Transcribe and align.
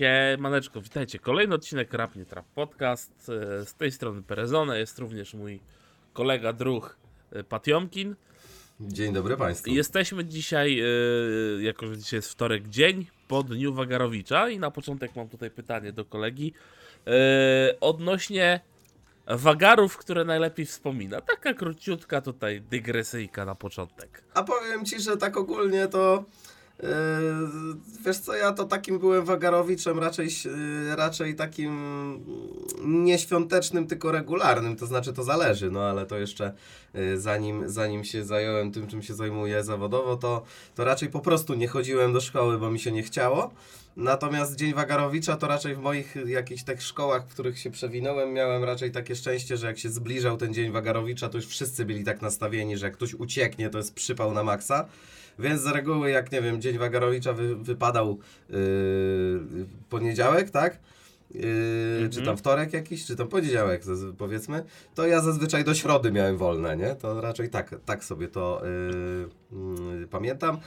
Siemaneczko, 0.00 0.80
witajcie. 0.80 1.18
Kolejny 1.18 1.54
odcinek 1.54 1.94
Rap 1.94 2.16
Nie 2.16 2.24
Trap 2.24 2.46
Podcast. 2.54 3.30
E, 3.60 3.66
Z 3.66 3.74
tej 3.74 3.92
strony 3.92 4.22
Perezone 4.22 4.78
jest 4.78 4.98
również 4.98 5.34
mój 5.34 5.60
kolega, 6.12 6.52
druh 6.52 6.96
e, 7.32 7.44
Patiomkin. 7.44 8.14
Dzień 8.80 9.12
dobry 9.12 9.36
Państwu. 9.36 9.70
Jesteśmy 9.70 10.24
dzisiaj, 10.24 10.80
e, 10.80 10.84
jako 11.62 11.86
że 11.86 11.96
dzisiaj 11.96 12.18
jest 12.18 12.30
wtorek 12.30 12.68
dzień, 12.68 13.06
po 13.28 13.42
dniu 13.42 13.74
Wagarowicza 13.74 14.48
i 14.48 14.58
na 14.58 14.70
początek 14.70 15.16
mam 15.16 15.28
tutaj 15.28 15.50
pytanie 15.50 15.92
do 15.92 16.04
kolegi 16.04 16.52
odnośnie 17.80 18.60
wagarów, 19.26 19.96
które 19.96 20.24
najlepiej 20.24 20.66
wspomina. 20.66 21.20
Taka 21.20 21.54
króciutka 21.54 22.20
tutaj 22.20 22.60
dygresyjka 22.60 23.44
na 23.44 23.54
początek. 23.54 24.22
A 24.34 24.42
powiem 24.42 24.84
Ci, 24.84 25.00
że 25.00 25.16
tak 25.16 25.36
ogólnie 25.36 25.88
to 25.88 26.24
wiesz 28.06 28.18
co, 28.18 28.34
ja 28.34 28.52
to 28.52 28.64
takim 28.64 28.98
byłem 28.98 29.24
wagarowiczem 29.24 29.98
raczej, 29.98 30.28
yy, 30.44 30.96
raczej 30.96 31.34
takim 31.34 31.74
nieświątecznym, 32.84 33.86
tylko 33.86 34.12
regularnym, 34.12 34.76
to 34.76 34.86
znaczy 34.86 35.12
to 35.12 35.22
zależy, 35.22 35.70
no 35.70 35.82
ale 35.82 36.06
to 36.06 36.18
jeszcze 36.18 36.52
yy, 36.94 37.20
zanim, 37.20 37.68
zanim 37.68 38.04
się 38.04 38.24
zająłem 38.24 38.72
tym, 38.72 38.86
czym 38.86 39.02
się 39.02 39.14
zajmuję 39.14 39.64
zawodowo, 39.64 40.16
to, 40.16 40.42
to 40.74 40.84
raczej 40.84 41.08
po 41.08 41.20
prostu 41.20 41.54
nie 41.54 41.68
chodziłem 41.68 42.12
do 42.12 42.20
szkoły, 42.20 42.58
bo 42.58 42.70
mi 42.70 42.80
się 42.80 42.92
nie 42.92 43.02
chciało. 43.02 43.50
Natomiast 43.96 44.56
Dzień 44.56 44.74
Wagarowicza 44.74 45.36
to 45.36 45.48
raczej 45.48 45.74
w 45.74 45.78
moich 45.78 46.16
jakichś 46.26 46.62
tych 46.62 46.82
szkołach, 46.82 47.26
w 47.26 47.32
których 47.32 47.58
się 47.58 47.70
przewinąłem, 47.70 48.32
miałem 48.32 48.64
raczej 48.64 48.90
takie 48.90 49.16
szczęście, 49.16 49.56
że 49.56 49.66
jak 49.66 49.78
się 49.78 49.88
zbliżał 49.88 50.36
ten 50.36 50.54
Dzień 50.54 50.72
Wagarowicza, 50.72 51.28
to 51.28 51.38
już 51.38 51.46
wszyscy 51.46 51.84
byli 51.84 52.04
tak 52.04 52.22
nastawieni, 52.22 52.76
że 52.76 52.86
jak 52.86 52.94
ktoś 52.94 53.14
ucieknie, 53.14 53.70
to 53.70 53.78
jest 53.78 53.94
przypał 53.94 54.34
na 54.34 54.42
maksa. 54.42 54.88
Więc 55.40 55.60
z 55.60 55.66
reguły, 55.66 56.10
jak 56.10 56.32
nie 56.32 56.42
wiem, 56.42 56.60
Dzień 56.60 56.78
Wagarowicza 56.78 57.32
wy, 57.32 57.56
wypadał 57.56 58.18
yy, 58.48 58.56
poniedziałek, 59.88 60.50
tak? 60.50 60.78
Yy, 61.34 62.08
Czy 62.10 62.22
tam 62.22 62.36
wtorek 62.36 62.72
jakiś, 62.72 63.06
czy 63.06 63.16
tam 63.16 63.28
poniedziałek 63.28 63.82
powiedzmy, 64.18 64.64
to 64.94 65.06
ja 65.06 65.20
zazwyczaj 65.20 65.64
do 65.64 65.74
środy 65.74 66.12
miałem 66.12 66.36
wolne, 66.36 66.76
nie? 66.76 66.94
To 66.94 67.20
raczej 67.20 67.50
tak, 67.50 67.74
tak 67.84 68.04
sobie 68.04 68.28
to 68.28 68.62
yy, 69.52 69.98
yy, 70.00 70.06
pamiętam. 70.06 70.58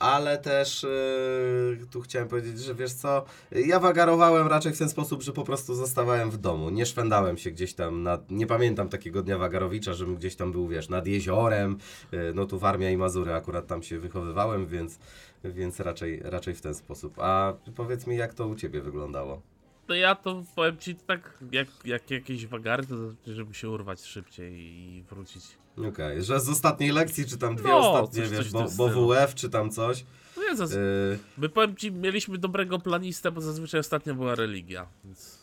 Ale 0.00 0.38
też 0.38 0.82
yy, 0.82 1.86
tu 1.90 2.00
chciałem 2.00 2.28
powiedzieć, 2.28 2.60
że 2.60 2.74
wiesz 2.74 2.92
co, 2.92 3.24
ja 3.52 3.80
wagarowałem 3.80 4.46
raczej 4.46 4.72
w 4.72 4.78
ten 4.78 4.88
sposób, 4.88 5.22
że 5.22 5.32
po 5.32 5.44
prostu 5.44 5.74
zostawałem 5.74 6.30
w 6.30 6.36
domu. 6.36 6.70
Nie 6.70 6.86
szwendałem 6.86 7.38
się 7.38 7.50
gdzieś 7.50 7.74
tam, 7.74 8.02
nad, 8.02 8.30
nie 8.30 8.46
pamiętam 8.46 8.88
takiego 8.88 9.22
dnia 9.22 9.38
wagarowicza, 9.38 9.92
żebym 9.92 10.16
gdzieś 10.16 10.36
tam 10.36 10.52
był, 10.52 10.68
wiesz, 10.68 10.88
nad 10.88 11.06
jeziorem, 11.06 11.78
yy, 12.12 12.32
no 12.34 12.46
tu 12.46 12.58
Warmia 12.58 12.90
i 12.90 12.96
Mazury, 12.96 13.34
akurat 13.34 13.66
tam 13.66 13.82
się 13.82 13.98
wychowywałem, 13.98 14.66
więc, 14.66 14.98
więc 15.44 15.80
raczej, 15.80 16.20
raczej 16.24 16.54
w 16.54 16.60
ten 16.60 16.74
sposób. 16.74 17.14
A 17.18 17.54
powiedz 17.76 18.06
mi, 18.06 18.16
jak 18.16 18.34
to 18.34 18.46
u 18.46 18.54
Ciebie 18.54 18.80
wyglądało? 18.80 19.42
To 19.86 19.94
ja 19.94 20.14
to 20.14 20.42
powiem 20.54 20.78
ci 20.78 20.94
tak, 20.94 21.38
jak, 21.52 21.68
jak 21.84 22.10
jakieś 22.10 22.46
wagary, 22.46 22.86
to 22.86 22.94
żeby 23.26 23.54
się 23.54 23.70
urwać 23.70 24.04
szybciej 24.04 24.52
i 24.54 25.04
wrócić. 25.10 25.44
Okej, 25.88 26.22
że 26.22 26.40
z 26.40 26.48
ostatniej 26.48 26.92
lekcji, 26.92 27.26
czy 27.26 27.38
tam 27.38 27.56
dwie 27.56 27.68
No, 27.68 27.92
ostatnie, 27.92 28.22
coś- 28.22 28.30
coś 28.30 28.38
wiesz, 28.38 28.48
w 28.48 28.76
bo, 28.76 28.88
bo. 28.88 29.06
WF, 29.14 29.34
czy 29.34 29.50
tam 29.50 29.70
coś. 29.70 30.04
No 30.36 30.42
ja 30.42 30.56
zaz... 30.56 30.72
Yy, 30.72 31.18
My 31.38 31.48
powiem 31.48 31.76
ci, 31.76 31.92
mieliśmy 31.92 32.38
dobrego 32.38 32.78
planistę, 32.78 33.32
bo 33.32 33.40
zazwyczaj 33.40 33.80
ostatnio 33.80 34.14
była 34.14 34.34
religia. 34.34 34.86
Więc... 35.04 35.39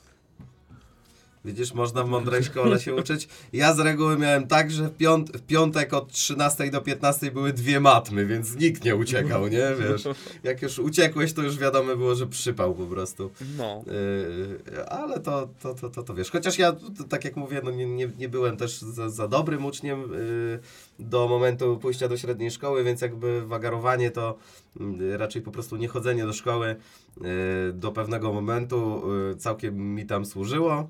Widzisz, 1.47 1.73
można 1.73 2.03
w 2.03 2.09
mądrej 2.09 2.43
szkole 2.43 2.79
się 2.79 2.95
uczyć. 2.95 3.27
Ja 3.53 3.73
z 3.73 3.79
reguły 3.79 4.17
miałem 4.17 4.47
tak, 4.47 4.71
że 4.71 4.87
w, 4.89 4.97
piąt, 4.97 5.37
w 5.37 5.41
piątek 5.41 5.93
od 5.93 6.11
13 6.11 6.71
do 6.71 6.81
15 6.81 7.31
były 7.31 7.53
dwie 7.53 7.79
matmy, 7.79 8.25
więc 8.25 8.55
nikt 8.55 8.83
nie 8.83 8.95
uciekał, 8.95 9.47
nie? 9.47 9.67
Wiesz, 9.79 10.03
jak 10.43 10.61
już 10.61 10.79
uciekłeś, 10.79 11.33
to 11.33 11.41
już 11.41 11.57
wiadomo 11.57 11.95
było, 11.95 12.15
że 12.15 12.27
przypał 12.27 12.75
po 12.75 12.85
prostu. 12.85 13.31
No. 13.57 13.83
Yy, 13.87 14.89
ale 14.89 15.19
to, 15.19 15.49
to, 15.61 15.73
to, 15.73 15.89
to, 15.89 16.03
to 16.03 16.13
wiesz. 16.13 16.31
Chociaż 16.31 16.59
ja, 16.59 16.75
tak 17.09 17.25
jak 17.25 17.35
mówię, 17.35 17.61
no 17.63 17.71
nie, 17.71 17.85
nie, 17.85 18.09
nie 18.17 18.29
byłem 18.29 18.57
też 18.57 18.79
za, 18.79 19.09
za 19.09 19.27
dobrym 19.27 19.65
uczniem 19.65 20.01
yy, 20.01 20.59
do 20.99 21.27
momentu 21.27 21.77
pójścia 21.77 22.07
do 22.07 22.17
średniej 22.17 22.51
szkoły, 22.51 22.83
więc 22.83 23.01
jakby 23.01 23.47
wagarowanie 23.47 24.11
to 24.11 24.37
yy, 24.79 25.17
raczej 25.17 25.41
po 25.41 25.51
prostu 25.51 25.75
nie 25.75 25.87
chodzenie 25.87 26.25
do 26.25 26.33
szkoły 26.33 26.75
yy, 27.21 27.27
do 27.73 27.91
pewnego 27.91 28.33
momentu 28.33 29.03
całkiem 29.37 29.95
mi 29.95 30.05
tam 30.05 30.25
służyło. 30.25 30.89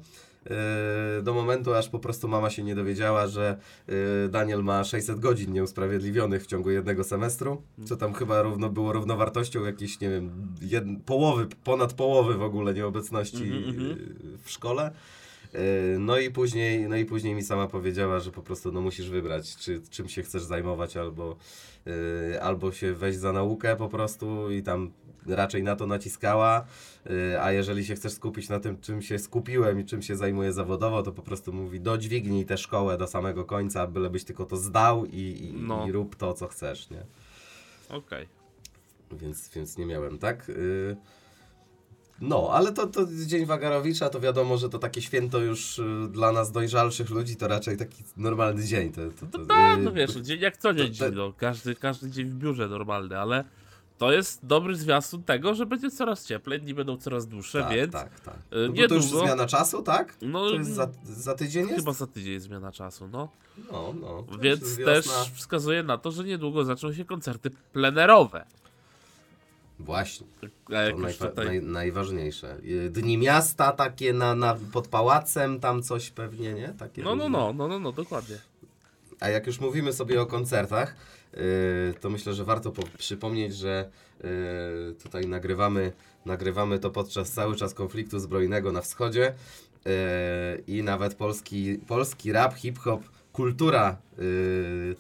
Yy, 0.50 1.24
Do 1.24 1.34
momentu, 1.34 1.74
aż 1.74 1.90
po 1.90 2.00
prostu 2.00 2.28
mama 2.28 2.50
się 2.50 2.64
nie 2.64 2.76
dowiedziała, 2.76 3.28
że 3.28 3.58
yy, 3.88 3.94
Daniel 4.30 4.64
ma 4.64 4.84
600 4.84 5.20
godzin 5.20 5.54
nieusprawiedliwionych 5.54 6.44
w 6.44 6.48
ciągu 6.48 6.72
jednego 6.72 7.04
semestru, 7.04 7.62
co 7.86 7.98
tam 7.98 8.14
chyba 8.14 8.42
równo 8.42 8.70
było 8.70 8.94
równowartością 8.94 9.66
jakiejś, 9.66 10.00
nie 10.00 10.10
wiem, 10.10 10.56
jed, 10.62 10.84
połowy, 11.06 11.48
ponad 11.64 11.94
połowy 11.94 12.34
w 12.34 12.44
ogóle 12.44 12.74
nieobecności 12.74 13.44
Mhm, 13.44 13.64
mhm. 13.70 13.90
yy, 13.90 13.98
w 14.44 14.50
szkole. 14.50 14.92
No 16.00 16.18
i 16.20 16.32
później, 16.32 16.90
no 16.90 16.96
i 16.96 17.06
później 17.06 17.36
mi 17.36 17.44
sama 17.44 17.68
powiedziała, 17.68 18.20
że 18.20 18.32
po 18.32 18.42
prostu 18.44 18.72
no 18.72 18.82
musisz 18.82 19.10
wybrać, 19.10 19.58
czy, 19.58 19.82
czym 19.90 20.10
się 20.10 20.24
chcesz 20.24 20.44
zajmować, 20.44 20.98
albo, 20.98 21.36
albo 22.42 22.72
się 22.72 22.94
wejść 22.94 23.20
za 23.20 23.34
naukę 23.34 23.76
po 23.76 23.90
prostu 23.90 24.52
i 24.52 24.64
tam 24.64 24.92
raczej 25.28 25.64
na 25.64 25.76
to 25.76 25.88
naciskała, 25.88 26.66
yy, 27.06 27.42
a 27.42 27.52
jeżeli 27.52 27.86
się 27.86 27.96
chcesz 27.96 28.14
skupić 28.14 28.50
na 28.50 28.60
tym, 28.60 28.82
czym 28.82 29.02
się 29.02 29.20
skupiłem 29.20 29.80
i 29.80 29.86
czym 29.86 30.02
się 30.02 30.16
zajmuję 30.16 30.54
zawodowo, 30.54 31.04
to 31.04 31.12
po 31.12 31.22
prostu 31.22 31.54
mówi, 31.54 31.80
dodźwignij 31.80 32.46
tę 32.46 32.58
szkołę 32.58 32.98
do 32.98 33.08
samego 33.08 33.46
końca, 33.46 33.88
bylebyś 33.88 34.24
tylko 34.24 34.46
to 34.46 34.58
zdał 34.58 35.06
i, 35.06 35.18
i, 35.20 35.54
No. 35.54 35.88
i 35.88 35.92
rób 35.92 36.16
to, 36.16 36.34
co 36.34 36.48
chcesz, 36.48 36.90
nie? 36.90 37.04
Okej. 37.90 38.28
Więc, 39.12 39.50
więc 39.50 39.78
nie 39.78 39.86
miałem, 39.86 40.18
tak? 40.20 40.48
Yy, 40.48 40.98
No, 42.22 42.50
ale 42.54 42.72
to, 42.74 42.88
to 42.88 43.06
Dzień 43.26 43.46
Wagarowicza, 43.46 44.10
to 44.10 44.20
wiadomo, 44.20 44.58
że 44.58 44.70
to 44.70 44.80
takie 44.80 45.02
święto 45.02 45.40
już 45.40 45.80
y, 45.80 45.84
dla 46.12 46.32
nas 46.32 46.52
dojrzalszych 46.52 47.10
ludzi, 47.10 47.36
to 47.36 47.48
raczej 47.48 47.78
taki 47.78 48.04
normalny 48.18 48.64
dzień. 48.64 48.92
To, 48.92 49.02
to, 49.20 49.38
to, 49.38 49.46
Tak, 49.46 49.80
y, 49.80 49.82
no 49.82 49.92
wiesz, 49.92 50.16
dzień 50.16 50.40
jak 50.42 50.58
co 50.58 50.74
dzień, 50.74 50.94
to- 50.96 51.10
to- 51.10 51.16
no, 51.16 51.34
każdy, 51.38 51.76
każdy 51.76 52.12
dzień 52.12 52.26
w 52.30 52.36
biurze 52.36 52.68
normalny, 52.68 53.20
ale 53.20 53.44
to 53.98 54.12
jest 54.12 54.46
dobry 54.46 54.76
zwiastun 54.76 55.24
tego, 55.24 55.56
że 55.56 55.66
będzie 55.66 55.92
coraz 55.92 56.26
cieplej, 56.26 56.62
dni 56.62 56.74
będą 56.74 56.98
coraz 56.98 57.28
dłuższe, 57.28 57.62
tak, 57.62 57.72
więc 57.72 57.94
tak, 57.94 58.20
tak. 58.20 58.36
y, 58.36 58.40
No 58.52 58.74
bo 58.74 58.88
to 58.88 58.96
już 58.96 59.06
niedługo- 59.06 59.26
zmiana 59.26 59.46
czasu, 59.48 59.82
tak? 59.84 60.16
No, 60.22 60.50
to 60.50 60.56
jest 60.56 60.70
za, 60.74 60.88
za 61.04 61.36
tydzień 61.36 61.68
jest? 61.68 61.80
chyba 61.80 61.94
za 61.94 62.08
tydzień 62.08 62.34
jest 62.34 62.46
zmiana 62.46 62.72
czasu, 62.72 63.08
no. 63.08 63.30
No, 63.72 63.94
no. 64.02 64.24
Więc 64.42 64.62
jest 64.62 64.78
też 64.86 65.06
wskazuje 65.36 65.84
na 65.84 65.98
to, 65.98 66.12
że 66.12 66.24
niedługo 66.24 66.66
zaczną 66.66 66.94
się 66.94 67.06
koncerty 67.06 67.52
plenerowe. 67.74 68.46
Właśnie, 69.80 70.28
A 70.66 70.70
to 70.92 70.98
najwa- 70.98 71.30
tutaj... 71.30 71.46
naj, 71.46 71.62
najważniejsze. 71.62 72.58
Y, 72.64 72.90
Dni 72.90 73.18
miasta 73.18 73.72
takie 73.72 74.14
na, 74.14 74.36
na, 74.36 74.58
pod 74.74 74.88
pałacem, 74.88 75.60
tam 75.60 75.84
coś 75.84 76.10
pewnie, 76.10 76.54
nie? 76.54 76.68
Takie 76.80 77.04
No, 77.04 77.16
no, 77.16 77.30
no, 77.30 77.54
no, 77.54 77.68
no, 77.68 77.80
no, 77.80 77.92
dokładnie. 77.92 78.38
A 79.20 79.30
jak 79.30 79.48
już 79.48 79.60
mówimy 79.60 79.94
sobie 79.94 80.22
o 80.22 80.26
koncertach, 80.26 80.96
to 82.02 82.10
myślę, 82.10 82.34
że 82.34 82.44
warto 82.44 82.72
po- 82.72 82.98
przypomnieć, 82.98 83.56
że 83.56 83.90
yy, 84.24 84.30
tutaj 85.04 85.28
nagrywamy, 85.28 85.92
nagrywamy 86.26 86.80
to 86.80 86.90
podczas 86.90 87.32
cały 87.32 87.56
czas 87.56 87.74
konfliktu 87.74 88.20
zbrojnego 88.20 88.72
na 88.72 88.82
wschodzie 88.82 89.34
yy, 89.86 89.92
i 90.68 90.84
nawet 90.84 91.16
polski, 91.16 91.80
polski 91.88 92.32
rap, 92.32 92.54
hip-hop, 92.54 93.04
kultura 93.34 93.98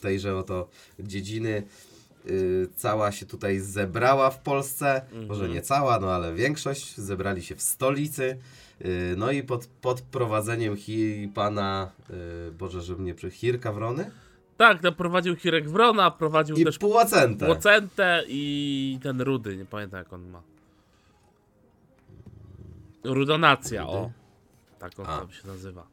tejże 0.01 0.37
oto 0.37 0.69
dziedziny 0.99 1.63
cała 2.75 3.11
się 3.11 3.25
tutaj 3.25 3.59
zebrała 3.59 4.29
w 4.29 4.41
Polsce, 4.41 5.01
może 5.27 5.49
nie 5.49 5.61
cała, 5.61 5.99
no 5.99 6.11
ale 6.11 6.33
większość, 6.33 6.97
zebrali 6.97 7.43
się 7.43 7.55
w 7.55 7.61
stolicy. 7.61 8.37
No 9.17 9.31
i 9.31 9.43
pod, 9.43 9.67
pod 9.67 10.01
prowadzeniem 10.01 10.75
hi, 10.75 11.31
pana, 11.33 11.91
Boże, 12.59 12.81
żeby 12.81 13.01
mnie 13.01 13.13
przy 13.13 13.31
Hirka 13.31 13.71
Wrony 13.71 14.11
Tak, 14.57 14.83
no, 14.83 14.91
prowadził 14.91 15.35
Hirek 15.35 15.69
Wrona, 15.69 16.11
prowadził 16.11 16.55
i 16.55 16.65
też 16.65 16.77
Płacentę. 16.77 17.45
Płocentę 17.45 18.23
i 18.27 18.99
ten 19.03 19.21
Rudy, 19.21 19.57
nie 19.57 19.65
pamiętam 19.65 19.97
jak 19.97 20.13
on 20.13 20.29
ma. 20.29 20.41
Rudonacja, 23.03 23.81
Rudy? 23.81 23.93
o. 23.93 24.11
Tak 24.79 24.99
on 24.99 25.05
A. 25.05 25.19
tam 25.19 25.31
się 25.31 25.47
nazywa. 25.47 25.87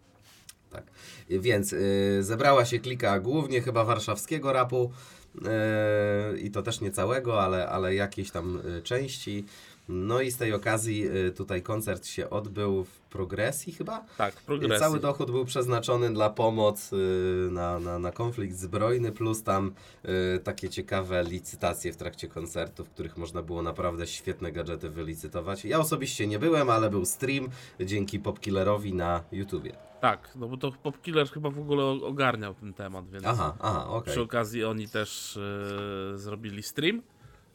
Tak. 0.70 0.84
Więc 1.30 1.72
yy, 1.72 1.78
zebrała 2.20 2.64
się 2.64 2.78
klika 2.78 3.20
głównie 3.20 3.60
chyba 3.62 3.84
warszawskiego 3.84 4.52
rapu 4.52 4.92
yy, 5.34 6.38
i 6.38 6.50
to 6.50 6.62
też 6.62 6.80
nie 6.80 6.90
całego, 6.90 7.42
ale, 7.42 7.68
ale 7.68 7.94
jakiejś 7.94 8.30
tam 8.30 8.60
yy, 8.64 8.82
części. 8.82 9.44
No 9.88 10.20
i 10.20 10.30
z 10.30 10.36
tej 10.36 10.52
okazji 10.52 10.98
yy, 10.98 11.30
tutaj 11.30 11.62
koncert 11.62 12.06
się 12.06 12.30
odbył 12.30 12.84
w 12.84 13.03
progresji 13.14 13.72
chyba. 13.72 14.04
Tak, 14.18 14.34
I 14.34 14.46
progresji. 14.46 14.78
Cały 14.78 15.00
dochód 15.00 15.30
był 15.30 15.44
przeznaczony 15.44 16.12
dla 16.12 16.30
pomoc 16.30 16.92
yy, 16.92 17.48
na, 17.50 17.78
na, 17.78 17.98
na 17.98 18.12
konflikt 18.12 18.56
zbrojny, 18.56 19.12
plus 19.12 19.42
tam 19.42 19.72
yy, 20.04 20.10
takie 20.44 20.68
ciekawe 20.68 21.24
licytacje 21.24 21.92
w 21.92 21.96
trakcie 21.96 22.28
koncertu, 22.28 22.84
w 22.84 22.90
których 22.90 23.16
można 23.16 23.42
było 23.42 23.62
naprawdę 23.62 24.06
świetne 24.06 24.52
gadżety 24.52 24.90
wylicytować. 24.90 25.64
Ja 25.64 25.78
osobiście 25.78 26.26
nie 26.26 26.38
byłem, 26.38 26.70
ale 26.70 26.90
był 26.90 27.04
stream 27.04 27.48
dzięki 27.80 28.18
Popkillerowi 28.18 28.94
na 28.94 29.22
YouTubie. 29.32 29.72
Tak, 30.00 30.30
no 30.36 30.48
bo 30.48 30.56
to 30.56 30.72
Popkiller 30.72 31.28
chyba 31.30 31.50
w 31.50 31.58
ogóle 31.58 31.84
ogarniał 31.84 32.54
ten 32.54 32.74
temat, 32.74 33.10
więc 33.10 33.24
Aha, 33.26 33.56
aha, 33.60 33.88
okej. 33.88 34.12
przy 34.12 34.22
okazji 34.22 34.64
oni 34.64 34.88
też 34.88 35.36
e, 35.36 36.18
zrobili 36.18 36.62
stream 36.62 37.02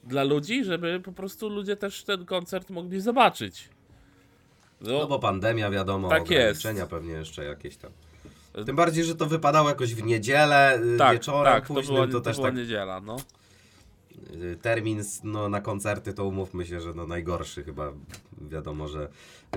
dla 0.03 0.23
ludzi, 0.23 0.63
żeby 0.63 0.99
po 0.99 1.11
prostu 1.11 1.49
ludzie 1.49 1.75
też 1.75 2.03
ten 2.03 2.25
koncert 2.25 2.69
mogli 2.69 3.01
zobaczyć. 3.01 3.69
No 4.81 5.07
bo 5.07 5.19
pandemia, 5.19 5.69
wiadomo, 5.69 6.09
Tak 6.09 6.29
jest. 6.29 6.59
ograniczenia 6.59 6.85
pewnie 6.87 7.13
jeszcze 7.13 7.45
jakieś 7.45 7.77
tam. 7.77 7.91
Tym 8.65 8.75
bardziej, 8.75 9.03
że 9.03 9.15
to 9.15 9.25
wypadało 9.25 9.69
jakoś 9.69 9.95
w 9.95 10.03
niedzielę, 10.03 10.81
y, 10.95 10.97
tak, 10.97 11.13
wieczorem 11.13 11.53
tak, 11.53 11.67
to 11.67 11.73
późnym, 11.73 11.95
była, 11.95 12.07
to, 12.07 12.13
to 12.13 12.21
też 12.21 12.35
była 12.35 12.47
tak 12.47 12.57
niedziela, 12.57 13.01
no. 13.01 13.17
y, 14.33 14.57
termin 14.61 15.03
no, 15.23 15.49
na 15.49 15.61
koncerty 15.61 16.13
to 16.13 16.25
umówmy 16.25 16.65
się, 16.65 16.81
że 16.81 16.93
no 16.93 17.07
najgorszy 17.07 17.63
chyba. 17.63 17.93
Wiadomo, 18.41 18.87
że 18.87 19.09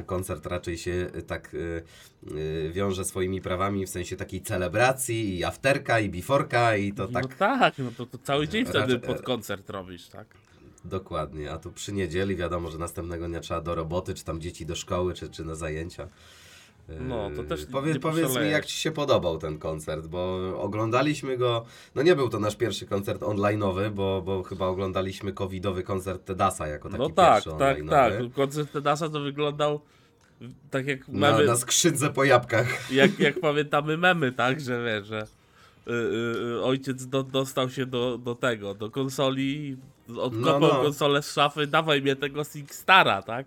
koncert 0.06 0.46
raczej 0.46 0.78
się 0.78 0.90
y, 1.16 1.22
tak 1.22 1.54
y, 1.54 1.82
y, 2.36 2.70
wiąże 2.74 3.04
swoimi 3.04 3.40
prawami 3.40 3.86
w 3.86 3.90
sensie 3.90 4.16
takiej 4.16 4.42
celebracji 4.42 5.38
i 5.38 5.44
afterka 5.44 6.00
i 6.00 6.08
biforka 6.08 6.76
i 6.76 6.92
to 6.92 7.08
tak 7.08 7.22
No 7.22 7.36
tak, 7.38 7.78
no 7.78 7.90
to, 7.96 8.06
to 8.06 8.18
cały 8.18 8.48
dzień 8.48 8.66
wtedy 8.66 8.98
pod 8.98 9.22
koncert 9.22 9.70
robisz, 9.70 10.08
tak? 10.08 10.26
Dokładnie. 10.84 11.50
A 11.52 11.58
tu 11.58 11.72
przy 11.72 11.92
niedzieli 11.92 12.36
wiadomo, 12.36 12.70
że 12.70 12.78
następnego 12.78 13.28
dnia 13.28 13.40
trzeba 13.40 13.60
do 13.60 13.74
roboty, 13.74 14.14
czy 14.14 14.24
tam 14.24 14.40
dzieci 14.40 14.66
do 14.66 14.74
szkoły, 14.76 15.14
czy, 15.14 15.28
czy 15.30 15.44
na 15.44 15.54
zajęcia. 15.54 16.08
No, 17.00 17.30
to 17.36 17.42
Yy, 17.42 17.48
też 17.48 17.66
Powie, 17.66 18.00
powiedz 18.00 18.36
mi, 18.36 18.50
jak 18.50 18.66
Ci 18.66 18.76
się 18.76 18.90
podobał 18.90 19.38
ten 19.38 19.58
koncert, 19.58 20.06
bo 20.06 20.38
oglądaliśmy 20.62 21.36
go, 21.38 21.64
no 21.94 22.02
nie 22.02 22.16
był 22.16 22.28
to 22.28 22.38
nasz 22.40 22.56
pierwszy 22.56 22.86
koncert 22.86 23.22
online'owy, 23.22 23.90
bo, 23.90 24.22
bo 24.22 24.42
chyba 24.42 24.66
oglądaliśmy 24.66 25.32
covidowy 25.32 25.82
koncert 25.82 26.24
Tedasa 26.24 26.66
jako 26.66 26.88
taki 26.88 27.02
No 27.02 27.10
tak, 27.10 27.34
pierwszy 27.44 27.58
tak, 27.58 27.78
online'owy. 27.78 27.90
tak. 27.90 28.32
Koncert 28.34 28.72
Tedasa 28.72 29.08
to 29.08 29.20
wyglądał 29.20 29.80
tak 30.70 30.86
jak 30.86 31.08
Na, 31.08 31.32
memy, 31.32 31.46
na 31.46 31.56
skrzydze 31.56 32.10
po 32.10 32.24
jabłkach. 32.24 32.90
jak, 32.92 33.18
jak 33.18 33.40
pamiętamy 33.40 33.96
memy, 33.96 34.32
tak, 34.32 34.60
że 34.60 34.84
wiesz, 34.84 35.06
że 35.06 35.26
y, 35.86 35.92
y, 35.92 36.56
y, 36.56 36.62
ojciec 36.62 37.06
do, 37.06 37.22
dostał 37.22 37.70
się 37.70 37.86
do, 37.86 38.18
do 38.18 38.34
tego, 38.34 38.74
do 38.74 38.90
konsoli, 38.90 39.76
odkopał 40.16 40.60
No, 40.60 40.68
no. 40.68 40.82
konsolę 40.82 41.22
z 41.22 41.32
szafy, 41.32 41.66
dawaj 41.66 42.02
mnie 42.02 42.16
tego 42.16 42.44
SingStara, 42.44 43.22
tak? 43.22 43.46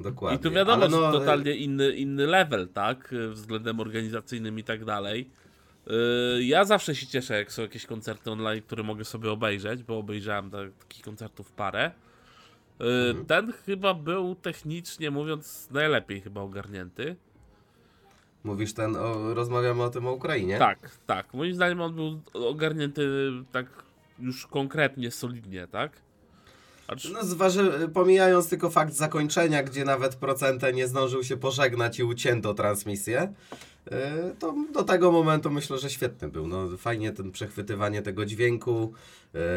Dokładnie. 0.00 0.38
I 0.38 0.42
tu 0.42 0.50
wiadomo, 0.50 0.82
Ale 0.82 0.90
że 0.90 0.96
no, 0.96 1.12
totalnie 1.12 1.54
inny, 1.54 1.92
inny 1.92 2.26
level, 2.26 2.68
tak? 2.68 3.14
Względem 3.30 3.80
organizacyjnym 3.80 4.58
i 4.58 4.64
tak 4.64 4.84
dalej. 4.84 5.30
Ja 6.40 6.64
zawsze 6.64 6.94
się 6.94 7.06
cieszę, 7.06 7.38
jak 7.38 7.52
są 7.52 7.62
jakieś 7.62 7.86
koncerty 7.86 8.30
online, 8.30 8.62
które 8.62 8.82
mogę 8.82 9.04
sobie 9.04 9.30
obejrzeć, 9.30 9.82
bo 9.82 9.98
obejrzałem 9.98 10.50
tak- 10.50 10.72
takich 10.78 11.04
koncertów 11.04 11.52
parę. 11.52 11.90
Mhm. 12.78 13.26
Ten 13.26 13.52
chyba 13.52 13.94
był 13.94 14.34
technicznie 14.34 15.10
mówiąc 15.10 15.68
najlepiej 15.70 16.20
chyba 16.20 16.40
ogarnięty. 16.40 17.16
Mówisz 18.44 18.74
ten, 18.74 18.96
o, 18.96 19.34
rozmawiamy 19.34 19.82
o 19.82 19.90
tym 19.90 20.06
o 20.06 20.12
Ukrainie? 20.12 20.58
Tak, 20.58 20.90
tak. 21.06 21.34
Moim 21.34 21.54
zdaniem 21.54 21.80
on 21.80 21.94
był 21.94 22.20
ogarnięty 22.32 23.08
tak 23.52 23.66
już 24.18 24.46
konkretnie, 24.46 25.10
solidnie, 25.10 25.66
tak? 25.66 25.92
Acz... 26.88 27.10
No 27.12 27.24
zważy, 27.24 27.88
pomijając 27.94 28.48
tylko 28.48 28.70
fakt 28.70 28.94
zakończenia, 28.94 29.62
gdzie 29.62 29.84
nawet 29.84 30.14
procentę 30.14 30.72
nie 30.72 30.88
zdążył 30.88 31.24
się 31.24 31.36
pożegnać 31.36 31.98
i 31.98 32.04
ucięto 32.04 32.54
transmisję, 32.54 33.32
yy, 33.90 33.98
to 34.38 34.54
do 34.72 34.82
tego 34.82 35.12
momentu 35.12 35.50
myślę, 35.50 35.78
że 35.78 35.90
świetny 35.90 36.28
był. 36.28 36.46
No, 36.46 36.76
fajnie 36.76 37.12
ten 37.12 37.32
przechwytywanie 37.32 38.02
tego 38.02 38.24
dźwięku. 38.24 38.92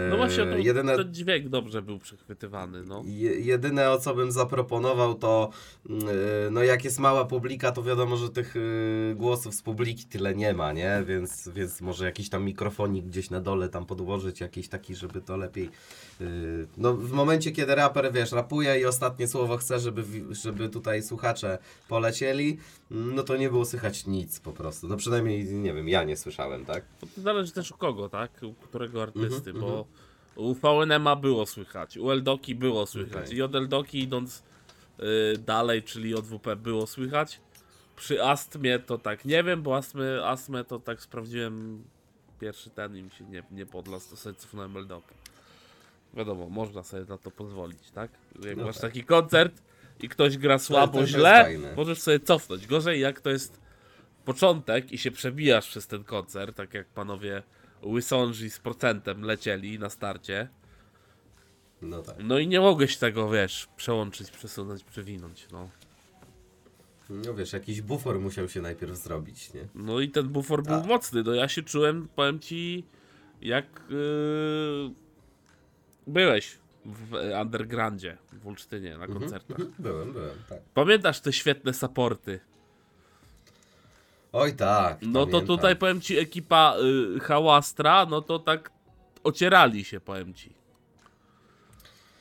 No 0.10 0.18
właśnie, 0.18 0.46
to, 0.46 0.58
jedyne, 0.58 0.98
ten 0.98 1.14
dźwięk 1.14 1.50
dobrze 1.50 1.82
był 1.82 2.00
przechwytywany, 2.00 2.84
no. 2.84 3.02
je, 3.06 3.40
jedyne 3.40 3.92
o 3.92 3.98
co 3.98 4.16
bym 4.16 4.32
zaproponował 4.32 5.16
to, 5.16 5.50
yy, 5.90 5.98
no 6.52 6.64
jak 6.64 6.86
jest 6.86 7.00
mała 7.00 7.26
publika, 7.26 7.72
to 7.72 7.84
wiadomo, 7.84 8.18
że 8.18 8.30
tych 8.30 8.56
yy, 8.56 9.16
głosów 9.16 9.56
z 9.56 9.62
publiki 9.62 10.06
tyle 10.06 10.36
nie 10.36 10.54
ma, 10.54 10.74
nie? 10.74 11.04
Więc, 11.06 11.50
więc 11.50 11.82
może 11.82 12.06
jakiś 12.06 12.30
tam 12.30 12.46
mikrofonik 12.46 13.06
gdzieś 13.06 13.30
na 13.30 13.42
dole 13.42 13.70
tam 13.70 13.86
podłożyć, 13.86 14.42
jakiś 14.42 14.68
taki, 14.68 14.96
żeby 14.96 15.22
to 15.22 15.38
lepiej 15.38 15.70
No, 16.78 16.94
w 16.94 17.12
momencie, 17.12 17.52
kiedy 17.52 17.76
raper, 17.76 18.14
wiesz, 18.14 18.32
rapuje 18.32 18.80
i 18.80 18.86
ostatnie 18.86 19.28
słowo 19.28 19.58
chce, 19.58 19.80
żeby, 19.80 20.04
żeby 20.32 20.70
tutaj 20.70 21.04
słuchacze 21.04 21.58
polecieli, 21.88 22.58
no 22.92 23.24
to 23.24 23.38
nie 23.38 23.50
było 23.50 23.66
słychać 23.66 24.08
nic 24.08 24.40
po 24.40 24.52
prostu. 24.52 24.88
No 24.88 24.98
przynajmniej, 24.98 25.46
nie 25.46 25.74
wiem, 25.74 25.90
ja 25.90 26.04
nie 26.04 26.18
słyszałem, 26.18 26.66
tak? 26.66 26.84
To 27.00 27.22
zależy 27.22 27.52
też 27.52 27.72
u 27.72 27.78
kogo, 27.78 28.10
tak? 28.10 28.32
U 28.44 28.54
którego 28.54 29.04
artysty, 29.04 29.54
bo 29.64 29.86
u 30.36 30.54
VNM-a 30.54 31.16
było 31.16 31.46
słychać, 31.46 31.98
u 31.98 32.12
Eldoki 32.12 32.56
było 32.56 32.86
słychać 32.86 33.26
Okej. 33.26 33.38
i 33.38 33.42
od 33.42 33.56
Eldoki 33.56 34.00
idąc 34.00 34.44
y, 35.00 35.38
dalej, 35.38 35.84
czyli 35.84 36.16
od 36.16 36.26
WP 36.26 36.56
było 36.56 36.88
słychać. 36.88 37.40
Przy 37.96 38.24
Astmie 38.24 38.80
to 38.80 38.98
tak 38.98 39.26
nie 39.26 39.44
wiem, 39.44 39.64
bo 39.64 39.78
Astmy, 39.78 40.26
Astmę 40.26 40.64
to 40.64 40.80
tak 40.80 41.02
sprawdziłem 41.02 41.84
pierwszy 42.40 42.70
ten 42.70 42.98
i 42.98 43.04
mi 43.04 43.12
się 43.12 43.24
nie, 43.26 43.44
nie 43.52 43.66
podlasł, 43.66 44.10
to 44.10 44.16
sobie 44.16 44.36
cofnąłem 44.36 44.78
Eldokę. 44.78 45.16
Wiadomo, 46.14 46.50
można 46.50 46.84
sobie 46.84 47.06
na 47.06 47.18
to 47.18 47.32
pozwolić, 47.32 47.92
tak? 47.92 48.12
Jak 48.46 48.58
No 48.58 48.66
masz 48.66 48.76
tak. 48.76 48.82
taki 48.92 49.04
koncert 49.04 49.62
i 50.02 50.10
ktoś 50.10 50.38
gra 50.38 50.60
słabo, 50.60 51.00
to 51.00 51.08
źle, 51.08 51.50
możesz 51.76 52.02
sobie 52.02 52.20
cofnąć. 52.20 52.68
Gorzej 52.68 53.02
jak 53.02 53.22
to 53.22 53.30
jest 53.30 53.62
początek 54.26 54.92
i 54.92 54.98
się 54.98 55.12
przebijasz 55.12 55.68
przez 55.68 55.88
ten 55.88 56.04
koncert, 56.04 56.58
tak 56.58 56.74
jak 56.74 56.88
panowie 56.88 57.44
Łysąży 57.86 58.50
z 58.50 58.60
procentem 58.60 59.22
lecieli 59.22 59.80
na 59.80 59.90
starcie. 59.90 60.48
No 61.82 62.02
tak. 62.02 62.16
No 62.24 62.40
i 62.40 62.48
nie 62.48 62.60
mogłeś 62.60 62.98
tego, 62.98 63.30
wiesz, 63.30 63.68
przełączyć, 63.78 64.32
przesunąć, 64.32 64.84
przewinąć, 64.84 65.48
no. 65.52 65.70
No 67.10 67.34
wiesz, 67.34 67.54
jakiś 67.54 67.82
bufor 67.82 68.20
musiał 68.20 68.50
się 68.50 68.62
najpierw 68.62 68.98
zrobić, 68.98 69.54
nie? 69.54 69.68
No 69.76 70.00
i 70.00 70.10
ten 70.10 70.28
bufor 70.28 70.64
był 70.64 70.76
A. 70.76 70.84
mocny, 70.84 71.24
no 71.24 71.34
ja 71.34 71.48
się 71.48 71.64
czułem, 71.64 72.08
powiem 72.16 72.40
ci, 72.40 72.86
jak 73.42 73.66
yy, 73.90 74.92
byłeś 76.08 76.58
w 76.86 77.14
undergroundzie 77.42 78.18
w 78.34 78.48
Olsztynie 78.48 78.98
na 78.98 79.08
koncertach. 79.08 79.60
Mhm, 79.60 79.74
Byłem, 79.80 80.14
byłem, 80.14 80.38
tak. 80.50 80.60
Pamiętasz 80.74 81.20
te 81.20 81.34
świetne 81.34 81.74
supporty? 81.74 82.40
Oj 84.34 84.54
tak, 84.56 84.98
No 85.02 85.26
to 85.26 85.32
pamiętam. 85.32 85.48
tutaj 85.48 85.76
powiem 85.76 86.02
ci 86.02 86.18
ekipa 86.18 86.76
y, 87.16 87.20
Hałastra, 87.20 88.06
no 88.06 88.22
to 88.22 88.40
tak 88.40 88.72
ocierali 89.24 89.84
się, 89.86 90.00
powiem 90.00 90.34
ci. 90.34 90.54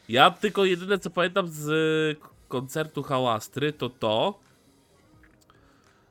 Ja 0.09 0.31
tylko 0.31 0.64
jedyne 0.64 0.99
co 0.99 1.11
pamiętam 1.11 1.49
z 1.49 1.69
y, 1.69 2.17
koncertu 2.49 3.03
Hałastry 3.03 3.73
to 3.73 3.88
to, 3.91 4.41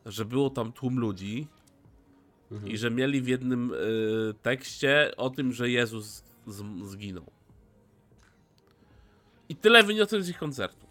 że 0.05 0.25
było 0.25 0.49
tam 0.49 0.71
tłum 0.71 0.99
ludzi 0.99 1.47
Mhm. 2.51 2.71
i 2.71 2.77
że 2.77 2.91
mieli 2.91 3.21
w 3.21 3.27
jednym 3.27 3.73
y, 3.73 4.33
tekście 4.41 5.11
o 5.17 5.29
tym, 5.29 5.53
że 5.53 5.69
Jezus 5.69 6.23
z, 6.47 6.63
zginął. 6.89 7.25
I 9.49 9.55
tyle 9.55 9.83
wyniosłem 9.83 10.23
z 10.23 10.29
ich 10.29 10.37
koncertu. 10.37 10.85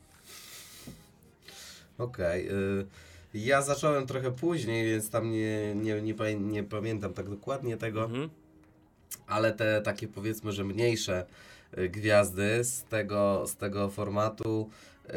Okej. 1.99 2.49
y, 2.51 2.87
ja 3.35 3.63
zacząłem 3.63 4.07
trochę 4.07 4.31
później, 4.31 4.87
więc 4.87 5.11
tam 5.11 5.31
nie, 5.31 5.75
nie, 5.75 6.03
nie, 6.03 6.15
nie 6.35 6.65
pamiętam 6.65 7.15
tak 7.15 7.29
dokładnie 7.29 7.77
tego. 7.77 8.05
Mhm. 8.05 8.31
ale 9.27 9.53
te 9.53 9.81
takie 9.83 10.09
powiedzmy, 10.09 10.53
że 10.53 10.65
mniejsze 10.65 11.27
y, 11.79 11.89
gwiazdy 11.89 12.65
z 12.65 12.85
tego, 12.85 13.45
z 13.47 13.57
tego 13.57 13.89
formatu, 13.89 14.71
y, 15.09 15.13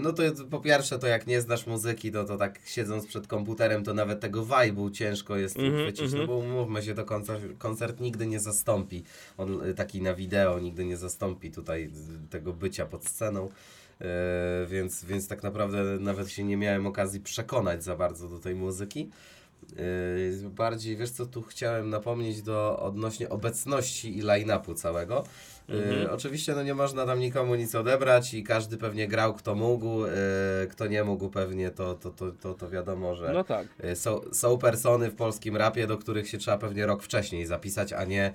no 0.00 0.12
to 0.12 0.22
po 0.50 0.60
pierwsze 0.60 0.98
to 0.98 1.06
jak 1.06 1.26
nie 1.26 1.40
znasz 1.40 1.66
muzyki, 1.66 2.12
to, 2.12 2.24
to 2.24 2.36
tak 2.36 2.60
siedząc 2.64 3.06
przed 3.06 3.26
komputerem, 3.26 3.84
to 3.84 3.94
nawet 3.94 4.20
tego 4.20 4.42
vibe'u 4.42 4.90
ciężko 4.90 5.36
jest 5.36 5.56
Mhm, 5.56 5.82
chwycić, 5.82 6.12
no 6.12 6.20
mhm. 6.20 6.26
bo 6.26 6.36
umówmy 6.36 6.82
się, 6.82 6.94
to 6.94 7.04
koncert, 7.04 7.42
koncert 7.58 8.00
nigdy 8.00 8.26
nie 8.26 8.40
zastąpi, 8.40 9.04
on 9.38 9.68
y, 9.68 9.74
taki 9.74 10.02
na 10.02 10.14
wideo 10.14 10.58
nigdy 10.58 10.84
nie 10.84 10.96
zastąpi 10.96 11.50
tutaj 11.50 11.90
tego 12.30 12.52
bycia 12.52 12.86
pod 12.86 13.04
sceną. 13.06 13.50
Y, 14.00 14.66
więc, 14.66 15.04
więc 15.04 15.28
tak 15.28 15.42
naprawdę 15.42 15.82
nawet 16.00 16.30
się 16.30 16.44
nie 16.44 16.56
miałem 16.56 16.86
okazji 16.86 17.20
przekonać 17.20 17.84
za 17.84 17.96
bardzo 17.96 18.28
do 18.28 18.38
tej 18.38 18.54
muzyki. 18.54 19.10
Yy, 20.42 20.50
bardziej, 20.50 20.96
wiesz 20.96 21.10
co, 21.10 21.26
tu 21.26 21.42
chciałem 21.42 21.90
napomnieć 21.90 22.42
do 22.42 22.78
odnośnie 22.78 23.28
obecności 23.28 24.18
i 24.18 24.22
line-upu 24.22 24.74
całego. 24.74 25.24
Yy, 25.68 25.76
Mhm. 25.76 26.10
Oczywiście 26.14 26.54
no 26.54 26.62
nie 26.62 26.74
można 26.74 27.06
tam 27.06 27.20
nikomu 27.20 27.54
nic 27.54 27.74
odebrać 27.74 28.34
i 28.34 28.42
każdy 28.44 28.76
pewnie 28.76 29.08
grał 29.08 29.34
kto 29.34 29.54
mógł, 29.54 30.02
kto 30.70 30.86
nie 30.86 31.04
mógł 31.04 31.28
pewnie 31.28 31.70
to, 31.70 31.94
to, 31.94 32.10
to, 32.10 32.32
to, 32.32 32.54
to 32.54 32.70
wiadomo, 32.70 33.14
że 33.14 33.32
No 33.32 33.44
tak. 33.44 33.66
są, 33.94 34.20
są 34.32 34.58
persony 34.58 35.10
w 35.10 35.14
polskim 35.14 35.56
rapie, 35.56 35.86
do 35.86 35.98
których 35.98 36.28
się 36.28 36.38
trzeba 36.38 36.58
pewnie 36.58 36.86
rok 36.86 37.02
wcześniej 37.02 37.46
zapisać, 37.46 37.92
a 37.92 38.04
nie, 38.04 38.32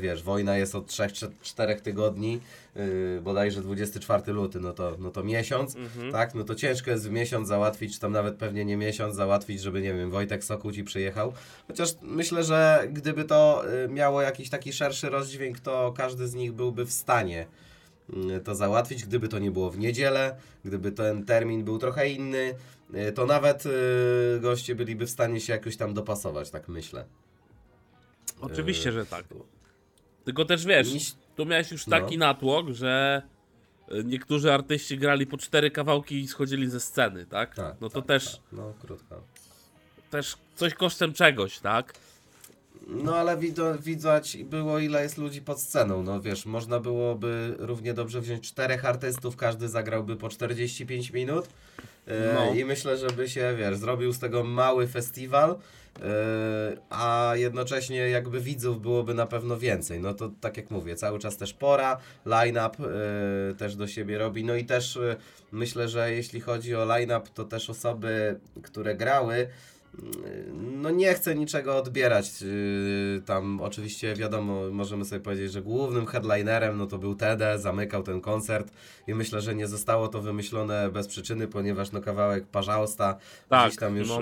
wiesz, 0.00 0.22
wojna 0.22 0.56
jest 0.56 0.74
od 0.74 0.86
3-4 0.86 1.80
tygodni, 1.80 2.40
yy, 2.76 3.20
bodajże 3.22 3.60
24 3.60 4.32
luty, 4.32 4.60
no 4.60 4.72
to, 4.72 4.96
no 4.98 5.10
to 5.10 5.22
miesiąc, 5.24 5.76
Mhm. 5.76 6.12
tak, 6.12 6.34
no 6.34 6.44
to 6.44 6.54
ciężko 6.54 6.90
jest 6.90 7.08
w 7.08 7.10
miesiąc 7.12 7.48
załatwić, 7.48 7.94
czy 7.94 8.00
tam 8.00 8.12
nawet 8.12 8.36
pewnie 8.36 8.64
nie 8.64 8.76
miesiąc 8.76 9.14
załatwić, 9.16 9.60
żeby, 9.62 9.82
nie 9.82 9.94
wiem, 9.94 10.10
Wojtek 10.10 10.44
Sokół 10.44 10.72
ci 10.72 10.84
przyjechał. 10.84 11.32
Chociaż 11.68 11.88
myślę, 12.02 12.44
że 12.44 12.88
gdyby 12.92 13.24
to 13.24 13.64
y, 13.84 13.88
miało 13.88 14.22
jakiś 14.22 14.50
taki 14.50 14.72
szerszy 14.72 15.10
rozdźwięk, 15.10 15.60
to 15.60 15.94
każdy 15.96 16.28
z 16.28 16.34
nich 16.34 16.52
byłby 16.52 16.84
w 16.84 16.92
stanie 16.92 17.46
y, 18.36 18.40
to 18.40 18.54
załatwić, 18.54 19.04
gdyby 19.04 19.28
to 19.28 19.38
nie 19.38 19.50
było 19.50 19.70
w 19.70 19.78
niedzielę, 19.78 20.36
gdyby 20.64 20.92
ten 20.92 21.24
termin 21.24 21.64
był 21.64 21.78
trochę 21.78 22.08
inny, 22.08 22.54
y, 22.94 23.12
to 23.12 23.26
nawet 23.26 23.64
goście 24.40 24.74
byliby 24.74 25.06
w 25.06 25.10
stanie 25.10 25.40
się 25.40 25.52
jakoś 25.52 25.76
tam 25.76 25.94
dopasować, 25.94 26.50
tak 26.50 26.68
myślę. 26.68 27.04
Oczywiście, 28.40 28.92
że 28.92 29.06
tak. 29.06 29.24
Tylko 30.24 30.44
też 30.44 30.66
wiesz, 30.66 30.94
Miś- 30.94 31.14
tu 31.36 31.46
miałeś 31.46 31.70
już 31.70 31.86
No. 31.86 32.00
taki 32.00 32.18
natłok, 32.18 32.70
że 32.70 33.22
y, 33.92 34.04
niektórzy 34.04 34.52
artyści 34.52 34.98
grali 34.98 35.26
po 35.26 35.38
cztery 35.38 35.70
kawałki 35.70 36.20
i 36.20 36.28
schodzili 36.28 36.70
ze 36.70 36.80
sceny, 36.80 37.26
tak? 37.26 37.54
Tak, 37.54 37.76
no 37.80 37.88
to 37.88 38.02
tak, 38.02 38.08
też, 38.08 38.32
tak. 38.32 38.40
No, 38.52 38.72
krótko. 38.82 39.22
też 40.10 40.36
coś 40.54 40.74
kosztem 40.74 41.12
czegoś, 41.12 41.58
tak? 41.58 41.94
No 42.86 43.16
ale 43.16 43.36
widać 43.80 44.36
było 44.36 44.78
ile 44.78 45.02
jest 45.02 45.18
ludzi 45.18 45.42
pod 45.42 45.60
sceną, 45.60 46.02
no 46.02 46.20
wiesz, 46.20 46.46
można 46.46 46.80
byłoby 46.80 47.54
równie 47.58 47.94
dobrze 47.94 48.20
wziąć 48.20 48.48
czterech 48.48 48.84
artystów, 48.84 49.36
każdy 49.36 49.68
zagrałby 49.68 50.16
po 50.16 50.28
45 50.28 51.10
minut 51.10 51.48
e, 52.06 52.34
No. 52.34 52.54
i 52.54 52.64
myślę, 52.64 52.96
żeby 52.98 53.28
się, 53.28 53.54
wiesz, 53.58 53.76
zrobił 53.76 54.12
z 54.12 54.18
tego 54.18 54.44
mały 54.44 54.86
festiwal, 54.88 55.50
e, 55.50 55.56
a 56.90 57.32
jednocześnie 57.34 57.96
jakby 57.96 58.40
widzów 58.40 58.80
byłoby 58.80 59.14
na 59.14 59.26
pewno 59.26 59.58
więcej, 59.58 60.00
no 60.00 60.14
to 60.14 60.30
tak 60.40 60.56
jak 60.56 60.70
mówię, 60.70 60.96
cały 60.96 61.18
czas 61.18 61.36
też 61.36 61.52
pora, 61.52 61.98
line-up 62.26 62.76
e, 62.78 63.54
też 63.54 63.76
do 63.76 63.86
siebie 63.86 64.18
robi, 64.18 64.44
no 64.44 64.54
i 64.54 64.64
też 64.64 64.96
e, 64.96 65.16
myślę, 65.52 65.88
że 65.88 66.12
jeśli 66.12 66.40
chodzi 66.40 66.74
o 66.74 66.84
line-up, 66.84 67.28
to 67.34 67.44
też 67.44 67.70
osoby, 67.70 68.40
które 68.62 68.94
grały, 68.94 69.48
no 70.54 70.90
nie 70.90 71.14
chcę 71.14 71.34
niczego 71.34 71.76
odbierać. 71.76 72.42
Yy, 72.42 73.22
Tam 73.26 73.60
oczywiście 73.60 74.14
wiadomo, 74.14 74.70
możemy 74.70 75.04
sobie 75.04 75.20
powiedzieć, 75.20 75.52
że 75.52 75.62
głównym 75.62 76.06
headlinerem 76.06 76.78
no 76.78 76.86
to 76.86 76.98
był 76.98 77.14
Tede, 77.14 77.58
zamykał 77.58 78.02
ten 78.02 78.20
koncert 78.20 78.72
i 79.06 79.14
myślę, 79.14 79.40
że 79.40 79.54
nie 79.54 79.66
zostało 79.66 80.08
to 80.08 80.22
wymyślone 80.22 80.90
bez 80.90 81.08
przyczyny, 81.08 81.48
ponieważ 81.48 81.92
no 81.92 82.00
kawałek 82.00 82.46
Parzausta 82.46 83.16
Tak, 83.48 83.66
gdzieś 83.66 83.80
tam 83.80 83.96
już, 83.96 84.08
no. 84.08 84.20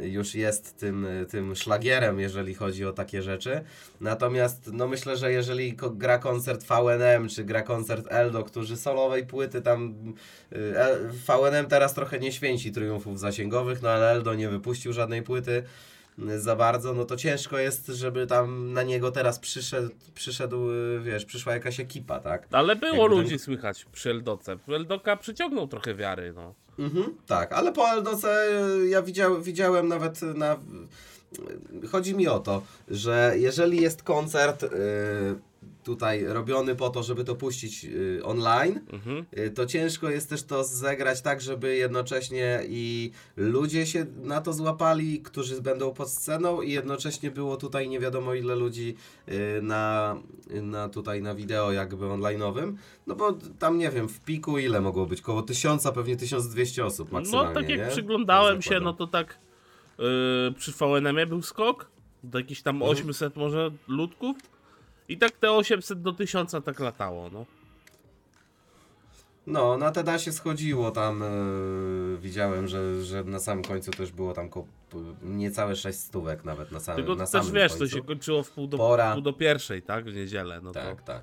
Już 0.00 0.34
jest 0.34 0.78
tym, 0.78 1.06
tym 1.30 1.56
szlagierem, 1.56 2.20
jeżeli 2.20 2.54
chodzi 2.54 2.84
o 2.84 2.92
takie 2.92 3.22
rzeczy. 3.22 3.60
Natomiast 4.00 4.70
no 4.72 4.88
myślę, 4.88 5.16
że 5.16 5.32
jeżeli 5.32 5.76
gra 5.92 6.18
koncert 6.18 6.66
VNM, 6.66 7.28
czy 7.28 7.44
gra 7.44 7.62
koncert 7.62 8.06
Eldo, 8.10 8.44
którzy 8.44 8.76
solowej 8.76 9.26
płyty 9.26 9.62
tam 9.62 9.94
y, 10.52 10.74
VNM 11.26 11.66
teraz 11.68 11.94
trochę 11.94 12.18
nie 12.18 12.32
święci 12.32 12.72
triumfów 12.72 13.20
zasięgowych, 13.20 13.82
no 13.82 13.88
ale 13.88 14.10
Eldo 14.10 14.34
nie 14.34 14.48
wypuścił 14.48 14.92
żadnej 14.92 15.22
płyty 15.22 15.62
za 16.36 16.56
bardzo, 16.56 16.94
no 16.94 17.04
to 17.04 17.16
ciężko 17.16 17.58
jest, 17.58 17.86
żeby 17.86 18.26
tam 18.26 18.72
na 18.72 18.82
niego 18.82 19.10
teraz 19.10 19.38
przyszedł, 19.38 19.90
przyszedł 20.14 20.70
y, 20.70 21.00
wiesz, 21.02 21.24
przyszła 21.24 21.52
jakaś 21.52 21.80
ekipa, 21.80 22.20
tak? 22.20 22.48
Ale 22.52 22.76
było 22.76 22.92
Jakby 22.92 23.08
ten- 23.16 23.22
ludzi 23.24 23.38
słychać 23.38 23.84
przy 23.92 24.10
Eldoce. 24.10 24.56
Eldoka 24.68 25.16
przyciągnął 25.16 25.68
trochę 25.68 25.94
wiary, 25.94 26.32
no. 26.36 26.54
Mhm, 26.78 27.14
tak, 27.26 27.52
ale 27.52 27.72
po 27.72 27.88
Eldoce 27.90 28.48
y, 28.82 28.88
ja 28.88 29.02
widział, 29.02 29.42
widziałem 29.42 29.88
nawet 29.88 30.22
na. 30.22 30.54
y, 31.84 31.86
Chodzi 31.88 32.14
mi 32.14 32.28
o 32.28 32.38
to, 32.40 32.62
że 32.88 33.34
jeżeli 33.36 33.82
jest 33.82 34.02
koncert 34.02 34.62
y, 34.62 34.68
tutaj 35.86 36.24
robiony 36.24 36.74
po 36.76 36.90
to, 36.90 37.02
żeby 37.02 37.24
to 37.24 37.34
puścić 37.34 37.84
y, 37.84 38.20
online, 38.24 38.80
Mhm. 38.92 39.24
y, 39.38 39.50
to 39.50 39.66
ciężko 39.66 40.10
jest 40.10 40.28
też 40.30 40.42
to 40.42 40.64
zegrać 40.64 41.22
tak, 41.22 41.40
żeby 41.40 41.76
jednocześnie 41.76 42.60
i 42.68 43.10
ludzie 43.36 43.86
się 43.86 44.06
na 44.22 44.40
to 44.40 44.52
złapali, 44.52 45.22
którzy 45.22 45.60
będą 45.62 45.94
pod 45.94 46.10
sceną 46.10 46.62
i 46.62 46.72
jednocześnie 46.72 47.30
było 47.30 47.56
tutaj 47.56 47.88
nie 47.88 48.00
wiadomo 48.00 48.34
ile 48.34 48.56
ludzi 48.56 48.94
y, 49.28 49.62
na, 49.62 50.16
na 50.62 50.88
tutaj 50.88 51.22
na 51.22 51.34
wideo 51.34 51.72
jakby 51.72 52.04
online'owym, 52.04 52.72
no 53.06 53.14
bo 53.16 53.32
tam 53.58 53.78
nie 53.78 53.90
wiem, 53.90 54.08
w 54.08 54.20
piku 54.20 54.58
ile 54.58 54.80
mogło 54.80 55.06
być? 55.06 55.20
Koło 55.22 55.42
tysiąca, 55.42 55.92
pewnie 55.92 56.16
1200 56.16 56.84
osób 56.86 57.12
maksymalnie, 57.12 57.48
No 57.48 57.54
tak 57.60 57.68
jak 57.68 57.80
nie? 57.80 57.86
przyglądałem 57.86 58.56
Tak 58.56 58.64
się, 58.64 58.80
no 58.80 58.92
to 58.92 59.06
tak 59.06 59.38
yy, 59.98 60.04
przy 60.58 60.72
VNM 60.72 61.28
był 61.28 61.42
skok 61.42 61.86
do 62.24 62.38
jakichś 62.38 62.62
tam 62.62 62.76
Mhm. 62.76 62.92
800 62.92 63.36
może 63.36 63.70
ludków 63.88 64.36
i 65.08 65.18
tak 65.18 65.32
te 65.32 65.50
800 65.52 66.02
do 66.02 66.12
1000 66.12 66.52
tak 66.64 66.80
latało, 66.80 67.30
no. 67.32 67.46
No, 69.46 69.76
na 69.78 69.90
Teda 69.92 70.18
się 70.18 70.32
schodziło 70.32 70.90
tam, 70.90 71.22
y, 71.22 72.18
widziałem, 72.20 72.68
że, 72.68 73.02
że 73.04 73.24
na 73.24 73.38
samym 73.38 73.64
końcu 73.64 73.90
też 73.90 74.12
było 74.12 74.32
tam 74.32 74.48
ko- 74.48 74.66
niecałe 75.22 75.76
6 75.76 75.98
stówek 75.98 76.44
nawet 76.44 76.72
na 76.72 76.80
samym 76.80 76.96
Tylko 76.96 77.14
na 77.14 77.24
też 77.26 77.30
samym 77.30 77.52
wiesz, 77.52 77.72
końcu. 77.72 77.84
to 77.84 77.96
się 77.96 78.02
kończyło 78.02 78.42
w 78.42 78.50
pół 78.50 78.66
do, 78.66 78.76
Pora. 78.78 79.12
pół 79.12 79.22
do 79.22 79.32
pierwszej, 79.32 79.82
tak? 79.82 80.04
W 80.04 80.14
niedzielę, 80.14 80.60
no 80.60 80.72
Tak, 80.72 81.00
to... 81.00 81.06
tak. 81.06 81.22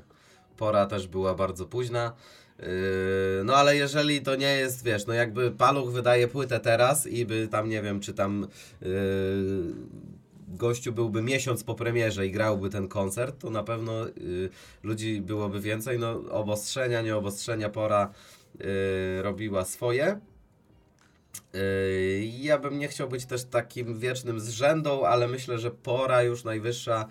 Pora 0.58 0.86
też 0.86 1.08
była 1.08 1.36
bardzo 1.36 1.66
późna. 1.66 2.14
Yy, 2.60 2.66
no 3.46 3.56
ale 3.56 3.76
jeżeli 3.76 4.22
to 4.22 4.36
nie 4.36 4.56
jest, 4.56 4.84
wiesz, 4.86 5.06
no 5.08 5.14
jakby 5.14 5.52
Paluch 5.52 5.92
wydaje 5.92 6.28
płytę 6.28 6.60
teraz 6.60 7.08
i 7.08 7.26
by 7.26 7.48
tam, 7.48 7.70
nie 7.70 7.82
wiem, 7.82 8.00
czy 8.00 8.14
tam 8.14 8.48
yy, 8.82 8.88
gościu 10.56 10.94
byłby 10.94 11.22
miesiąc 11.22 11.64
po 11.64 11.76
premierze 11.76 12.28
i 12.28 12.32
grałby 12.32 12.70
ten 12.70 12.88
koncert, 12.88 13.40
to 13.40 13.50
na 13.50 13.64
pewno 13.64 14.06
yy, 14.08 14.50
ludzi 14.84 15.22
byłoby 15.22 15.62
więcej. 15.62 16.00
No 16.00 16.12
obostrzenia, 16.30 17.02
nie 17.02 17.16
obostrzenia, 17.16 17.70
pora 17.70 18.12
yy, 18.60 18.66
robiła 19.22 19.66
swoje. 19.66 20.20
Yy, 21.54 21.60
Ja 22.26 22.58
bym 22.60 22.80
nie 22.80 22.88
chciał 22.88 23.10
być 23.10 23.26
też 23.26 23.44
takim 23.44 24.00
wiecznym 24.00 24.40
zrzędą, 24.40 25.06
ale 25.06 25.28
myślę, 25.28 25.60
że 25.60 25.72
pora 25.72 26.24
już 26.24 26.44
najwyższa 26.44 27.08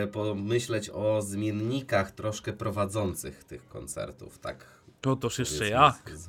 yy, 0.00 0.06
pomyśleć 0.06 0.90
o 0.90 1.22
zmiennikach 1.22 2.10
troszkę 2.10 2.52
prowadzących 2.52 3.44
tych 3.44 3.68
koncertów, 3.68 4.38
tak 4.38 4.66
To 5.00 5.16
toż 5.16 5.38
jeszcze 5.38 5.68
jak? 5.68 6.10
z- 6.14 6.28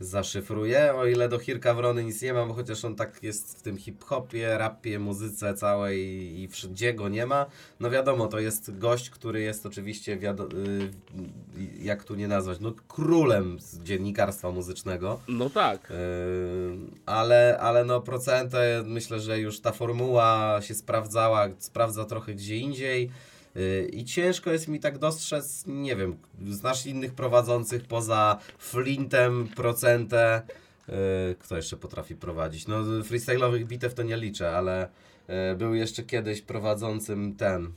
Zaszyfruję, 0.00 0.94
o 0.94 1.06
ile 1.06 1.28
do 1.28 1.38
Hirka 1.38 1.74
Wrony 1.74 2.04
nic 2.04 2.22
nie 2.22 2.32
mam, 2.32 2.52
chociaż 2.52 2.84
on 2.84 2.96
tak 2.96 3.22
jest 3.22 3.58
w 3.58 3.62
tym 3.62 3.78
hip-hopie, 3.78 4.58
rapie, 4.58 4.98
muzyce 4.98 5.54
całej 5.54 6.00
i 6.40 6.48
wszędzie 6.48 6.94
go 6.94 7.08
nie 7.08 7.26
ma. 7.26 7.46
No 7.80 7.90
wiadomo, 7.90 8.26
to 8.26 8.38
jest 8.38 8.78
gość, 8.78 9.10
który 9.10 9.40
jest 9.40 9.66
oczywiście, 9.66 10.12
y, 10.12 10.18
jak 11.80 12.04
tu 12.04 12.14
nie 12.14 12.28
nazwać, 12.28 12.60
no 12.60 12.72
królem 12.88 13.58
dziennikarstwa 13.82 14.50
muzycznego. 14.50 15.20
No 15.28 15.50
tak. 15.50 15.90
Yy, 15.90 16.78
ale, 17.06 17.58
ale 17.60 17.84
no 17.84 18.00
procentę 18.00 18.82
myślę, 18.86 19.20
że 19.20 19.40
już 19.40 19.60
ta 19.60 19.72
formuła 19.72 20.58
się 20.62 20.74
sprawdzała, 20.74 21.48
sprawdza 21.58 22.04
trochę 22.04 22.34
gdzie 22.34 22.56
indziej. 22.56 23.10
I 23.92 24.04
ciężko 24.04 24.50
jest 24.50 24.68
mi 24.68 24.80
tak 24.80 24.98
dostrzec, 24.98 25.64
nie 25.66 25.96
wiem, 25.96 26.16
znasz 26.48 26.86
innych 26.86 27.14
prowadzących 27.14 27.84
poza 27.84 28.38
Flintem, 28.58 29.48
Procentę, 29.56 30.42
yy, 30.88 30.94
kto 31.38 31.56
jeszcze 31.56 31.76
potrafi 31.76 32.14
prowadzić? 32.16 32.66
No 32.66 32.82
freestyle'owych 32.82 33.64
bitew 33.64 33.94
to 33.94 34.02
nie 34.02 34.16
liczę, 34.16 34.56
ale 34.56 34.88
yy, 35.28 35.34
był 35.56 35.74
jeszcze 35.74 36.02
kiedyś 36.02 36.42
prowadzącym 36.42 37.36
ten, 37.36 37.72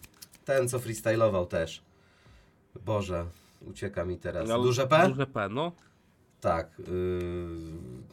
ten 0.46 0.70
co 0.70 0.80
freestyle'ował 0.80 1.48
też. 1.48 1.82
Boże, 2.86 3.26
ucieka 3.62 4.06
mi 4.06 4.18
teraz. 4.18 4.50
Ale- 4.50 4.64
Duże 4.64 4.88
P? 4.88 5.08
Duże 5.10 5.28
P, 5.28 5.50
no. 5.50 5.72
Tak. 6.42 6.72
Yy, 6.80 6.86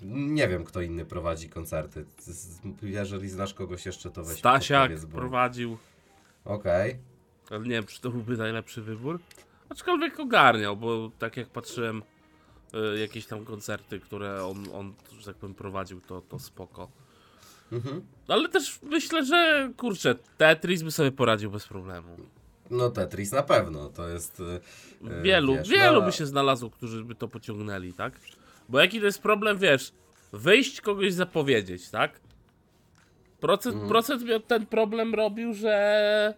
nie 0.03 0.49
wiem, 0.49 0.65
kto 0.65 0.81
inny 0.81 1.05
prowadzi 1.05 1.49
koncerty. 1.49 2.05
Jeżeli 2.83 3.29
znasz 3.29 3.55
kogoś 3.55 3.87
jeszcze, 3.87 4.11
to 4.11 4.25
weź 4.25 4.39
Stasiak 4.39 4.81
podpowiedz, 4.91 5.05
bo- 5.05 5.19
prowadził, 5.19 5.77
Okej. 6.45 6.97
Ale 7.51 7.61
nie 7.61 7.71
wiem, 7.71 7.87
czy 7.87 8.01
to 8.01 8.11
byłby 8.11 8.37
najlepszy 8.37 8.83
wybór. 8.83 9.21
Aczkolwiek 9.69 10.21
ogarniał, 10.21 10.77
bo 10.77 11.11
tak 11.19 11.37
jak 11.37 11.49
patrzyłem 11.49 12.03
y, 12.95 12.99
jakieś 12.99 13.27
tam 13.27 13.45
koncerty, 13.45 14.01
które 14.01 14.45
on, 14.45 14.65
on, 14.75 14.95
że 15.19 15.27
tak 15.27 15.37
powiem, 15.37 15.55
prowadził, 15.55 16.01
to, 16.01 16.21
to 16.21 16.39
spoko. 16.39 16.89
Mhm. 17.73 18.03
Ale 18.29 18.49
też 18.49 18.79
myślę, 18.83 19.25
że 19.25 19.71
kurczę, 19.77 20.15
Tetris 20.39 20.83
by 20.83 20.91
sobie 20.91 21.13
poradził 21.13 21.51
bez 21.51 21.67
problemu. 21.69 22.17
No 22.71 22.91
Tetris 22.91 23.33
na 23.33 23.43
pewno, 23.43 23.89
to 23.89 24.09
jest... 24.09 24.41
yy, 24.41 25.23
Wielu, 25.23 25.55
wiesz, 25.55 25.69
wielu 25.69 26.01
no, 26.01 26.07
by 26.07 26.13
się 26.13 26.27
znalazło, 26.27 26.71
którzy 26.71 27.05
by 27.05 27.15
to 27.15 27.29
pociągnęli, 27.29 27.93
tak? 27.93 28.21
Bo 28.69 28.79
jaki 28.81 29.01
to 29.01 29.07
jest 29.07 29.23
problem, 29.23 29.59
wiesz, 29.59 29.93
wyjść 30.33 30.81
kogoś 30.81 31.13
zapowiedzieć, 31.13 31.91
tak? 31.91 32.21
Procent, 33.41 33.75
Mhm. 33.75 33.89
procent 33.91 34.25
miał 34.25 34.41
ten 34.41 34.67
problem 34.67 35.15
robił, 35.15 35.55
że 35.55 36.35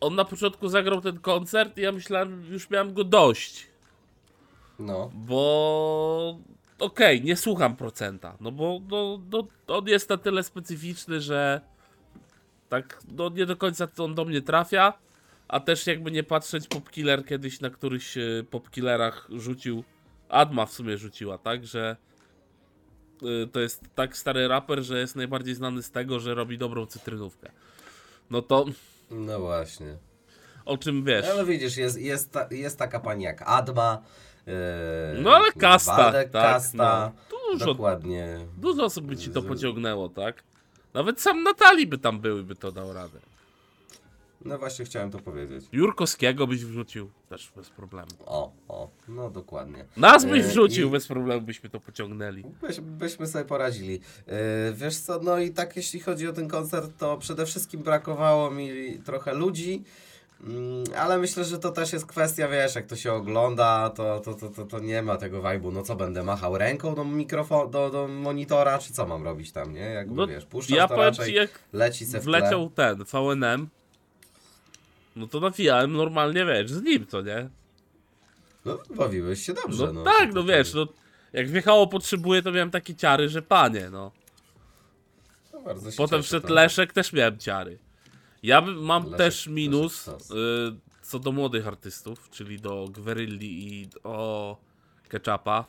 on 0.00 0.14
na 0.14 0.24
początku 0.24 0.68
zagrał 0.68 1.00
ten 1.00 1.18
koncert 1.18 1.78
i 1.78 1.80
ja 1.80 1.92
myślałem, 1.92 2.44
już 2.50 2.70
miałem 2.70 2.94
go 2.94 3.04
dość, 3.04 3.66
No, 4.78 5.10
bo 5.14 6.38
okej, 6.78 7.22
nie 7.22 7.36
słucham 7.36 7.76
procenta, 7.76 8.36
no 8.40 8.52
bo 8.52 8.80
no, 8.90 9.20
no, 9.32 9.46
on 9.66 9.88
jest 9.88 10.10
na 10.10 10.16
tyle 10.16 10.42
specyficzny, 10.42 11.20
że 11.20 11.60
tak 12.68 13.02
no, 13.12 13.28
nie 13.28 13.46
do 13.46 13.56
końca 13.56 13.86
to 13.86 14.04
on 14.04 14.14
do 14.14 14.24
mnie 14.24 14.42
trafia, 14.42 14.92
a 15.48 15.60
też 15.60 15.86
jakby 15.86 16.10
nie 16.10 16.22
patrzeć 16.22 16.68
Popkiller 16.68 17.26
kiedyś 17.26 17.60
na 17.60 17.70
któryś 17.70 18.16
e, 18.16 18.44
Popkillerach 18.50 19.28
rzucił, 19.30 19.84
Adma 20.28 20.66
w 20.66 20.72
sumie 20.72 20.98
rzuciła, 20.98 21.38
tak, 21.38 21.66
że 21.66 21.96
y, 23.22 23.46
to 23.52 23.60
jest 23.60 23.84
tak 23.94 24.16
stary 24.16 24.48
raper, 24.48 24.82
że 24.82 24.98
jest 24.98 25.16
najbardziej 25.16 25.54
znany 25.54 25.82
z 25.82 25.90
tego, 25.90 26.20
że 26.20 26.34
robi 26.34 26.58
dobrą 26.58 26.86
cytrynówkę. 26.86 27.50
No 28.30 28.42
to 28.42 28.64
no 29.10 29.40
właśnie. 29.40 29.96
o 30.64 30.78
czym 30.78 31.04
wiesz? 31.04 31.26
Ale 31.26 31.44
widzisz, 31.44 31.76
jest, 31.76 32.00
jest, 32.00 32.32
ta, 32.32 32.48
jest 32.50 32.78
taka 32.78 33.00
pani 33.00 33.24
jak 33.24 33.42
Adma, 33.46 34.02
yy, 34.46 34.52
No 35.22 35.36
ale 35.36 35.52
kasta, 35.52 35.96
Waldek, 35.96 36.30
tak, 36.30 36.52
Kasta, 36.52 37.12
no. 37.30 37.38
Dużo, 37.52 37.66
dokładnie. 37.66 38.38
dużo 38.56 38.84
osób 38.84 39.04
by 39.04 39.16
ci 39.16 39.30
to 39.30 39.42
pociągnęło, 39.42 40.08
tak? 40.08 40.42
Nawet 40.94 41.20
sam 41.20 41.42
Natalii 41.42 41.86
by 41.86 41.98
tam 41.98 42.20
były, 42.20 42.42
by 42.42 42.54
to 42.54 42.72
dał 42.72 42.92
radę. 42.92 43.18
No 44.46 44.58
właśnie 44.58 44.84
chciałem 44.84 45.10
to 45.10 45.18
powiedzieć. 45.18 45.64
Jurkowskiego 45.72 46.46
byś 46.46 46.64
wrzucił 46.64 47.10
też 47.28 47.52
bez 47.56 47.70
problemu. 47.70 48.08
O, 48.26 48.52
o, 48.68 48.90
no 49.08 49.30
dokładnie. 49.30 49.84
Nas 49.96 50.24
byś 50.24 50.44
E, 50.44 50.48
wrzucił, 50.48 50.88
i- 50.88 50.90
bez 50.90 51.06
problemu 51.08 51.40
byśmy 51.46 51.70
to 51.70 51.80
pociągnęli. 51.80 52.44
Byś, 52.62 52.80
byśmy 52.80 53.26
sobie 53.26 53.44
poradzili. 53.44 53.92
Yy, 53.92 54.34
wiesz 54.74 54.96
co, 54.98 55.18
no 55.22 55.38
i 55.38 55.50
tak 55.50 55.76
jeśli 55.76 56.00
chodzi 56.00 56.28
o 56.28 56.32
ten 56.32 56.48
koncert, 56.48 56.90
to 56.98 57.16
przede 57.18 57.46
wszystkim 57.46 57.82
brakowało 57.82 58.50
mi 58.50 58.98
trochę 59.04 59.34
ludzi, 59.34 59.82
mm, 60.44 60.84
ale 60.96 61.18
myślę, 61.18 61.44
że 61.44 61.58
to 61.58 61.70
też 61.70 61.92
jest 61.92 62.06
kwestia, 62.06 62.48
wiesz, 62.48 62.74
jak 62.74 62.86
to 62.86 62.96
się 62.96 63.12
ogląda, 63.12 63.90
to, 63.90 64.20
to, 64.20 64.34
to, 64.34 64.48
to, 64.48 64.64
to 64.64 64.78
nie 64.78 65.02
ma 65.02 65.16
tego 65.16 65.42
vibe'u, 65.42 65.72
no 65.72 65.82
co, 65.82 65.96
będę 65.96 66.22
machał 66.22 66.58
ręką 66.58 66.94
do 66.94 67.04
mikrofonu, 67.04 67.70
do, 67.70 67.90
do 67.90 68.08
monitora, 68.08 68.78
czy 68.78 68.92
co 68.92 69.06
mam 69.06 69.24
robić 69.24 69.52
tam, 69.52 69.74
nie? 69.74 69.80
Jakby, 69.80 70.14
No, 70.14 70.26
wiesz, 70.26 70.44
puszczasz 70.46 70.76
Ja 70.76 70.88
to 70.88 70.96
raczej, 70.96 71.34
jak 71.34 71.50
leci 71.72 72.06
se 72.06 72.20
w 72.20 72.22
tle. 72.24 72.40
wleciał 72.40 72.70
ten 72.70 73.04
VNM, 73.04 73.68
no 75.16 75.26
to 75.26 75.40
nawijałem 75.40 75.92
normalnie, 75.92 76.44
wiesz, 76.46 76.70
z 76.70 76.82
nim, 76.82 77.06
co 77.06 77.22
nie? 77.22 77.48
No, 78.64 78.78
bawiłeś 78.96 79.42
się 79.46 79.54
dobrze, 79.54 79.86
No, 79.86 79.92
no. 79.92 80.04
tak, 80.04 80.34
no 80.34 80.44
wiesz, 80.44 80.74
no 80.74 80.86
jak 81.32 81.48
wjechało 81.48 81.86
potrzebuje, 81.86 82.42
to 82.42 82.52
miałem 82.52 82.70
takie 82.70 82.94
ciary, 82.94 83.28
że 83.28 83.42
panie, 83.42 83.90
no. 83.90 84.12
no, 85.52 85.60
bardzo 85.60 85.90
się 85.90 85.96
Potem 85.96 86.18
cieszę, 86.22 86.28
wszedł 86.40 86.54
Leszek, 86.54 86.92
też 86.92 87.12
miałem 87.12 87.38
ciary. 87.38 87.78
Ja 88.42 88.62
bym- 88.62 88.84
mam 88.84 89.04
Leszek- 89.04 89.16
też 89.16 89.46
minus 89.46 90.08
y, 90.08 90.12
co 91.02 91.18
do 91.18 91.32
młodych 91.32 91.66
artystów, 91.66 92.30
czyli 92.30 92.60
do 92.60 92.88
Gwerylli 92.90 93.80
i 93.82 93.88
do 93.88 94.56
Ketchupa. 95.08 95.64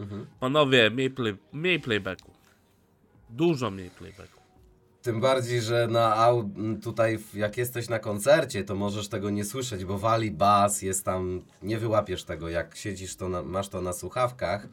Mhm. 0.00 0.26
Panowie, 0.40 0.90
mniej, 0.90 1.10
play, 1.10 1.36
mniej 1.52 1.80
playbacku. 1.80 2.32
Dużo 3.30 3.70
mniej 3.70 3.90
playbacku. 3.90 4.41
Tym 5.02 5.20
bardziej, 5.20 5.60
że 5.60 5.88
na 5.88 6.28
tutaj 6.82 7.18
jak 7.34 7.56
jesteś 7.56 7.88
na 7.88 7.98
koncercie, 7.98 8.64
to 8.64 8.74
możesz 8.74 9.08
tego 9.08 9.30
nie 9.30 9.44
słyszeć, 9.44 9.84
bo 9.84 9.98
wali 9.98 10.30
bas, 10.30 10.82
jest 10.82 11.04
tam, 11.04 11.42
nie 11.62 11.78
wyłapiesz 11.78 12.24
tego, 12.24 12.48
jak 12.48 12.76
siedzisz 12.76 13.16
to 13.16 13.28
na, 13.28 13.42
masz 13.42 13.68
to 13.68 13.80
na 13.80 13.92
słuchawkach, 13.92 14.68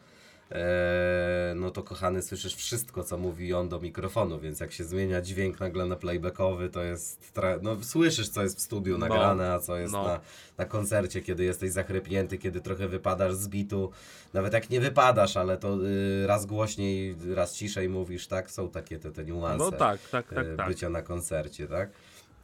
no 1.55 1.71
to 1.71 1.83
kochany 1.83 2.21
słyszysz 2.21 2.55
wszystko, 2.55 3.03
co 3.03 3.17
mówi 3.17 3.53
on 3.53 3.69
do 3.69 3.79
mikrofonu, 3.79 4.39
więc 4.39 4.59
jak 4.59 4.71
się 4.71 4.83
zmienia 4.83 5.21
dźwięk 5.21 5.59
nagle 5.59 5.85
na 5.85 5.95
playbackowy, 5.95 6.69
to 6.69 6.83
jest, 6.83 7.33
no 7.61 7.83
słyszysz, 7.83 8.29
co 8.29 8.43
jest 8.43 8.57
w 8.57 8.61
studiu 8.61 8.97
No, 8.97 9.07
nagrane, 9.07 9.53
a 9.53 9.59
co 9.59 9.77
jest 9.77 9.93
no. 9.93 10.03
na, 10.03 10.19
na 10.57 10.65
koncercie, 10.65 11.21
kiedy 11.21 11.43
jesteś 11.43 11.71
zachrypnięty, 11.71 12.37
kiedy 12.37 12.61
trochę 12.61 12.87
wypadasz 12.87 13.33
z 13.33 13.47
bitu, 13.47 13.91
nawet 14.33 14.53
jak 14.53 14.69
nie 14.69 14.79
wypadasz, 14.79 15.37
ale 15.37 15.57
to 15.57 15.85
y, 15.85 16.27
raz 16.27 16.45
głośniej, 16.45 17.15
raz 17.35 17.55
ciszej 17.55 17.89
mówisz, 17.89 18.27
tak, 18.27 18.51
są 18.51 18.69
takie 18.69 18.99
te, 18.99 19.11
te 19.11 19.25
niuanse 19.25 19.65
No 19.65 19.71
tak, 19.71 20.01
tak, 20.11 20.33
tak, 20.33 20.47
e, 20.47 20.55
tak. 20.55 20.67
bycia 20.67 20.89
na 20.89 21.01
koncercie, 21.01 21.67
tak? 21.67 21.89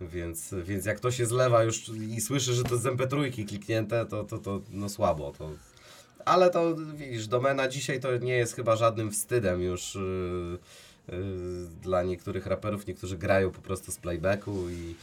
Więc, 0.02 0.56
więc 0.64 0.86
jak 0.86 1.00
to 1.00 1.12
się 1.12 1.26
zlewa 1.26 1.64
już 1.64 1.90
i 1.90 2.22
słyszy, 2.22 2.54
że 2.54 2.64
to 2.64 2.78
z 2.78 2.84
MP3 2.84 3.46
kliknięte, 3.48 4.06
to, 4.06 4.24
to, 4.24 4.38
to 4.38 4.62
no 4.70 4.90
słabo. 4.90 5.34
To... 5.38 5.52
Ale 6.26 6.50
to 6.50 6.76
widzisz, 6.76 7.28
domena 7.28 7.68
dzisiaj 7.68 8.00
to 8.00 8.18
nie 8.18 8.34
jest 8.34 8.56
chyba 8.56 8.76
żadnym 8.76 9.12
wstydem 9.12 9.62
już 9.62 9.96
yy, 9.96 10.58
yy, 11.18 11.18
dla 11.82 12.04
niektórych 12.04 12.46
raperów. 12.46 12.88
Niektórzy 12.88 13.18
grają 13.18 13.52
po 13.52 13.62
prostu 13.62 13.92
z 13.92 13.98
playbacku 13.98 14.70
i, 14.70 14.96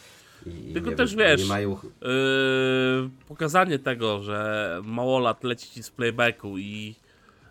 i 0.50 0.72
Tylko 0.72 0.92
też 0.92 1.16
wiem, 1.16 1.38
wiesz, 1.38 1.48
mają. 1.48 1.70
Yy, 1.70 3.10
pokazanie 3.28 3.78
tego, 3.78 4.22
że 4.22 4.80
małolat 4.84 5.44
leci 5.44 5.70
ci 5.70 5.82
z 5.82 5.90
playbacku 5.90 6.58
i 6.58 6.94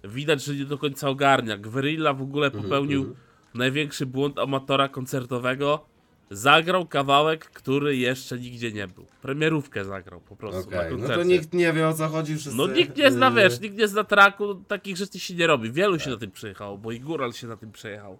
widać, 0.03 0.43
że 0.43 0.55
nie 0.55 0.65
do 0.65 0.77
końca 0.77 1.09
ogarnia. 1.09 1.57
Gwerilla 1.57 2.13
w 2.13 2.21
ogóle 2.21 2.47
Mhm, 2.47 2.63
popełnił 2.63 3.15
największy 3.53 4.05
błąd 4.05 4.39
amatora 4.39 4.87
koncertowego. 4.89 5.90
Zagrał 6.33 6.87
kawałek, 6.87 7.45
który 7.45 7.97
jeszcze 7.97 8.39
nigdzie 8.39 8.71
nie 8.71 8.87
był. 8.87 9.05
Premierówkę 9.21 9.85
zagrał 9.85 10.21
po 10.21 10.35
prostu 10.35 10.69
na 10.71 10.77
Okej, 10.77 10.91
no 10.91 10.97
koncercie. 10.97 11.15
to 11.23 11.29
nikt 11.29 11.53
nie 11.53 11.73
wie 11.73 11.87
o 11.87 11.93
co 11.93 12.07
chodzi. 12.07 12.35
Wszyscy, 12.37 12.57
No 12.57 12.67
nikt 12.67 12.97
nie 12.97 13.11
zna, 13.11 13.29
yy, 13.29 13.35
wiesz, 13.35 13.59
nikt 13.59 13.77
nie 13.77 13.87
zna 13.87 14.03
traku, 14.03 14.55
takich 14.55 14.97
rzeczy 14.97 15.19
się 15.19 15.35
nie 15.35 15.47
robi. 15.47 15.71
Wielu 15.71 15.93
Tak. 15.97 16.03
się 16.05 16.09
na 16.11 16.17
tym 16.17 16.31
przyjechało, 16.31 16.77
bo 16.77 16.91
i 16.91 16.99
Góral 16.99 17.33
się 17.33 17.47
na 17.47 17.57
tym 17.57 17.71
przejechał. 17.71 18.17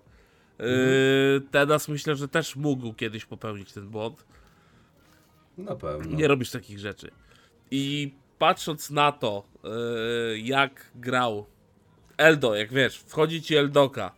Yy, 0.60 0.65
Mhm. 0.65 1.47
Teraz 1.52 1.88
myślę, 1.88 2.15
że 2.15 2.28
też 2.28 2.56
mógł 2.56 2.93
kiedyś 2.93 3.26
popełnić 3.26 3.74
ten 3.74 3.88
błąd. 3.89 4.26
Na 5.58 5.76
pewno. 5.76 6.15
Nie 6.17 6.28
robisz 6.28 6.52
takich 6.52 6.80
rzeczy. 6.80 7.12
I 7.71 8.13
patrząc 8.39 8.89
na 8.89 9.12
to, 9.12 9.43
yy, 9.63 10.39
jak 10.39 10.91
grał 10.95 11.45
Eldo, 12.17 12.56
jak 12.56 12.74
wiesz, 12.74 12.97
wchodzi 13.08 13.41
ci 13.41 13.56
Eldoka 13.56 14.12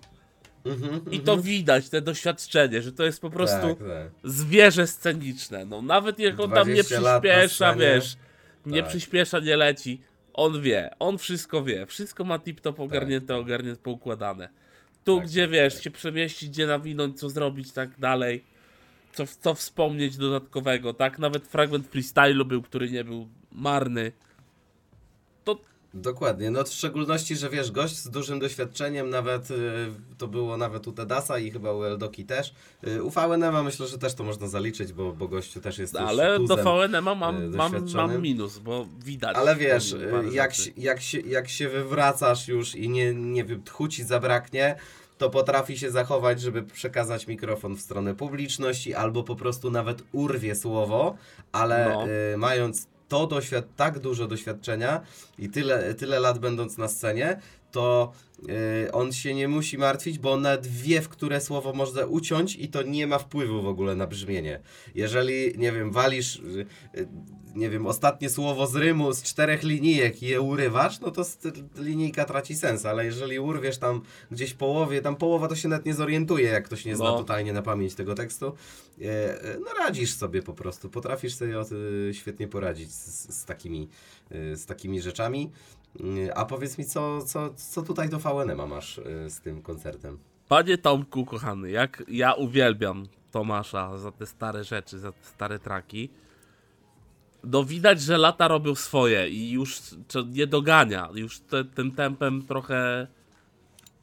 Mhm, 0.65 1.11
i 1.11 1.19
to 1.19 1.37
widać, 1.37 1.89
te 1.89 2.01
doświadczenie, 2.01 2.81
że 2.81 2.91
to 2.91 3.03
jest 3.03 3.21
po 3.21 3.29
prostu 3.29 3.67
Tak, 3.67 3.77
tak. 3.77 4.11
zwierzę 4.23 4.87
sceniczne. 4.87 5.65
No 5.65 5.81
nawet 5.81 6.19
jak 6.19 6.39
on 6.39 6.51
tam 6.51 6.67
nie 6.67 6.73
20 6.83 6.99
lat 6.99 7.23
na 7.23 7.29
przyspiesza, 7.29 7.75
wiesz, 7.75 8.17
nie 8.65 8.81
Tak. 8.81 8.89
przyspiesza, 8.89 9.39
nie 9.39 9.57
leci, 9.57 10.01
on 10.33 10.61
wie, 10.61 10.95
on 10.99 11.17
wszystko 11.17 11.63
wie, 11.63 11.85
wszystko 11.85 12.23
ma 12.23 12.37
tip-top 12.37 12.61
Tak. 12.73 12.79
ogarnięte, 12.79 13.35
ogarnięte, 13.35 13.81
poukładane. 13.81 14.49
Tu, 15.03 15.17
Tak, 15.17 15.25
gdzie 15.27 15.41
tak, 15.41 15.51
wiesz, 15.51 15.83
się 15.83 15.91
przemieścić, 15.91 16.49
gdzie 16.49 16.67
nawinąć, 16.67 17.19
co 17.19 17.29
zrobić, 17.29 17.71
tak 17.71 17.99
dalej. 17.99 18.43
Co, 19.13 19.23
co 19.41 19.53
wspomnieć 19.53 20.17
dodatkowego, 20.17 20.93
tak? 20.93 21.19
Nawet 21.19 21.47
fragment 21.47 21.87
freestylu 21.87 22.45
był, 22.45 22.61
który 22.61 22.91
nie 22.91 23.03
był 23.03 23.27
marny. 23.51 24.11
To 25.43 25.59
Dokładnie, 25.95 26.51
no 26.51 26.63
w 26.63 26.67
szczególności, 26.69 27.35
że 27.35 27.49
wiesz, 27.49 27.71
gość 27.71 27.95
z 27.97 28.09
dużym 28.09 28.39
doświadczeniem, 28.39 29.09
nawet 29.09 29.51
y, 29.51 29.55
to 30.17 30.27
było 30.27 30.57
nawet 30.57 30.87
u 30.87 30.91
Tedasa 30.91 31.39
i 31.39 31.51
chyba 31.51 31.73
u 31.73 31.83
Eldoki 31.83 32.25
też. 32.25 32.53
Y, 32.87 33.03
u 33.03 33.09
VNM 33.09 33.63
myślę, 33.63 33.87
że 33.87 33.97
też 33.97 34.13
to 34.13 34.23
można 34.23 34.47
zaliczyć, 34.47 34.93
bo, 34.93 35.13
bo 35.13 35.27
gościu 35.27 35.61
też 35.61 35.77
jest 35.77 35.93
już 35.93 36.01
ale 36.03 36.39
do 36.39 36.47
tuzem. 36.57 36.65
VNM 36.65 37.03
mam, 37.17 37.41
y, 37.43 37.49
mam, 37.49 37.71
doświadczony. 37.71 38.13
mam 38.13 38.21
minus, 38.21 38.57
bo 38.59 38.87
widać. 39.05 39.35
Ale 39.35 39.55
wiesz, 39.55 39.91
y, 39.93 40.09
jak, 40.31 40.51
rzeczy. 40.51 40.63
się- 40.63 40.71
jak, 40.77 41.01
się, 41.01 41.19
jak 41.19 41.49
się 41.49 41.69
wywracasz 41.69 42.47
już 42.47 42.75
i 42.75 42.89
nie, 42.89 43.13
nie 43.13 43.43
wiem, 43.43 43.63
tchu 43.63 43.87
ci 43.87 44.03
zabraknie, 44.03 44.75
to 45.17 45.29
potrafi 45.29 45.77
się 45.77 45.91
zachować, 45.91 46.41
żeby 46.41 46.63
przekazać 46.63 47.27
mikrofon 47.27 47.75
w 47.75 47.81
stronę 47.81 48.15
publiczności, 48.15 48.93
albo 48.93 49.23
po 49.23 49.35
prostu 49.35 49.71
nawet 49.71 50.03
urwie 50.11 50.55
słowo, 50.55 51.17
ale 51.51 51.89
No. 51.93 52.07
y, 52.33 52.37
mając 52.37 52.87
to 53.13 53.27
doświad 53.27 53.65
tak 53.75 53.99
dużo 53.99 54.27
doświadczenia 54.27 55.01
i 55.39 55.49
tyle, 55.49 55.93
tyle 55.93 56.19
lat 56.19 56.39
będąc 56.39 56.77
na 56.77 56.87
scenie, 56.87 57.39
to 57.71 58.11
y, 58.85 58.91
on 58.91 59.11
się 59.11 59.33
nie 59.33 59.47
musi 59.47 59.77
martwić, 59.77 60.19
bo 60.19 60.33
on 60.33 60.41
nawet 60.41 60.67
wie, 60.67 61.01
w 61.01 61.09
które 61.09 61.41
słowo 61.41 61.73
można 61.73 62.05
uciąć 62.05 62.55
i 62.55 62.67
to 62.69 62.81
nie 62.81 63.07
ma 63.07 63.19
wpływu 63.19 63.61
w 63.61 63.67
ogóle 63.67 63.95
na 63.95 64.07
brzmienie. 64.07 64.59
Jeżeli, 64.95 65.57
nie 65.57 65.71
wiem, 65.71 65.91
walisz, 65.91 66.35
y, 66.35 66.65
y, 66.97 67.07
nie 67.55 67.69
wiem, 67.69 67.87
ostatnie 67.87 68.29
słowo 68.29 68.67
z 68.67 68.75
rymu 68.75 69.13
z 69.13 69.23
czterech 69.23 69.63
linijek 69.63 70.23
i 70.23 70.25
je 70.25 70.41
urywasz, 70.41 70.99
no 70.99 71.11
to 71.11 71.23
linijka 71.77 72.25
traci 72.25 72.55
sens, 72.55 72.85
ale 72.85 73.05
jeżeli 73.05 73.39
urwiesz 73.39 73.77
tam 73.77 74.01
gdzieś 74.31 74.53
połowie, 74.53 75.01
tam 75.01 75.15
połowa 75.15 75.47
to 75.47 75.55
się 75.55 75.67
nawet 75.69 75.85
nie 75.85 75.93
zorientuje, 75.93 76.49
jak 76.49 76.65
ktoś 76.65 76.85
nie 76.85 76.95
zna 76.95 77.05
No. 77.05 77.17
totalnie 77.17 77.53
na 77.53 77.61
pamięć 77.61 77.95
tego 77.95 78.15
tekstu, 78.15 78.53
e, 79.01 79.41
e, 79.43 79.57
no 79.59 79.73
radzisz 79.79 80.13
sobie 80.13 80.41
po 80.43 80.53
prostu, 80.53 80.89
potrafisz 80.89 81.35
sobie 81.35 81.61
y, 82.09 82.13
świetnie 82.13 82.47
poradzić 82.47 82.91
z, 82.91 83.35
z, 83.35 83.45
takimi, 83.45 83.89
z 84.31 84.65
takimi 84.65 85.01
rzeczami. 85.01 85.51
A 86.35 86.45
powiedz 86.45 86.77
mi, 86.77 86.85
co, 86.85 87.21
co, 87.21 87.53
co 87.53 87.81
tutaj 87.81 88.09
do 88.09 88.19
VNM 88.19 88.69
masz 88.69 89.01
z 89.29 89.39
tym 89.39 89.61
koncertem? 89.61 90.19
Panie 90.47 90.77
Tomku, 90.77 91.25
kochany, 91.25 91.71
jak 91.71 92.03
ja 92.07 92.33
uwielbiam 92.33 93.07
Tomasza 93.31 93.97
za 93.97 94.11
te 94.11 94.25
stare 94.25 94.63
rzeczy, 94.63 94.99
za 94.99 95.11
te 95.11 95.23
stare 95.23 95.59
traki. 95.59 96.09
No 97.43 97.63
widać, 97.63 98.01
że 98.01 98.17
lata 98.17 98.47
robią 98.47 98.75
swoje 98.75 99.29
i 99.29 99.51
już 99.51 99.79
nie 100.27 100.47
dogania. 100.47 101.09
Już 101.13 101.39
te, 101.39 101.65
tym 101.65 101.91
tempem 101.91 102.41
trochę. 102.47 103.07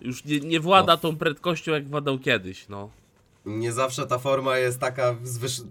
Już 0.00 0.24
nie, 0.24 0.40
nie 0.40 0.60
włada 0.60 0.92
No. 0.92 0.98
tą 0.98 1.16
prędkością, 1.16 1.72
jak 1.72 1.88
władał 1.88 2.18
kiedyś, 2.18 2.68
no. 2.68 2.90
Nie 3.46 3.72
zawsze 3.72 4.06
ta 4.06 4.18
forma 4.18 4.58
jest 4.58 4.80
taka, 4.80 5.16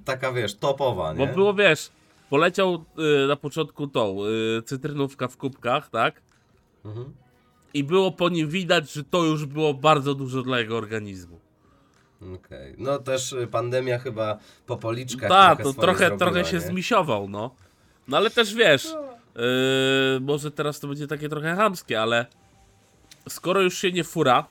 taka 0.06 0.32
wiesz, 0.34 0.56
topowa, 0.56 1.14
nie? 1.14 1.28
Bo 1.28 1.34
było, 1.34 1.54
wiesz, 1.54 1.90
poleciał 2.30 2.86
y, 3.24 3.28
na 3.28 3.36
początku 3.36 3.88
tą 3.88 4.18
y, 4.58 4.62
cytrynówka 4.62 5.28
w 5.28 5.38
kubkach, 5.38 5.90
tak? 5.90 6.22
Mhm. 6.86 7.14
I 7.74 7.84
było 7.84 8.12
po 8.12 8.30
nim 8.30 8.50
widać, 8.50 8.94
że 8.94 9.04
to 9.04 9.24
już 9.24 9.46
było 9.46 9.74
bardzo 9.74 10.16
dużo 10.16 10.42
dla 10.42 10.60
jego 10.60 10.78
organizmu. 10.78 11.40
Okej. 12.36 12.76
No 12.78 13.00
też 13.00 13.34
y, 13.34 13.48
pandemia 13.48 14.00
chyba 14.00 14.38
po 14.66 14.78
policzkach 14.78 15.30
Tak, 15.30 15.58
trochę 15.58 15.74
to 15.76 15.82
trochę, 15.82 15.98
zrobiła, 16.08 16.18
trochę 16.32 16.46
się 16.46 16.56
nie? 16.58 16.62
zmisiował, 16.62 17.30
no. 17.30 17.56
No 18.08 18.18
ale 18.18 18.30
też 18.30 18.54
wiesz, 18.56 18.86
yy, 19.36 19.42
może 20.22 20.52
teraz 20.52 20.80
to 20.80 20.88
będzie 20.88 21.08
takie 21.08 21.30
trochę 21.30 21.56
chamskie, 21.56 22.02
ale 22.02 22.26
skoro 23.30 23.62
już 23.62 23.78
się 23.78 23.92
nie 23.92 24.04
fura, 24.04 24.48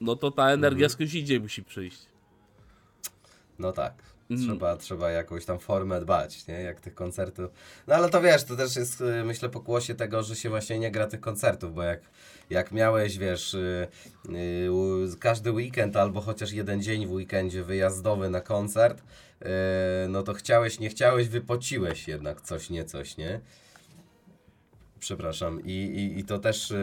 no 0.00 0.16
to 0.16 0.30
ta 0.30 0.48
energia 0.50 0.86
Mhm. 0.86 0.90
skądś 0.90 1.14
indziej 1.14 1.40
musi 1.40 1.64
przyjść. 1.64 2.06
No 3.58 3.72
tak. 3.72 3.94
Mm. 4.30 4.42
Trzeba, 4.42 4.76
trzeba 4.76 5.10
jakąś 5.10 5.44
tam 5.44 5.58
formę 5.58 6.00
dbać, 6.00 6.46
nie? 6.46 6.54
Jak 6.62 6.80
tych 6.80 6.94
koncertów. 6.94 7.50
No 7.86 7.94
ale 7.94 8.08
to 8.10 8.20
wiesz, 8.20 8.44
to 8.44 8.56
też 8.56 8.76
jest 8.76 9.00
y, 9.00 9.24
myślę 9.24 9.48
pokłosie 9.48 9.94
tego, 9.94 10.22
że 10.22 10.36
się 10.36 10.48
właśnie 10.48 10.78
nie 10.78 10.90
gra 10.90 11.06
tych 11.06 11.20
koncertów, 11.20 11.74
bo 11.74 11.82
jak, 11.82 12.00
jak 12.50 12.72
miałeś, 12.72 13.18
wiesz, 13.18 13.54
y, 13.54 13.88
y, 14.64 14.72
u- 14.72 15.16
każdy 15.20 15.52
weekend 15.52 15.96
albo 15.96 16.20
chociaż 16.20 16.52
jeden 16.52 16.82
dzień 16.82 17.06
w 17.06 17.12
weekendzie 17.12 17.62
wyjazdowy 17.64 18.30
na 18.30 18.40
koncert, 18.40 18.98
y, 19.42 19.46
no 20.08 20.22
to 20.22 20.34
chciałeś, 20.34 20.78
nie 20.78 20.88
chciałeś, 20.88 21.28
wypociłeś 21.28 22.08
jednak 22.08 22.40
coś, 22.40 22.70
nie 22.70 22.84
coś, 22.84 23.16
nie? 23.16 23.40
Przepraszam. 25.00 25.60
I, 25.64 25.70
i, 25.72 26.18
I 26.18 26.24
to 26.24 26.38
też, 26.38 26.70
yy, 26.70 26.76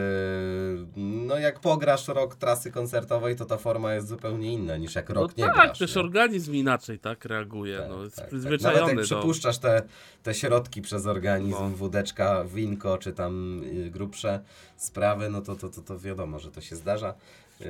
no 0.96 1.38
jak 1.40 1.60
pograsz 1.60 2.08
rok 2.08 2.36
trasy 2.36 2.72
koncertowej, 2.72 3.36
to 3.36 3.46
ta 3.46 3.58
forma 3.58 3.94
jest 3.94 4.08
zupełnie 4.08 4.54
inna 4.54 4.78
niż 4.78 4.96
jak 4.96 5.10
No 5.10 5.16
rok 5.16 5.38
nie 5.38 5.44
tak, 5.46 5.54
grasz. 5.56 5.80
też 5.80 5.96
nie? 5.96 6.02
organizm 6.02 6.54
inaczej 6.54 7.00
tak 7.00 7.26
reaguje. 7.26 7.78
Tak, 7.78 7.90
no, 7.90 8.04
jest 8.04 8.16
tak, 8.16 8.26
tak. 8.26 8.30
przyzwyczajony 8.30 8.80
Nawet 8.82 8.98
jak 8.98 9.08
do... 9.10 9.16
przypuszczasz 9.16 9.58
te, 9.58 9.82
te 10.24 10.34
środki 10.34 10.82
przez 10.82 11.06
organizm, 11.06 11.58
No. 11.60 11.70
wódeczka, 11.70 12.44
winko, 12.46 12.98
czy 12.98 13.14
tam 13.14 13.64
y, 13.64 13.90
grubsze 13.92 14.40
sprawy, 14.78 15.30
no 15.30 15.42
to, 15.42 15.56
to, 15.56 15.70
to, 15.70 15.82
to 15.82 16.00
wiadomo, 16.00 16.40
że 16.40 16.52
to 16.52 16.62
się 16.62 16.76
zdarza. 16.76 17.14
Yy, 17.60 17.68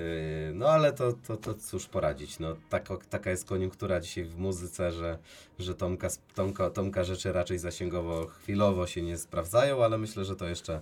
no 0.54 0.70
ale 0.70 0.94
to, 0.94 1.14
to, 1.28 1.38
to 1.38 1.54
cóż 1.54 1.86
poradzić, 1.86 2.40
no 2.40 2.56
tako, 2.70 3.00
taka 3.10 3.30
jest 3.30 3.48
koniunktura 3.48 4.00
dzisiaj 4.00 4.26
w 4.26 4.38
muzyce, 4.38 4.92
że, 4.92 5.18
że 5.60 5.76
Tomka, 5.76 6.08
Tomka, 6.36 6.70
Tomka 6.70 7.04
rzeczy 7.04 7.32
raczej 7.32 7.58
zasięgowo 7.60 8.28
chwilowo 8.28 8.88
się 8.88 9.02
nie 9.02 9.18
sprawdzają, 9.18 9.84
ale 9.84 9.98
myślę, 9.98 10.26
że 10.26 10.36
to 10.36 10.48
jeszcze 10.48 10.82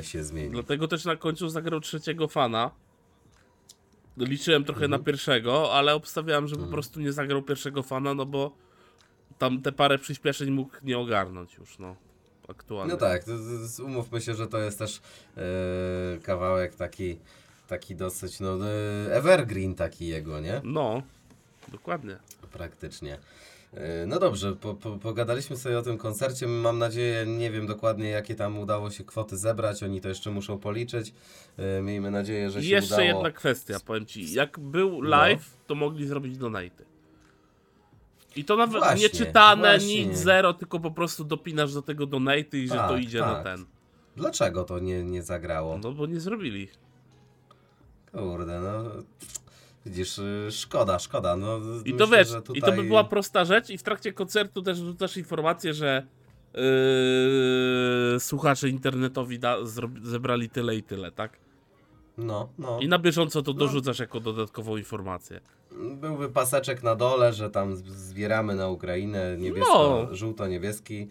y, 0.00 0.04
się 0.04 0.24
zmieni. 0.24 0.50
Dlatego 0.50 0.88
też 0.88 1.04
na 1.04 1.16
końcu 1.16 1.48
zagrał 1.48 1.80
trzeciego 1.80 2.28
fana. 2.28 2.70
Liczyłem 4.16 4.64
trochę 4.64 4.84
Mhm. 4.84 5.00
na 5.00 5.04
pierwszego, 5.06 5.72
ale 5.72 5.94
obstawiałem, 5.94 6.48
że 6.48 6.56
po 6.56 6.66
prostu 6.66 7.00
nie 7.00 7.12
zagrał 7.12 7.42
pierwszego 7.42 7.82
fana, 7.82 8.14
no 8.14 8.26
bo 8.26 8.52
tam 9.38 9.62
te 9.62 9.72
parę 9.72 9.98
przyspieszeń 9.98 10.50
mógł 10.50 10.76
nie 10.82 10.98
ogarnąć 10.98 11.54
już, 11.54 11.78
no. 11.78 11.96
Aktualnie. 12.48 12.92
No 12.92 12.98
tak, 12.98 13.24
umówmy 13.84 14.20
się, 14.20 14.34
że 14.34 14.46
to 14.46 14.58
jest 14.58 14.78
też 14.78 15.00
e, 15.36 15.42
kawałek 16.22 16.74
taki, 16.74 17.18
taki 17.72 17.96
dosyć, 17.96 18.40
no, 18.40 18.58
e, 18.68 19.14
evergreen 19.14 19.74
taki 19.74 20.06
jego, 20.06 20.40
nie? 20.40 20.60
No, 20.64 21.02
dokładnie. 21.68 22.16
Praktycznie. 22.52 23.18
E, 23.74 24.06
No 24.06 24.18
dobrze, 24.18 24.56
po, 24.56 24.74
po, 24.74 24.90
pogadaliśmy 24.96 25.56
sobie 25.56 25.78
o 25.78 25.82
tym 25.82 25.98
koncercie. 25.98 26.46
Mam 26.46 26.78
nadzieję, 26.78 27.26
nie 27.26 27.50
wiem 27.50 27.66
dokładnie 27.66 28.08
jakie 28.10 28.34
tam 28.34 28.58
udało 28.58 28.90
się 28.90 29.04
kwoty 29.04 29.36
zebrać. 29.36 29.82
Oni 29.82 30.00
to 30.00 30.08
jeszcze 30.08 30.30
muszą 30.30 30.58
policzyć. 30.58 31.14
E, 31.58 31.82
Miejmy 31.82 32.10
nadzieję, 32.10 32.50
że 32.50 32.62
się 32.62 32.68
jeszcze 32.68 32.94
udało. 32.94 33.08
jedna 33.08 33.30
kwestia, 33.30 33.80
powiem 33.86 34.06
ci. 34.06 34.32
Jak 34.34 34.58
był 34.58 35.00
live, 35.02 35.56
to 35.66 35.74
mogli 35.74 36.06
zrobić 36.06 36.38
donaty. 36.38 36.84
I 38.36 38.44
to 38.44 38.56
nawet 38.56 38.76
Właśnie, 38.82 39.02
nie 39.02 39.08
czytane, 39.10 39.62
właśnie. 39.62 40.06
nic, 40.06 40.18
zero, 40.18 40.52
tylko 40.54 40.80
po 40.80 40.90
prostu 40.90 41.24
dopinasz 41.24 41.74
do 41.74 41.82
tego 41.82 42.06
donaty 42.06 42.58
i 42.58 42.68
że 42.68 42.74
to 42.74 42.88
Tak, 42.88 43.02
idzie 43.02 43.20
na 43.20 43.34
tak. 43.34 43.44
ten. 43.44 43.64
Dlaczego 44.16 44.64
to 44.64 44.78
nie, 44.78 45.02
nie 45.04 45.22
zagrało? 45.22 45.78
No 45.78 45.92
bo 45.92 46.06
nie 46.06 46.20
zrobili. 46.20 46.68
Kurde, 48.12 48.60
no. 48.60 48.84
Widzisz, 49.86 50.18
y, 50.18 50.48
szkoda, 50.50 50.98
szkoda. 50.98 51.36
No, 51.36 51.56
I 51.84 51.92
myślę, 51.92 51.98
to 51.98 52.06
wiesz, 52.06 52.28
że 52.28 52.38
i 52.38 52.42
to 52.42 52.52
tutaj- 52.52 52.76
by 52.76 52.82
była 52.84 53.04
prosta 53.04 53.44
rzecz 53.44 53.70
i 53.70 53.78
w 53.78 53.82
trakcie 53.82 54.12
koncertu 54.12 54.62
też 54.62 54.80
wrzucasz 54.82 55.16
informację, 55.16 55.74
że 55.74 56.06
yy, 56.54 58.20
słuchacze 58.20 58.68
internetowi 58.68 59.38
da, 59.38 59.56
zebrali 60.02 60.50
tyle 60.50 60.76
i 60.76 60.82
tyle, 60.82 61.12
tak? 61.12 61.38
No, 62.18 62.48
no. 62.58 62.78
I 62.80 62.88
na 62.88 62.98
bieżąco 62.98 63.42
to 63.42 63.52
dorzucasz 63.52 63.98
jako 63.98 64.20
dodatkową 64.20 64.76
informację. 64.76 65.40
Byłby 65.94 66.28
paseczek 66.28 66.82
na 66.82 66.94
dole, 66.94 67.32
że 67.32 67.50
tam 67.50 67.76
zbieramy 67.76 68.54
na 68.54 68.68
Ukrainę 68.68 69.36
niebiesko, 69.38 70.06
No. 70.10 70.16
żółto-niebieski 70.16 71.08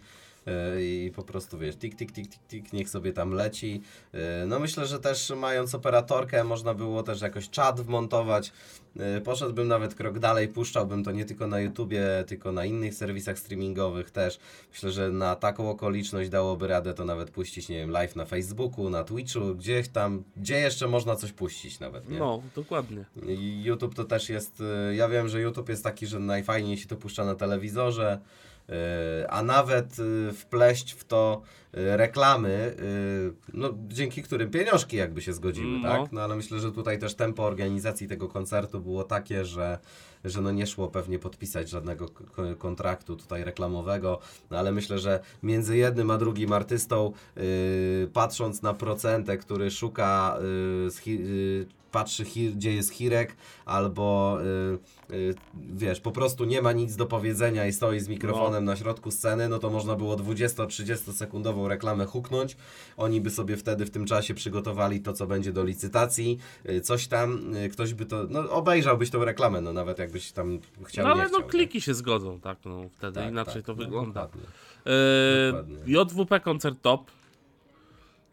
i 0.80 1.12
po 1.16 1.24
prostu 1.24 1.58
wiesz, 1.58 1.76
tik, 1.76 1.96
tik, 1.96 2.12
tik, 2.12 2.30
tik, 2.30 2.48
tik, 2.48 2.74
niech 2.74 2.90
sobie 2.90 3.14
tam 3.14 3.32
leci. 3.34 3.82
E, 4.14 4.46
No 4.46 4.60
myślę, 4.60 4.86
że 4.86 5.00
też 5.00 5.34
mając 5.38 5.76
operatorkę 5.76 6.44
można 6.44 6.74
było 6.74 7.04
też 7.04 7.22
jakoś 7.22 7.50
czat 7.50 7.82
wmontować. 7.82 8.52
E, 9.00 9.22
Poszedłbym 9.22 9.68
nawet 9.68 9.96
krok 9.96 10.20
dalej, 10.20 10.48
puszczałbym 10.48 11.04
to 11.04 11.12
nie 11.12 11.26
tylko 11.26 11.48
na 11.48 11.60
YouTubie, 11.60 12.04
tylko 12.28 12.52
na 12.52 12.66
innych 12.66 12.94
serwisach 12.96 13.40
streamingowych 13.40 14.12
też. 14.12 14.40
Myślę, 14.72 14.92
że 14.92 15.12
na 15.12 15.36
taką 15.36 15.70
okoliczność 15.70 16.30
dałoby 16.30 16.68
radę 16.68 16.94
to 16.94 17.06
nawet 17.06 17.32
puścić, 17.32 17.70
nie 17.70 17.78
wiem, 17.78 17.90
live 17.92 18.16
na 18.16 18.26
Facebooku, 18.26 18.90
na 18.90 19.04
Twitchu, 19.04 19.56
gdzieś 19.56 19.88
tam, 19.88 20.24
gdzie 20.38 20.60
jeszcze 20.60 20.88
można 20.88 21.16
coś 21.16 21.32
puścić 21.32 21.80
nawet, 21.80 22.10
nie? 22.10 22.20
No, 22.20 22.42
dokładnie. 22.56 23.06
YouTube 23.64 23.96
to 23.96 24.04
też 24.04 24.30
jest. 24.30 24.64
Ja 24.94 25.10
wiem, 25.10 25.30
że 25.30 25.42
YouTube 25.42 25.70
jest 25.70 25.84
taki, 25.84 26.08
że 26.08 26.20
najfajniej 26.20 26.78
się 26.78 26.88
to 26.88 26.96
puszcza 26.96 27.26
na 27.26 27.36
telewizorze, 27.36 28.20
a 29.30 29.44
nawet 29.44 30.00
y, 30.00 30.34
wpleść 30.34 30.92
w 30.92 31.04
to 31.04 31.42
y, 31.78 31.98
reklamy, 31.98 32.76
y, 32.80 33.34
no, 33.54 33.70
dzięki 33.88 34.24
którym 34.24 34.50
pieniążki 34.52 34.98
jakby 34.98 35.22
się 35.22 35.34
zgodziły, 35.34 35.80
No. 35.80 35.90
tak? 35.90 36.12
No 36.12 36.22
ale 36.22 36.36
myślę, 36.36 36.60
że 36.60 36.72
tutaj 36.72 37.00
też 37.00 37.16
tempo 37.16 37.44
organizacji 37.44 38.08
tego 38.08 38.28
koncertu 38.28 38.80
było 38.80 39.04
takie, 39.04 39.46
że, 39.46 39.80
że 40.26 40.42
no 40.42 40.52
nie 40.52 40.68
szło 40.68 40.88
pewnie 40.88 41.20
podpisać 41.20 41.70
żadnego 41.70 42.06
kontraktu 42.58 43.16
tutaj 43.16 43.44
reklamowego, 43.44 44.20
no 44.52 44.58
ale 44.58 44.72
myślę, 44.72 45.00
że 45.00 45.20
między 45.44 45.78
jednym 45.78 46.12
a 46.12 46.18
drugim 46.18 46.54
artystą, 46.54 47.12
y, 47.38 48.10
patrząc 48.14 48.62
na 48.62 48.74
procentę, 48.74 49.38
który 49.38 49.72
szuka, 49.72 50.38
y, 50.88 50.92
z 50.92 50.98
hi- 50.98 51.22
y, 51.22 51.81
patrzy 51.92 52.24
gdzie 52.56 52.74
jest 52.74 52.90
Hirek, 52.92 53.36
albo 53.66 54.38
y, 55.10 55.14
y, 55.16 55.36
wiesz, 55.74 56.00
po 56.00 56.12
prostu 56.12 56.46
nie 56.46 56.62
ma 56.62 56.72
nic 56.72 56.96
do 56.96 57.06
powiedzenia 57.06 57.68
i 57.68 57.74
stoi 57.74 58.00
z 58.00 58.08
mikrofonem 58.08 58.66
na 58.66 58.76
środku 58.76 59.12
sceny, 59.12 59.50
no 59.50 59.60
to 59.60 59.70
można 59.70 59.96
było 59.96 60.16
20-30 60.16 61.14
sekundową 61.14 61.68
reklamę 61.68 62.06
huknąć. 62.06 62.58
Oni 62.98 63.22
by 63.22 63.30
sobie 63.30 63.58
wtedy 63.58 63.86
w 63.86 63.90
tym 63.90 64.06
czasie 64.06 64.34
przygotowali 64.34 65.02
to, 65.02 65.14
co 65.14 65.28
będzie 65.28 65.54
do 65.54 65.64
licytacji, 65.64 66.38
y, 66.70 66.82
coś 66.82 67.08
tam, 67.08 67.42
ktoś 67.72 67.94
by 67.94 68.06
to, 68.06 68.24
no 68.30 68.50
obejrzałbyś 68.50 69.10
tą 69.10 69.26
reklamę, 69.26 69.62
no 69.62 69.74
nawet 69.74 70.00
jakbyś 70.00 70.32
tam 70.32 70.60
chciał, 70.84 71.06
No 71.08 71.12
ale 71.14 71.24
no 71.30 71.38
chciał. 71.38 71.50
kliki 71.50 71.82
się 71.82 71.94
zgodzą, 71.94 72.40
tak, 72.40 72.58
no 72.66 72.82
wtedy 72.98 73.20
Tak, 73.20 73.30
inaczej 73.32 73.54
tak, 73.54 73.64
to 73.66 73.72
no, 73.72 73.78
wygląda. 73.84 74.22
dokładnie. 74.22 74.42
Dokładnie. 75.52 75.78
JWP 75.86 76.40
koncert 76.40 76.82
top. 76.82 77.12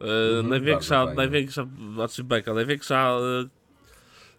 E, 0.01 0.03
Mhm, 0.29 0.49
największa, 0.49 0.95
bardzo 0.95 1.05
fajnie. 1.15 1.15
największa, 1.31 1.67
znaczy 1.93 2.23
beka, 2.23 2.53
największa 2.53 3.17
e, 3.43 3.47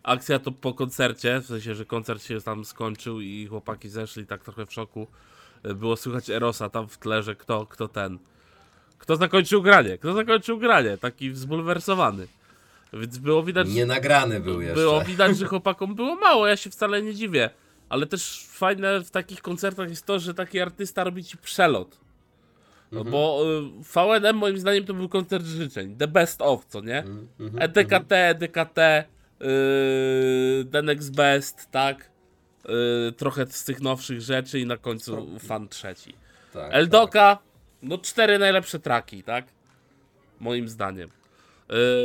akcja 0.02 0.38
to 0.38 0.52
po 0.52 0.74
koncercie, 0.74 1.40
w 1.40 1.46
sensie, 1.46 1.74
że 1.74 1.84
koncert 1.84 2.22
się 2.24 2.40
tam 2.40 2.64
skończył 2.64 3.20
i 3.20 3.46
chłopaki 3.46 3.88
zeszli 3.88 4.26
tak 4.26 4.42
trochę 4.44 4.66
w 4.66 4.72
szoku. 4.72 5.06
E, 5.62 5.74
było 5.74 5.96
słychać 5.96 6.30
Erosa 6.30 6.68
tam 6.68 6.88
w 6.88 6.98
tle, 6.98 7.22
że 7.22 7.34
kto, 7.36 7.66
kto 7.66 7.88
ten, 7.88 8.18
kto 8.98 9.16
zakończył 9.16 9.62
granie, 9.62 9.98
kto 9.98 10.12
zakończył 10.12 10.58
granie, 10.58 10.98
taki 10.98 11.34
zbulwersowany. 11.34 12.26
Więc 12.92 13.18
było 13.18 13.42
widać, 13.42 13.68
Nie 13.68 13.86
nagrany 13.86 14.40
był 14.40 14.60
jeszcze. 14.60 14.74
było 14.80 15.00
widać, 15.00 15.38
że 15.38 15.46
chłopakom 15.46 15.94
było 15.94 16.14
mało, 16.16 16.46
ja 16.46 16.56
się 16.56 16.70
wcale 16.70 17.02
nie 17.02 17.14
dziwię. 17.14 17.50
Ale 17.88 18.06
też 18.06 18.46
fajne 18.48 19.00
w 19.00 19.10
takich 19.10 19.42
koncertach 19.42 19.88
jest 19.90 20.06
to, 20.06 20.18
że 20.18 20.34
taki 20.34 20.60
artysta 20.60 21.04
robi 21.04 21.24
ci 21.24 21.38
przelot. 21.38 21.98
No 22.92 23.00
Mhm. 23.00 23.12
bo 23.12 23.42
y, 23.44 24.20
VNM 24.20 24.36
moim 24.36 24.58
zdaniem 24.58 24.84
to 24.84 24.94
był 24.94 25.08
koncert 25.08 25.44
życzeń. 25.44 25.96
The 25.96 26.08
best 26.08 26.42
of, 26.42 26.66
co 26.66 26.80
nie? 26.80 26.98
Mhm, 26.98 27.28
mhm, 27.40 27.62
EDKT, 27.62 28.12
EDKT, 28.12 28.78
yy, 29.40 30.64
The 30.72 30.82
Next 30.82 31.14
Best, 31.16 31.70
tak? 31.70 32.10
Yy, 32.68 33.12
trochę 33.12 33.46
z 33.46 33.64
tych 33.64 33.80
nowszych 33.80 34.20
rzeczy 34.20 34.60
i 34.60 34.66
na 34.66 34.76
końcu 34.76 35.38
fan 35.38 35.68
trzeci. 35.68 36.12
tak, 36.12 36.62
tak. 36.62 36.74
Eldoka, 36.74 37.38
no 37.82 37.98
cztery 37.98 38.38
najlepsze 38.38 38.78
traki, 38.78 39.22
tak? 39.22 39.44
Moim 40.40 40.68
zdaniem. 40.68 41.08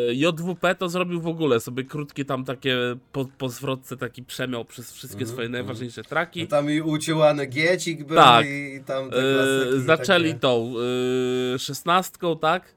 Yy, 0.08 0.16
JWP 0.16 0.76
to 0.76 0.90
zrobił 0.90 1.22
w 1.22 1.28
ogóle 1.28 1.60
sobie 1.60 1.84
krótkie 1.84 2.26
tam 2.26 2.46
takie 2.46 2.78
po, 3.12 3.26
po 3.38 3.50
zwrotce 3.50 3.98
taki 3.98 4.24
przemiał 4.24 4.66
przez 4.66 4.94
wszystkie 4.94 5.20
Mhm, 5.22 5.32
swoje 5.32 5.46
mhm. 5.48 5.66
najważniejsze 5.66 6.04
traki. 6.04 6.42
No 6.42 6.48
tam 6.48 6.72
i 6.72 6.82
uciłany 6.82 7.46
giecik 7.46 8.04
był 8.04 8.16
Tak. 8.18 8.46
i 8.46 8.82
tam 8.86 9.10
te 9.10 9.16
klasyki 9.16 9.86
zaczęli 9.86 10.28
takie. 10.30 10.40
tą 10.40 10.74
yy, 11.52 11.60
szesnastką, 11.60 12.38
tak? 12.40 12.76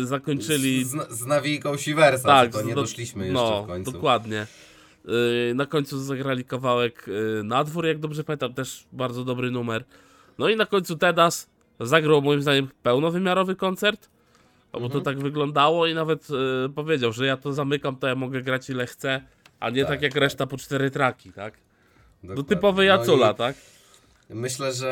Yy, 0.00 0.06
Zakończyli 0.06 0.84
Z, 0.84 1.12
z, 1.12 1.26
nawijką 1.26 1.76
Siwersa, 1.76 2.28
tak, 2.28 2.52
to 2.52 2.62
nie 2.62 2.74
do- 2.74 2.80
doszliśmy 2.80 3.24
jeszcze 3.26 3.42
no, 3.42 3.62
w 3.62 3.66
końcu. 3.66 3.92
dokładnie. 3.92 4.46
Na 5.54 5.66
końcu 5.66 5.98
zagrali 6.00 6.44
kawałek 6.44 7.04
yy, 7.06 7.42
Nadwór, 7.44 7.86
jak 7.86 7.98
dobrze 7.98 8.24
pamiętam, 8.24 8.54
też 8.54 8.84
bardzo 8.92 9.24
dobry 9.24 9.50
numer. 9.50 9.84
No 10.38 10.48
i 10.48 10.56
na 10.56 10.66
końcu 10.66 10.96
Tedas 10.96 11.50
zagrał 11.80 12.22
moim 12.22 12.42
zdaniem 12.42 12.68
pełnowymiarowy 12.82 13.56
koncert, 13.56 14.08
no 14.08 14.15
bo 14.72 14.78
Mhm. 14.78 14.92
to 14.92 15.00
tak 15.00 15.18
wyglądało 15.18 15.86
i 15.86 15.94
nawet 15.94 16.30
yy, 16.30 16.68
powiedział, 16.74 17.12
że 17.12 17.26
ja 17.26 17.36
to 17.36 17.52
zamykam, 17.52 17.96
to 17.96 18.06
ja 18.06 18.14
mogę 18.14 18.42
grać 18.42 18.70
ile 18.70 18.86
chcę, 18.86 19.22
a 19.60 19.70
nie 19.70 19.82
tak, 19.82 19.90
Tak, 19.90 20.02
jak 20.02 20.12
tak. 20.12 20.22
reszta 20.22 20.46
po 20.46 20.56
cztery 20.56 20.90
traki, 20.90 21.32
tak? 21.32 21.54
No 22.22 22.28
Dokładnie. 22.28 22.56
typowy 22.56 22.76
No 22.76 22.82
i 22.82 22.86
Jacula, 22.86 23.34
tak? 23.34 23.56
Myślę, 24.30 24.72
że 24.72 24.90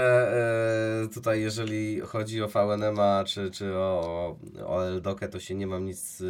e, 1.05 1.09
tutaj 1.15 1.41
jeżeli 1.41 2.01
chodzi 2.01 2.43
o 2.43 2.49
VNM-a 2.49 3.25
czy, 3.27 3.51
czy 3.51 3.75
o, 3.75 4.37
o 4.67 4.85
Eldokę, 4.87 5.29
to 5.29 5.41
się 5.41 5.55
nie 5.55 5.67
mam 5.67 5.85
nic 5.85 6.21
e, 6.21 6.25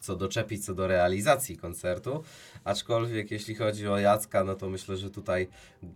co 0.00 0.16
doczepić 0.16 0.66
co 0.66 0.74
do 0.74 0.86
realizacji 0.86 1.56
koncertu. 1.56 2.22
Aczkolwiek 2.64 3.30
jeśli 3.30 3.54
chodzi 3.54 3.88
o 3.88 3.98
Jacka, 3.98 4.44
no 4.44 4.54
to 4.54 4.70
myślę, 4.70 4.96
że 4.96 5.10
tutaj 5.10 5.48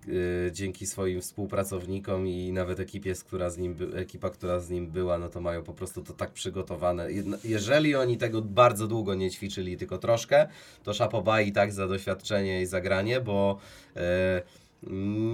y, 0.09 0.51
dzięki 0.53 0.87
swoim 0.87 1.21
współpracownikom 1.21 2.27
i 2.29 2.53
nawet 2.53 2.81
ekipie, 2.81 3.15
z 3.15 3.25
która 3.25 3.51
z 3.51 3.59
nim 3.59 3.75
by, 3.75 3.97
ekipa, 3.97 4.31
która 4.31 4.61
z 4.61 4.71
nim 4.71 4.87
była, 4.87 5.19
no 5.19 5.29
to 5.29 5.41
mają 5.41 5.63
po 5.63 5.75
prostu 5.75 6.03
to 6.03 6.13
tak 6.13 6.31
przygotowane. 6.31 7.09
Jeżeli 7.45 7.95
oni 7.95 8.19
tego 8.19 8.43
bardzo 8.43 8.87
długo 8.87 9.15
nie 9.15 9.31
ćwiczyli, 9.31 9.77
tylko 9.77 9.99
troszkę, 9.99 10.49
to 10.83 10.95
szapoba 10.95 11.41
i 11.41 11.53
tak 11.53 11.73
za 11.73 11.89
doświadczenie 11.89 12.63
i 12.63 12.67
zagranie, 12.67 13.21
bo 13.21 13.59
e, 13.97 14.43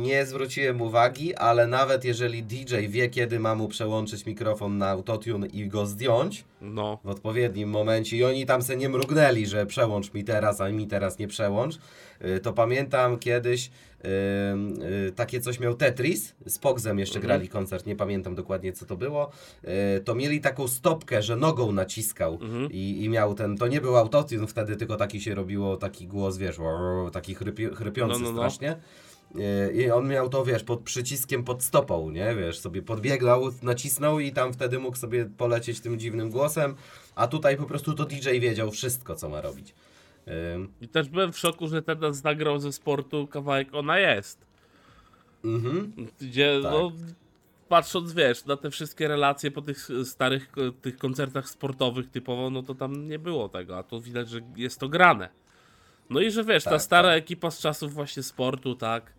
nie 0.03 0.27
zwróciłem 0.27 0.83
uwagi, 0.83 1.35
ale 1.35 1.67
nawet 1.67 2.05
jeżeli 2.05 2.43
DJ 2.43 2.75
wie, 2.89 3.09
kiedy 3.09 3.41
ma 3.41 3.55
mu 3.55 3.69
przełączyć 3.69 4.27
mikrofon 4.27 4.79
na 4.79 4.89
autotune 4.89 5.47
i 5.47 5.69
go 5.69 5.87
zdjąć 5.87 6.45
No, 6.61 6.99
w 7.05 7.09
odpowiednim 7.09 7.69
momencie 7.71 8.17
i 8.17 8.25
oni 8.25 8.47
tam 8.47 8.63
se 8.63 8.77
nie 8.77 8.89
mrugnęli, 8.89 9.47
że 9.47 9.67
przełącz 9.67 10.15
mi 10.15 10.25
teraz, 10.25 10.61
a 10.61 10.69
mi 10.69 10.87
teraz 10.87 11.19
nie 11.19 11.29
przełącz, 11.29 11.79
y, 12.25 12.41
to 12.41 12.53
pamiętam 12.53 13.19
kiedyś 13.19 13.71
y, 14.05 14.09
y, 15.09 15.13
takie 15.13 15.41
coś 15.41 15.61
miał 15.61 15.75
Tetris, 15.75 16.35
z 16.47 16.59
Pogzem 16.59 16.99
jeszcze 16.99 17.17
Mhm. 17.19 17.29
grali 17.29 17.49
koncert, 17.49 17.87
nie 17.87 17.97
pamiętam 17.97 18.35
dokładnie 18.35 18.73
co 18.73 18.87
to 18.87 18.97
było, 18.97 19.31
y, 19.97 20.01
to 20.01 20.15
mieli 20.15 20.41
taką 20.41 20.69
stopkę, 20.69 21.23
że 21.23 21.37
nogą 21.37 21.73
naciskał 21.73 22.39
Mhm. 22.43 22.73
i, 22.73 23.05
i 23.05 23.09
miał 23.09 23.35
ten, 23.35 23.57
to 23.57 23.69
nie 23.69 23.81
był 23.81 23.97
autotune 23.97 24.47
wtedy, 24.47 24.77
tylko 24.77 24.97
taki 24.97 25.21
się 25.21 25.35
robiło, 25.35 25.77
taki 25.77 26.07
głos, 26.07 26.37
wiesz, 26.39 26.57
taki 27.13 27.35
chrypi, 27.35 27.67
chrypiący 27.67 28.19
No, 28.23 28.25
no, 28.25 28.33
no. 28.33 28.39
strasznie. 28.39 28.77
I 29.75 29.90
on 29.90 30.09
miał 30.09 30.29
to, 30.29 30.45
wiesz, 30.45 30.64
pod 30.64 30.81
przyciskiem 30.81 31.45
pod 31.45 31.62
stopą, 31.62 32.11
nie, 32.11 32.35
wiesz, 32.35 32.59
sobie 32.59 32.83
podbiegał, 32.83 33.43
nacisnął 33.62 34.21
i 34.21 34.33
tam 34.33 34.53
wtedy 34.53 34.79
mógł 34.79 34.97
sobie 34.97 35.27
polecieć 35.38 35.81
tym 35.81 35.99
dziwnym 35.99 36.31
głosem, 36.31 36.75
a 37.14 37.27
tutaj 37.27 37.57
po 37.57 37.64
prostu 37.64 37.95
to 37.95 38.05
DJ 38.05 38.40
wiedział 38.40 38.71
wszystko, 38.71 39.14
co 39.14 39.29
ma 39.29 39.40
robić. 39.40 39.75
I 40.81 40.88
też 40.88 41.09
byłem 41.09 41.33
w 41.33 41.38
szoku, 41.38 41.69
że 41.69 41.83
teraz 41.83 42.25
nagrał 42.25 42.59
ze 42.59 42.73
sportu 42.73 43.27
kawałek 43.27 43.75
Ona 43.75 43.99
Jest. 43.99 44.47
Mhm. 45.45 45.93
Gdzie, 46.21 46.61
Tak. 46.62 46.73
no, 46.73 46.93
patrząc, 47.69 48.12
wiesz, 48.12 48.45
na 48.45 48.57
te 48.57 48.71
wszystkie 48.71 49.09
relacje 49.09 49.51
po 49.51 49.62
tych 49.62 49.88
starych 50.05 50.53
tych 50.83 50.99
koncertach 50.99 51.49
sportowych 51.49 52.11
typowo, 52.11 52.51
no 52.51 52.62
to 52.62 52.75
tam 52.75 53.09
nie 53.09 53.19
było 53.19 53.49
tego, 53.49 53.79
a 53.79 53.83
tu 53.83 54.01
widać, 54.01 54.29
że 54.29 54.40
jest 54.57 54.81
to 54.81 54.88
grane. 54.88 55.29
No 56.11 56.21
i 56.21 56.31
że 56.31 56.45
wiesz, 56.45 56.64
ta 56.64 56.71
Tak, 56.71 56.83
stara 56.83 57.09
tak. 57.09 57.19
ekipa 57.19 57.51
z 57.51 57.59
czasów 57.61 57.95
właśnie 57.95 58.23
sportu, 58.23 58.75
tak, 58.75 59.12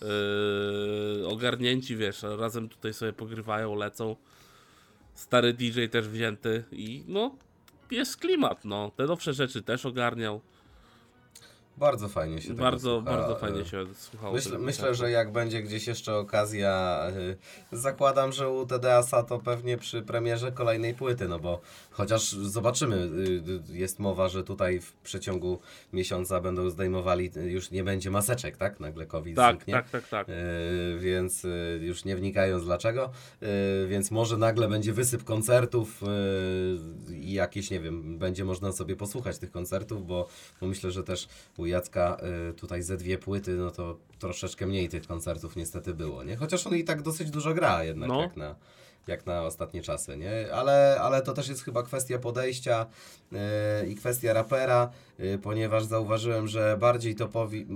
yy, 0.00 1.28
ogarnięci, 1.28 1.96
wiesz, 1.96 2.22
razem 2.22 2.68
tutaj 2.68 2.94
sobie 2.94 3.12
pogrywają, 3.12 3.74
lecą. 3.74 4.16
Stary 5.14 5.52
DJ 5.52 5.86
też 5.86 6.08
wzięty 6.08 6.64
i 6.72 7.04
no, 7.08 7.36
jest 7.90 8.16
klimat, 8.16 8.64
no. 8.64 8.90
Te 8.96 9.04
nowsze 9.04 9.32
rzeczy 9.32 9.62
też 9.62 9.86
ogarniał. 9.86 10.40
Bardzo 11.76 12.08
fajnie 12.08 12.42
się 12.42 12.54
Bardzo, 12.54 13.02
bardzo 13.02 13.36
Y, 13.36 13.40
fajnie 13.40 13.64
się 13.64 13.94
słuchało. 13.94 14.36
Myślę, 14.58 14.94
że 14.94 15.10
jak 15.10 15.32
będzie 15.32 15.62
gdzieś 15.62 15.86
jeszcze 15.86 16.16
okazja, 16.16 17.02
y, 17.72 17.76
zakładam, 17.76 18.32
że 18.32 18.50
u 18.50 18.66
TDA-sa 18.66 19.22
to 19.22 19.38
pewnie 19.38 19.78
przy 19.78 20.02
premierze 20.02 20.52
kolejnej 20.52 20.94
płyty, 20.94 21.28
no 21.28 21.38
bo 21.38 21.60
chociaż 21.96 22.32
zobaczymy, 22.32 22.96
y, 22.96 23.72
y, 23.72 23.78
jest 23.78 23.98
mowa, 23.98 24.28
że 24.28 24.44
tutaj 24.44 24.80
w 24.80 24.92
przeciągu 24.92 25.58
miesiąca 25.92 26.40
będą 26.40 26.70
zdejmowali, 26.70 27.30
y, 27.36 27.50
już 27.50 27.70
nie 27.70 27.84
będzie 27.84 28.10
maseczek, 28.10 28.56
tak? 28.56 28.80
Nagle 28.80 29.06
COVID 29.06 29.36
Tak, 29.36 29.56
zniknie. 29.56 29.74
tak, 29.74 29.90
tak, 29.90 30.08
tak. 30.08 30.26
Więc 30.98 31.46
już 31.80 32.04
nie 32.04 32.16
wnikając 32.16 32.64
dlaczego, 32.64 33.10
więc 33.88 34.10
może 34.10 34.36
nagle 34.36 34.68
będzie 34.68 34.92
wysyp 34.92 35.24
koncertów 35.24 36.00
i 37.10 37.32
jakieś, 37.32 37.70
nie 37.70 37.80
wiem, 37.80 38.18
będzie 38.18 38.44
można 38.44 38.72
sobie 38.72 38.96
posłuchać 38.96 39.38
tych 39.38 39.50
koncertów, 39.50 40.06
bo, 40.06 40.28
bo 40.60 40.66
myślę, 40.66 40.90
że 40.90 41.02
też 41.04 41.28
u 41.56 41.66
Jacka 41.66 42.16
tutaj 42.56 42.82
ze 42.82 42.96
dwie 42.96 43.18
płyty, 43.18 43.54
no 43.56 43.70
to 43.70 43.98
troszeczkę 44.18 44.66
mniej 44.66 44.88
tych 44.88 45.06
koncertów 45.06 45.56
niestety 45.56 45.94
było, 45.94 46.24
nie? 46.24 46.36
Chociaż 46.36 46.66
on 46.66 46.76
i 46.76 46.84
tak 46.84 47.02
dosyć 47.02 47.30
dużo 47.30 47.54
gra 47.54 47.84
jednak, 47.84 48.08
No. 48.08 48.20
jak 48.20 48.36
na 48.36 48.54
jak 49.06 49.26
na 49.26 49.42
ostatnie 49.42 49.82
czasy, 49.82 50.16
nie? 50.16 50.54
Ale, 50.54 50.98
ale 51.00 51.22
to 51.22 51.32
też 51.32 51.48
jest 51.48 51.64
chyba 51.64 51.82
kwestia 51.82 52.18
podejścia 52.18 52.86
yy, 53.32 53.38
i 53.88 53.96
kwestia 53.96 54.32
rapera, 54.32 54.90
ponieważ 55.42 55.84
zauważyłem, 55.84 56.48
że 56.48 56.76
bardziej 56.80 57.14
topowi, 57.14 57.66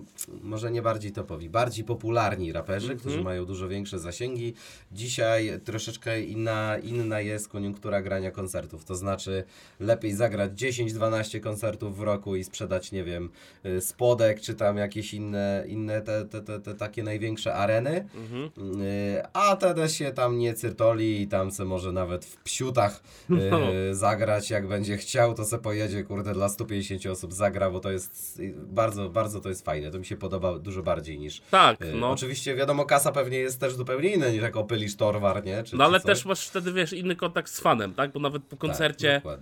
może 0.43 0.71
nie 0.71 0.83
bardziej 0.83 1.13
topowi, 1.13 1.51
bardziej 1.51 1.85
popularni 1.85 2.53
raperzy, 2.53 2.85
Mhm. 2.93 3.01
którzy 3.01 3.23
mają 3.23 3.45
dużo 3.47 3.69
większe 3.69 3.99
zasięgi, 3.99 4.55
dzisiaj 4.93 5.61
troszeczkę 5.65 6.21
inna, 6.21 6.79
inna 6.83 7.21
jest 7.21 7.49
koniunktura 7.49 8.03
grania 8.03 8.31
koncertów, 8.31 8.85
to 8.85 8.95
znaczy 8.95 9.45
lepiej 9.81 10.13
zagrać 10.13 10.53
10-12 10.53 11.41
koncertów 11.41 11.97
w 11.97 12.01
roku 12.03 12.37
i 12.37 12.45
sprzedać, 12.45 12.93
nie 12.93 13.05
wiem, 13.05 13.31
yy, 13.65 13.81
spodek, 13.81 14.41
czy 14.41 14.55
tam 14.55 14.77
jakieś 14.77 15.15
inne, 15.15 15.65
inne 15.67 16.01
te, 16.03 16.25
te, 16.25 16.41
te, 16.43 16.61
te 16.61 16.75
takie 16.75 17.03
największe 17.03 17.55
areny, 17.55 18.09
Mhm. 18.15 18.51
Yy, 18.81 19.23
a 19.33 19.57
Tede 19.57 19.89
się 19.89 20.13
tam 20.13 20.39
nie 20.39 20.55
cyrtoli 20.55 21.23
i 21.23 21.29
tam 21.29 21.51
se 21.51 21.65
może 21.65 21.93
nawet 21.93 22.25
w 22.25 22.37
psiutach 22.37 23.03
No. 23.29 23.39
zagrać, 23.93 24.51
jak 24.51 24.69
będzie 24.69 24.97
chciał, 24.97 25.35
to 25.35 25.45
se 25.45 25.59
pojedzie, 25.59 26.05
kurde, 26.05 26.33
dla 26.35 26.49
150 26.49 27.07
osób 27.07 27.30
zagra, 27.33 27.71
bo 27.71 27.81
to 27.81 27.91
jest 27.91 28.43
bardzo, 28.57 29.09
bardzo 29.09 29.41
to 29.41 29.49
jest 29.49 29.65
fajne, 29.65 29.91
to 29.91 29.99
mi 29.99 30.07
się 30.07 30.17
podoba 30.17 30.59
dużo 30.59 30.83
bardziej 30.83 31.19
niż... 31.19 31.41
Tak, 31.51 31.81
Yy, 31.81 31.93
no. 31.95 32.11
Oczywiście 32.11 32.55
wiadomo, 32.55 32.85
kasa 32.85 33.13
pewnie 33.13 33.39
jest 33.39 33.61
też 33.61 33.75
zupełnie 33.75 34.15
inna 34.15 34.29
niż 34.29 34.43
jak 34.43 34.57
opylisz 34.57 34.97
Torwar, 34.97 35.45
nie? 35.45 35.63
Czy, 35.63 35.77
No 35.77 35.85
ale 35.85 36.01
też 36.01 36.25
masz 36.25 36.49
wtedy, 36.49 36.73
wiesz, 36.73 36.93
inny 36.93 37.17
kontakt 37.17 37.51
z 37.51 37.61
fanem, 37.61 37.95
tak? 37.95 38.13
Bo 38.13 38.21
nawet 38.21 38.43
po 38.45 38.57
koncercie, 38.57 39.21
Tak, 39.25 39.41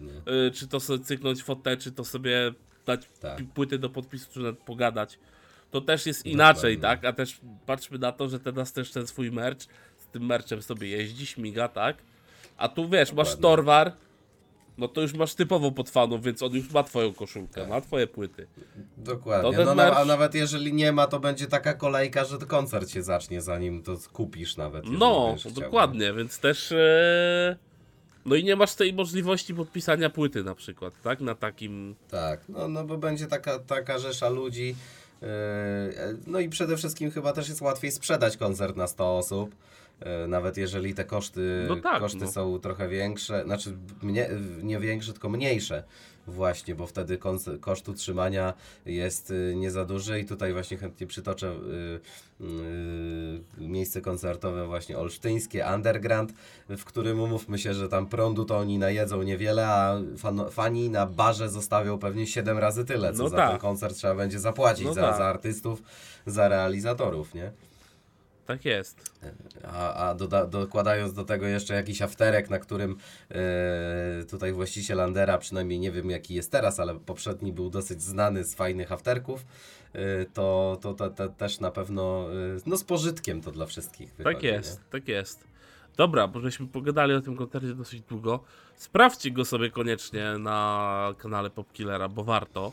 y, 0.48 0.50
czy 0.50 0.68
to 0.68 0.80
sobie 0.80 1.04
cyknąć 1.04 1.42
fotę, 1.42 1.76
czy 1.76 1.92
to 1.92 2.04
sobie 2.04 2.52
dać 2.86 3.08
Tak. 3.20 3.38
płyty 3.54 3.78
do 3.78 3.90
podpisu, 3.90 4.26
czy 4.32 4.40
nawet 4.40 4.58
pogadać, 4.58 5.18
to 5.70 5.80
też 5.80 6.06
jest 6.06 6.26
inaczej, 6.26 6.76
Dokładnie. 6.78 7.02
tak? 7.02 7.12
A 7.14 7.16
też 7.16 7.40
patrzmy 7.66 7.98
na 7.98 8.12
to, 8.12 8.28
że 8.28 8.40
teraz 8.40 8.72
też 8.72 8.90
ten 8.92 9.06
swój 9.06 9.30
merch, 9.32 9.60
z 9.98 10.06
tym 10.12 10.26
merchem 10.26 10.62
sobie 10.62 10.88
jeździ, 10.88 11.26
śmiga, 11.26 11.68
tak? 11.68 11.96
A 12.56 12.68
tu 12.68 12.88
wiesz, 12.88 13.12
masz 13.12 13.16
Dokładnie. 13.28 13.42
Torwar, 13.42 13.92
no 14.78 14.88
to 14.88 15.00
już 15.00 15.14
masz 15.14 15.34
typowo 15.34 15.72
pod 15.72 15.90
fanów, 15.90 16.22
więc 16.22 16.42
on 16.42 16.52
już 16.52 16.70
ma 16.70 16.82
twoją 16.82 17.14
koszulkę, 17.14 17.60
Tak. 17.60 17.70
ma 17.70 17.80
twoje 17.80 18.06
płyty. 18.06 18.46
Dokładnie. 18.96 19.64
No, 19.64 19.82
a 19.96 20.04
nawet 20.04 20.34
jeżeli 20.34 20.72
nie 20.72 20.92
ma, 20.92 21.06
to 21.06 21.20
będzie 21.20 21.46
taka 21.46 21.74
kolejka, 21.74 22.24
że 22.24 22.38
koncert 22.38 22.90
się 22.90 23.02
zacznie, 23.02 23.42
zanim 23.42 23.82
to 23.82 23.96
kupisz 24.12 24.56
nawet. 24.56 24.84
No, 24.90 25.26
będziesz 25.26 25.52
chciał, 25.52 25.62
dokładnie, 25.64 26.12
więc 26.12 26.38
też. 26.38 26.72
E... 26.72 27.56
No 28.26 28.34
i 28.34 28.44
nie 28.44 28.56
masz 28.56 28.74
tej 28.74 28.92
możliwości 28.92 29.54
podpisania 29.54 30.10
płyty 30.10 30.44
na 30.44 30.54
przykład, 30.54 30.94
tak? 31.02 31.20
Na 31.20 31.34
takim. 31.34 31.94
Tak, 32.10 32.48
no, 32.48 32.68
no 32.68 32.84
bo 32.84 32.98
będzie 32.98 33.26
taka, 33.26 33.58
taka 33.58 33.98
rzesza 33.98 34.28
ludzi. 34.28 34.74
Yy, 35.22 35.28
no 36.26 36.40
i 36.40 36.48
przede 36.48 36.76
wszystkim 36.76 37.10
chyba 37.10 37.32
też 37.32 37.48
jest 37.48 37.60
łatwiej 37.60 37.92
sprzedać 37.92 38.36
koncert 38.36 38.76
na 38.76 38.86
100 38.86 39.18
osób. 39.18 39.54
Yy, 40.00 40.28
Nawet 40.28 40.56
jeżeli 40.56 40.94
te 40.94 41.04
koszty, 41.04 41.66
No 41.68 41.76
tak, 41.76 42.00
koszty 42.00 42.18
no. 42.24 42.32
są 42.32 42.58
trochę 42.58 42.88
większe, 42.88 43.44
znaczy 43.44 43.76
mnie, 44.02 44.30
nie 44.62 44.78
większe, 44.78 45.12
tylko 45.12 45.28
mniejsze 45.28 45.84
właśnie, 46.28 46.74
bo 46.74 46.86
wtedy 46.86 47.18
koszt 47.60 47.88
utrzymania 47.88 48.54
jest 48.86 49.30
y, 49.30 49.54
nie 49.56 49.70
za 49.70 49.84
duży 49.84 50.20
i 50.20 50.24
tutaj 50.24 50.52
właśnie 50.52 50.76
chętnie 50.76 51.06
przytoczę 51.06 51.52
y, 51.52 52.44
y, 52.44 53.68
miejsce 53.68 54.00
koncertowe 54.00 54.66
właśnie 54.66 54.98
olsztyńskie, 54.98 55.66
Underground, 55.74 56.32
w 56.68 56.84
którym 56.84 57.20
umówmy 57.20 57.58
się, 57.58 57.74
że 57.74 57.88
tam 57.88 58.06
prądu 58.06 58.44
to 58.44 58.58
oni 58.58 58.78
najedzą 58.78 59.22
niewiele, 59.22 59.66
a 59.68 60.00
fan, 60.18 60.40
fani 60.50 60.90
na 60.90 61.06
barze 61.06 61.48
zostawią 61.48 61.98
pewnie 61.98 62.26
7 62.26 62.58
razy 62.58 62.84
tyle, 62.84 63.12
co 63.12 63.22
No 63.22 63.28
za 63.28 63.36
tak. 63.36 63.50
ten 63.50 63.58
koncert 63.58 63.96
trzeba 63.96 64.14
będzie 64.14 64.38
zapłacić, 64.38 64.84
No 64.86 64.94
za, 64.94 65.00
tak. 65.00 65.16
za 65.18 65.24
artystów, 65.24 65.82
za 66.26 66.48
realizatorów, 66.48 67.34
nie? 67.34 67.52
Tak 68.48 68.64
jest. 68.64 69.22
A, 69.64 69.94
a 69.94 70.14
doda, 70.14 70.46
dokładając 70.46 71.12
do 71.12 71.24
tego 71.24 71.46
jeszcze 71.46 71.74
jakiś 71.74 72.02
afterek, 72.02 72.50
na 72.50 72.58
którym 72.58 72.96
e, 73.30 74.24
tutaj 74.30 74.52
właściciel 74.52 75.00
Andera, 75.00 75.38
przynajmniej 75.38 75.78
nie 75.78 75.92
wiem 75.92 76.10
jaki 76.10 76.34
jest 76.34 76.52
teraz, 76.52 76.80
ale 76.80 77.00
poprzedni 77.00 77.52
był 77.52 77.70
dosyć 77.70 78.02
znany 78.02 78.44
z 78.44 78.54
fajnych 78.54 78.92
afterków, 78.92 79.46
e, 79.92 80.24
to, 80.24 80.78
to, 80.80 80.94
to, 80.94 81.10
to 81.10 81.28
też 81.28 81.60
na 81.60 81.70
pewno 81.70 82.28
e, 82.32 82.60
no 82.66 82.76
z 82.76 82.84
pożytkiem 82.84 83.40
to 83.40 83.50
dla 83.50 83.66
wszystkich. 83.66 84.14
Tak 84.14 84.26
wychodzi, 84.26 84.46
jest, 84.46 84.80
tak 84.90 85.08
jest. 85.08 85.44
Dobra, 85.96 86.28
bo 86.28 86.40
żeśmy 86.40 86.66
pogadali 86.66 87.14
o 87.14 87.20
tym 87.20 87.36
koncercie 87.36 87.74
dosyć 87.74 88.00
długo. 88.00 88.44
Sprawdźcie 88.76 89.30
go 89.30 89.44
sobie 89.44 89.70
koniecznie 89.70 90.38
na 90.38 91.14
kanale 91.18 91.50
Popkillera, 91.50 92.08
bo 92.08 92.24
warto. 92.24 92.72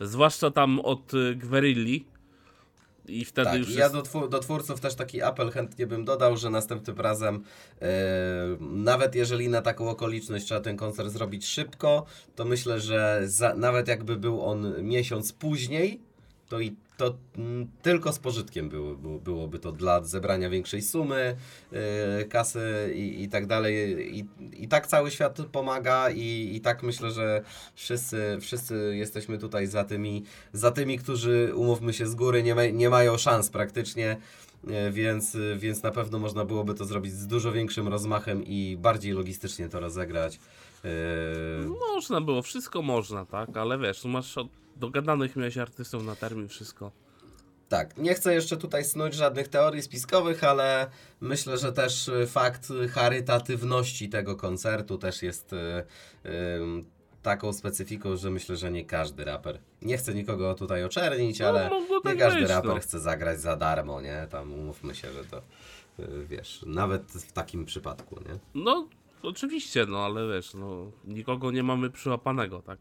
Zwłaszcza 0.00 0.50
tam 0.50 0.80
od 0.80 1.12
Gwerilli. 1.36 2.12
I 3.08 3.24
wtedy 3.24 3.50
Tak, 3.50 3.58
już 3.58 3.70
i 3.70 3.74
ja 3.74 3.82
jest... 3.82 3.94
do, 3.94 4.02
twór, 4.02 4.28
do 4.28 4.38
twórców 4.38 4.80
też 4.80 4.94
taki 4.94 5.22
apel 5.22 5.50
chętnie 5.50 5.86
bym 5.86 6.04
dodał, 6.04 6.36
że 6.36 6.50
następnym 6.50 7.00
razem 7.00 7.44
e, 7.82 7.88
nawet 8.60 9.14
jeżeli 9.14 9.48
na 9.48 9.62
taką 9.62 9.88
okoliczność 9.88 10.44
trzeba 10.44 10.60
ten 10.60 10.76
koncert 10.76 11.10
zrobić 11.10 11.46
szybko, 11.46 12.06
to 12.34 12.44
myślę, 12.44 12.80
że 12.80 13.22
za, 13.24 13.54
nawet 13.54 13.88
jakby 13.88 14.16
był 14.16 14.44
on 14.44 14.82
miesiąc 14.82 15.32
później, 15.32 16.00
to 16.52 16.60
i 16.60 16.76
to 16.96 17.14
mm, 17.38 17.66
tylko 17.82 18.12
z 18.12 18.18
pożytkiem 18.18 18.68
było, 18.68 18.94
było, 18.94 19.18
byłoby 19.18 19.58
to 19.58 19.72
dla 19.72 20.02
zebrania 20.04 20.50
większej 20.50 20.82
sumy 20.82 21.36
yy, 21.72 21.78
kasy 22.24 22.92
i, 22.96 23.22
i 23.22 23.28
tak 23.28 23.46
dalej. 23.46 23.74
I, 24.18 24.24
I 24.62 24.68
tak 24.68 24.86
cały 24.86 25.10
świat 25.10 25.38
pomaga 25.52 26.10
i, 26.10 26.52
i 26.54 26.60
tak 26.60 26.82
myślę, 26.82 27.10
że 27.10 27.42
wszyscy, 27.74 28.38
wszyscy 28.40 28.96
jesteśmy 28.96 29.38
tutaj 29.38 29.66
za 29.66 29.84
tymi, 29.84 30.24
za 30.52 30.70
tymi, 30.70 30.98
którzy 30.98 31.52
umówmy 31.54 31.92
się 31.92 32.06
z 32.06 32.14
góry, 32.14 32.42
nie, 32.42 32.54
ma, 32.54 32.66
nie 32.66 32.90
mają 32.90 33.18
szans 33.18 33.50
praktycznie. 33.50 34.16
yy, 34.66 34.92
Więc, 34.92 35.36
więc 35.56 35.82
na 35.82 35.90
pewno 35.90 36.18
można 36.18 36.44
byłoby 36.44 36.74
to 36.74 36.84
zrobić 36.84 37.12
z 37.12 37.26
dużo 37.26 37.52
większym 37.52 37.88
rozmachem 37.88 38.44
i 38.46 38.76
bardziej 38.80 39.12
logistycznie 39.12 39.68
to 39.68 39.80
rozegrać. 39.80 40.38
Yy, 40.84 40.90
Można 41.94 42.20
było, 42.20 42.42
wszystko 42.42 42.82
można, 42.82 43.26
tak? 43.26 43.56
Ale 43.56 43.78
wiesz, 43.78 44.04
masz 44.04 44.38
od 44.38 44.61
dogadanych 44.76 45.36
miałeś 45.36 45.58
artystów 45.58 46.04
na 46.04 46.16
termin, 46.16 46.48
wszystko. 46.48 46.90
Tak, 47.68 47.96
nie 47.98 48.14
chcę 48.14 48.34
jeszcze 48.34 48.56
tutaj 48.56 48.84
snuć 48.84 49.14
żadnych 49.14 49.48
teorii 49.48 49.82
spiskowych, 49.82 50.44
ale 50.44 50.90
myślę, 51.20 51.58
że 51.58 51.72
też 51.72 52.08
y, 52.08 52.26
fakt 52.26 52.68
charytatywności 52.90 54.08
tego 54.08 54.36
koncertu 54.36 54.98
też 54.98 55.22
jest 55.22 55.52
y, 55.52 55.56
y, 56.26 56.60
taką 57.22 57.52
specyfiką, 57.52 58.16
że 58.16 58.30
myślę, 58.30 58.56
że 58.56 58.70
nie 58.70 58.84
każdy 58.84 59.24
raper. 59.24 59.58
Nie 59.82 59.96
chcę 59.98 60.14
nikogo 60.14 60.54
tutaj 60.54 60.84
oczernić, 60.84 61.38
No, 61.38 61.48
ale 61.48 61.70
mogło 61.70 61.96
nie 61.96 62.02
tak 62.02 62.18
każdy 62.18 62.40
być, 62.40 62.48
raper 62.50 62.70
no. 62.74 62.80
chce 62.80 63.00
zagrać 63.00 63.40
za 63.40 63.56
darmo, 63.56 64.00
nie? 64.00 64.26
Tam 64.30 64.52
umówmy 64.52 64.94
się, 64.94 65.12
że 65.12 65.24
to 65.24 65.38
y, 66.00 66.26
wiesz, 66.26 66.64
nawet 66.66 67.02
w 67.02 67.32
takim 67.32 67.64
przypadku, 67.64 68.16
nie? 68.20 68.38
No, 68.54 68.88
oczywiście, 69.22 69.86
no 69.86 70.04
ale 70.04 70.28
wiesz, 70.28 70.54
no, 70.54 70.90
nikogo 71.04 71.50
nie 71.50 71.62
mamy 71.62 71.90
przyłapanego, 71.90 72.62
tak? 72.62 72.78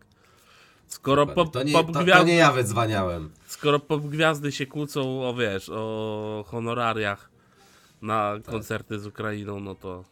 Skoro 0.91 1.27
pop, 1.27 1.53
to, 1.53 1.63
nie, 1.63 1.73
pop 1.73 1.87
to, 1.87 1.93
to 1.93 2.03
gwiazdy, 2.03 2.25
nie 2.25 2.35
ja 2.35 2.51
wydzwaniałem. 2.51 3.29
skoro 3.47 3.79
pop 3.79 4.01
gwiazdy 4.01 4.51
się 4.51 4.65
kłócą 4.65 5.27
o 5.29 5.33
wiesz, 5.33 5.69
o 5.69 6.45
honorariach 6.47 7.29
na 8.01 8.33
Tak. 8.35 8.45
koncerty 8.53 8.99
z 8.99 9.05
Ukrainą, 9.07 9.59
no 9.59 9.75
to 9.75 10.03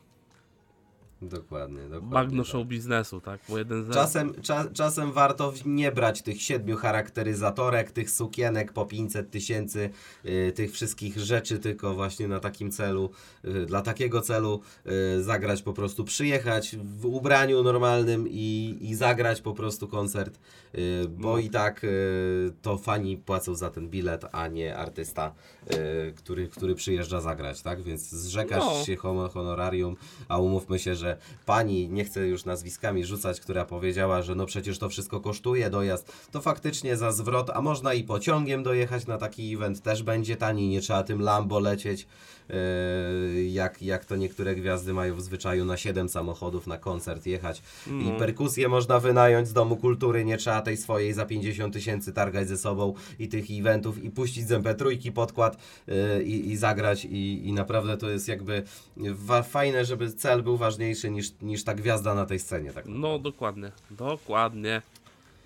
Dokładnie, 1.22 1.82
dokładnie. 1.84 2.10
bagno 2.10 2.44
tak. 2.44 2.52
show 2.52 2.68
biznesu, 2.68 3.22
tak? 3.22 3.40
Bo 3.50 3.58
jeden 3.58 3.86
z 3.86 3.94
Czasem, 3.94 4.42
cza, 4.42 4.66
czasem 4.74 5.12
warto 5.12 5.54
nie 5.66 5.92
brać 5.92 6.22
tych 6.22 6.42
siedmiu 6.42 6.78
charakteryzatorek, 6.78 7.92
tych 7.92 8.12
sukienek 8.12 8.74
po 8.74 8.86
500 8.86 9.32
tysięcy, 9.32 9.90
y, 10.26 10.52
tych 10.56 10.72
wszystkich 10.72 11.18
rzeczy, 11.18 11.60
tylko 11.60 11.94
właśnie 11.94 12.28
na 12.28 12.40
takim 12.40 12.72
celu, 12.72 13.10
y, 13.46 13.66
dla 13.66 13.82
takiego 13.82 14.22
celu 14.22 14.62
y, 15.18 15.24
zagrać 15.24 15.62
po 15.62 15.74
prostu, 15.74 16.04
przyjechać 16.04 16.76
w 16.78 17.06
ubraniu 17.06 17.64
normalnym 17.64 18.26
i, 18.30 18.78
i 18.82 18.96
zagrać 18.96 19.42
po 19.42 19.54
prostu 19.54 19.88
koncert, 19.88 20.40
bo 21.10 21.32
No. 21.32 21.38
i 21.38 21.50
tak 21.50 21.86
to 22.62 22.78
fani 22.78 23.18
płacą 23.18 23.56
za 23.56 23.70
ten 23.70 23.90
bilet, 23.90 24.26
a 24.32 24.48
nie 24.48 24.78
artysta, 24.78 25.34
który, 26.16 26.48
który 26.48 26.76
przyjeżdża 26.76 27.22
zagrać, 27.22 27.62
tak? 27.62 27.82
Więc 27.82 28.10
zrzekasz 28.10 28.64
No. 28.66 28.86
się 28.86 28.96
hono- 28.96 29.30
honorarium, 29.30 29.96
a 30.28 30.38
umówmy 30.38 30.80
się, 30.80 30.96
że 30.96 31.09
pani, 31.46 31.90
nie 31.90 32.06
chcę 32.06 32.28
już 32.28 32.46
nazwiskami 32.46 33.06
rzucać, 33.06 33.42
która 33.42 33.66
powiedziała, 33.66 34.22
że 34.22 34.36
no 34.36 34.46
przecież 34.46 34.80
to 34.80 34.90
wszystko 34.90 35.20
kosztuje 35.20 35.70
dojazd, 35.70 36.12
to 36.32 36.42
faktycznie 36.42 36.98
za 36.98 37.12
zwrot, 37.12 37.50
a 37.50 37.62
można 37.62 37.94
i 37.94 38.04
pociągiem 38.04 38.64
dojechać 38.64 39.08
na 39.08 39.18
taki 39.18 39.54
event, 39.54 39.82
też 39.82 40.04
będzie 40.04 40.38
taniej, 40.38 40.70
nie 40.70 40.82
trzeba 40.82 41.04
tym 41.04 41.22
Lambo 41.22 41.60
lecieć, 41.60 42.08
jak, 43.50 43.82
jak 43.82 44.06
to 44.06 44.16
niektóre 44.16 44.56
gwiazdy 44.56 44.94
mają 44.94 45.16
w 45.16 45.22
zwyczaju 45.22 45.66
na 45.66 45.78
7 45.78 46.10
samochodów 46.10 46.68
na 46.68 46.78
koncert 46.78 47.26
jechać. 47.26 47.62
I 47.88 47.92
No. 47.92 48.20
perkusję 48.20 48.70
można 48.70 49.00
wynająć 49.00 49.48
z 49.48 49.54
Domu 49.54 49.78
Kultury, 49.78 50.26
nie 50.26 50.38
trzeba 50.38 50.62
tej 50.62 50.78
swojej 50.78 51.14
za 51.14 51.26
50 51.26 51.74
tysięcy 51.74 52.14
targać 52.14 52.48
ze 52.48 52.58
sobą 52.58 52.94
i 53.20 53.28
tych 53.28 53.46
eventów 53.52 54.04
i 54.04 54.10
puścić 54.12 54.48
z 54.48 54.52
MP3 54.52 55.12
podkład 55.12 55.58
yy, 55.88 56.24
i, 56.24 56.50
i 56.52 56.58
zagrać 56.58 57.06
i, 57.06 57.48
i 57.48 57.54
naprawdę 57.54 57.98
to 57.98 58.10
jest 58.10 58.28
jakby 58.28 58.64
fajne, 59.44 59.86
żeby 59.86 60.12
cel 60.12 60.44
był 60.44 60.58
ważniejszy 60.58 61.12
niż, 61.12 61.32
niż 61.42 61.64
ta 61.64 61.74
gwiazda 61.74 62.16
na 62.16 62.26
tej 62.26 62.40
scenie. 62.40 62.74
Tak 62.74 62.86
No, 62.88 63.20
dokładnie, 63.20 63.72
dokładnie. 63.92 64.82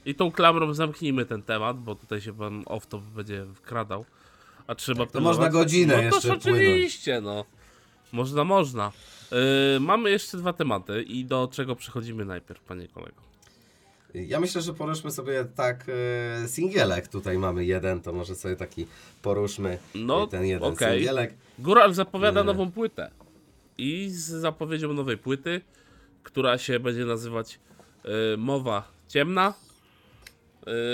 I 0.05 0.15
tą 0.15 0.31
klamrą 0.31 0.73
zamknijmy 0.73 1.25
ten 1.25 1.43
temat, 1.43 1.79
bo 1.79 1.95
tutaj 1.95 2.21
się 2.21 2.33
pan 2.33 2.63
off-top 2.63 3.01
będzie 3.01 3.45
wkradał. 3.55 4.05
A 4.67 4.75
trzeba 4.75 5.05
to 5.05 5.21
można 5.21 5.49
godzinę 5.49 5.95
no, 5.97 6.01
jeszcze 6.01 6.27
to 6.27 6.33
oczywiście, 6.33 7.21
no. 7.21 7.45
Można, 8.11 8.43
można. 8.43 8.91
Yy, 9.31 9.79
mamy 9.79 10.11
jeszcze 10.11 10.37
dwa 10.37 10.53
tematy 10.53 11.03
i 11.03 11.25
do 11.25 11.49
czego 11.51 11.75
przechodzimy 11.75 12.25
najpierw, 12.25 12.61
panie 12.61 12.87
kolego? 12.87 13.21
Ja 14.13 14.39
myślę, 14.39 14.61
że 14.61 14.73
poruszmy 14.73 15.11
sobie 15.11 15.45
tak 15.55 15.85
e, 16.43 16.47
singielek. 16.47 17.07
Tutaj 17.07 17.37
mamy 17.37 17.65
jeden, 17.65 18.01
to 18.01 18.13
może 18.13 18.35
sobie 18.35 18.55
taki 18.55 18.87
poruszmy 19.21 19.77
No, 19.95 20.23
e, 20.23 20.27
ten 20.27 20.45
jeden 20.45 20.73
okej. 20.73 20.97
singielek. 20.97 21.33
Góral 21.59 21.93
zapowiada 21.93 22.39
Nie. 22.41 22.45
nową 22.45 22.71
płytę. 22.71 23.11
I 23.77 24.09
z 24.09 24.25
zapowiedzią 24.25 24.93
nowej 24.93 25.17
płyty, 25.17 25.61
która 26.23 26.57
się 26.57 26.79
będzie 26.79 27.05
nazywać 27.05 27.59
y, 28.33 28.37
Mowa 28.37 28.91
Ciemna, 29.07 29.53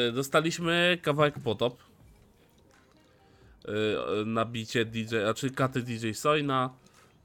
y, 0.09 0.11
dostaliśmy 0.11 0.97
kawałek 1.01 1.39
Potop. 1.39 1.88
Y, 3.69 4.25
na 4.25 4.45
bicie 4.45 4.85
DJ, 4.85 5.15
a 5.29 5.33
czy 5.33 5.49
katy 5.51 5.81
DJ 5.81 6.11
Soina, 6.13 6.69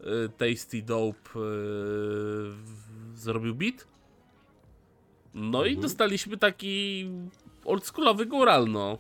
y, 0.00 0.04
Tasty 0.28 0.83
Dope 0.83 1.30
y, 1.40 2.52
zrobił 3.14 3.54
beat. 3.54 3.87
No 5.35 5.64
i 5.64 5.68
Mhm. 5.68 5.83
dostaliśmy 5.83 6.37
taki 6.37 7.09
oldschoolowy 7.64 8.26
góral, 8.26 8.68
no. 8.70 8.98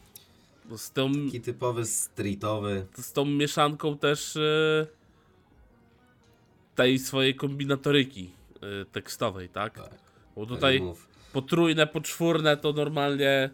Z 0.76 0.90
tą 0.92 1.12
Taki 1.12 1.40
typowy 1.40 1.84
streetowy. 1.86 2.86
z 2.96 3.12
tą 3.12 3.24
mieszanką 3.24 3.98
też 3.98 4.38
tej 6.74 6.98
swojej 6.98 7.34
kombinatoryki 7.34 8.30
tekstowej, 8.92 9.48
tak? 9.48 9.74
Tak. 9.74 9.90
Bo 10.36 10.46
tutaj 10.46 10.74
Rymów. 10.78 11.08
potrójne, 11.32 11.86
poczwórne 11.86 12.56
to 12.56 12.72
normalnie 12.72 13.50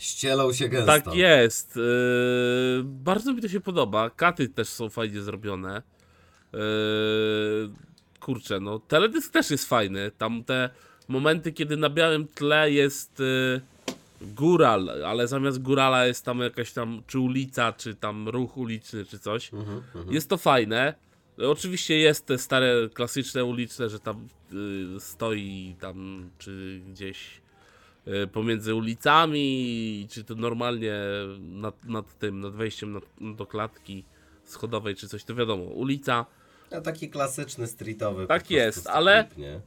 Ścielą 0.00 0.52
się 0.52 0.68
gęsto. 0.68 0.86
tak 0.86 1.14
jest. 1.14 1.76
E, 1.76 1.80
bardzo 2.84 3.32
mi 3.34 3.42
to 3.42 3.48
się 3.48 3.60
podoba. 3.60 4.10
Katy 4.10 4.48
też 4.48 4.68
są 4.68 4.88
fajnie 4.88 5.20
zrobione. 5.20 5.82
E, 6.54 6.58
kurczę, 8.20 8.60
no 8.60 8.78
teledysk 8.78 9.32
też 9.32 9.50
jest 9.50 9.68
fajny. 9.68 10.10
Tam 10.18 10.44
te 10.44 10.70
momenty, 11.08 11.52
kiedy 11.52 11.76
na 11.76 11.90
białym 11.90 12.28
tle 12.28 12.70
jest 12.70 13.20
e, 13.20 13.60
góral, 14.22 15.04
ale 15.04 15.28
zamiast 15.28 15.62
górala 15.62 16.06
jest 16.06 16.24
tam 16.24 16.40
jakaś 16.40 16.72
tam, 16.72 17.02
czy 17.06 17.18
ulica, 17.18 17.72
czy 17.72 17.94
tam 17.94 18.28
ruch 18.28 18.56
uliczny, 18.56 19.04
czy 19.04 19.18
coś. 19.18 19.52
Mhm, 19.54 19.82
mhm. 19.94 20.14
Jest 20.14 20.28
to 20.28 20.36
fajne. 20.36 20.94
Oczywiście 21.38 21.98
jest 21.98 22.26
te 22.26 22.38
stare, 22.38 22.88
klasyczne 22.94 23.44
uliczne, 23.44 23.88
że 23.88 24.00
tam 24.00 24.28
y, 24.96 25.00
stoi 25.00 25.76
tam, 25.80 26.30
czy 26.38 26.80
gdzieś 26.90 27.40
pomiędzy 28.32 28.74
ulicami, 28.74 30.06
czy 30.10 30.24
to 30.24 30.34
normalnie 30.34 30.94
nad, 31.38 31.84
nad 31.84 32.18
tym, 32.18 32.40
nad 32.40 32.52
wejściem 32.54 32.92
nad, 32.92 33.02
do 33.36 33.46
klatki 33.46 34.04
schodowej, 34.44 34.94
czy 34.96 35.08
coś, 35.08 35.24
to 35.24 35.34
wiadomo, 35.34 35.62
ulica. 35.64 36.26
A 36.76 36.80
taki 36.80 37.10
klasyczny 37.10 37.66
streetowy. 37.66 38.26
Tak 38.26 38.50
jest, 38.50 38.86
ale- 38.86 39.28
Nie? 39.36 39.60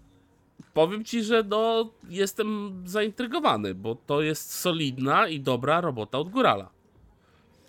Powiem 0.74 1.06
ci, 1.06 1.24
że 1.24 1.44
no, 1.44 1.90
jestem 2.10 2.82
zaintrygowany, 2.86 3.76
bo 3.76 3.96
to 3.96 4.22
jest 4.22 4.54
solidna 4.54 5.28
i 5.28 5.40
dobra 5.40 5.82
robota 5.82 6.18
od 6.18 6.30
Górala. 6.30 6.70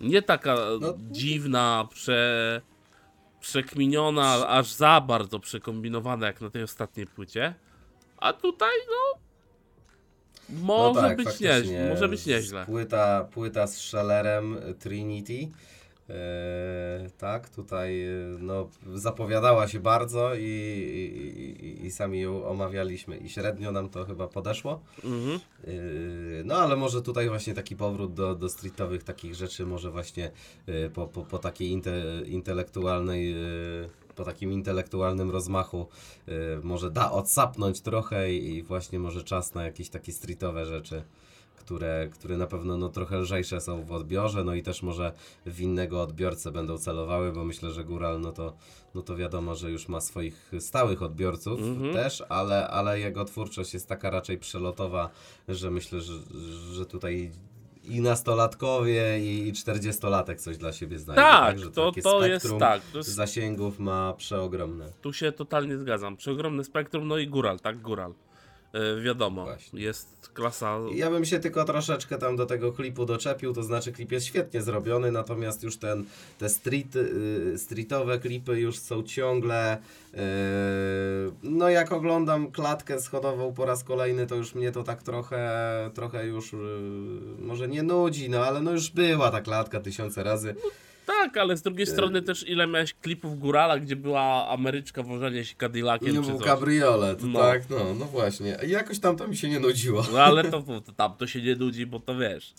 Nie 0.01 0.21
taka 0.21 0.55
No. 0.81 0.93
dziwna, 1.11 1.87
prze, 1.91 2.61
przekminiona, 3.39 4.47
aż 4.47 4.71
za 4.71 5.01
bardzo 5.01 5.39
przekombinowana 5.39 6.27
jak 6.27 6.41
na 6.41 6.49
tej 6.49 6.63
ostatniej 6.63 7.07
płycie. 7.07 7.53
A 8.17 8.33
tutaj, 8.33 8.71
no. 8.87 9.19
Może 10.49 11.01
no 11.01 11.07
tak, 11.07 11.17
być 11.17 11.39
nieźle. 11.39 11.89
Może 11.89 12.09
być 12.09 12.25
nieźle. 12.25 12.65
Płyta, 12.65 13.27
płyta 13.31 13.67
z 13.67 13.77
Shellerem 13.77 14.57
y, 14.57 14.73
Trinity. 14.73 15.49
E, 16.09 17.09
tak, 17.17 17.49
tutaj 17.49 18.03
e, 18.03 18.09
no, 18.39 18.69
zapowiadała 18.93 19.67
się 19.67 19.79
bardzo 19.79 20.35
i, 20.35 20.41
i, 20.41 21.85
i, 21.85 21.91
sami 21.91 22.21
ją 22.21 22.45
omawialiśmy 22.45 23.17
i 23.17 23.29
średnio 23.29 23.71
nam 23.71 23.89
to 23.89 24.05
chyba 24.05 24.27
podeszło. 24.27 24.81
Mhm. 25.03 25.39
Yy, 25.67 26.43
No 26.45 26.55
ale 26.55 26.75
może 26.75 27.01
tutaj 27.01 27.29
właśnie 27.29 27.53
taki 27.53 27.75
powrót 27.75 28.13
do, 28.13 28.35
do 28.35 28.49
streetowych 28.49 29.03
takich 29.03 29.35
rzeczy, 29.35 29.65
może 29.65 29.91
właśnie 29.91 30.31
yy, 30.67 30.89
po, 30.89 31.07
po, 31.07 31.23
po 31.23 31.37
takiej 31.37 31.69
inte, 31.69 32.03
intelektualnej, 32.25 33.35
po 34.15 34.23
takim 34.23 34.51
intelektualnym 34.51 35.31
rozmachu 35.31 35.87
yy, 36.27 36.33
może 36.63 36.91
da 36.91 37.11
odsapnąć 37.11 37.81
trochę 37.81 38.33
i, 38.33 38.63
właśnie 38.63 38.99
może 38.99 39.23
czas 39.23 39.53
na 39.53 39.63
jakieś 39.63 39.89
takie 39.89 40.11
streetowe 40.11 40.65
rzeczy. 40.65 41.03
Które, 41.55 42.09
które 42.13 42.37
na 42.37 42.47
pewno 42.47 42.77
no, 42.77 42.89
trochę 42.89 43.17
lżejsze 43.17 43.61
są 43.61 43.83
w 43.83 43.91
odbiorze, 43.91 44.43
no 44.43 44.55
i 44.55 44.63
też 44.63 44.83
może 44.83 45.11
w 45.45 45.61
innego 45.61 46.01
odbiorcę 46.01 46.51
będą 46.51 46.77
celowały, 46.77 47.31
bo 47.31 47.45
myślę, 47.45 47.71
że 47.71 47.83
Góral, 47.83 48.21
no 48.21 48.31
to, 48.31 48.53
no 48.95 49.01
to 49.01 49.15
wiadomo, 49.15 49.55
że 49.55 49.71
już 49.71 49.87
ma 49.87 50.01
swoich 50.01 50.51
stałych 50.59 51.01
odbiorców 51.01 51.59
Mhm. 51.59 51.93
też, 51.93 52.23
ale, 52.29 52.67
ale 52.67 52.99
jego 52.99 53.25
twórczość 53.25 53.73
jest 53.73 53.87
taka 53.87 54.09
raczej 54.09 54.37
przelotowa, 54.37 55.09
że 55.47 55.71
myślę, 55.71 56.01
że, 56.01 56.13
że 56.73 56.85
tutaj 56.85 57.31
i 57.87 58.01
nastolatkowie, 58.01 59.19
i, 59.19 59.53
40-latek 59.53 60.35
coś 60.35 60.57
dla 60.57 60.73
siebie 60.73 60.99
znajdzie. 60.99 61.21
Tak, 61.21 61.59
że 61.59 61.71
to, 61.71 61.91
to 62.03 62.25
jest 62.27 62.47
tak. 62.59 62.81
To 62.91 62.97
jest, 62.97 63.09
Zasięgów 63.09 63.79
ma 63.79 64.13
przeogromne. 64.13 64.85
tu 65.01 65.13
się 65.13 65.31
totalnie 65.31 65.77
zgadzam. 65.77 66.17
Przeogromny 66.17 66.63
spektrum, 66.63 67.07
no 67.07 67.17
i 67.17 67.27
góral, 67.27 67.59
tak? 67.59 67.81
Góral. 67.81 68.13
E, 68.75 69.01
wiadomo, 69.01 69.43
Właśnie. 69.43 69.81
jest 69.81 70.29
klasa. 70.33 70.79
Ja 70.95 71.09
bym 71.09 71.25
się 71.25 71.39
tylko 71.39 71.63
troszeczkę 71.63 72.17
tam 72.17 72.35
do 72.35 72.45
tego 72.45 72.73
klipu 72.73 73.05
doczepił, 73.05 73.53
to 73.53 73.63
znaczy 73.63 73.91
klip 73.91 74.11
jest 74.11 74.25
świetnie 74.25 74.61
zrobiony, 74.61 75.11
natomiast 75.11 75.63
już 75.63 75.77
ten, 75.77 76.05
te 76.37 76.49
street, 76.49 76.95
y, 76.95 77.57
streetowe 77.57 78.19
klipy 78.19 78.59
już 78.59 78.79
są 78.79 79.03
ciągle, 79.03 79.77
y, 80.13 80.17
no 81.43 81.69
jak 81.69 81.91
oglądam 81.91 82.51
klatkę 82.51 83.01
schodową 83.01 83.53
po 83.53 83.65
raz 83.65 83.83
kolejny, 83.83 84.27
to 84.27 84.35
już 84.35 84.55
mnie 84.55 84.71
to 84.71 84.83
tak 84.83 85.03
trochę, 85.03 85.49
trochę 85.93 86.25
już 86.27 86.53
y, 86.53 86.57
może 87.39 87.67
nie 87.67 87.83
nudzi, 87.83 88.29
no 88.29 88.45
ale 88.45 88.61
no 88.61 88.71
już 88.71 88.89
była 88.89 89.31
ta 89.31 89.41
klatka 89.41 89.79
tysiące 89.79 90.23
razy. 90.23 90.55
Tak, 91.05 91.37
ale 91.37 91.57
z 91.57 91.61
drugiej 91.61 91.87
strony 91.87 92.21
też 92.21 92.47
ile 92.49 92.67
miałeś 92.67 92.93
klipów 92.93 93.39
górala, 93.39 93.79
gdzie 93.79 93.95
była 93.95 94.47
Ameryczka 94.49 95.03
wożenie 95.03 95.45
się 95.45 95.55
Cadillaciem 95.55 96.07
Nie 96.15 96.21
czy 96.21 96.27
był 96.29 96.37
coś. 96.37 96.47
kabriolet, 96.47 97.23
No. 97.23 97.39
tak, 97.39 97.69
no, 97.69 97.77
no 97.99 98.05
właśnie. 98.05 98.57
I 98.67 98.69
jakoś 98.69 98.99
tam 98.99 99.17
to 99.17 99.27
mi 99.27 99.37
się 99.37 99.49
nie 99.49 99.59
nudziło. 99.59 100.03
No 100.13 100.19
ale 100.23 100.43
to, 100.43 100.61
to, 100.61 100.81
tam 100.95 101.15
to 101.17 101.27
się 101.27 101.41
nie 101.41 101.55
nudzi, 101.55 101.85
bo 101.85 101.99
to 101.99 102.15
wiesz. 102.17 102.53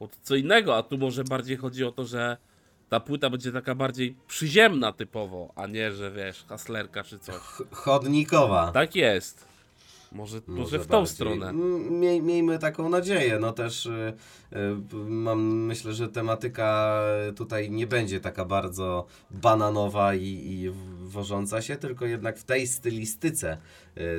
Bo 0.00 0.08
to 0.08 0.14
co 0.22 0.34
innego, 0.36 0.76
a 0.76 0.82
tu 0.82 0.98
może 0.98 1.24
bardziej 1.24 1.56
chodzi 1.56 1.84
o 1.84 1.92
to, 1.92 2.04
że 2.04 2.36
ta 2.88 3.00
płyta 3.00 3.30
będzie 3.30 3.52
taka 3.52 3.74
bardziej 3.74 4.16
przyziemna 4.28 4.92
typowo, 4.92 5.52
a 5.56 5.66
nie, 5.66 5.92
że 5.92 6.10
wiesz, 6.12 6.44
haslerka 6.48 7.04
czy 7.04 7.18
coś. 7.18 7.34
Ch- 7.34 7.62
Chodnikowa. 7.72 8.70
Tak 8.72 8.96
jest. 8.96 9.51
Może, 10.14 10.40
może, 10.46 10.78
w 10.78 10.86
tą 10.86 10.98
bardziej. 10.98 11.14
stronę. 11.14 11.52
Miej, 11.90 12.22
miejmy 12.22 12.58
taką 12.58 12.88
nadzieję. 12.88 13.38
No 13.40 13.52
też 13.52 13.86
y, 13.86 14.12
y, 14.52 14.56
mam, 14.94 15.42
myślę, 15.42 15.92
że 15.92 16.08
tematyka 16.08 17.00
tutaj 17.36 17.70
nie 17.70 17.86
będzie 17.86 18.20
taka 18.20 18.44
bardzo 18.44 19.06
bananowa 19.30 20.14
i, 20.14 20.24
i 20.24 20.70
wożąca 21.02 21.62
się, 21.62 21.76
tylko 21.76 22.06
jednak 22.06 22.38
w 22.38 22.44
tej 22.44 22.66
stylistyce 22.66 23.58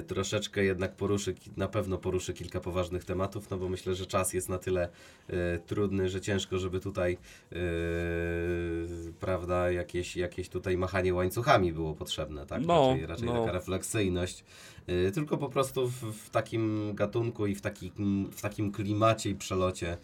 troszeczkę 0.08 0.64
jednak 0.64 0.96
poruszy, 0.96 1.36
na 1.58 1.68
pewno 1.68 1.98
poruszy 1.98 2.34
kilka 2.34 2.60
poważnych 2.60 3.06
tematów, 3.06 3.50
no 3.50 3.58
bo 3.58 3.70
myślę, 3.70 3.96
że 3.96 4.06
czas 4.06 4.34
jest 4.34 4.50
na 4.50 4.58
tyle 4.58 4.90
y, 5.30 5.34
trudny, 5.66 6.10
że 6.10 6.22
ciężko, 6.22 6.60
żeby 6.60 6.80
tutaj 6.80 7.18
y, 7.54 7.58
prawda, 9.20 9.72
jakieś, 9.72 10.16
jakieś 10.16 10.50
tutaj 10.50 10.78
machanie 10.78 11.14
łańcuchami 11.14 11.74
było 11.74 11.94
potrzebne, 11.94 12.46
tak? 12.46 12.66
No, 12.66 12.90
raczej 12.90 13.06
raczej 13.06 13.26
no. 13.28 13.40
taka 13.40 13.52
refleksyjność. 13.52 14.44
Tylko 15.14 15.38
po 15.38 15.50
prostu 15.50 15.88
w, 15.88 15.94
w 15.94 16.30
takim 16.30 16.92
gatunku 16.96 17.48
i 17.48 17.56
w 17.56 17.62
takim, 17.62 18.30
w 18.32 18.42
takim 18.42 18.72
klimacie 18.72 19.30
i 19.30 19.36
przelocie, 19.36 19.98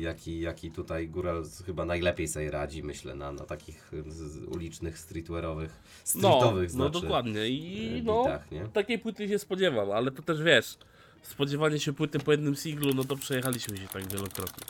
jaki, 0.00 0.40
jaki 0.40 0.70
tutaj 0.70 1.08
Góral 1.08 1.44
chyba 1.66 1.84
najlepiej 1.84 2.28
sobie 2.28 2.50
radzi, 2.50 2.82
myślę, 2.82 3.14
na, 3.14 3.32
na 3.32 3.44
takich 3.44 3.92
y, 3.92 4.46
ulicznych, 4.46 4.98
streetwearowych, 4.98 5.70
No, 6.14 6.20
streetowych 6.20 6.74
no 6.74 6.88
znaczy, 6.88 7.00
dokładnie. 7.00 7.48
I 7.48 7.98
y, 7.98 8.02
no, 8.02 8.22
bitach, 8.24 8.50
nie? 8.50 8.68
takiej 8.72 8.98
płyty 8.98 9.28
się 9.28 9.38
spodziewam, 9.38 9.90
ale 9.90 10.10
to 10.10 10.22
też 10.22 10.42
wiesz, 10.42 10.78
spodziewanie 11.22 11.80
się 11.80 11.92
płyty 11.92 12.18
po 12.18 12.32
jednym 12.32 12.56
singlu, 12.56 12.94
no 12.94 13.04
to 13.04 13.16
przejechaliśmy 13.16 13.76
się 13.76 13.88
tak 13.88 14.12
wielokrotnie. 14.12 14.64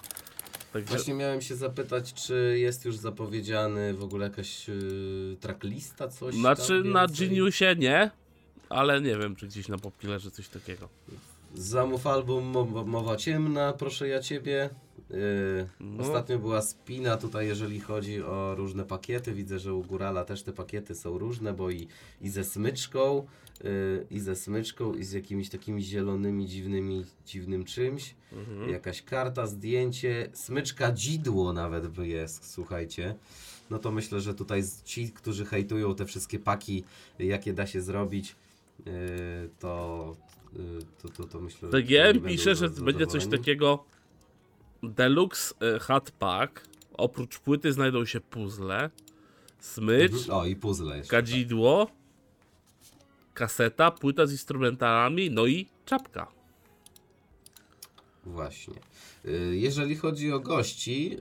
Także 0.72 0.88
Właśnie 0.94 1.14
miałem 1.14 1.42
się 1.42 1.56
zapytać, 1.56 2.14
czy 2.14 2.58
jest 2.58 2.84
już 2.84 2.96
zapowiedziany 2.96 3.94
w 3.94 4.04
ogóle 4.04 4.26
jakaś 4.26 4.68
y, 4.68 5.36
tracklista, 5.40 6.08
coś 6.08 6.34
Znaczy 6.34 6.82
na? 6.84 7.06
Geniusie 7.06 7.74
nie, 7.78 8.10
ale 8.68 9.00
nie 9.00 9.16
wiem, 9.16 9.36
czy 9.36 9.46
gdzieś 9.46 9.68
na 9.68 9.78
Popkillerze 9.78 10.30
coś 10.30 10.48
takiego. 10.48 10.88
Zamów 11.54 12.06
album 12.06 12.44
Mo- 12.44 12.84
Mowa 12.84 13.16
Ciemna, 13.16 13.72
proszę 13.72 14.08
ja 14.08 14.20
Ciebie. 14.20 14.70
Yy, 15.10 15.16
No. 15.80 16.02
Ostatnio 16.02 16.38
była 16.38 16.62
spina 16.62 17.16
tutaj, 17.16 17.46
jeżeli 17.46 17.80
chodzi 17.80 18.22
o 18.22 18.54
różne 18.54 18.84
pakiety. 18.84 19.32
Widzę, 19.34 19.58
że 19.58 19.74
u 19.74 19.82
Górala 19.84 20.24
też 20.24 20.42
te 20.42 20.52
pakiety 20.52 20.94
są 20.94 21.18
różne, 21.18 21.52
bo 21.54 21.70
i, 21.70 21.88
i 22.20 22.28
ze 22.28 22.44
smyczką, 22.44 23.26
yy, 23.64 24.06
i 24.10 24.20
ze 24.20 24.36
smyczką, 24.36 24.94
i 24.94 25.04
z 25.04 25.12
jakimiś 25.12 25.48
takimi 25.50 25.82
zielonymi, 25.82 26.46
dziwnymi, 26.46 27.04
dziwnym 27.26 27.64
czymś. 27.64 28.14
Mhm. 28.32 28.70
Jakaś 28.70 29.02
karta, 29.02 29.46
zdjęcie, 29.46 30.30
smyczka 30.32 30.92
dzidło 30.92 31.52
nawet 31.52 31.86
by 31.88 32.08
jest, 32.08 32.50
słuchajcie. 32.52 33.14
No 33.70 33.78
to 33.78 33.90
myślę, 33.92 34.20
że 34.20 34.34
tutaj 34.34 34.62
ci, 34.84 35.10
którzy 35.10 35.44
hejtują 35.44 35.94
te 35.94 36.06
wszystkie 36.06 36.38
paki, 36.38 36.84
jakie 37.18 37.52
da 37.52 37.66
się 37.66 37.80
zrobić, 37.82 38.36
yy, 38.86 38.92
to, 39.58 40.16
to, 41.02 41.08
to, 41.08 41.24
to 41.24 41.40
myślę, 41.40 41.68
DGM 41.70 42.20
pisze, 42.26 42.54
że 42.54 42.68
będzie 42.70 43.06
coś 43.06 43.26
takiego 43.26 43.84
Deluxe 44.82 45.54
y, 45.76 45.78
Hat 45.80 46.10
Pack. 46.10 46.68
Oprócz 46.92 47.38
płyty 47.38 47.72
znajdą 47.72 48.04
się 48.04 48.20
puzzle, 48.20 48.90
smycz, 49.58 50.12
Mhm. 50.12 50.30
O, 50.38 50.46
i 50.46 50.56
puzzle 50.56 50.96
jeszcze. 50.96 51.10
kadzidło, 51.10 51.90
kaseta, 53.34 53.90
płyta 53.90 54.26
z 54.26 54.32
instrumentalami, 54.32 55.30
no 55.30 55.46
i 55.46 55.66
czapka. 55.84 56.26
Właśnie. 58.24 58.74
Y, 59.24 59.56
Jeżeli 59.56 59.96
chodzi 59.96 60.32
o 60.32 60.40
gości, 60.40 61.16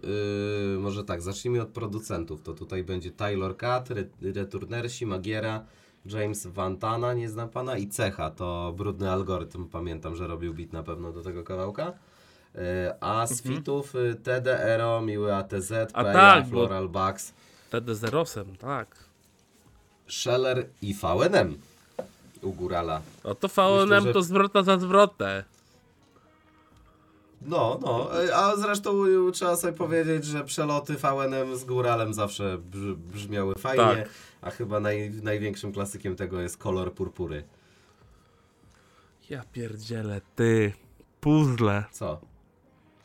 y, 0.76 0.80
może 0.80 1.04
tak, 1.04 1.22
zacznijmy 1.22 1.62
od 1.62 1.70
producentów. 1.70 2.42
To 2.42 2.54
tutaj 2.54 2.84
będzie 2.84 3.12
Taylor 3.12 3.58
Cat, 3.58 3.90
Re- 3.92 4.10
Returnersi, 4.22 5.06
Magiera, 5.06 5.66
James 6.08 6.48
Vantana, 6.48 7.14
nie 7.14 7.30
znam 7.30 7.50
pana, 7.50 7.78
i 7.78 7.88
Cecha, 7.88 8.30
to 8.32 8.74
brudny 8.78 9.12
algorytm, 9.12 9.66
pamiętam, 9.70 10.16
że 10.16 10.28
robił 10.28 10.54
beat 10.54 10.74
na 10.74 10.84
pewno 10.84 11.12
do 11.12 11.24
tego 11.24 11.44
kawałka. 11.44 11.88
Y, 12.56 12.60
A 13.02 13.28
z 13.28 13.42
fitów 13.42 13.96
y, 13.96 14.16
TDRO, 14.24 15.02
Miły 15.02 15.36
ATZ, 15.36 15.72
A 15.94 16.04
tak, 16.04 16.48
Floral 16.48 16.90
Bugs, 16.90 17.34
TD 17.70 17.96
Zerosem, 17.96 18.56
tak. 18.56 18.96
Scheller 20.08 20.66
i 20.82 20.94
VNM 20.94 21.58
u 22.42 22.52
Górala. 22.54 23.02
No 23.24 23.36
to 23.36 23.48
VNM 23.48 23.90
Myślę, 23.90 24.02
że- 24.02 24.14
to 24.14 24.22
zwrota 24.24 24.64
za 24.64 24.78
zwrotę. 24.78 25.44
No, 27.42 27.80
no, 27.82 28.10
a 28.36 28.56
zresztą 28.56 28.92
trzeba 29.34 29.56
sobie 29.56 29.74
powiedzieć, 29.74 30.26
że 30.26 30.44
przeloty 30.44 30.94
VNM 30.96 31.56
z 31.56 31.64
Góralem 31.64 32.14
zawsze 32.14 32.58
brz, 32.58 32.94
brzmiały 32.96 33.56
fajnie, 33.56 33.84
Tak. 33.84 34.10
a 34.42 34.52
chyba 34.52 34.80
naj, 34.80 35.12
największym 35.24 35.72
klasykiem 35.74 36.16
tego 36.16 36.42
jest 36.42 36.58
kolor 36.58 36.94
purpury. 36.94 37.44
Ja 39.30 39.44
pierdzielę, 39.54 40.22
ty. 40.36 40.74
Puzzle. 41.22 41.84
Co? 41.92 42.22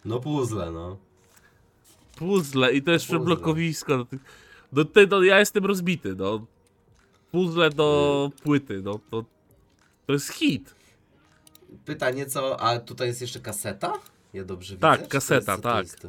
No 0.04 0.20
puzzle, 0.20 0.72
no. 0.72 0.96
Puzzle 2.16 2.72
i 2.72 2.82
to 2.82 2.90
jest 2.90 3.04
Puzzle. 3.06 3.18
przeblokowisko. 3.18 3.96
No, 3.96 4.04
ty- 4.04 4.18
no, 4.72 4.84
ty, 4.84 5.06
no 5.06 5.22
ja 5.22 5.38
jestem 5.38 5.66
rozbity, 5.66 6.14
no. 6.14 6.46
Puzzle 7.32 7.70
do 7.70 8.30
płyty, 8.42 8.82
no 8.84 8.98
to... 9.10 9.24
To 10.06 10.12
jest 10.12 10.28
hit. 10.32 10.74
Pytanie 11.84 12.26
co, 12.26 12.60
a 12.60 12.78
tutaj 12.78 13.08
jest 13.08 13.20
jeszcze 13.20 13.40
kaseta? 13.40 13.92
Ja 14.32 14.44
dobrze 14.44 14.76
Tak, 14.76 14.98
widzę? 14.98 15.10
Kaseta, 15.10 15.58
tak. 15.58 15.82
jest 15.82 16.00
to? 16.00 16.08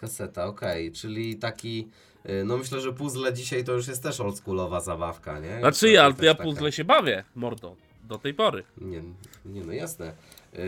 Kaseta, 0.00 0.46
okej, 0.46 0.92
czyli 0.92 1.36
taki, 1.36 1.88
y, 2.30 2.44
no 2.44 2.56
myślę, 2.56 2.80
że 2.80 2.92
puzzle 2.92 3.32
dzisiaj 3.32 3.64
to 3.64 3.72
już 3.72 3.88
jest 3.88 4.02
też 4.02 4.20
oldschoolowa 4.20 4.80
zabawka, 4.80 5.38
nie? 5.38 5.58
Znaczy 5.58 5.90
ja, 5.90 6.12
też 6.12 6.24
ja 6.24 6.34
taka- 6.34 6.44
puzzle 6.44 6.72
się 6.72 6.84
bawię, 6.84 7.24
mordo. 7.34 7.76
Do 8.08 8.18
tej 8.18 8.34
pory. 8.34 8.64
Nie, 8.78 9.02
nie 9.44 9.64
no 9.64 9.72
jasne. 9.72 10.12
Yy, 10.52 10.60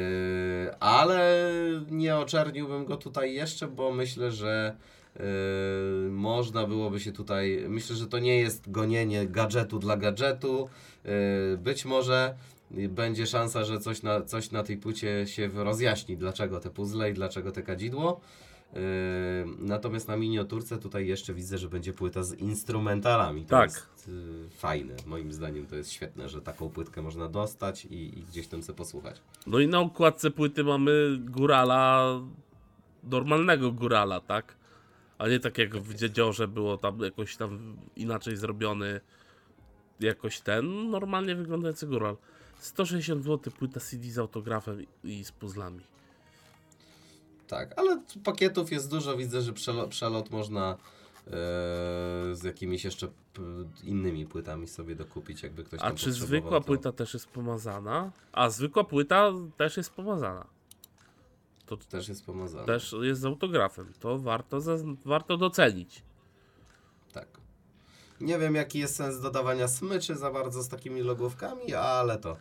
ale 0.80 1.48
nie 1.90 2.16
oczerniłbym 2.16 2.84
go 2.84 2.96
tutaj 2.96 3.34
jeszcze, 3.34 3.68
bo 3.68 3.92
myślę, 3.92 4.32
że 4.32 4.76
yy, 5.16 5.22
można 6.10 6.66
byłoby 6.66 7.00
się 7.00 7.12
tutaj. 7.12 7.64
Myślę, 7.68 7.96
że 7.96 8.06
to 8.06 8.18
nie 8.18 8.38
jest 8.40 8.70
gonienie 8.70 9.26
gadżetu 9.26 9.78
dla 9.78 9.96
gadżetu. 9.96 10.68
Yy, 11.04 11.10
być 11.58 11.84
może 11.84 12.34
będzie 12.88 13.26
szansa, 13.26 13.64
że 13.64 13.80
coś 13.80 14.02
na, 14.02 14.22
coś 14.22 14.50
na 14.50 14.62
tej 14.62 14.76
płycie 14.76 15.26
się 15.26 15.48
rozjaśni, 15.54 16.16
dlaczego 16.16 16.60
te 16.60 16.70
puzzle 16.70 17.10
i 17.10 17.14
dlaczego 17.14 17.52
te 17.52 17.62
kadzidło. 17.62 18.20
Yy, 18.72 18.80
natomiast 19.58 20.08
na 20.08 20.16
miniaturce 20.16 20.78
tutaj 20.78 21.06
jeszcze 21.06 21.34
widzę, 21.34 21.58
że 21.58 21.68
będzie 21.68 21.92
płyta 21.92 22.22
z 22.22 22.34
instrumentalami. 22.34 23.42
To 23.42 23.48
Tak. 23.48 23.70
jest 23.70 24.08
yy, 24.08 24.48
fajne. 24.50 24.94
Moim 25.06 25.32
zdaniem 25.32 25.66
to 25.66 25.76
jest 25.76 25.92
świetne, 25.92 26.28
że 26.28 26.42
taką 26.42 26.68
płytkę 26.68 27.02
można 27.02 27.28
dostać 27.28 27.84
i, 27.84 28.18
i 28.18 28.22
gdzieś 28.22 28.46
tam 28.46 28.62
sobie 28.62 28.76
posłuchać. 28.76 29.20
No 29.46 29.58
i 29.58 29.68
na 29.68 29.80
okładce 29.80 30.30
płyty 30.30 30.64
mamy 30.64 31.18
górala, 31.20 32.20
normalnego 33.04 33.72
górala, 33.72 34.20
tak? 34.20 34.56
A 35.18 35.28
nie 35.28 35.40
tak 35.40 35.58
jak 35.58 35.76
w 35.76 35.94
Dziedziorze 35.94 36.48
było 36.48 36.78
tam 36.78 37.00
jakoś 37.00 37.36
tam 37.36 37.76
inaczej 37.96 38.36
zrobiony, 38.36 39.00
jakoś 40.00 40.40
ten, 40.40 40.90
normalnie 40.90 41.34
wyglądający 41.34 41.86
góral. 41.86 42.16
160 42.58 43.24
zł 43.24 43.52
płyta 43.58 43.80
CD 43.80 44.10
z 44.10 44.18
autografem 44.18 44.86
i 45.04 45.24
z 45.24 45.32
puzzlami. 45.32 45.80
Tak, 47.48 47.78
ale 47.78 48.02
pakietów 48.24 48.72
jest 48.72 48.90
dużo. 48.90 49.16
Widzę, 49.16 49.42
że 49.42 49.52
przelot, 49.52 49.90
przelot 49.90 50.30
można 50.30 50.70
e, 50.72 51.30
z 52.32 52.42
jakimiś 52.44 52.84
jeszcze 52.84 53.08
innymi 53.82 54.26
płytami 54.26 54.68
sobie 54.68 54.94
dokupić, 54.96 55.42
jakby 55.42 55.64
ktoś 55.64 55.80
A 55.82 55.92
czy 55.92 56.12
zwykła 56.12 56.50
to- 56.60 56.66
płyta 56.66 56.92
też 56.92 57.14
jest 57.14 57.26
pomazana? 57.26 58.10
A 58.32 58.50
zwykła 58.50 58.84
płyta 58.84 59.32
też 59.56 59.76
jest 59.76 59.90
pomazana. 59.90 60.46
To 61.66 61.76
Też 61.76 62.08
jest 62.08 62.26
pomazane. 62.26 62.66
też 62.66 62.94
jest 63.00 63.20
z 63.20 63.24
autografem. 63.24 63.92
To 64.00 64.18
warto, 64.18 64.60
zaz- 64.60 64.96
warto 65.04 65.36
docenić. 65.36 66.02
Nie 68.20 68.38
wiem, 68.38 68.54
jaki 68.54 68.78
jest 68.78 68.96
sens 68.96 69.20
dodawania 69.20 69.68
smyczy 69.68 70.14
za 70.16 70.30
bardzo 70.30 70.62
z 70.62 70.68
takimi 70.68 71.00
logówkami, 71.02 71.74
ale 71.74 72.18
to. 72.18 72.36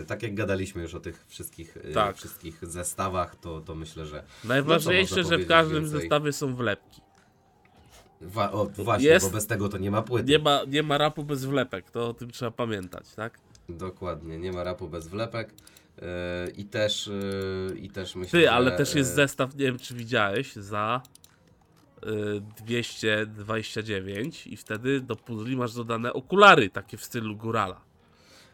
e, 0.00 0.04
tak 0.06 0.22
jak 0.22 0.34
gadaliśmy 0.34 0.82
już 0.82 0.94
o 0.94 1.00
tych 1.00 1.24
wszystkich, 1.28 1.76
e, 1.76 1.92
Tak. 1.92 2.16
wszystkich 2.16 2.58
zestawach, 2.62 3.36
to, 3.36 3.60
to 3.60 3.74
myślę, 3.74 4.06
że. 4.06 4.22
Najważniejsze, 4.44 5.16
można 5.16 5.36
że 5.38 5.44
w 5.44 5.48
każdym 5.48 5.82
więcej? 5.82 6.00
zestawie 6.00 6.32
są 6.32 6.54
wlepki. 6.54 7.00
Wa- 8.20 8.52
o, 8.52 8.64
właśnie, 8.66 9.08
Jest- 9.08 9.26
bo 9.26 9.32
bez 9.32 9.46
tego 9.46 9.68
to 9.68 9.78
nie 9.78 9.90
ma 9.90 10.02
płyty. 10.02 10.28
Nie 10.30 10.38
ma, 10.38 10.60
nie 10.68 10.82
ma 10.82 10.98
rapu 10.98 11.24
bez 11.24 11.44
wlepek, 11.44 11.90
to 11.90 12.08
o 12.08 12.14
tym 12.14 12.30
trzeba 12.30 12.50
pamiętać, 12.50 13.14
tak? 13.16 13.38
Dokładnie, 13.68 14.38
nie 14.38 14.52
ma 14.52 14.64
rapu 14.64 14.88
bez 14.88 15.08
wlepek. 15.08 15.54
e, 16.02 16.50
I 16.50 16.64
też, 16.64 17.10
i 17.76 17.90
też 17.90 18.14
myślę, 18.16 18.40
Ty, 18.40 18.50
ale 18.50 18.70
że, 18.70 18.76
też 18.76 18.94
jest 18.94 19.14
zestaw, 19.14 19.54
nie 19.54 19.64
wiem 19.64 19.78
czy 19.78 19.94
widziałeś, 19.94 20.52
za 20.56 21.02
229 22.56 24.46
i 24.46 24.56
wtedy 24.56 25.00
do 25.00 25.16
pudli 25.16 25.56
masz 25.56 25.74
dodane 25.74 26.12
okulary, 26.12 26.70
takie 26.70 26.96
w 26.96 27.04
stylu 27.04 27.36
górala. 27.36 27.80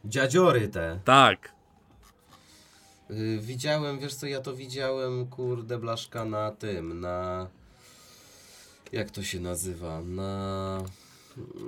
Dziadziory 0.04 0.68
te. 0.68 1.00
Tak, 1.04 1.56
Y, 3.10 3.38
widziałem, 3.40 3.98
wiesz 3.98 4.14
co, 4.14 4.26
ja 4.26 4.40
to 4.40 4.56
widziałem, 4.56 5.26
kurde, 5.26 5.78
blaszka 5.78 6.24
na 6.24 6.50
tym, 6.50 7.00
na... 7.00 7.46
Jak 8.92 9.10
to 9.10 9.22
się 9.22 9.40
nazywa? 9.40 10.00
Na... 10.00 10.82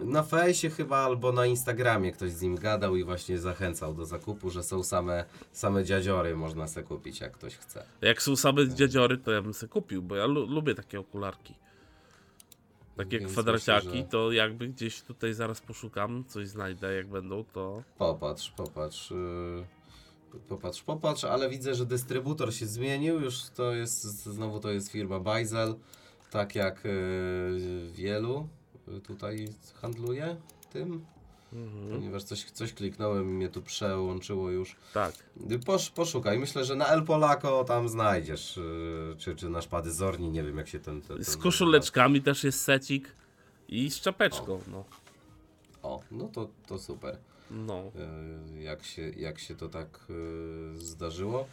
Na 0.05 0.23
fejsie 0.23 0.71
chyba 0.71 0.97
albo 0.99 1.33
na 1.33 1.47
Instagramie 1.47 2.13
ktoś 2.13 2.33
z 2.33 2.43
nim 2.43 2.57
gadał 2.57 2.97
i 2.97 3.05
właśnie 3.05 3.39
zachęcał 3.39 3.95
do 3.95 4.07
zakupu, 4.07 4.51
że 4.51 4.63
są 4.63 4.83
same, 4.83 5.25
same 5.53 5.85
dziadziory, 5.85 6.37
można 6.37 6.69
se 6.69 6.83
kupić 6.83 7.21
jak 7.21 7.33
ktoś 7.33 7.57
chce. 7.57 7.85
jak 8.03 8.23
są 8.23 8.37
same 8.37 8.69
dziadziory, 8.69 9.19
to 9.19 9.33
ja 9.33 9.43
bym 9.43 9.55
sobie 9.55 9.71
kupił, 9.71 10.03
bo 10.03 10.17
ja 10.17 10.27
lu 10.27 10.47
lubię 10.47 10.75
takie 10.75 11.01
okularki. 11.01 11.55
Takie 12.99 13.19
Więc 13.19 13.33
kwadraciaki, 13.33 13.87
myślę, 13.87 14.01
że- 14.03 14.09
to 14.09 14.33
jakby 14.33 14.69
gdzieś 14.69 15.03
tutaj 15.03 15.35
zaraz 15.35 15.61
poszukam, 15.61 16.25
coś 16.29 16.49
znajdę, 16.49 16.95
jak 16.95 17.07
będą, 17.09 17.45
to... 17.45 17.83
Popatrz, 17.99 18.51
popatrz. 18.51 19.11
Yy, 19.11 20.41
popatrz, 20.49 20.83
popatrz, 20.83 21.25
ale 21.25 21.49
widzę, 21.51 21.75
że 21.75 21.87
dystrybutor 21.87 22.55
się 22.55 22.67
zmienił. 22.67 23.21
Już 23.21 23.43
to 23.51 23.73
jest, 23.73 24.03
znowu 24.05 24.61
to 24.61 24.71
jest 24.71 24.93
firma 24.93 25.21
Bajzel. 25.21 25.75
Tak 26.31 26.55
jak 26.55 26.85
yy, 26.85 27.91
wielu 27.93 28.49
tutaj 29.07 29.49
handluje 29.75 30.37
tym. 30.73 31.05
Mhm. 31.53 31.91
Ponieważ 31.91 32.23
coś, 32.23 32.45
coś 32.45 32.73
kliknąłem 32.73 33.31
i 33.31 33.33
mnie 33.33 33.49
tu 33.49 33.63
przełączyło 33.63 34.51
już. 34.51 34.77
Tak. 34.95 35.13
Posz, 35.67 35.91
poszukaj. 35.91 36.39
Myślę, 36.39 36.65
że 36.65 36.77
na 36.77 36.87
El 36.87 37.05
Polaco 37.05 37.65
tam 37.65 37.89
znajdziesz. 37.89 38.57
Yy, 38.57 39.17
czy, 39.19 39.37
czy 39.37 39.49
na 39.51 39.63
szpady 39.63 39.93
Zorni, 39.93 40.31
nie 40.31 40.43
wiem 40.43 40.59
jak 40.59 40.69
się 40.69 40.79
ten... 40.79 41.01
ten, 41.01 41.17
ten 41.17 41.25
Z 41.25 41.37
koszuleczkami 41.37 42.23
też 42.23 42.45
jest 42.45 42.61
secik 42.63 43.15
i 43.69 43.91
z 43.91 44.01
czapeczką, 44.01 44.61
no. 44.73 44.85
O, 45.83 46.03
no 46.11 46.29
to, 46.29 46.49
to 46.67 46.79
super. 46.79 47.19
No. 47.51 47.93
y, 48.55 48.63
jak 48.63 48.85
się, 48.85 49.11
jak 49.11 49.39
się 49.39 49.55
to 49.55 49.69
tak 49.69 50.07
y, 50.11 50.81
zdarzyło. 50.81 51.47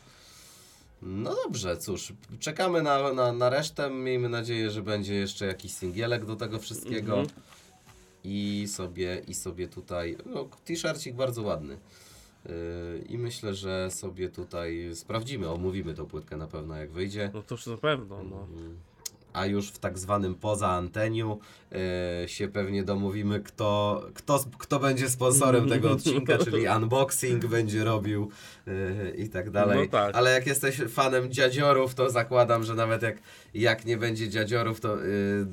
No 1.02 1.36
dobrze, 1.44 1.78
cóż, 1.78 2.14
czekamy 2.40 2.82
na, 2.82 3.14
na, 3.14 3.34
na 3.34 3.50
resztę. 3.50 3.90
Miejmy 3.90 4.30
nadzieję, 4.30 4.72
że 4.72 4.82
będzie 4.82 5.16
jeszcze 5.16 5.46
jakiś 5.46 5.72
singielek 5.72 6.26
do 6.26 6.36
tego 6.36 6.60
wszystkiego. 6.60 7.20
Mhm. 7.20 7.42
I 8.26 8.68
sobie, 8.68 9.22
i 9.28 9.34
sobie 9.34 9.68
tutaj, 9.68 10.18
no 10.26 10.50
t-shircik 10.66 11.16
bardzo 11.16 11.42
ładny. 11.42 11.78
Y, 12.46 13.06
I 13.10 13.18
myślę, 13.18 13.54
że 13.54 13.92
sobie 13.92 14.30
tutaj 14.30 14.90
sprawdzimy, 14.94 15.50
omówimy 15.50 15.94
tą 15.94 16.06
płytkę 16.06 16.38
na 16.38 16.48
pewno 16.48 16.76
jak 16.76 16.92
wyjdzie. 16.92 17.32
No 17.34 17.42
to 17.42 17.56
już 17.56 17.68
na 17.68 17.78
pewno, 17.78 18.24
no. 18.24 18.48
A 19.36 19.46
już 19.46 19.70
w 19.70 19.80
tak 19.80 20.00
zwanym 20.00 20.36
poza 20.36 20.68
anteniu 20.68 21.40
e, 21.72 22.28
się 22.28 22.48
pewnie 22.48 22.84
domówimy, 22.84 23.40
kto, 23.40 24.02
kto, 24.14 24.46
kto 24.58 24.80
będzie 24.80 25.10
sponsorem 25.10 25.70
tego 25.70 25.92
odcinka, 25.92 26.38
czyli 26.38 26.68
unboxing 26.78 27.46
będzie 27.46 27.84
robił 27.84 28.32
e, 28.68 29.10
i 29.10 29.30
tak 29.30 29.50
dalej. 29.50 29.80
No 29.80 29.92
tak. 29.92 30.16
Ale 30.16 30.32
jak 30.32 30.48
jesteś 30.48 30.78
fanem 30.90 31.32
dziadziorów, 31.32 31.96
to 31.96 32.10
zakładam, 32.10 32.64
że 32.64 32.76
nawet 32.76 33.02
jak, 33.02 33.18
jak 33.54 33.86
nie 33.86 33.98
będzie 33.98 34.30
dziadziorów 34.30 34.80
to, 34.80 34.94
e, 34.94 35.06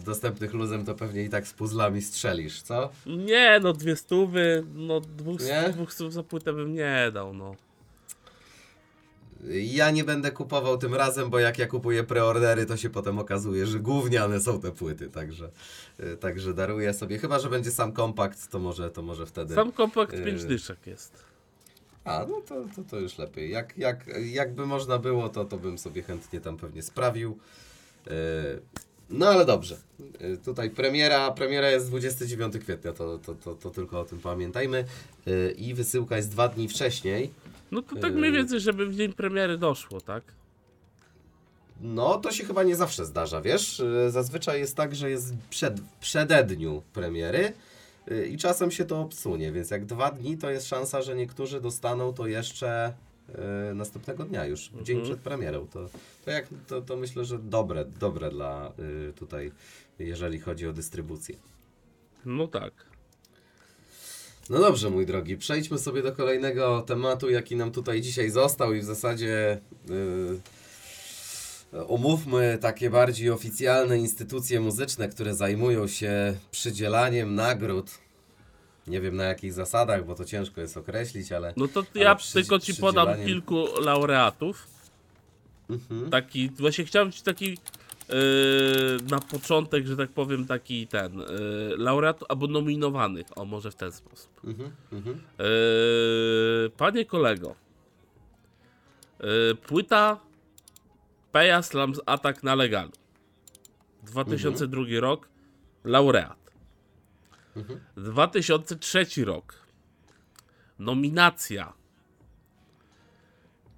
dostępnych 0.05 0.55
luzem, 0.55 0.85
to 0.85 0.95
pewnie 0.95 1.24
i 1.24 1.28
tak 1.28 1.47
z 1.47 1.53
puzzlami 1.53 2.03
strzelisz, 2.03 2.62
co? 2.62 2.91
Nie, 3.07 3.61
no 3.62 3.72
dwie 3.72 3.97
stówy, 3.97 4.64
no 4.74 5.01
dwóch, 5.01 5.41
Nie? 5.41 5.70
dwóch 5.72 5.93
stów 5.93 6.12
za 6.12 6.22
płytę 6.22 6.53
bym 6.53 6.74
nie 6.74 7.11
dał, 7.14 7.35
no. 7.35 7.55
Ja 9.51 9.90
nie 9.90 10.05
będę 10.05 10.30
kupował 10.30 10.78
tym 10.78 10.95
razem, 10.95 11.30
bo 11.30 11.38
jak 11.38 11.59
ja 11.59 11.66
kupuję 11.66 12.05
preordery, 12.05 12.66
to 12.66 12.76
się 12.76 12.90
potem 12.90 13.18
okazuje, 13.18 13.66
że 13.66 13.80
gówniane 13.80 14.40
są 14.40 14.61
te 14.61 14.72
płyty, 14.72 15.09
także, 15.09 15.51
e, 15.99 16.16
także 16.16 16.55
daruję 16.55 16.95
sobie. 16.95 17.18
Chyba, 17.18 17.38
że 17.38 17.51
będzie 17.51 17.70
sam 17.70 17.93
kompakt, 17.93 18.51
to 18.51 18.59
może, 18.59 18.90
to 18.90 19.03
może 19.03 19.26
wtedy. 19.26 19.55
Sam 19.55 19.72
kompakt. 19.72 20.24
5 20.24 20.45
dyszek 20.45 20.86
jest. 20.86 21.24
A, 22.05 22.26
no 22.28 22.40
to, 22.40 22.64
to, 22.76 22.82
to 22.90 22.99
już 22.99 23.18
lepiej. 23.18 23.51
Jak, 23.51 23.78
jak, 23.78 24.07
jakby 24.24 24.66
można 24.66 24.99
było, 24.99 25.28
to, 25.28 25.45
to 25.45 25.57
bym 25.57 25.78
sobie 25.78 26.03
chętnie 26.03 26.40
tam 26.40 26.57
pewnie 26.57 26.82
sprawił. 26.82 27.38
Yy, 28.07 28.12
No 29.11 29.28
ale 29.28 29.45
dobrze. 29.45 29.76
Yy, 30.20 30.36
Tutaj 30.36 30.70
premiera, 30.70 31.30
premiera 31.30 31.70
jest 31.70 31.86
29 31.86 32.59
kwietnia, 32.59 32.93
to, 32.93 33.18
to, 33.18 33.34
to, 33.34 33.55
to 33.55 33.70
tylko 33.70 34.01
o 34.01 34.05
tym 34.05 34.18
pamiętajmy. 34.18 34.84
Yy, 35.26 35.55
I 35.57 35.74
wysyłka 35.74 36.16
jest 36.16 36.30
dwa 36.30 36.49
dni 36.49 36.68
wcześniej. 36.68 37.30
No 37.73 37.83
to 37.83 37.97
tak 37.97 38.14
mniej 38.14 38.31
Yy. 38.33 38.37
więcej, 38.39 38.61
żeby 38.61 38.87
w 38.87 38.95
dzień 38.97 39.12
premiery 39.12 39.59
doszło, 39.59 40.01
tak? 40.01 40.25
No, 41.81 42.18
to 42.18 42.31
się 42.33 42.45
chyba 42.45 42.62
nie 42.62 42.77
zawsze 42.77 43.05
zdarza, 43.05 43.41
wiesz? 43.41 43.79
Yy, 44.05 44.11
Zazwyczaj 44.11 44.61
jest 44.61 44.77
tak, 44.77 44.95
że 44.95 45.11
jest 45.11 45.35
przed, 45.51 45.81
przededniu 46.01 46.83
premiery 46.93 47.53
yy, 48.07 48.27
i 48.27 48.37
czasem 48.39 48.70
się 48.70 48.85
to 48.85 49.01
obsunie, 49.01 49.53
więc 49.53 49.70
jak 49.70 49.85
dwa 49.87 50.11
dni, 50.11 50.39
to 50.39 50.51
jest 50.51 50.66
szansa, 50.68 51.03
że 51.03 51.16
niektórzy 51.16 51.61
dostaną 51.61 52.12
to 52.12 52.27
jeszcze 52.27 52.93
yy, 53.29 53.75
następnego 53.75 54.25
dnia 54.25 54.47
już, 54.47 54.70
w 54.70 54.83
dzień 54.83 54.97
Mhm. 54.97 55.14
przed 55.14 55.25
premierą. 55.25 55.66
To, 55.66 55.89
to, 56.25 56.31
jak, 56.31 56.47
to, 56.66 56.83
to 56.83 56.97
myślę, 56.97 57.25
że 57.25 57.39
dobre, 57.39 57.85
dobre 57.85 58.31
dla 58.31 58.73
yy, 58.79 59.12
tutaj, 59.12 59.53
jeżeli 59.99 60.41
chodzi 60.41 60.66
o 60.68 60.73
dystrybucję. 60.73 61.37
No 62.25 62.49
tak. 62.49 62.73
No 64.51 64.59
dobrze, 64.61 64.90
mój 64.90 65.07
drogi, 65.07 65.36
przejdźmy 65.36 65.78
sobie 65.78 66.03
do 66.03 66.12
kolejnego 66.12 66.82
tematu, 66.82 67.30
jaki 67.30 67.57
nam 67.57 67.72
tutaj 67.72 68.01
dzisiaj 68.01 68.30
został 68.30 68.74
i 68.74 68.80
w 68.80 68.84
zasadzie 68.84 69.61
yy, 69.88 70.40
omówmy 71.88 72.59
takie 72.61 72.90
bardziej 72.90 73.30
oficjalne 73.30 73.99
instytucje 73.99 74.61
muzyczne, 74.61 75.09
które 75.09 75.34
zajmują 75.34 75.86
się 75.86 76.34
przydzielaniem 76.51 77.34
nagród. 77.34 77.90
Nie 78.86 79.01
wiem 79.01 79.16
na 79.16 79.24
jakich 79.24 79.53
zasadach, 79.53 80.07
bo 80.07 80.14
to 80.14 80.24
ciężko 80.24 80.61
jest 80.61 80.76
określić, 80.76 81.32
ale 81.32 81.53
No 81.57 81.68
to 81.68 81.84
ja 81.95 82.14
przy- 82.14 82.32
tylko 82.32 82.59
ci 82.59 82.74
podam 82.74 83.09
kilku 83.26 83.66
laureatów. 83.80 84.66
Mhm. 85.70 86.11
Taki, 86.11 86.51
właśnie 86.59 86.84
chciałem 86.84 87.12
ci 87.12 87.22
taki 87.22 87.59
na 89.11 89.20
początek, 89.20 89.86
że 89.86 89.96
tak 89.96 90.11
powiem, 90.11 90.46
taki 90.46 90.86
ten 90.86 91.18
yy, 91.18 91.26
laureat 91.76 92.24
albo 92.28 92.46
nominowanych, 92.46 93.26
o 93.36 93.44
może 93.44 93.70
w 93.70 93.74
ten 93.74 93.92
sposób. 93.92 94.44
Mhm. 94.44 94.70
Mhm. 94.92 95.20
Yy, 95.38 96.70
panie 96.76 97.05
kolego, 97.05 97.55
yy, 99.20 99.55
płyta 99.55 100.20
Peja 101.32 101.62
Slams 101.62 102.00
Atak 102.07 102.42
na 102.42 102.55
legalu. 102.55 102.92
2002 104.03 104.82
rok, 105.00 105.28
laureat. 105.84 106.53
Mhm. 107.57 107.80
2003 107.96 109.24
rok, 109.24 109.55
nominacja. 110.78 111.72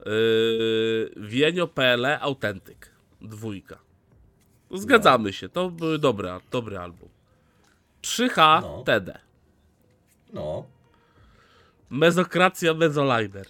Yy, 0.06 1.14
Wienio 1.16 1.66
PLE 1.66 2.20
Autentyk, 2.20 2.90
dwójka. 3.20 3.83
Zgadzamy 4.74 5.32
się, 5.32 5.48
to 5.48 5.70
były 5.70 5.98
dobre, 5.98 6.40
dobry 6.50 6.78
album. 6.78 7.08
3H 8.02 8.62
No. 8.62 8.82
TD. 8.86 9.18
No. 10.32 10.64
Mezokracja 11.90 12.74
Mezoliner. 12.74 13.46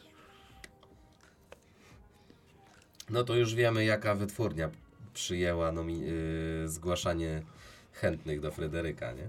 no 3.10 3.24
to 3.24 3.34
już 3.36 3.54
wiemy, 3.54 3.84
jaka 3.84 4.14
wytwórnia 4.14 4.70
przyjęła 5.14 5.72
yy, 5.72 6.68
zgłaszanie 6.68 7.42
chętnych 7.92 8.40
do 8.40 8.50
Fryderyka, 8.50 9.12
nie? 9.12 9.28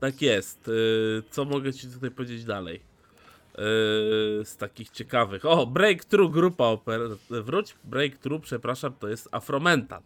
Tak 0.00 0.22
jest. 0.22 0.66
Yy, 0.66 1.22
co 1.30 1.44
mogę 1.44 1.72
ci 1.72 1.88
tutaj 1.88 2.10
powiedzieć 2.10 2.44
dalej? 2.44 2.80
Yy, 3.58 4.44
z 4.44 4.56
takich 4.56 4.90
ciekawych. 4.90 5.44
O, 5.44 5.66
Breakthrough 5.66 6.32
grupa 6.32 6.64
oper. 6.64 7.00
Wróć, 7.30 7.76
Breakthrough, 7.84 8.42
przepraszam, 8.42 8.92
to 8.94 9.08
jest 9.08 9.28
Afromental. 9.32 10.02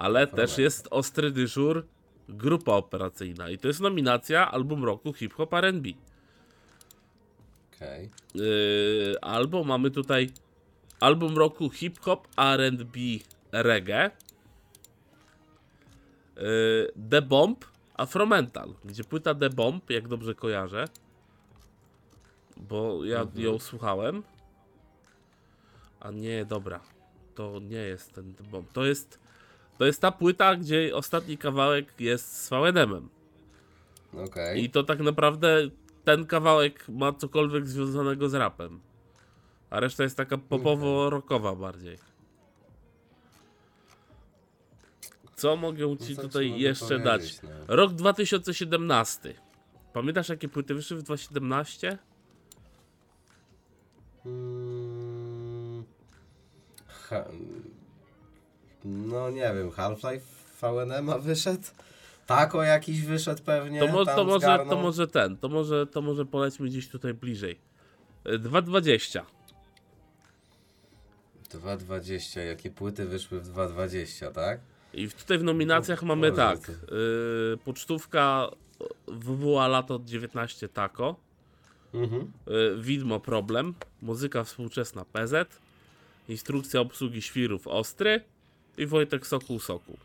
Ale 0.00 0.26
też 0.26 0.58
jest 0.58 0.88
Ostry 0.90 1.30
Dyżur, 1.30 1.86
grupa 2.28 2.72
operacyjna. 2.72 3.50
I 3.50 3.58
to 3.58 3.68
jest 3.68 3.80
nominacja 3.80 4.50
album 4.50 4.84
roku 4.84 5.12
hip 5.12 5.34
hop 5.34 5.54
R&B. 5.54 5.88
Okej. 7.74 8.10
Yy, 8.34 9.16
albo 9.20 9.64
mamy 9.64 9.90
tutaj 9.90 10.30
Album 11.00 11.36
roku 11.36 11.70
hip-hop, 11.70 12.28
R&B, 12.36 12.98
reggae. 13.52 14.10
Yy, 16.36 16.92
The 17.10 17.22
Bomb, 17.22 17.64
Afromental, 17.94 18.74
gdzie 18.84 19.04
płyta 19.04 19.34
The 19.34 19.50
Bomb, 19.50 19.90
jak 19.90 20.08
dobrze 20.08 20.34
kojarzę, 20.34 20.84
bo 22.56 23.04
ja 23.04 23.26
ją 23.34 23.58
słuchałem. 23.58 24.22
A 26.00 26.10
nie, 26.10 26.44
dobra, 26.44 26.80
to 27.34 27.60
nie 27.60 27.76
jest 27.76 28.12
ten 28.12 28.34
The 28.34 28.44
Bomb. 28.44 28.72
To 28.72 28.84
jest, 28.84 29.18
to 29.80 29.86
jest 29.86 30.00
ta 30.00 30.12
płyta, 30.12 30.56
gdzie 30.56 30.96
ostatni 30.96 31.38
kawałek 31.38 32.00
jest 32.00 32.44
z 32.44 32.50
VNM-em. 32.50 33.08
Okej. 34.24 34.64
I 34.64 34.70
to 34.70 34.82
tak 34.82 35.00
naprawdę 35.00 35.68
ten 36.04 36.26
kawałek 36.26 36.88
ma 36.88 37.12
cokolwiek 37.12 37.66
związanego 37.68 38.28
z 38.28 38.34
rapem. 38.34 38.80
A 39.70 39.80
reszta 39.80 40.02
jest 40.02 40.16
taka 40.16 40.36
popowo-rockowa 40.38 41.56
bardziej. 41.56 41.98
Co 45.36 45.56
mogę 45.56 45.96
ci 45.98 45.98
co 45.98 46.06
ci 46.06 46.16
tutaj 46.16 46.60
jeszcze 46.60 46.98
dać? 46.98 47.42
no? 47.42 47.76
Rok 47.76 47.92
2017. 47.92 49.34
Pamiętasz 49.92 50.28
jakie 50.28 50.48
płyty 50.48 50.74
wyszły 50.74 50.96
w 50.96 51.02
2017? 51.02 51.98
Mm, 54.26 55.84
ha, 56.86 57.24
no 58.84 59.30
nie 59.30 59.54
wiem, 59.54 59.70
Half-Life 59.70 60.26
VNM 60.62 61.20
wyszedł? 61.20 61.62
Tako 62.26 62.62
jakiś 62.62 63.02
wyszedł 63.02 63.42
pewnie. 63.42 63.80
To, 63.80 63.88
mo- 63.88 64.04
to, 64.04 64.24
może, 64.24 64.40
zgarnął. 64.40 64.76
to 64.76 64.82
może 64.82 65.06
ten, 65.06 65.36
to 65.36 65.48
może, 65.48 65.86
to 65.86 66.02
może 66.02 66.26
polećmy 66.26 66.66
gdzieś 66.66 66.88
tutaj 66.88 67.14
bliżej. 67.14 67.60
Y, 68.26 68.38
2.20. 68.38 69.22
2.20, 71.50 72.40
jakie 72.40 72.70
płyty 72.70 73.06
wyszły 73.06 73.40
w 73.40 73.48
2.20, 73.48 74.32
tak? 74.32 74.60
I 74.94 75.08
tutaj 75.08 75.38
w 75.38 75.42
nominacjach 75.42 76.02
O, 76.02 76.06
mamy 76.06 76.32
tak. 76.32 76.68
Yy, 76.68 77.58
pocztówka 77.64 78.50
WWA 79.08 79.68
lato 79.68 80.00
19 80.04 80.68
Tako. 80.68 81.16
Mhm. 81.94 82.32
Yy, 82.46 82.76
widmo 82.82 83.20
problem. 83.20 83.74
Muzyka 84.02 84.44
współczesna 84.44 85.04
PZ. 85.04 85.60
Instrukcja 86.28 86.80
obsługi 86.80 87.22
świrów 87.22 87.66
Ostry. 87.66 88.24
I 88.80 88.86
Wojtek 88.86 89.26
Sokół 89.26 89.60
Sokół. 89.60 89.96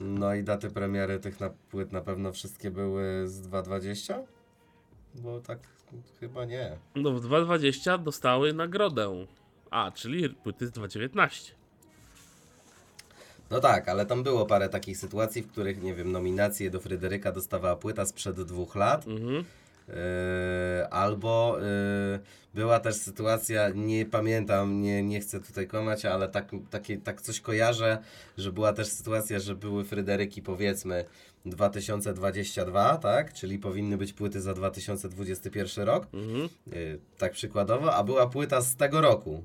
No 0.00 0.34
i 0.34 0.42
daty 0.44 0.70
premiery 0.70 1.20
tych 1.20 1.40
na, 1.40 1.50
płyt 1.70 1.92
na 1.92 2.00
pewno 2.00 2.32
wszystkie 2.32 2.70
były 2.70 3.28
z 3.28 3.40
2.20? 3.40 4.22
Bo 5.14 5.40
tak 5.40 5.58
chyba 6.20 6.44
nie. 6.44 6.76
No 6.94 7.10
w 7.10 7.26
2.20 7.26 8.02
dostały 8.02 8.52
nagrodę. 8.52 9.26
A, 9.70 9.90
czyli 9.90 10.30
płyty 10.30 10.66
z 10.66 10.70
2.19. 10.70 11.52
No 13.50 13.60
tak, 13.60 13.88
ale 13.88 14.06
tam 14.06 14.22
było 14.22 14.46
parę 14.46 14.68
takich 14.68 14.98
sytuacji, 14.98 15.42
w 15.42 15.52
których, 15.52 15.82
nie 15.82 15.94
wiem, 15.94 16.12
nominacje 16.12 16.70
do 16.70 16.80
Fryderyka 16.80 17.32
dostawała 17.32 17.76
płyta 17.76 18.06
sprzed 18.06 18.42
dwóch 18.42 18.74
lat. 18.74 19.06
Mhm. 19.06 19.44
Yy, 19.90 20.88
albo 20.88 21.56
yy, 22.12 22.20
była 22.54 22.80
też 22.80 22.94
sytuacja, 22.94 23.68
nie 23.74 24.06
pamiętam, 24.06 24.82
nie, 24.82 25.02
nie 25.02 25.20
chcę 25.20 25.40
tutaj 25.40 25.66
kłamać, 25.66 26.04
ale 26.04 26.28
tak, 26.28 26.48
takie, 26.70 26.98
tak 26.98 27.20
coś 27.22 27.40
kojarzę, 27.40 27.98
że 28.38 28.52
była 28.52 28.72
też 28.72 28.88
sytuacja, 28.88 29.38
że 29.38 29.54
były 29.54 29.84
Fryderyki 29.84 30.42
powiedzmy 30.42 31.04
2022, 31.46 32.96
tak? 32.96 33.32
Czyli 33.32 33.58
powinny 33.58 33.96
być 33.96 34.12
płyty 34.12 34.40
za 34.40 34.54
2021 34.54 35.84
rok, 35.86 36.06
Mhm. 36.12 36.48
yy, 36.66 36.98
tak 37.18 37.32
przykładowo, 37.32 37.94
a 37.94 38.04
była 38.04 38.26
płyta 38.26 38.60
z 38.60 38.76
tego 38.76 39.00
roku, 39.00 39.44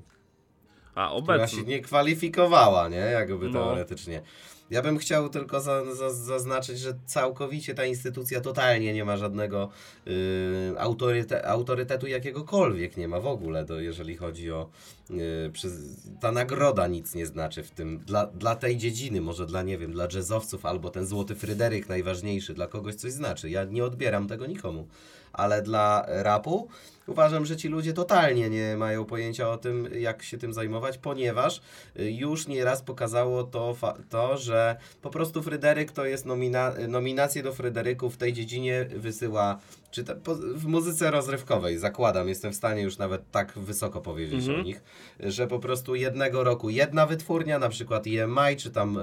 A, 0.96 1.20
która 1.22 1.46
się 1.48 1.56
obecnie. 1.56 1.62
nie 1.62 1.80
kwalifikowała, 1.80 2.88
nie? 2.88 2.96
Jakby 2.96 3.48
No. 3.48 3.52
teoretycznie. 3.52 4.22
Ja 4.70 4.82
bym 4.82 4.98
chciał 4.98 5.28
tylko 5.28 5.60
za, 5.60 5.94
za, 5.94 6.10
zaznaczyć, 6.10 6.78
że 6.78 6.98
całkowicie 7.06 7.74
ta 7.74 7.84
instytucja 7.84 8.40
totalnie 8.40 8.94
nie 8.94 9.04
ma 9.04 9.16
żadnego 9.16 9.68
y, 10.06 10.74
autoryte, 10.78 11.48
autorytetu 11.48 12.06
jakiegokolwiek 12.06 12.96
nie 12.96 13.08
ma 13.08 13.20
w 13.20 13.26
ogóle, 13.26 13.64
do, 13.64 13.80
jeżeli 13.80 14.16
chodzi 14.16 14.50
o 14.52 14.68
y, 15.10 15.50
przez, 15.52 15.72
ta 16.20 16.32
nagroda 16.32 16.86
nic 16.86 17.14
nie 17.14 17.26
znaczy 17.26 17.62
w 17.62 17.70
tym, 17.70 17.98
dla, 17.98 18.26
dla 18.26 18.56
tej 18.56 18.76
dziedziny, 18.76 19.20
może 19.20 19.46
dla, 19.46 19.62
nie 19.62 19.78
wiem, 19.78 19.92
dla 19.92 20.08
jazzowców 20.14 20.66
albo 20.66 20.90
ten 20.90 21.06
Złoty 21.06 21.34
Fryderyk 21.34 21.88
najważniejszy, 21.88 22.54
dla 22.54 22.66
kogoś 22.66 22.94
coś 22.94 23.12
znaczy. 23.12 23.50
Ja 23.50 23.64
nie 23.64 23.84
odbieram 23.84 24.28
tego 24.28 24.46
nikomu, 24.46 24.88
ale 25.36 25.62
dla 25.62 26.06
rapu 26.08 26.68
uważam, 27.06 27.46
że 27.46 27.56
ci 27.56 27.68
ludzie 27.68 27.92
totalnie 27.92 28.50
nie 28.50 28.76
mają 28.76 29.04
pojęcia 29.04 29.50
o 29.50 29.58
tym, 29.58 29.88
jak 29.98 30.22
się 30.22 30.38
tym 30.38 30.52
zajmować, 30.52 30.98
ponieważ 30.98 31.60
y, 32.00 32.12
już 32.12 32.48
nieraz 32.48 32.82
pokazało 32.82 33.44
to, 33.44 33.76
to 34.08 34.36
że 34.36 34.76
po 35.02 35.10
prostu 35.10 35.42
Fryderyk 35.42 35.92
to 35.92 36.04
jest 36.04 36.26
nomina 36.26 36.72
nominacje 36.88 37.42
do 37.42 37.52
Fryderyków 37.52 38.14
w 38.14 38.16
tej 38.16 38.32
dziedzinie 38.32 38.86
wysyła, 38.96 39.58
czy 39.90 40.04
te, 40.04 40.14
po, 40.16 40.34
w 40.34 40.66
muzyce 40.66 41.10
rozrywkowej, 41.10 41.78
zakładam, 41.78 42.28
jestem 42.28 42.52
w 42.52 42.56
stanie 42.56 42.82
już 42.82 42.98
nawet 42.98 43.30
tak 43.30 43.58
wysoko 43.58 44.00
powiedzieć 44.00 44.40
Mhm. 44.40 44.60
o 44.60 44.62
nich, 44.62 44.82
że 45.20 45.46
po 45.46 45.58
prostu 45.58 45.94
jednego 45.94 46.44
roku 46.44 46.70
jedna 46.70 47.06
wytwórnia, 47.06 47.58
na 47.58 47.68
przykład 47.68 48.04
EMI, 48.06 48.56
czy 48.58 48.70
tam 48.70 48.98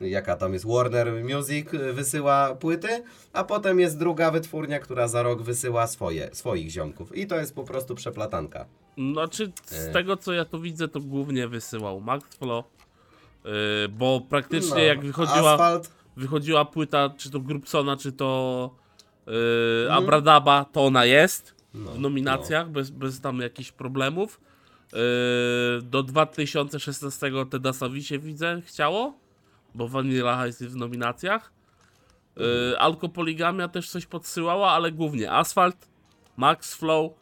y, 0.00 0.08
jaka 0.08 0.36
tam 0.36 0.52
jest 0.52 0.66
Warner 0.66 1.24
Music 1.24 1.74
y, 1.74 1.92
wysyła 1.92 2.54
płyty, 2.54 3.02
a 3.32 3.44
potem 3.44 3.80
jest 3.80 3.98
druga 3.98 4.30
wytwórnia, 4.30 4.78
która 4.78 5.08
za 5.08 5.22
rok 5.22 5.42
wysyła 5.42 5.86
swoje, 5.86 6.30
swoich 6.32 6.70
ziomków. 6.70 7.16
I 7.16 7.26
to 7.26 7.36
jest 7.36 7.54
po 7.54 7.64
prostu 7.64 7.94
przeplatanka. 7.94 8.64
Znaczy, 9.12 9.52
z 9.66 9.86
E. 9.86 9.92
tego 9.92 10.16
co 10.16 10.32
ja 10.32 10.44
tu 10.44 10.60
widzę, 10.60 10.88
to 10.88 11.00
głównie 11.00 11.48
wysyłał 11.48 12.00
Maxflow. 12.00 12.64
Yy, 13.44 13.50
bo 13.88 14.20
praktycznie 14.28 14.74
No, 14.74 14.80
jak 14.80 15.00
wychodziła, 15.00 15.52
Asfalt, 15.52 15.90
wychodziła 16.16 16.64
płyta, 16.64 17.10
czy 17.16 17.30
to 17.30 17.40
Grupsona, 17.40 17.96
czy 17.96 18.12
to 18.12 18.70
yy, 19.26 19.32
Mhm. 19.84 20.04
Abradaba, 20.04 20.64
to 20.64 20.84
ona 20.84 21.04
jest 21.04 21.54
no, 21.74 21.90
w 21.92 21.98
nominacjach, 22.00 22.70
bez, 22.70 22.90
bez 22.90 23.20
tam 23.20 23.40
jakichś 23.40 23.72
problemów. 23.72 24.40
Yy, 24.92 24.98
do 25.82 26.02
2016 26.02 27.32
Tedasowi 27.50 28.04
się 28.04 28.18
widzę 28.18 28.62
chciało, 28.64 29.14
bo 29.74 29.88
Vanilla 29.88 30.46
Ice 30.46 30.64
jest 30.64 30.74
w 30.76 30.78
nominacjach. 30.78 31.52
Yy, 32.36 32.78
Alkopoligamia 32.78 33.68
też 33.68 33.90
coś 33.90 34.06
podsyłała, 34.06 34.70
ale 34.70 34.92
głównie 34.92 35.32
Asfalt, 35.32 35.88
Max 36.36 36.74
Flow, 36.74 37.12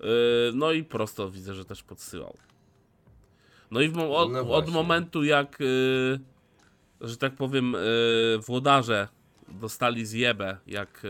yy, 0.00 0.06
no 0.54 0.72
i 0.72 0.84
prosto 0.84 1.30
widzę, 1.30 1.54
że 1.54 1.64
też 1.64 1.82
podsyłał. 1.82 2.36
No 3.70 3.80
i 3.80 3.88
mo- 3.88 4.16
od, 4.16 4.32
No 4.32 4.40
od 4.40 4.68
momentu 4.70 5.24
jak, 5.24 5.60
yy, 5.60 6.20
że 7.00 7.16
tak 7.16 7.34
powiem, 7.36 7.72
yy, 7.72 8.38
włodarze 8.38 9.08
dostali 9.48 10.06
zjebę, 10.06 10.56
jak 10.66 11.02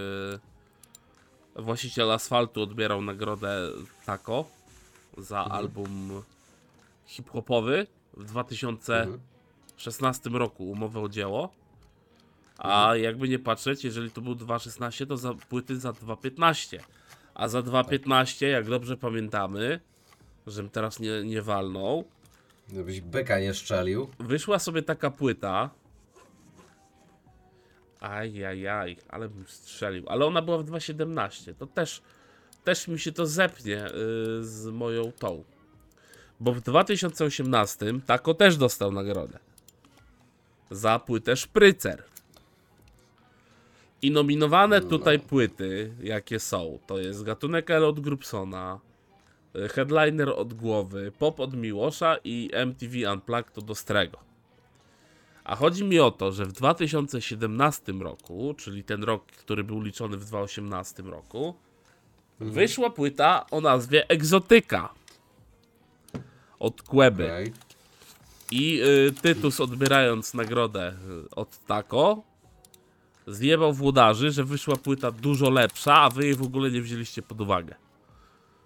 yy, 1.57 1.62
właściciel 1.62 2.11
asfaltu 2.12 2.62
odbierał 2.62 3.03
nagrodę 3.03 3.70
Taco 4.07 4.45
za 5.18 5.39
Mhm. 5.43 5.57
album 5.57 6.22
hip-hopowy 7.07 7.87
w 8.16 8.24
2016 8.24 10.22
Mhm. 10.26 10.37
roku 10.37 10.70
umowę 10.70 11.01
o 11.01 11.09
dzieło. 11.09 11.53
A 12.59 12.97
jakby 12.97 13.28
nie 13.28 13.39
patrzeć, 13.39 13.85
jeżeli 13.85 14.11
to 14.11 14.20
był 14.20 14.35
2.16, 14.35 15.07
to 15.07 15.16
za 15.16 15.35
płyty 15.35 15.80
za 15.80 15.93
2.15. 15.93 16.78
A 17.35 17.49
za 17.49 17.62
2.15, 17.62 18.47
jak 18.47 18.68
dobrze 18.68 18.97
pamiętamy, 18.97 19.80
żebym 20.47 20.70
teraz 20.70 21.01
nie, 21.01 21.22
nie 21.24 21.43
walnął, 21.43 22.05
Żebyś 22.74 23.01
byka 23.01 23.41
nie 23.41 23.55
szczelił. 23.55 24.09
wyszła 24.18 24.59
sobie 24.59 24.82
taka 24.82 25.11
płyta. 25.11 25.70
Ajajaj, 28.11 28.96
ale 29.09 29.28
bym 29.28 29.44
strzelił. 29.46 30.05
Ale 30.09 30.26
ona 30.26 30.42
była 30.42 30.59
w 30.59 30.64
2.17. 30.64 31.55
To 31.55 31.66
też, 31.66 32.02
też 32.64 32.88
mi 32.88 32.98
się 32.98 33.12
to 33.12 33.26
zepnie 33.26 33.72
yy, 33.72 34.44
z 34.44 34.66
moją 34.66 35.12
tą. 35.12 35.44
Bo 36.40 36.52
w 36.52 36.61
2018 36.61 37.86
Tako 38.07 38.34
też 38.34 38.57
dostał 38.57 38.92
nagrodę. 38.92 39.38
Za 40.70 40.98
płytę 40.98 41.36
Szprycer. 41.36 42.02
I 44.02 44.11
nominowane 44.11 44.80
tutaj 44.80 45.20
płyty, 45.20 45.94
jakie 46.02 46.40
są, 46.40 46.78
to 46.86 46.98
jest 46.98 47.22
Gatunek 47.22 47.70
L 47.70 47.84
od 47.84 48.00
Grupsona, 48.00 48.80
y, 49.57 49.68
Headliner 49.68 50.28
od 50.28 50.55
Głowy, 50.55 51.12
Pop 51.18 51.40
od 51.40 51.55
Miłosza 51.55 52.16
i 52.24 52.50
MTV 52.52 53.12
Unplugged 53.12 53.59
od 53.59 53.70
Ostrego. 53.70 54.34
A 55.45 55.57
chodzi 55.57 55.84
mi 55.84 56.01
o 56.01 56.11
to, 56.11 56.32
że 56.32 56.45
w 56.45 56.53
2017 56.53 57.92
roku, 57.92 58.55
czyli 58.59 58.84
ten 58.84 59.05
rok, 59.05 59.26
który 59.26 59.64
był 59.64 59.80
liczony 59.80 60.16
w 60.16 60.24
2018 60.24 61.03
roku, 61.03 61.55
wyszła 62.40 62.90
płyta 62.90 63.47
o 63.51 63.61
nazwie 63.61 64.09
Egzotyka 64.09 64.95
od 66.59 66.82
Kłeby. 66.82 67.24
Okej. 67.24 67.53
I 68.51 68.80
y, 68.82 69.12
Tytus 69.22 69.61
odbierając 69.61 70.34
nagrodę 70.34 70.95
y, 71.26 71.34
od 71.34 71.66
Tako 71.66 72.22
zjebał 73.26 73.72
włodarzy, 73.72 74.30
że 74.30 74.45
wyszła 74.45 74.76
płyta 74.76 75.11
dużo 75.11 75.51
lepsza, 75.51 75.95
a 75.95 76.11
wy 76.11 76.24
jej 76.24 76.34
w 76.34 76.42
ogóle 76.42 76.70
nie 76.70 76.82
wzięliście 76.82 77.22
pod 77.22 77.40
uwagę. 77.40 77.74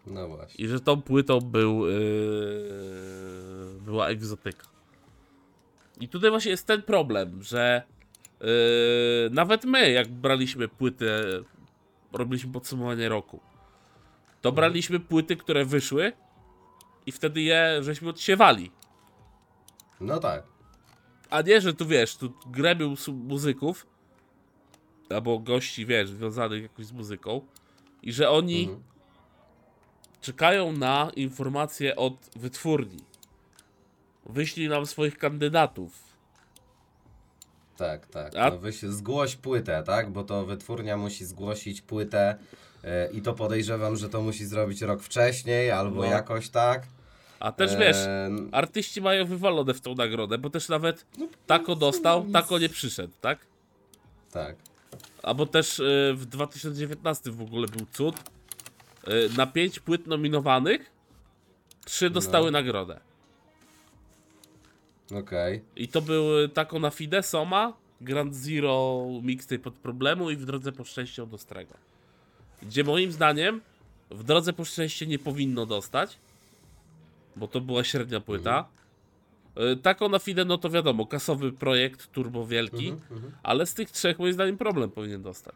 No 0.07 0.29
właśnie. 0.29 0.65
I 0.65 0.69
że 0.69 0.81
tą 0.81 1.03
płytą 1.03 1.41
był, 1.41 1.87
yy, 1.87 1.95
była 3.81 4.09
egzotyka. 4.09 4.78
I 6.01 6.09
tutaj 6.09 6.31
właśnie 6.31 6.51
jest 6.51 6.67
ten 6.67 6.83
problem, 6.83 7.43
że 7.43 7.83
yy, 8.41 8.47
nawet 9.31 9.65
my, 9.65 9.91
jak 9.91 10.09
braliśmy 10.09 10.69
płytę, 10.69 11.23
robiliśmy 12.13 12.53
podsumowanie 12.53 13.09
roku, 13.09 13.41
to 14.41 14.53
braliśmy 14.53 15.01
płyty, 15.01 15.37
które 15.37 15.65
wyszły 15.65 16.13
i 17.07 17.13
wtedy 17.13 17.41
je 17.41 17.79
żeśmy 17.81 18.09
odsiewali. 18.09 18.71
No 20.01 20.19
tak. 20.19 20.43
A 21.31 21.43
nie, 21.43 21.61
że 21.61 21.75
tu 21.75 21.87
wiesz, 21.87 22.17
tu 22.17 22.33
gremium 22.47 22.95
muzyków 23.13 23.87
albo 25.11 25.39
gości, 25.39 25.87
wiesz, 25.87 26.09
związanych 26.09 26.63
jakoś 26.63 26.87
z 26.87 26.93
muzyką 26.93 27.41
i 28.03 28.13
że 28.13 28.31
oni 28.31 28.63
Mhm. 28.63 28.83
czekają 30.21 30.73
na 30.73 31.11
informacje 31.17 31.97
od 31.97 32.15
wytwórni. 32.37 33.08
Wyślij 34.29 34.69
nam 34.69 34.87
swoich 34.87 35.19
kandydatów. 35.19 35.93
Tak, 37.77 38.07
tak. 38.07 38.37
A- 38.37 38.51
No 38.51 38.59
wyś, 38.59 38.81
zgłoś 38.83 39.37
płytę, 39.37 39.83
tak? 39.87 40.11
Bo 40.11 40.25
to 40.25 40.47
wytwórnia 40.47 40.97
musi 40.97 41.25
zgłosić 41.25 41.81
płytę 41.83 42.37
e, 42.85 43.11
i 43.13 43.23
to 43.23 43.33
podejrzewam, 43.35 43.97
że 43.97 44.09
to 44.09 44.23
musi 44.23 44.47
zrobić 44.47 44.83
rok 44.83 45.03
wcześniej 45.03 45.71
albo 45.71 45.97
No. 46.03 46.11
jakoś 46.11 46.49
tak. 46.49 46.83
A 47.41 47.53
też 47.53 47.77
wiesz, 47.77 47.97
artyści 48.53 49.01
mają 49.01 49.27
wywalone 49.27 49.75
w 49.75 49.81
tą 49.81 49.95
nagrodę, 49.95 50.39
bo 50.39 50.51
też 50.51 50.69
nawet 50.69 51.07
Tako 51.47 51.77
dostał, 51.77 52.27
Tako 52.33 52.59
nie 52.59 52.69
przyszedł, 52.69 53.13
tak? 53.21 53.39
tak. 54.33 54.57
Albo 55.23 55.47
też 55.47 55.79
y, 55.79 56.15
w 56.17 56.27
2019 56.27 57.31
w 57.31 57.41
ogóle 57.43 57.69
był 57.69 57.87
cud. 57.93 58.17
Y, 59.09 59.31
na 59.37 59.47
5 59.47 59.81
płyt 59.81 60.07
nominowanych, 60.07 60.91
3 61.85 62.11
dostały 62.11 62.51
nagrodę. 62.51 63.01
Okej. 65.15 65.63
I 65.77 65.89
to 65.89 66.03
były 66.03 66.49
Tako 66.49 66.79
na 66.79 66.91
Fide, 66.91 67.23
Soma, 67.23 67.73
Grand 68.01 68.35
Zero, 68.35 69.07
Mixtape 69.23 69.59
pod 69.63 69.75
problemu 69.75 70.31
i 70.31 70.37
w 70.37 70.45
drodze 70.45 70.73
po 70.73 70.85
szczęście 70.85 71.23
od 71.23 71.35
Ostrego. 71.35 71.75
Gdzie 72.63 72.85
moim 72.85 73.13
zdaniem 73.13 73.61
w 74.11 74.25
drodze 74.25 74.53
po 74.53 74.65
szczęście 74.65 75.07
nie 75.07 75.19
powinno 75.19 75.67
dostać, 75.67 76.19
bo 77.37 77.49
to 77.49 77.61
była 77.61 77.85
średnia 77.85 78.21
płyta. 78.21 78.69
Y, 79.73 79.77
Tako 79.77 80.09
na 80.09 80.19
Fide, 80.19 80.45
no 80.45 80.59
to 80.59 80.71
wiadomo, 80.71 81.07
kasowy 81.07 81.53
projekt, 81.53 82.13
turbo 82.13 82.47
wielki, 82.47 82.89
Mhm, 82.89 83.13
mhm. 83.17 83.33
ale 83.43 83.67
z 83.67 83.75
tych 83.75 83.91
trzech 83.91 84.19
moim 84.19 84.33
zdaniem 84.33 84.59
problem 84.59 84.91
powinien 84.91 85.23
dostać. 85.23 85.55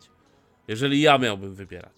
Jeżeli 0.68 1.00
ja 1.00 1.18
miałbym 1.18 1.55
wybierać. 1.55 1.92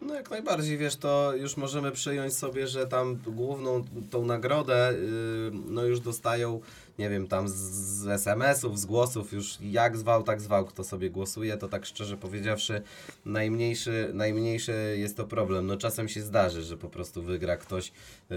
No 0.00 0.14
jak 0.14 0.30
najbardziej, 0.30 0.78
wiesz, 0.78 0.96
to 0.96 1.34
już 1.34 1.56
możemy 1.56 1.92
przyjąć 1.92 2.34
sobie, 2.34 2.66
że 2.66 2.86
tam 2.86 3.16
główną 3.26 3.84
tą 4.10 4.24
nagrodę, 4.24 4.94
yy, 4.94 5.60
no 5.68 5.84
już 5.84 6.00
dostają, 6.00 6.60
nie 6.98 7.10
wiem, 7.10 7.28
tam 7.28 7.48
z, 7.48 7.54
z 7.54 8.06
SMS-ów, 8.06 8.78
z 8.78 8.86
głosów, 8.86 9.32
już 9.32 9.58
jak 9.60 9.96
zwał, 9.96 10.22
tak 10.22 10.40
zwał, 10.40 10.64
kto 10.64 10.84
sobie 10.84 11.10
głosuje, 11.10 11.56
to 11.56 11.68
tak 11.68 11.86
szczerze 11.86 12.16
powiedziawszy, 12.16 12.82
najmniejszy, 13.24 14.10
najmniejszy 14.14 14.96
jest 14.98 15.16
to 15.16 15.24
problem. 15.24 15.66
No 15.66 15.76
czasem 15.76 16.08
się 16.08 16.22
zdarzy, 16.22 16.62
że 16.62 16.76
po 16.76 16.88
prostu 16.88 17.22
wygra 17.22 17.56
ktoś 17.56 17.92
yy, 18.30 18.36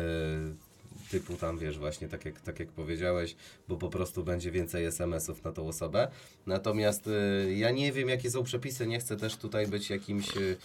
typu 1.11 1.33
tam, 1.33 1.57
wiesz, 1.57 1.79
właśnie 1.79 2.07
tak 2.07 2.25
jak, 2.25 2.41
tak 2.41 2.59
jak 2.59 2.69
powiedziałeś, 2.69 3.35
bo 3.67 3.77
po 3.77 3.89
prostu 3.89 4.23
będzie 4.23 4.51
więcej 4.51 4.85
SMS-ów 4.85 5.43
na 5.43 5.51
tą 5.51 5.67
osobę. 5.67 6.07
Natomiast 6.45 7.07
y, 7.07 7.53
ja 7.55 7.71
nie 7.71 7.91
wiem, 7.91 8.09
jakie 8.09 8.31
są 8.31 8.43
przepisy, 8.43 8.87
nie 8.87 8.99
chcę 8.99 9.17
też 9.17 9.35
tutaj 9.35 9.67
być 9.67 9.89
jakimś... 9.89 10.37
Y, 10.37 10.57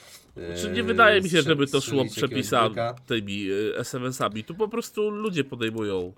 Czy 0.62 0.70
nie 0.70 0.82
wydaje 0.82 1.20
mi 1.20 1.30
się, 1.30 1.38
strze- 1.38 1.48
żeby 1.48 1.66
to 1.66 1.80
szło 1.80 2.04
przepisami, 2.04 2.76
tymi 3.06 3.50
y, 3.50 3.78
SMS-ami. 3.78 4.44
Tu 4.44 4.54
po 4.54 4.68
prostu 4.68 5.10
ludzie 5.10 5.44
podejmują 5.44 6.12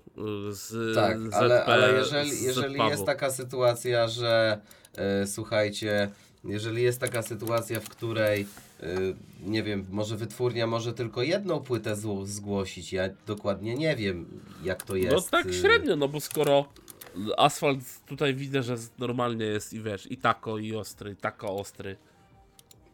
y, 0.49 0.53
z 0.53 0.95
Tak, 0.95 1.19
ZP, 1.19 1.35
ale, 1.35 1.65
ale 1.65 1.93
jeżeli, 1.93 2.43
jeżeli 2.43 2.77
jest 2.77 3.05
taka 3.05 3.31
sytuacja, 3.31 4.07
że 4.07 4.59
e, 4.95 5.27
słuchajcie, 5.27 6.09
jeżeli 6.43 6.83
jest 6.83 6.99
taka 6.99 7.21
sytuacja, 7.21 7.79
w 7.79 7.89
której 7.89 8.45
nie 9.45 9.63
wiem, 9.63 9.85
może 9.91 10.17
wytwórnia 10.17 10.67
może 10.67 10.93
tylko 10.93 11.23
jedną 11.23 11.59
płytę 11.59 11.95
zgłosić, 12.23 12.93
ja 12.93 13.03
dokładnie 13.27 13.75
nie 13.75 13.95
wiem, 13.95 14.25
jak 14.63 14.83
to 14.83 14.95
jest. 14.95 15.11
No 15.15 15.21
tak 15.21 15.45
y, 15.45 15.53
średnio, 15.53 15.95
no 15.95 16.07
bo 16.07 16.19
skoro 16.19 16.65
asfalt 17.37 17.79
tutaj 18.05 18.35
widzę, 18.35 18.63
że 18.63 18.77
z- 18.77 18.89
normalnie 18.99 19.45
jest 19.45 19.73
i 19.73 19.81
wiesz, 19.81 20.11
i 20.11 20.17
tako, 20.17 20.57
i 20.57 20.75
ostry, 20.75 21.11
i 21.11 21.15
tako 21.15 21.55
ostry. 21.55 21.95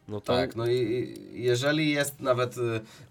No 0.08 0.22
to 0.22 0.34
Tak, 0.34 0.56
no 0.56 0.68
i 0.68 0.74
i 1.36 1.44
jeżeli 1.44 1.92
jest 1.92 2.20
nawet 2.20 2.56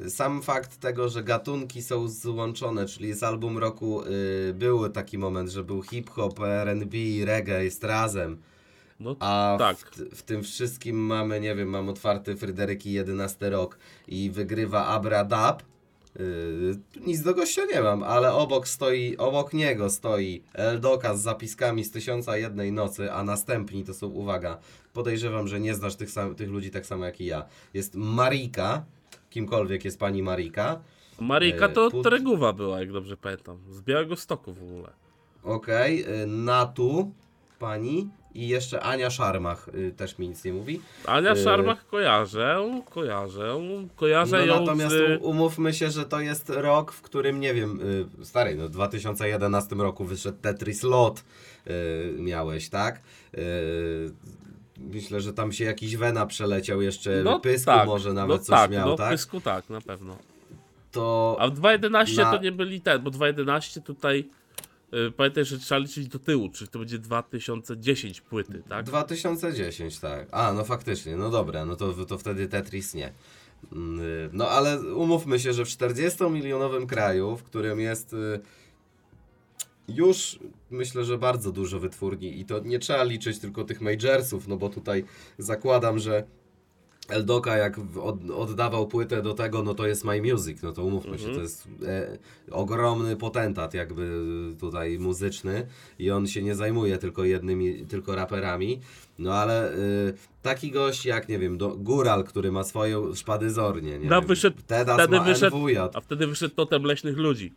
y, 0.00 0.10
sam 0.10 0.42
fakt 0.42 0.80
tego, 0.80 1.08
że 1.08 1.22
gatunki 1.24 1.82
są 1.82 2.08
złączone, 2.08 2.86
czyli 2.86 3.08
jest 3.08 3.22
album 3.22 3.58
roku, 3.58 4.02
y, 4.02 4.54
był 4.54 4.88
taki 4.88 5.18
moment, 5.18 5.50
że 5.50 5.64
był 5.64 5.82
hip-hop, 5.82 6.40
R&B, 6.40 6.96
reggae 7.24 7.64
jest 7.64 7.84
razem, 7.84 8.38
no 9.00 9.16
A 9.20 9.56
tak. 9.58 9.76
w, 9.76 10.16
w 10.18 10.22
tym 10.22 10.42
wszystkim 10.42 10.96
mamy, 10.96 11.40
nie 11.40 11.54
wiem, 11.54 11.68
mam 11.68 11.88
otwarty 11.88 12.36
Fryderyki 12.36 12.92
11 12.92 13.50
rok 13.50 13.78
i 14.08 14.30
wygrywa 14.30 14.86
Abra 14.86 15.24
Dab. 15.24 15.62
Yy, 16.18 16.78
nic 17.06 17.22
do 17.22 17.34
gościa 17.34 17.62
nie 17.74 17.80
mam, 17.80 18.02
ale 18.02 18.32
obok 18.32 18.68
stoi, 18.68 19.16
obok 19.16 19.52
niego 19.52 19.90
stoi 19.90 20.42
Eldoka 20.52 21.16
z 21.16 21.20
zapiskami 21.22 21.84
z 21.84 21.90
tysiąca 21.90 22.36
jednej 22.36 22.72
nocy, 22.72 23.12
a 23.12 23.24
następni 23.24 23.84
to 23.84 23.94
są, 23.94 24.06
uwaga, 24.06 24.58
podejrzewam, 24.92 25.48
że 25.48 25.60
nie 25.60 25.74
znasz 25.74 25.96
tych, 25.96 26.10
sam, 26.10 26.34
tych 26.34 26.50
ludzi 26.50 26.70
tak 26.70 26.86
samo 26.86 27.04
jak 27.04 27.20
i 27.20 27.24
ja. 27.24 27.44
Jest 27.74 27.94
Marika, 27.94 28.84
kimkolwiek 29.30 29.84
jest 29.84 29.98
pani 29.98 30.22
Marika. 30.22 30.80
Marika 31.20 31.66
e, 31.66 31.68
to 31.68 31.88
put- 31.88 32.02
Tereguwa 32.04 32.52
była, 32.52 32.80
jak 32.80 32.92
dobrze 32.92 33.16
pamiętam. 33.16 33.58
Z 33.70 33.80
Białego 33.80 34.16
Stoku 34.16 34.52
w 34.52 34.62
ogóle. 34.62 34.90
Okej, 35.42 36.04
y, 36.22 36.26
Natu, 36.26 37.12
pani 37.58 38.08
i 38.34 38.48
jeszcze 38.48 38.80
Ania 38.80 39.10
Szarmach, 39.10 39.68
y, 39.74 39.92
też 39.96 40.18
mi 40.18 40.28
nic 40.28 40.44
nie 40.44 40.52
mówi. 40.52 40.80
Ania 41.06 41.30
E, 41.30 41.36
Szarmach 41.36 41.86
kojarzę, 41.86 42.80
kojarzę, 42.90 43.60
kojarzę 43.96 44.38
No 44.38 44.46
ją 44.46 44.60
natomiast 44.60 44.94
z... 44.94 45.22
umówmy 45.22 45.74
się, 45.74 45.90
że 45.90 46.04
to 46.04 46.20
jest 46.20 46.50
rok, 46.50 46.92
w 46.92 47.02
którym, 47.02 47.40
nie 47.40 47.54
wiem, 47.54 47.80
y, 48.22 48.24
stary, 48.24 48.56
no 48.56 48.68
w 48.68 48.70
2011 48.70 49.76
roku 49.76 50.04
wyszedł 50.04 50.38
Tetris 50.42 50.82
Lot, 50.82 51.24
y, 51.66 52.14
miałeś, 52.18 52.68
tak? 52.68 53.00
Y, 53.34 54.12
myślę, 54.78 55.20
że 55.20 55.32
tam 55.32 55.52
się 55.52 55.64
jakiś 55.64 55.96
Wena 55.96 56.26
przeleciał 56.26 56.82
jeszcze, 56.82 57.22
No 57.24 57.40
Pysku 57.40 57.66
tak, 57.66 57.86
może 57.86 58.12
nawet 58.12 58.38
no 58.38 58.44
coś 58.44 58.56
tak, 58.56 58.70
miał, 58.70 58.88
no, 58.88 58.96
tak? 58.96 59.10
Pysku 59.10 59.40
tak, 59.40 59.70
na 59.70 59.80
pewno. 59.80 60.16
To 60.92 61.36
A 61.40 61.48
w 61.48 61.60
2.11 61.60 62.16
Na- 62.16 62.36
to 62.36 62.42
nie 62.42 62.52
byli 62.52 62.80
ten, 62.80 63.02
bo 63.02 63.10
2.11 63.10 63.82
tutaj 63.82 64.18
y, 64.18 64.43
pamiętaj, 65.16 65.44
że 65.44 65.58
trzeba 65.58 65.78
liczyć 65.78 66.08
do 66.08 66.18
tyłu, 66.18 66.48
czyli 66.48 66.70
to 66.70 66.78
będzie 66.78 66.98
2010 66.98 68.20
płyty, 68.20 68.62
tak? 68.68 68.86
2010, 68.86 69.98
tak. 69.98 70.28
A, 70.30 70.52
no 70.52 70.64
faktycznie, 70.64 71.16
no 71.16 71.30
dobra, 71.30 71.64
no 71.64 71.76
to, 71.76 72.06
to 72.06 72.18
wtedy 72.18 72.48
Tetris 72.48 72.94
nie. 72.94 73.12
Mm, 73.72 74.00
y, 74.00 74.30
No 74.32 74.48
ale 74.48 74.80
umówmy 74.80 75.40
się, 75.40 75.52
że 75.52 75.64
w 75.64 75.68
40-milionowym 75.68 76.86
kraju, 76.86 77.36
w 77.36 77.42
którym 77.42 77.80
jest 77.80 78.12
y, 78.12 78.40
już 79.88 80.38
myślę, 80.70 81.04
że 81.04 81.18
bardzo 81.18 81.52
dużo 81.52 81.80
wytwórni 81.80 82.40
i 82.40 82.44
to 82.44 82.58
nie 82.58 82.78
trzeba 82.78 83.04
liczyć 83.04 83.38
tylko 83.38 83.64
tych 83.64 83.80
majorsów, 83.80 84.48
no 84.48 84.56
bo 84.56 84.68
tutaj 84.68 85.04
zakładam, 85.38 85.98
że 85.98 86.24
Eldoka 87.08 87.56
jak 87.56 87.80
od, 88.02 88.30
oddawał 88.30 88.86
płytę 88.86 89.22
do 89.22 89.34
tego, 89.34 89.62
no 89.62 89.74
to 89.74 89.86
jest 89.86 90.04
My 90.04 90.22
Music, 90.22 90.62
no 90.62 90.72
to 90.72 90.84
umówmy 90.84 91.18
się, 91.18 91.24
to 91.34 91.40
jest 91.40 91.68
e, 91.86 92.18
ogromny 92.50 93.16
potentat 93.16 93.74
jakby 93.74 94.20
tutaj 94.60 94.98
muzyczny 94.98 95.66
i 95.98 96.10
on 96.10 96.26
się 96.26 96.42
nie 96.42 96.54
zajmuje 96.54 96.98
tylko 96.98 97.24
jednymi, 97.24 97.86
tylko 97.86 98.14
raperami, 98.16 98.80
no 99.18 99.34
ale 99.34 99.72
y, 99.74 100.14
taki 100.42 100.70
gość 100.70 101.06
jak, 101.06 101.28
nie 101.28 101.38
wiem, 101.38 101.58
do, 101.58 101.68
Góral, 101.76 102.24
który 102.24 102.52
ma 102.52 102.64
swoją 102.64 103.14
szpadyzornię, 103.14 103.98
nie 103.98 104.08
No, 104.08 104.20
wiem, 104.20 104.28
wyszedł- 104.30 104.58
wtedy 104.58 104.92
wyszedł- 105.24 105.56
NWJ, 105.56 105.76
A 105.94 106.00
wtedy 106.00 106.26
wyszedł 106.26 106.54
totem 106.54 106.82
leśnych 106.84 107.16
ludzi. 107.18 107.52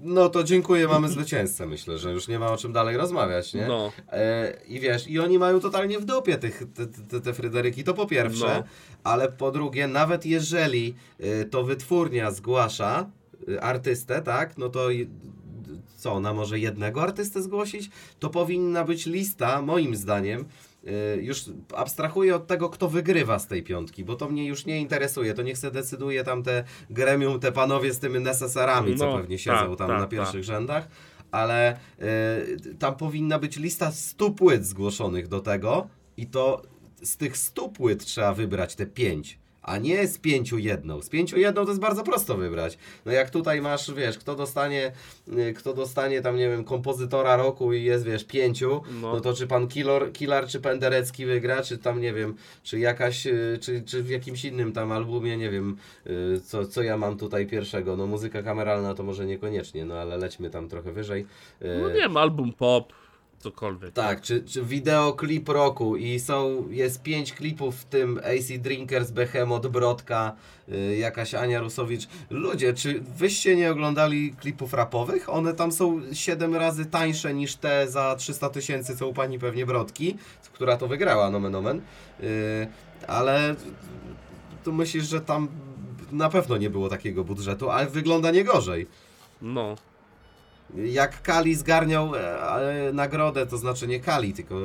No 0.00 0.28
to 0.28 0.44
dziękuję, 0.44 0.88
mamy 0.88 1.08
zwycięzcę, 1.08 1.66
myślę, 1.66 1.98
że 1.98 2.12
już 2.12 2.28
nie 2.28 2.38
ma 2.38 2.52
o 2.52 2.56
czym 2.56 2.72
dalej 2.72 2.96
rozmawiać, 2.96 3.54
nie? 3.54 3.66
No. 3.66 3.92
E, 4.12 4.52
I 4.68 4.80
wiesz, 4.80 5.08
i 5.08 5.18
oni 5.18 5.38
mają 5.38 5.60
totalnie 5.60 5.98
w 5.98 6.04
dupie 6.04 6.38
tych, 6.38 6.62
te, 6.74 6.86
te, 6.86 7.20
te 7.20 7.34
Fryderyki, 7.34 7.84
to 7.84 7.94
po 7.94 8.06
pierwsze, 8.06 8.46
No. 8.46 8.64
ale 9.04 9.32
po 9.32 9.50
drugie, 9.52 9.86
nawet 9.88 10.26
jeżeli 10.26 10.94
y, 11.20 11.44
to 11.44 11.64
wytwórnia 11.64 12.30
zgłasza 12.30 13.10
y, 13.48 13.60
artystę, 13.60 14.22
tak, 14.22 14.58
no 14.58 14.68
to 14.68 14.90
i- 14.90 15.08
co, 15.96 16.12
ona 16.12 16.32
może 16.34 16.58
jednego 16.58 17.02
artystę 17.02 17.42
zgłosić? 17.42 17.90
To 18.18 18.30
powinna 18.30 18.84
być 18.84 19.06
lista, 19.06 19.62
moim 19.62 19.96
zdaniem, 19.96 20.44
już 21.20 21.44
abstrahuję 21.76 22.36
od 22.36 22.46
tego, 22.46 22.70
kto 22.70 22.88
wygrywa 22.88 23.38
z 23.38 23.46
tej 23.46 23.62
piątki, 23.62 24.04
bo 24.04 24.14
to 24.16 24.28
mnie 24.28 24.46
już 24.46 24.66
nie 24.66 24.80
interesuje, 24.80 25.34
to 25.34 25.42
niech 25.42 25.58
se 25.58 25.70
decyduje 25.70 26.24
tam 26.24 26.42
te 26.42 26.64
gremium, 26.90 27.40
te 27.40 27.52
panowie 27.52 27.94
z 27.94 27.98
tymi 27.98 28.20
neseserami, 28.20 28.96
co 28.96 29.06
No, 29.06 29.18
pewnie 29.18 29.38
siedzą 29.38 29.68
tak, 29.68 29.78
tam 29.78 29.88
tak, 29.88 29.96
na 29.96 30.00
tak. 30.00 30.10
pierwszych 30.10 30.44
rzędach, 30.44 30.88
ale 31.30 31.76
y, 31.76 32.74
tam 32.78 32.96
powinna 32.96 33.38
być 33.38 33.56
lista 33.56 33.92
100 33.92 34.30
płyt 34.30 34.66
zgłoszonych 34.66 35.28
do 35.28 35.40
tego 35.40 35.88
i 36.16 36.26
to 36.26 36.62
z 37.02 37.16
tych 37.16 37.36
100 37.36 37.68
płyt 37.68 38.04
trzeba 38.04 38.34
wybrać 38.34 38.74
te 38.74 38.86
5, 38.86 39.38
a 39.68 39.78
nie 39.78 40.06
z 40.08 40.18
pięciu 40.18 40.58
jedną. 40.58 41.02
Z 41.02 41.08
pięciu 41.08 41.38
jedną 41.38 41.64
to 41.64 41.68
jest 41.70 41.80
bardzo 41.80 42.02
prosto 42.02 42.36
wybrać. 42.36 42.78
No 43.06 43.12
jak 43.12 43.30
tutaj 43.30 43.60
masz, 43.60 43.94
wiesz, 43.94 44.18
kto 44.18 44.34
dostanie, 44.34 44.92
y, 45.38 45.54
kto 45.54 45.74
dostanie 45.74 46.22
tam, 46.22 46.36
nie 46.36 46.48
wiem, 46.48 46.64
kompozytora 46.64 47.36
roku 47.36 47.72
i 47.72 47.84
jest, 47.84 48.04
wiesz, 48.04 48.24
pięciu, 48.24 48.82
No. 49.00 49.12
no, 49.12 49.20
to 49.20 49.32
czy 49.34 49.46
pan 49.46 49.68
Killer, 49.68 50.12
Killer 50.12 50.46
czy 50.46 50.60
Penderecki 50.60 51.26
wygra, 51.26 51.62
czy 51.62 51.78
tam, 51.78 52.00
nie 52.00 52.12
wiem, 52.12 52.34
czy 52.62 52.78
jakaś, 52.78 53.26
y, 53.26 53.58
czy, 53.60 53.82
czy 53.82 54.02
w 54.02 54.10
jakimś 54.10 54.44
innym 54.44 54.72
tam 54.72 54.92
albumie, 54.92 55.36
nie 55.36 55.50
wiem, 55.50 55.76
y, 56.06 56.40
co, 56.40 56.66
co 56.66 56.82
ja 56.82 56.96
mam 56.96 57.16
tutaj 57.18 57.46
pierwszego. 57.46 57.96
No 57.96 58.06
muzyka 58.06 58.42
kameralna 58.42 58.94
to 58.94 59.02
może 59.02 59.26
niekoniecznie, 59.26 59.84
no 59.84 59.94
ale 59.94 60.16
lećmy 60.16 60.50
tam 60.50 60.68
trochę 60.68 60.92
wyżej. 60.92 61.26
No 61.82 61.88
nie 61.88 61.94
wiem, 61.94 62.16
album 62.16 62.52
pop, 62.52 62.92
cokolwiek. 63.38 63.92
tak, 63.92 64.20
czy, 64.20 64.42
czy 64.42 64.62
wideoklip 64.62 65.48
roku 65.48 65.96
i 65.96 66.20
są, 66.20 66.68
jest 66.70 67.02
pięć 67.02 67.32
klipów, 67.32 67.76
w 67.76 67.84
tym 67.84 68.18
AC 68.18 68.58
Drinkers, 68.58 69.10
Behemoth, 69.10 69.68
Brodka, 69.68 70.32
y, 70.68 70.96
jakaś 70.96 71.34
Ania 71.34 71.60
Rusowicz. 71.60 72.08
Ludzie, 72.30 72.74
czy 72.74 73.00
wyście 73.00 73.56
nie 73.56 73.70
oglądali 73.70 74.32
klipów 74.32 74.74
rapowych? 74.74 75.28
One 75.28 75.54
tam 75.54 75.72
są 75.72 76.00
7 76.12 76.54
razy 76.54 76.86
tańsze 76.86 77.34
niż 77.34 77.56
te 77.56 77.88
za 77.88 78.16
300 78.16 78.50
tysięcy, 78.50 78.96
co 78.96 79.08
u 79.08 79.14
pani 79.14 79.38
pewnie 79.38 79.66
Brodki, 79.66 80.16
która 80.52 80.76
to 80.76 80.88
wygrała, 80.88 81.30
nomen 81.30 81.54
omen. 81.54 81.80
Y, 82.20 82.68
ale 83.06 83.54
tu 84.64 84.72
myślisz, 84.72 85.08
że 85.08 85.20
tam 85.20 85.48
na 86.12 86.28
pewno 86.28 86.56
nie 86.56 86.70
było 86.70 86.88
takiego 86.88 87.24
budżetu, 87.24 87.70
ale 87.70 87.86
wygląda 87.86 88.30
nie 88.30 88.44
gorzej. 88.44 88.86
No. 89.42 89.76
Jak 90.76 91.22
Kali 91.22 91.54
zgarniał 91.54 92.14
e, 92.14 92.18
e, 92.88 92.92
nagrodę, 92.92 93.46
to 93.46 93.58
znaczy 93.58 93.86
nie 93.86 94.00
Kali, 94.00 94.32
tylko 94.34 94.54
e, 94.54 94.60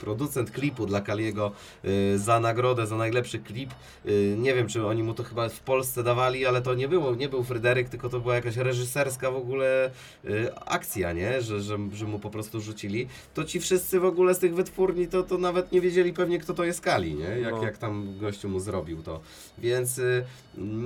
producent 0.00 0.50
klipu 0.50 0.86
dla 0.86 1.00
Kaliego 1.00 1.52
e, 1.84 2.18
za 2.18 2.40
nagrodę, 2.40 2.86
za 2.86 2.96
najlepszy 2.96 3.38
klip. 3.38 3.70
E, 4.04 4.10
nie 4.36 4.54
wiem, 4.54 4.68
czy 4.68 4.86
oni 4.86 5.02
mu 5.02 5.14
to 5.14 5.22
chyba 5.24 5.48
w 5.48 5.60
Polsce 5.60 6.02
dawali, 6.02 6.46
ale 6.46 6.62
to 6.62 6.74
nie 6.74 6.88
było, 6.88 7.14
nie 7.14 7.28
był 7.28 7.44
Fryderyk, 7.44 7.88
tylko 7.88 8.08
to 8.08 8.20
była 8.20 8.34
jakaś 8.34 8.56
reżyserska 8.56 9.30
w 9.30 9.36
ogóle 9.36 9.90
e, 10.24 10.58
akcja, 10.68 11.12
nie? 11.12 11.42
Że, 11.42 11.60
że, 11.60 11.78
że 11.92 12.04
mu 12.06 12.18
po 12.18 12.30
prostu 12.30 12.60
rzucili. 12.60 13.08
To 13.34 13.44
ci 13.44 13.60
wszyscy 13.60 14.00
w 14.00 14.04
ogóle 14.04 14.34
z 14.34 14.38
tych 14.38 14.54
wytwórni 14.54 15.06
to, 15.08 15.22
to 15.22 15.38
nawet 15.38 15.72
nie 15.72 15.80
wiedzieli 15.80 16.12
pewnie, 16.12 16.38
kto 16.38 16.54
to 16.54 16.64
jest 16.64 16.80
Kali, 16.80 17.14
nie? 17.14 17.24
Jak, 17.40 17.54
No. 17.54 17.62
jak 17.62 17.78
tam 17.78 18.18
gościu 18.20 18.48
mu 18.48 18.60
zrobił 18.60 19.02
to. 19.02 19.20
Więc 19.58 19.98
y, 19.98 20.24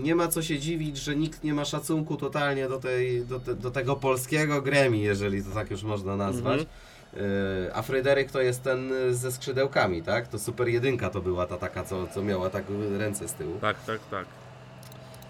nie 0.02 0.14
ma 0.14 0.28
co 0.28 0.42
się 0.42 0.58
dziwić, 0.58 0.96
że 0.96 1.16
nikt 1.16 1.44
nie 1.44 1.54
ma 1.54 1.64
szacunku 1.64 2.16
totalnie 2.16 2.68
do, 2.68 2.78
tej, 2.78 3.26
do, 3.26 3.40
te, 3.40 3.54
do 3.54 3.70
tego 3.70 3.96
polskiego 3.96 4.59
Grammy, 4.62 4.96
jeżeli 4.96 5.44
to 5.44 5.50
tak 5.50 5.70
już 5.70 5.82
można 5.82 6.16
nazwać. 6.16 6.60
Y, 6.60 7.74
a 7.74 7.82
Fryderyk 7.82 8.30
to 8.30 8.40
jest 8.40 8.62
ten 8.62 8.92
y, 8.92 9.14
ze 9.14 9.32
skrzydełkami, 9.32 10.02
tak? 10.02 10.28
To 10.28 10.38
super 10.38 10.68
jedynka 10.68 11.10
to 11.10 11.20
była 11.20 11.46
ta 11.46 11.56
taka, 11.56 11.84
co, 11.84 12.06
co 12.06 12.22
miała 12.22 12.50
tak 12.50 12.64
ręce 12.98 13.28
z 13.28 13.32
tyłu. 13.32 13.58
Tak, 13.60 13.84
tak, 13.84 14.00
tak. 14.10 14.26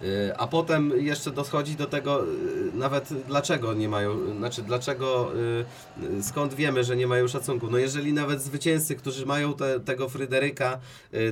Y, 0.03 0.36
A 0.36 0.46
potem 0.46 0.92
jeszcze 0.96 1.30
dochodzi 1.30 1.76
do 1.76 1.86
tego, 1.86 2.24
y, 2.24 2.26
nawet 2.74 3.09
dlaczego 3.26 3.74
nie 3.74 3.88
mają, 3.88 4.36
znaczy 4.38 4.62
dlaczego, 4.62 5.32
y, 6.18 6.22
skąd 6.22 6.55
wiemy, 6.55 6.84
że 6.84 6.96
nie 6.96 7.07
mają 7.07 7.28
szacunku. 7.28 7.70
No 7.70 7.78
jeżeli 7.78 8.12
nawet 8.12 8.42
zwycięzcy, 8.42 8.96
którzy 8.96 9.26
mają 9.26 9.55
te, 9.55 9.80
tego 9.80 10.09
Fryderyka, 10.09 10.78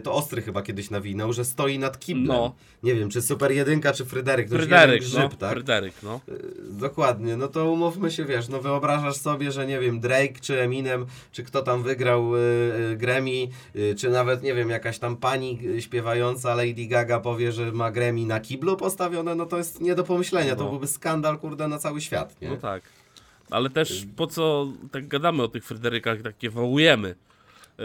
to 0.02 0.12
Ostry 0.12 0.42
chyba 0.42 0.62
kiedyś 0.62 0.90
nawinął, 0.90 1.32
że 1.32 1.44
stoi 1.44 1.78
nad 1.78 1.98
kiblem. 1.98 2.26
No. 2.26 2.54
Nie 2.82 2.94
wiem, 2.94 3.10
czy 3.10 3.22
Super 3.22 3.52
Jedynka, 3.52 3.92
czy 3.92 4.04
Fryderyk. 4.04 4.48
Fryderyk, 4.48 5.02
jeden 5.02 5.10
grzyb, 5.10 5.32
no. 5.32 5.38
tak? 5.38 5.52
Fryderyk, 5.52 5.94
no. 6.02 6.20
Dokładnie, 6.70 7.36
no 7.36 7.48
to 7.48 7.70
umówmy 7.70 8.10
się, 8.10 8.24
wiesz, 8.24 8.48
no 8.48 8.60
wyobrażasz 8.60 9.16
sobie, 9.16 9.52
że 9.52 9.66
nie 9.66 9.80
wiem, 9.80 10.00
Drake 10.00 10.40
czy 10.40 10.60
Eminem, 10.60 11.06
czy 11.32 11.42
kto 11.42 11.62
tam 11.62 11.82
wygrał 11.82 12.30
Grammy, 12.96 13.48
czy 13.96 14.10
nawet, 14.10 14.42
nie 14.42 14.54
wiem, 14.54 14.70
jakaś 14.70 14.98
tam 14.98 15.16
pani 15.16 15.58
śpiewająca 15.80 16.54
Lady 16.54 16.86
Gaga 16.86 17.20
powie, 17.20 17.52
że 17.52 17.72
ma 17.72 17.90
Grammy 17.90 18.26
na 18.26 18.40
kiblu 18.40 18.57
postawione, 18.78 19.34
no 19.34 19.46
to 19.46 19.58
jest 19.58 19.80
nie 19.80 19.94
do 19.94 20.04
pomyślenia, 20.04 20.56
to 20.56 20.64
No. 20.64 20.70
byłby 20.70 20.86
skandal, 20.86 21.38
kurde, 21.38 21.68
na 21.68 21.78
cały 21.78 22.00
świat, 22.00 22.40
nie? 22.42 22.48
No 22.48 22.56
tak. 22.56 22.82
Ale 23.50 23.70
też 23.70 24.06
po 24.16 24.26
co 24.26 24.66
tak 24.92 25.08
gadamy 25.08 25.42
o 25.42 25.48
tych 25.48 25.64
Fryderykach, 25.64 26.22
takie 26.22 26.50
wołujemy? 26.50 27.08
Yy, 27.78 27.84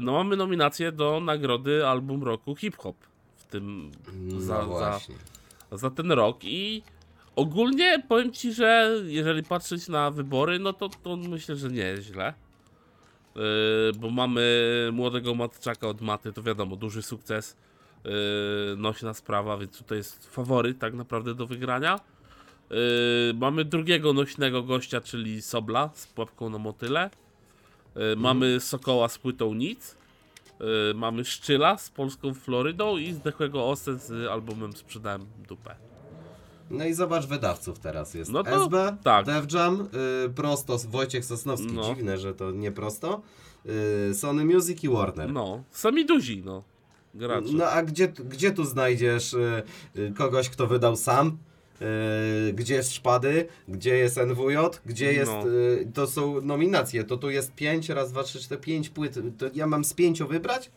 no 0.00 0.12
mamy 0.12 0.36
nominację 0.36 0.92
do 0.92 1.20
nagrody 1.20 1.86
album 1.86 2.22
roku 2.24 2.56
hip-hop 2.56 2.96
w 3.36 3.44
tym 3.44 3.90
No 4.12 4.40
za, 4.40 4.66
za, 4.78 5.00
za 5.72 5.90
ten 5.90 6.12
rok 6.12 6.36
i 6.42 6.82
ogólnie 7.36 8.02
powiem 8.08 8.32
ci, 8.32 8.52
że 8.52 8.92
jeżeli 9.06 9.42
patrzeć 9.42 9.88
na 9.88 10.10
wybory, 10.10 10.58
no 10.58 10.72
to, 10.72 10.88
to 10.88 11.16
myślę, 11.16 11.56
że 11.56 11.68
nie 11.68 11.82
jest 11.82 12.02
źle. 12.02 12.34
Yy, 13.36 13.42
bo 13.98 14.10
mamy 14.10 14.42
młodego 14.92 15.34
Matczaka 15.34 15.88
od 15.88 16.00
Maty, 16.00 16.32
to 16.32 16.42
wiadomo, 16.42 16.76
duży 16.76 17.02
sukces, 17.02 17.56
yy, 18.04 18.10
nośna 18.76 19.14
sprawa, 19.14 19.56
więc 19.56 19.78
tutaj 19.78 19.98
jest 19.98 20.26
faworyt 20.26 20.78
tak 20.78 20.94
naprawdę 20.94 21.34
do 21.34 21.46
wygrania. 21.46 22.00
Yy, 22.70 22.76
mamy 23.34 23.64
drugiego 23.64 24.12
nośnego 24.12 24.62
gościa, 24.62 25.00
czyli 25.00 25.42
Sobla 25.42 25.90
z 25.94 26.06
pułapką 26.06 26.50
na 26.50 26.58
motyle. 26.58 27.10
Yy, 27.96 28.16
Mamy 28.16 28.60
Sokoła 28.60 29.08
z 29.08 29.18
płytą 29.18 29.54
Nic. 29.54 29.96
Yy, 30.60 30.66
mamy 30.94 31.24
Szczyla 31.24 31.78
z 31.78 31.90
polską 31.90 32.34
Florydą 32.34 32.96
i 32.96 33.12
zdechłego 33.12 33.68
Osę 33.68 33.98
z 33.98 34.30
albumem 34.30 34.72
Sprzedałem 34.72 35.26
dupę. 35.48 35.74
No 36.70 36.84
i 36.84 36.94
zobacz 36.94 37.26
wydawców 37.26 37.78
teraz 37.78 38.14
jest. 38.14 38.30
No 38.32 38.42
to 38.44 38.64
SB, 38.64 38.96
tak. 39.04 39.26
Def 39.26 39.52
Jam, 39.52 39.88
y, 40.26 40.30
prosto 40.30 40.78
Wojciech 40.88 41.24
Sosnowski, 41.24 41.72
No. 41.72 41.82
dziwne, 41.94 42.18
że 42.18 42.34
to 42.34 42.50
nie 42.50 42.72
prosto, 42.72 43.22
y, 44.10 44.14
Sony 44.14 44.44
Music 44.44 44.84
i 44.84 44.88
Warner. 44.88 45.32
No, 45.32 45.62
sami 45.70 46.06
duzi, 46.06 46.42
no. 46.44 46.62
Gracze. 47.14 47.48
No 47.52 47.64
a 47.64 47.82
gdzie, 47.82 48.08
gdzie 48.08 48.50
tu 48.50 48.64
znajdziesz 48.64 49.34
y, 49.34 49.62
y, 49.96 50.12
kogoś, 50.16 50.48
kto 50.48 50.66
wydał 50.66 50.96
sam? 50.96 51.38
Y, 52.48 52.52
gdzie 52.52 52.74
jest 52.74 52.94
Szpady? 52.94 53.46
Gdzie 53.68 53.96
jest 53.96 54.16
NWJ? 54.16 54.56
Gdzie 54.86 55.12
jest... 55.12 55.32
No. 55.32 55.48
Y, 55.48 55.90
to 55.94 56.06
są 56.06 56.40
nominacje. 56.40 57.04
To 57.04 57.16
tu 57.16 57.30
jest 57.30 57.54
5, 57.54 57.88
raz, 57.88 58.12
dwa, 58.12 58.22
trzy, 58.22 58.40
cztery, 58.40 58.60
pięć 58.60 58.88
płyt. 58.88 59.18
To 59.38 59.46
ja 59.54 59.66
mam 59.66 59.84
z 59.84 59.94
pięciu 59.94 60.26
wybrać? 60.26 60.70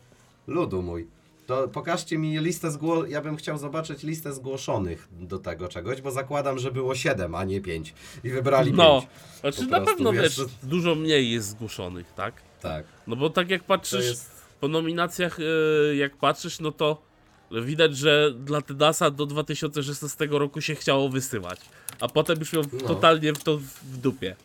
Ludu 0.46 0.82
mój. 0.82 1.06
To 1.46 1.68
pokażcie 1.68 2.18
mi 2.18 2.38
listę 2.38 2.70
zgło... 2.70 3.06
Ja 3.06 3.20
bym 3.22 3.36
chciał 3.36 3.58
zobaczyć 3.58 4.02
listę 4.02 4.32
zgłoszonych 4.32 5.08
do 5.20 5.38
tego 5.38 5.68
czegoś, 5.68 6.00
bo 6.00 6.10
zakładam, 6.10 6.58
że 6.58 6.70
było 6.70 6.94
7, 6.94 7.34
a 7.34 7.44
nie 7.44 7.60
5. 7.60 7.94
I 8.24 8.30
wybrali 8.30 8.72
No, 8.72 9.00
5. 9.00 9.12
znaczy 9.40 9.64
po 9.64 9.70
na 9.70 9.80
pewno 9.80 10.12
wiesz, 10.12 10.40
dużo 10.62 10.94
mniej 10.94 11.30
jest 11.30 11.48
zgłoszonych, 11.48 12.12
tak? 12.14 12.34
Tak. 12.60 12.84
No 13.06 13.16
bo 13.16 13.30
tak 13.30 13.50
jak 13.50 13.64
patrzysz 13.64 14.04
jest... 14.04 14.33
po 14.64 14.68
nominacjach, 14.68 15.38
e, 15.40 15.96
jak 15.96 16.16
patrzysz, 16.16 16.60
no 16.60 16.72
to 16.72 17.02
widać, 17.50 17.96
że 17.96 18.32
dla 18.38 18.62
Tedasa 18.62 19.10
do 19.10 19.26
2016 19.26 20.28
roku 20.30 20.60
się 20.60 20.74
chciało 20.74 21.08
wysyłać. 21.08 21.60
A 22.00 22.08
potem 22.08 22.38
już 22.38 22.52
miał 22.52 22.62
No. 22.72 22.88
totalnie 22.88 23.32
w 23.32 23.44
to 23.44 23.58
w 23.58 23.96
dupie. 23.98 24.36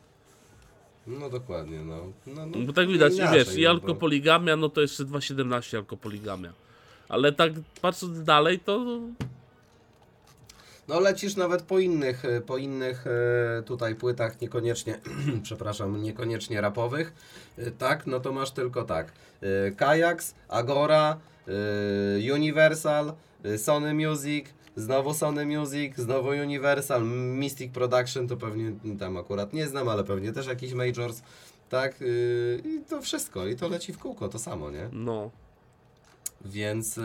No 1.08 1.30
dokładnie, 1.30 1.80
no. 1.80 1.98
no, 2.28 2.46
no 2.46 2.58
Bo 2.66 2.74
tak 2.74 2.88
widać, 2.88 3.14
i 3.14 3.34
wiesz, 3.34 3.56
i 3.58 3.64
no 3.64 3.70
alkopoligamia, 3.70 4.56
no 4.56 4.70
to 4.70 4.82
jeszcze 4.82 5.06
2.17 5.06 5.78
alkopoligamia. 5.78 6.54
Ale 7.10 7.32
tak 7.32 7.52
patrząc 7.82 8.24
dalej, 8.24 8.60
to 8.60 9.00
No 10.90 11.00
lecisz 11.00 11.36
nawet 11.36 11.62
po 11.62 11.80
innych, 11.80 12.26
e, 12.26 12.42
po 12.42 12.58
innych 12.58 13.06
e, 13.08 13.64
tutaj 13.64 13.96
płytach, 13.96 14.42
niekoniecznie, 14.42 15.00
przepraszam, 15.44 16.02
niekoniecznie 16.02 16.62
rapowych, 16.62 17.14
e, 17.58 17.72
tak, 17.72 18.08
no 18.08 18.20
to 18.20 18.32
masz 18.32 18.52
tylko 18.52 18.84
tak, 18.84 19.12
Kajaks, 19.78 20.36
Agora, 20.48 21.18
Universal, 22.34 23.14
Sony 23.58 23.94
Music, 23.94 24.46
znowu 24.76 25.14
Sony 25.14 25.46
Music, 25.46 25.98
znowu 25.98 26.30
Universal, 26.30 27.06
Mystic 27.06 27.72
Production, 27.72 28.28
to 28.28 28.38
pewnie 28.38 28.72
tam 29.00 29.18
akurat 29.18 29.54
nie 29.54 29.68
znam, 29.68 29.90
ale 29.90 30.04
pewnie 30.04 30.32
też 30.32 30.48
jakiś 30.48 30.74
Majors, 30.74 31.22
tak, 31.70 31.96
i 32.66 32.82
to 32.90 33.02
wszystko, 33.02 33.48
i 33.48 33.56
to 33.56 33.68
leci 33.68 33.94
w 33.94 33.98
kółko, 33.98 34.30
to 34.30 34.40
samo, 34.40 34.72
nie? 34.72 34.90
no. 34.92 35.32
Więc 36.46 37.00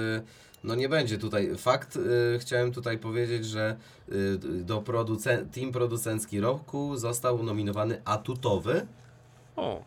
no 0.64 0.74
nie 0.74 0.88
będzie 0.88 1.18
tutaj. 1.18 1.56
Fakt, 1.56 1.96
y, 1.96 2.38
chciałem 2.40 2.72
tutaj 2.72 2.98
powiedzieć, 2.98 3.46
że 3.46 3.76
y, 4.12 4.38
do 4.64 4.80
producen- 4.80 5.48
team 5.50 5.72
producencki 5.72 6.40
roku 6.40 6.96
został 6.96 7.42
nominowany 7.42 8.00
Atutowy, 8.04 8.86
O, 9.56 9.82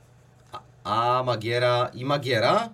a, 0.52 1.20
a 1.20 1.24
Magiera 1.24 1.92
i 1.94 2.06
Magiera 2.06 2.70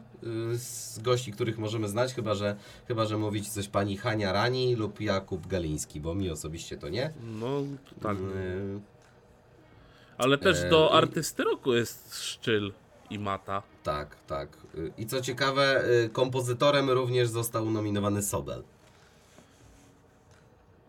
y, 0.53 0.57
z 0.57 0.99
gości, 0.99 1.31
których 1.31 1.57
możemy 1.57 1.87
znać, 1.87 2.13
chyba 2.13 2.35
że, 2.35 2.55
chyba 2.87 3.05
że 3.05 3.17
mówić 3.17 3.49
coś 3.49 3.67
pani 3.67 3.97
Hania 3.97 4.31
Rani 4.31 4.75
lub 4.75 5.01
Jakub 5.01 5.47
Galiński, 5.47 5.99
bo 5.99 6.15
mi 6.15 6.29
osobiście 6.29 6.77
to 6.77 6.89
nie. 6.89 7.11
no 7.39 7.61
tak. 8.01 8.17
Ale 10.17 10.37
też 10.37 10.69
do 10.69 10.93
artysty 10.93 11.43
roku 11.43 11.73
jest 11.73 12.21
Szczyl 12.21 12.73
i 13.13 13.19
Mata. 13.19 13.61
tak, 13.83 14.15
tak. 14.27 14.49
Y, 14.75 14.91
I 14.97 15.05
co 15.05 15.21
ciekawe, 15.21 15.83
y, 16.05 16.09
kompozytorem 16.09 16.89
również 16.89 17.27
został 17.29 17.69
nominowany 17.69 18.23
Sobel. 18.23 18.63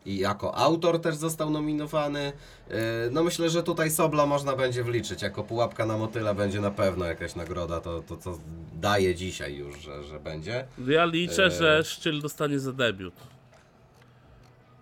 i 0.07 0.19
jako 0.19 0.57
autor 0.57 1.01
też 1.01 1.17
został 1.17 1.51
nominowany. 1.51 2.33
Yy, 2.71 2.77
No 3.11 3.23
myślę, 3.25 3.51
że 3.51 3.63
tutaj 3.63 3.91
Sobla 3.91 4.27
można 4.27 4.57
będzie 4.57 4.85
wliczyć. 4.85 5.23
Jako 5.23 5.45
pułapka 5.45 5.87
na 5.87 5.97
motyla 5.99 6.35
będzie 6.35 6.61
na 6.61 6.71
pewno 6.71 7.05
jakaś 7.05 7.35
nagroda, 7.35 7.81
to, 7.81 8.03
to 8.03 8.17
co 8.17 8.39
daje 8.75 9.15
dzisiaj 9.15 9.55
już, 9.57 9.79
że, 9.81 10.03
że 10.05 10.21
będzie. 10.21 10.67
Ja 10.89 11.05
liczę, 11.05 11.45
E. 11.45 11.51
że 11.51 11.85
Szczyl 11.85 12.21
dostanie 12.21 12.59
za 12.61 12.73
debiut. 12.73 13.15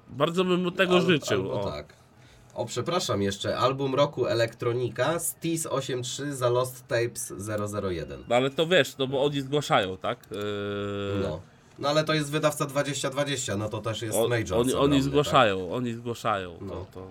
Bardzo 0.08 0.44
bym 0.44 0.62
mu 0.62 0.70
tego 0.70 0.94
Al- 0.94 1.02
życzył. 1.06 1.40
Albo 1.52 1.60
o. 1.60 1.70
tak. 1.70 1.94
O, 2.54 2.66
przepraszam, 2.66 3.22
jeszcze 3.22 3.58
album 3.58 3.94
roku 3.94 4.26
Elektronika 4.26 5.18
Stis 5.18 5.66
83 5.66 6.36
za 6.36 6.48
Lost 6.50 6.86
Tapes 6.88 7.32
001. 7.82 8.24
No 8.28 8.36
ale 8.36 8.50
to 8.50 8.66
wiesz, 8.66 8.96
no 8.98 9.06
bo 9.06 9.24
oni 9.24 9.40
zgłaszają, 9.40 9.96
tak? 9.96 10.18
Yy, 10.30 10.38
No. 11.22 11.40
No 11.78 11.88
ale 11.88 12.04
to 12.04 12.14
jest 12.14 12.30
wydawca 12.30 12.66
2020, 12.66 13.56
no 13.56 13.68
to 13.68 13.80
też 13.80 14.02
jest 14.02 14.18
o- 14.18 14.28
major. 14.28 14.58
oni, 14.58 14.72
ogromny, 14.72 14.78
oni 14.78 14.94
tak? 14.96 15.02
zgłaszają, 15.02 15.72
oni 15.72 15.94
zgłaszają. 15.94 16.58
No. 16.60 16.70
To, 16.70 16.86
to. 16.94 17.06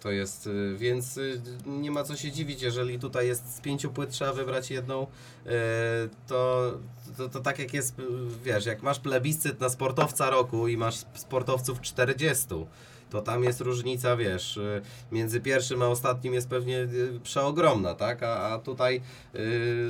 To 0.00 0.10
jest, 0.10 0.46
y, 0.46 0.74
więc 0.78 1.16
y, 1.16 1.40
nie 1.66 1.90
ma 1.90 2.04
co 2.04 2.16
się 2.16 2.32
dziwić, 2.32 2.62
jeżeli 2.62 2.98
tutaj 2.98 3.26
jest 3.26 3.56
z 3.56 3.60
pięciu 3.60 3.90
płyt 3.90 4.10
trzeba 4.10 4.32
wybrać 4.32 4.70
jedną, 4.70 5.02
y, 5.02 5.48
to, 6.28 6.72
to, 7.16 7.28
to 7.28 7.40
tak 7.40 7.58
jak 7.58 7.74
jest, 7.74 7.94
wiesz, 8.44 8.66
jak 8.66 8.82
masz 8.82 8.98
plebiscyt 9.00 9.60
na 9.60 9.68
sportowca 9.68 10.30
roku 10.30 10.68
i 10.68 10.76
masz 10.76 10.94
sportowców 11.14 11.80
40, 11.80 12.46
to 13.10 13.22
tam 13.22 13.44
jest 13.44 13.60
różnica, 13.60 14.16
wiesz, 14.16 14.56
y, 14.56 14.82
między 15.12 15.40
pierwszym 15.40 15.82
a 15.82 15.86
ostatnim 15.86 16.34
jest 16.34 16.48
pewnie 16.48 16.78
y, 16.78 17.20
przeogromna, 17.22 17.94
tak? 17.94 18.22
A, 18.22 18.54
a 18.54 18.58
tutaj 18.58 18.96
y, 18.96 19.00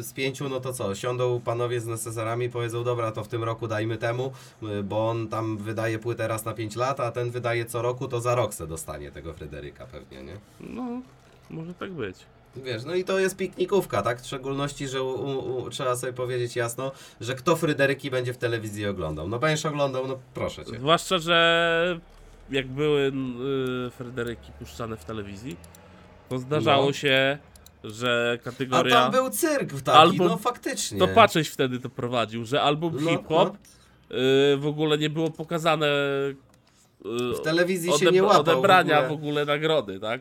z 0.02 0.12
pięciu, 0.12 0.48
no 0.48 0.60
to 0.60 0.72
co, 0.72 0.94
siądą 0.94 1.40
panowie 1.40 1.80
z 1.80 1.86
necesarami, 1.86 2.50
powiedzą, 2.50 2.84
dobra, 2.84 3.12
to 3.12 3.24
w 3.24 3.28
tym 3.28 3.44
roku 3.44 3.68
dajmy 3.68 3.98
temu, 3.98 4.32
y, 4.62 4.82
bo 4.82 5.08
on 5.08 5.28
tam 5.28 5.58
wydaje 5.58 5.98
płytę 5.98 6.28
raz 6.28 6.44
na 6.44 6.54
5 6.54 6.76
lat, 6.76 7.00
a 7.00 7.10
ten 7.10 7.30
wydaje 7.30 7.64
co 7.64 7.82
roku, 7.82 8.08
to 8.08 8.20
za 8.20 8.34
rok 8.34 8.54
se 8.54 8.66
dostanie 8.66 9.10
tego 9.10 9.34
Fryderyka 9.34 9.86
pewnie, 9.86 10.22
nie? 10.22 10.36
No, 10.60 11.02
może 11.50 11.74
tak 11.74 11.92
być. 11.92 12.16
Wiesz, 12.56 12.84
no 12.84 12.94
i 12.94 13.04
to 13.04 13.18
jest 13.18 13.36
piknikówka, 13.36 14.02
tak? 14.02 14.20
W 14.20 14.26
szczególności, 14.26 14.88
że 14.88 15.02
u, 15.02 15.56
u, 15.56 15.70
trzeba 15.70 15.96
sobie 15.96 16.12
powiedzieć 16.12 16.56
jasno, 16.56 16.92
że 17.20 17.34
kto 17.34 17.56
Fryderyki 17.56 18.10
będzie 18.10 18.32
w 18.32 18.38
telewizji 18.38 18.86
oglądał. 18.86 19.28
No 19.28 19.38
będziesz 19.38 19.66
oglądał, 19.66 20.06
no 20.06 20.18
proszę 20.34 20.64
cię. 20.64 20.78
Zwłaszcza, 20.78 21.18
że 21.18 22.00
jak 22.50 22.66
były 22.66 23.00
y, 23.86 23.90
Fryderyki 23.90 24.52
puszczane 24.58 24.96
w 24.96 25.04
telewizji, 25.04 25.56
to 26.28 26.38
zdarzało 26.38 26.86
No. 26.86 26.92
się, 26.92 27.38
że 27.84 28.38
A 28.40 28.44
kategoria. 28.44 28.94
tam 28.94 29.12
był 29.12 29.30
cyrk 29.30 29.82
taki, 29.82 29.98
Album- 29.98 30.28
no 30.28 30.36
faktycznie. 30.36 30.98
To 30.98 31.08
Patrzyś 31.08 31.48
wtedy 31.48 31.80
to 31.80 31.88
prowadził, 31.90 32.44
że 32.44 32.62
album 32.62 32.96
No, 33.00 33.10
hip-hop 33.10 33.54
y, 33.54 33.56
w 34.56 34.66
ogóle 34.66 34.98
nie 34.98 35.10
było 35.10 35.30
pokazane. 35.30 35.86
y, 35.86 37.34
W 37.34 37.40
telewizji 37.44 37.92
się 37.92 38.10
nie 38.10 38.22
łapał 38.22 38.40
Odebrania 38.40 39.02
w 39.02 39.08
w 39.08 39.12
ogóle. 39.12 39.28
ogóle 39.30 39.44
nagrody, 39.44 40.00
tak? 40.00 40.20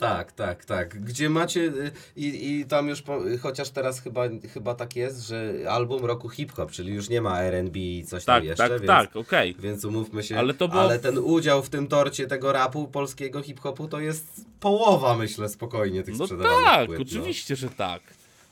Tak, 0.00 0.32
tak, 0.32 0.64
tak. 0.64 1.04
Gdzie 1.04 1.30
macie 1.30 1.60
y, 1.60 1.90
i, 2.16 2.50
i 2.60 2.66
tam 2.66 2.88
już, 2.88 3.02
po, 3.02 3.18
chociaż 3.42 3.70
teraz 3.70 4.00
chyba, 4.00 4.22
chyba 4.54 4.74
tak 4.74 4.96
jest, 4.96 5.26
że 5.28 5.54
album 5.70 6.04
roku 6.04 6.28
hip-hop, 6.28 6.70
czyli 6.70 6.94
już 6.94 7.08
nie 7.08 7.20
ma 7.20 7.40
R&B 7.42 7.78
i 7.78 8.04
coś 8.04 8.24
Tak, 8.24 8.36
tam 8.36 8.44
jeszcze, 8.44 8.68
tak, 8.68 8.72
więc, 8.72 8.86
tak, 8.86 9.16
okej. 9.16 9.56
więc 9.58 9.84
umówmy 9.84 10.22
się. 10.22 10.38
Ale 10.38 10.54
to 10.54 10.68
było- 10.68 10.82
ale 10.82 10.98
ten 10.98 11.18
udział 11.18 11.62
w 11.62 11.68
tym 11.70 11.86
torcie 11.88 12.26
tego 12.26 12.52
rapu 12.52 12.88
polskiego 12.88 13.42
hip-hopu 13.42 13.88
to 13.88 14.00
jest 14.00 14.44
połowa, 14.60 15.16
myślę, 15.16 15.48
spokojnie 15.48 16.02
tych 16.02 16.18
No 16.18 16.24
sprzedawanych 16.24 16.64
tak, 16.64 16.86
płyt, 16.86 16.98
no. 16.98 17.04
oczywiście, 17.04 17.56
że 17.56 17.68
tak. 17.68 18.02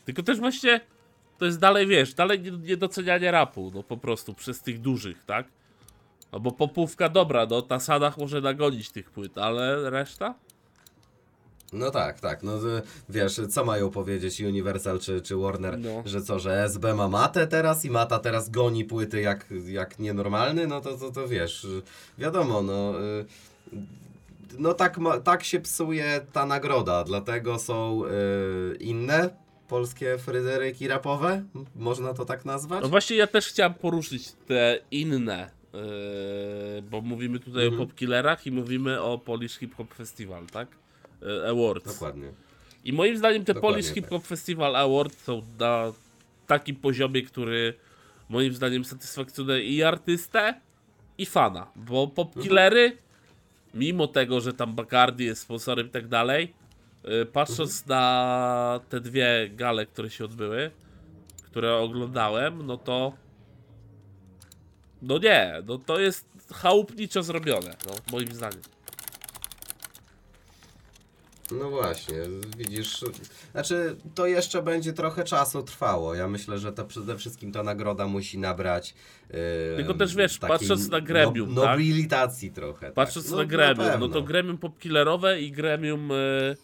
Tylko 0.05 0.23
też 0.23 0.39
właśnie 0.39 0.81
to 1.39 1.45
jest 1.45 1.59
dalej, 1.59 1.87
wiesz, 1.87 2.15
dalej 2.15 2.41
nie- 2.41 2.51
niedocenianie 2.51 3.31
rapu, 3.31 3.73
no 3.75 3.83
po 3.83 3.97
prostu 3.97 4.35
przez 4.35 4.63
tych 4.63 4.81
dużych, 4.81 5.25
tak? 5.25 5.47
No 6.33 6.41
bo 6.41 6.53
popówka 6.53 7.09
dobra, 7.09 7.47
no 7.51 7.63
na 7.71 7.81
sadach 7.81 8.19
może 8.19 8.41
nagonić 8.41 8.91
tych 8.91 9.11
płyt, 9.11 9.39
ale 9.39 9.91
reszta? 9.91 10.35
No 11.73 11.91
tak, 11.91 12.21
tak. 12.21 12.43
No 12.43 12.57
y, 12.57 12.83
wiesz, 13.09 13.41
co 13.51 13.65
mają 13.65 13.91
powiedzieć 13.91 14.41
Universal 14.41 15.01
czy, 15.01 15.21
czy 15.23 15.37
Warner, 15.37 15.79
No. 15.79 16.03
że 16.07 16.23
co, 16.23 16.39
że 16.39 16.65
SB 16.65 16.95
ma 16.95 17.09
matę 17.09 17.47
teraz 17.47 17.85
i 17.85 17.91
mata 17.91 18.19
teraz 18.19 18.51
goni 18.51 18.85
płyty 18.85 19.21
jak, 19.21 19.47
jak 19.67 19.99
nienormalny, 19.99 20.67
no 20.67 20.81
to, 20.81 20.97
to, 20.97 21.11
to 21.11 21.29
wiesz, 21.29 21.67
wiadomo, 22.19 22.63
no. 22.63 22.95
y, 23.01 23.25
No 24.59 24.75
tak, 24.75 24.99
ma, 24.99 25.19
tak 25.21 25.45
się 25.45 25.61
psuje 25.61 26.21
ta 26.33 26.47
nagroda, 26.47 27.05
dlatego 27.05 27.59
są 27.59 28.03
y, 28.05 28.77
inne 28.81 29.31
polskie 29.69 30.19
fryderyki 30.19 30.89
rapowe, 30.89 31.43
można 31.77 32.15
to 32.15 32.25
tak 32.25 32.45
nazwać? 32.45 32.83
No 32.83 32.89
właśnie 32.89 33.17
ja 33.17 33.27
też 33.27 33.47
chciałem 33.49 33.75
poruszyć 33.75 34.33
te 34.33 34.79
inne, 34.91 35.51
bo 36.91 37.01
mówimy 37.01 37.41
tutaj 37.41 37.65
Mhm. 37.67 37.83
o 37.83 37.87
popkillerach 37.87 38.47
i 38.47 38.51
mówimy 38.53 39.03
o 39.03 39.19
Polish 39.19 39.59
Hip 39.59 39.75
Hop 39.77 39.95
Festival, 39.95 40.47
tak? 40.47 40.69
Yy, 41.23 41.49
Awards. 41.49 41.93
Dokładnie. 41.95 42.33
I 42.85 42.93
moim 42.93 43.17
zdaniem 43.17 43.45
te 43.45 43.55
Dokładnie 43.55 43.75
Polish 43.75 43.87
tak. 43.87 43.95
Hip 43.95 44.09
Hop 44.09 44.27
Festival 44.27 44.77
Awards 44.77 45.19
są 45.25 45.43
na 45.59 45.93
takim 46.47 46.77
poziomie, 46.77 47.23
który 47.23 47.75
moim 48.29 48.55
zdaniem 48.55 48.85
satysfakcjonuje 48.85 49.65
i 49.65 49.83
artystę, 49.83 50.61
i 51.19 51.27
fana. 51.27 51.67
Bo 51.77 52.07
popkillery, 52.07 52.97
mimo 53.75 54.07
tego, 54.07 54.41
że 54.41 54.53
tam 54.53 54.75
Bacardi 54.75 55.25
jest 55.25 55.43
sponsorem 55.43 55.87
i 55.87 55.91
tak 55.91 56.09
dalej, 56.09 56.55
yy, 57.05 57.27
patrząc 57.27 57.83
Mhm. 57.83 57.89
na 58.01 58.81
te 58.89 59.01
dwie 59.01 59.51
gale, 59.55 59.87
które 59.87 60.11
się 60.11 60.25
odbyły, 60.25 60.71
które 61.43 61.77
oglądałem, 61.77 62.67
no 62.67 62.77
to 62.77 63.13
no 65.03 65.19
nie, 65.19 65.63
no 65.67 65.79
to 65.79 66.01
jest 66.01 66.29
chałupniczo 66.55 67.23
zrobione, 67.23 67.77
no, 67.87 67.93
moim 68.13 68.33
zdaniem. 68.35 68.61
No 71.51 71.71
właśnie, 71.71 72.15
widzisz, 72.59 73.05
znaczy 73.53 73.97
to 74.15 74.27
jeszcze 74.27 74.63
będzie 74.63 74.93
trochę 74.93 75.25
czasu 75.25 75.63
trwało. 75.63 76.15
Ja 76.15 76.29
myślę, 76.29 76.59
że 76.59 76.73
to 76.73 76.85
przede 76.85 77.17
wszystkim 77.19 77.53
ta 77.53 77.63
nagroda 77.63 78.07
musi 78.07 78.39
nabrać. 78.39 78.95
e, 79.31 79.77
Tylko 79.77 79.95
też, 79.95 80.15
wiesz, 80.15 80.39
patrząc 80.39 80.89
na 80.89 81.01
gremium, 81.01 81.55
no, 81.55 81.63
tak? 81.63 81.71
nobilitacji 81.71 82.51
trochę. 82.51 82.93
Patrząc 82.93 83.27
tak. 83.27 83.33
No, 83.33 83.39
na 83.39 83.45
gremium, 83.45 83.85
no 83.87 83.91
pewno. 83.91 84.09
to 84.09 84.23
gremium 84.23 84.59
popkillerowe 84.59 85.41
i 85.41 85.53
gremium 85.53 86.11
yy, 86.11 86.57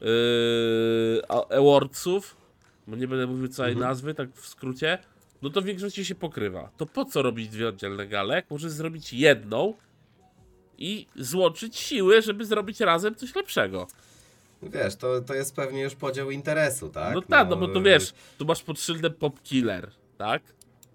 yy, 0.00 1.22
awardsów, 1.58 2.36
bo 2.86 2.96
nie 2.96 3.08
będę 3.08 3.26
mówił 3.26 3.48
całej 3.48 3.72
Mhm. 3.72 3.90
nazwy, 3.90 4.14
tak 4.14 4.28
w 4.34 4.46
skrócie, 4.48 4.98
no 5.42 5.50
to 5.50 5.60
w 5.60 5.64
większości 5.64 6.04
się 6.04 6.14
pokrywa. 6.14 6.70
To 6.76 6.86
po 6.86 7.04
co 7.04 7.22
robić 7.22 7.48
dwie 7.48 7.68
oddzielne 7.68 8.06
gale? 8.06 8.34
jak 8.34 8.50
Możesz 8.50 8.72
zrobić 8.72 9.12
jedną 9.12 9.74
i 10.78 11.06
złączyć 11.16 11.76
siły, 11.76 12.22
żeby 12.22 12.44
zrobić 12.44 12.80
razem 12.80 13.14
coś 13.14 13.34
lepszego. 13.34 13.86
Wiesz, 14.62 14.96
to, 14.96 15.20
to 15.20 15.34
jest 15.34 15.56
pewnie 15.56 15.82
już 15.82 15.94
podział 15.94 16.30
interesu, 16.30 16.88
tak? 16.88 17.14
no 17.14 17.22
tak, 17.22 17.48
no, 17.48 17.56
bo 17.56 17.68
tu 17.68 17.82
wiesz, 17.82 18.14
tu 18.38 18.44
masz 18.44 18.62
pod 18.62 18.80
szyldem 18.80 19.14
popkiller, 19.14 19.90
tak? 20.16 20.42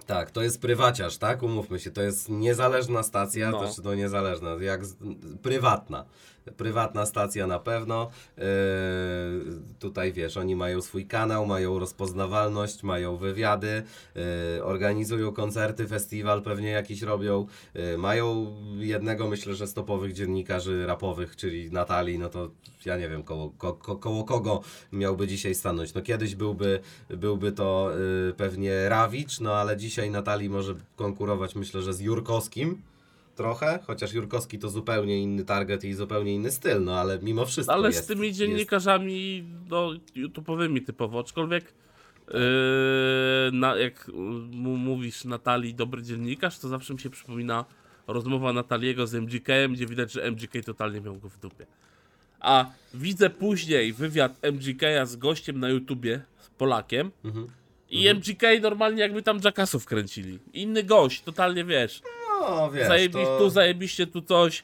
Tak, 0.05 0.31
to 0.31 0.41
jest 0.41 0.61
prywaciarz, 0.61 1.17
tak? 1.17 1.43
Umówmy 1.43 1.79
się, 1.79 1.91
to 1.91 2.01
jest 2.01 2.29
niezależna 2.29 3.03
stacja, 3.03 3.51
No. 3.51 3.59
też 3.59 3.77
no 3.77 3.95
niezależna, 3.95 4.49
jak 4.61 4.85
z, 4.85 4.95
prywatna. 5.41 6.05
Prywatna 6.57 7.05
stacja 7.05 7.47
na 7.47 7.59
pewno. 7.59 8.09
Yy, 8.37 8.43
tutaj 9.79 10.13
wiesz, 10.13 10.37
oni 10.37 10.55
mają 10.55 10.81
swój 10.81 11.05
kanał, 11.05 11.45
mają 11.45 11.79
rozpoznawalność, 11.79 12.83
mają 12.83 13.17
wywiady, 13.17 13.83
yy, 14.15 14.63
organizują 14.63 15.33
koncerty, 15.33 15.87
festiwal 15.87 16.41
pewnie 16.41 16.69
jakiś 16.69 17.01
robią. 17.01 17.45
Yy, 17.73 17.97
mają 17.97 18.55
jednego, 18.77 19.27
myślę, 19.27 19.55
że 19.55 19.67
stopowych 19.67 20.13
dziennikarzy 20.13 20.85
rapowych, 20.85 21.35
czyli 21.35 21.71
Natalii, 21.71 22.19
no 22.19 22.29
to 22.29 22.49
ja 22.85 22.97
nie 22.97 23.09
wiem 23.09 23.23
koło, 23.23 23.49
ko, 23.49 23.73
ko, 23.73 23.95
koło 23.95 24.23
kogo 24.23 24.61
miałby 24.91 25.27
dzisiaj 25.27 25.55
stanąć. 25.55 25.93
No 25.93 26.01
kiedyś 26.01 26.35
byłby, 26.35 26.79
byłby 27.09 27.51
to 27.51 27.91
pewnie 28.37 28.89
Rawicz, 28.89 29.39
no 29.39 29.53
ale 29.55 29.77
dzisiaj 29.77 30.11
Natalii 30.11 30.49
może 30.49 30.75
konkurować 30.95 31.55
myślę, 31.55 31.81
że 31.81 31.93
z 31.93 31.99
Jurkowskim 31.99 32.81
trochę, 33.35 33.79
chociaż 33.87 34.13
Jurkowski 34.13 34.59
to 34.59 34.69
zupełnie 34.69 35.21
inny 35.21 35.45
target 35.45 35.83
i 35.83 35.93
zupełnie 35.93 36.33
inny 36.33 36.51
styl, 36.51 36.83
no 36.83 36.99
ale 36.99 37.19
mimo 37.21 37.45
wszystko 37.45 37.73
Ale 37.73 37.87
jest, 37.87 38.03
z 38.03 38.07
tymi 38.07 38.27
jest- 38.27 38.39
dziennikarzami, 38.39 39.43
no, 39.69 39.89
YouTube'owymi 40.15 40.85
typowo, 40.85 41.19
aczkolwiek 41.19 41.73
yy, 42.27 42.33
na, 43.53 43.75
jak 43.75 44.07
mu 44.51 44.77
mówisz 44.77 45.25
Natalii 45.25 45.73
dobry 45.73 46.03
dziennikarz, 46.03 46.59
to 46.59 46.67
zawsze 46.67 46.93
mi 46.93 46.99
się 46.99 47.09
przypomina 47.09 47.65
rozmowa 48.07 48.53
Nataliego 48.53 49.07
z 49.07 49.13
MGK-em, 49.15 49.73
gdzie 49.73 49.85
widać, 49.85 50.11
że 50.11 50.23
MGK 50.31 50.53
totalnie 50.65 51.01
miał 51.01 51.15
go 51.19 51.29
w 51.29 51.39
dupie. 51.39 51.65
A 52.39 52.65
widzę 52.93 53.29
później 53.29 53.93
wywiad 53.93 54.39
MGK-a 54.41 55.05
z 55.05 55.15
gościem 55.15 55.59
na 55.59 55.69
YouTubie, 55.69 56.21
z 56.39 56.49
Polakiem, 56.49 57.11
Mhm. 57.23 57.47
i 57.89 58.07
MGK 58.09 58.43
normalnie 58.61 59.01
jakby 59.01 59.21
tam 59.23 59.39
Jackasów 59.43 59.85
kręcili. 59.85 60.39
Inny 60.53 60.83
gość, 60.83 61.21
totalnie 61.21 61.65
wiesz. 61.65 62.01
No 62.41 62.71
wiesz, 62.71 62.87
Zajebi 62.87 63.13
to... 63.23 63.37
Tu 63.37 63.49
zajebiście, 63.49 64.07
tu 64.07 64.21
coś. 64.21 64.63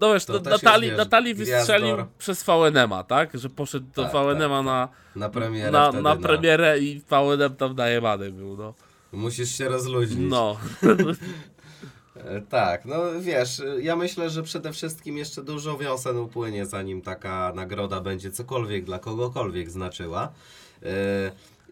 No 0.00 0.12
wiesz, 0.14 0.24
To 0.24 0.32
to 0.32 0.40
też 0.40 0.62
jest, 0.62 0.80
wiesz, 0.82 0.96
Natalii 0.98 1.34
wystrzelił 1.34 1.94
gwiazdor. 1.94 2.06
przez 2.18 2.42
VNM-a, 2.44 3.04
tak? 3.04 3.38
Że 3.38 3.48
poszedł 3.50 3.86
do 3.94 4.02
Tak, 4.04 4.12
VNM-a 4.12 4.56
tak, 4.56 4.64
na, 4.64 4.88
na 5.16 5.28
premierę 5.28 5.70
na, 5.70 5.88
wtedy, 5.88 6.02
na 6.02 6.14
no. 6.14 6.20
premierę 6.20 6.78
i 6.78 7.00
VNM 7.10 7.56
tam 7.56 7.76
najebany 7.76 8.30
był, 8.32 8.56
no. 8.56 8.74
Musisz 9.12 9.58
się 9.58 9.68
rozluźnić. 9.68 10.30
No. 10.30 10.56
E, 12.24 12.40
Tak, 12.40 12.84
no 12.84 12.96
wiesz, 13.20 13.62
ja 13.80 13.96
myślę, 13.96 14.30
że 14.30 14.42
przede 14.42 14.72
wszystkim 14.72 15.16
jeszcze 15.18 15.42
dużo 15.42 15.78
wiosen 15.78 16.16
upłynie, 16.16 16.66
zanim 16.66 17.02
taka 17.02 17.52
nagroda 17.54 18.00
będzie 18.00 18.30
cokolwiek 18.30 18.84
dla 18.84 18.98
kogokolwiek 18.98 19.70
znaczyła. 19.70 20.32
E, 20.82 20.86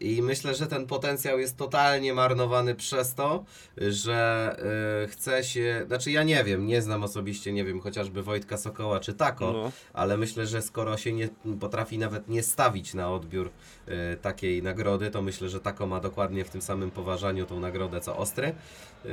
I 0.01 0.22
myślę, 0.22 0.55
że 0.55 0.66
ten 0.66 0.86
potencjał 0.86 1.38
jest 1.38 1.57
totalnie 1.57 2.14
marnowany 2.14 2.74
przez 2.74 3.14
to, 3.14 3.44
że 3.76 4.57
e, 5.05 5.07
chce 5.09 5.44
się. 5.44 5.84
Znaczy, 5.86 6.11
ja 6.11 6.22
nie 6.22 6.44
wiem, 6.44 6.66
nie 6.66 6.82
znam 6.82 7.03
osobiście, 7.05 7.53
nie 7.53 7.64
wiem, 7.64 7.80
chociażby 7.80 8.22
Wojtka 8.22 8.57
Sokoła 8.57 9.01
czy 9.01 9.14
Tako, 9.14 9.53
No. 9.53 9.72
ale 9.92 10.16
myślę, 10.16 10.46
że 10.46 10.62
skoro 10.62 10.96
się 10.96 11.12
nie 11.12 11.28
potrafi 11.61 11.99
nawet 11.99 12.28
nie 12.28 12.42
stawić 12.42 12.94
na 12.94 13.11
odbiór 13.12 13.51
e, 13.86 14.16
takiej 14.16 14.62
nagrody, 14.62 15.11
to 15.11 15.22
myślę, 15.22 15.49
że 15.49 15.61
Tako 15.61 15.86
ma 15.86 16.01
dokładnie 16.01 16.44
w 16.44 16.51
tym 16.51 16.62
samym 16.62 16.90
poważaniu 16.90 17.46
tą 17.46 17.61
nagrodę 17.61 18.01
co 18.01 18.16
Ostry. 18.16 18.55
E, 19.05 19.09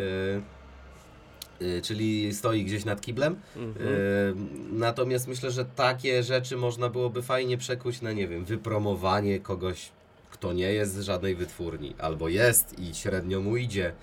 czyli 1.81 2.33
stoi 2.33 2.65
gdzieś 2.65 2.86
nad 2.86 3.01
kiblem. 3.01 3.36
Mhm. 3.55 4.49
Natomiast 4.71 5.27
myślę, 5.27 5.51
że 5.51 5.65
takie 5.65 6.23
rzeczy 6.23 6.57
można 6.57 6.89
byłoby 6.89 7.21
fajnie 7.21 7.57
przekuć 7.57 8.01
na, 8.01 8.11
nie 8.11 8.27
wiem, 8.27 8.45
wypromowanie 8.45 9.39
kogoś, 9.39 9.89
kto 10.30 10.53
nie 10.53 10.73
jest 10.73 10.93
z 10.93 11.01
żadnej 11.01 11.36
wytwórni, 11.36 11.95
albo 11.99 12.30
jest 12.30 12.80
i 12.80 12.95
średnio 12.95 13.41
mu 13.41 13.57
idzie. 13.57 13.93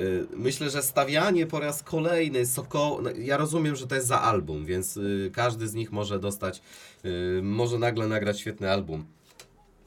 Y, 0.00 0.26
Myślę, 0.36 0.70
że 0.70 0.82
stawianie 0.82 1.46
po 1.46 1.60
raz 1.60 1.82
kolejny 1.82 2.46
Soko... 2.46 2.98
no, 3.02 3.10
Ja 3.10 3.36
rozumiem, 3.36 3.76
że 3.76 3.86
to 3.86 3.94
jest 3.94 4.06
za 4.06 4.20
album, 4.20 4.64
więc 4.66 4.96
y, 4.96 5.30
każdy 5.34 5.68
z 5.68 5.74
nich 5.74 5.92
może 5.92 6.18
dostać, 6.18 6.62
y, 7.04 7.40
może 7.42 7.78
nagle 7.78 8.08
nagrać 8.08 8.40
świetny 8.40 8.70
album. 8.70 9.04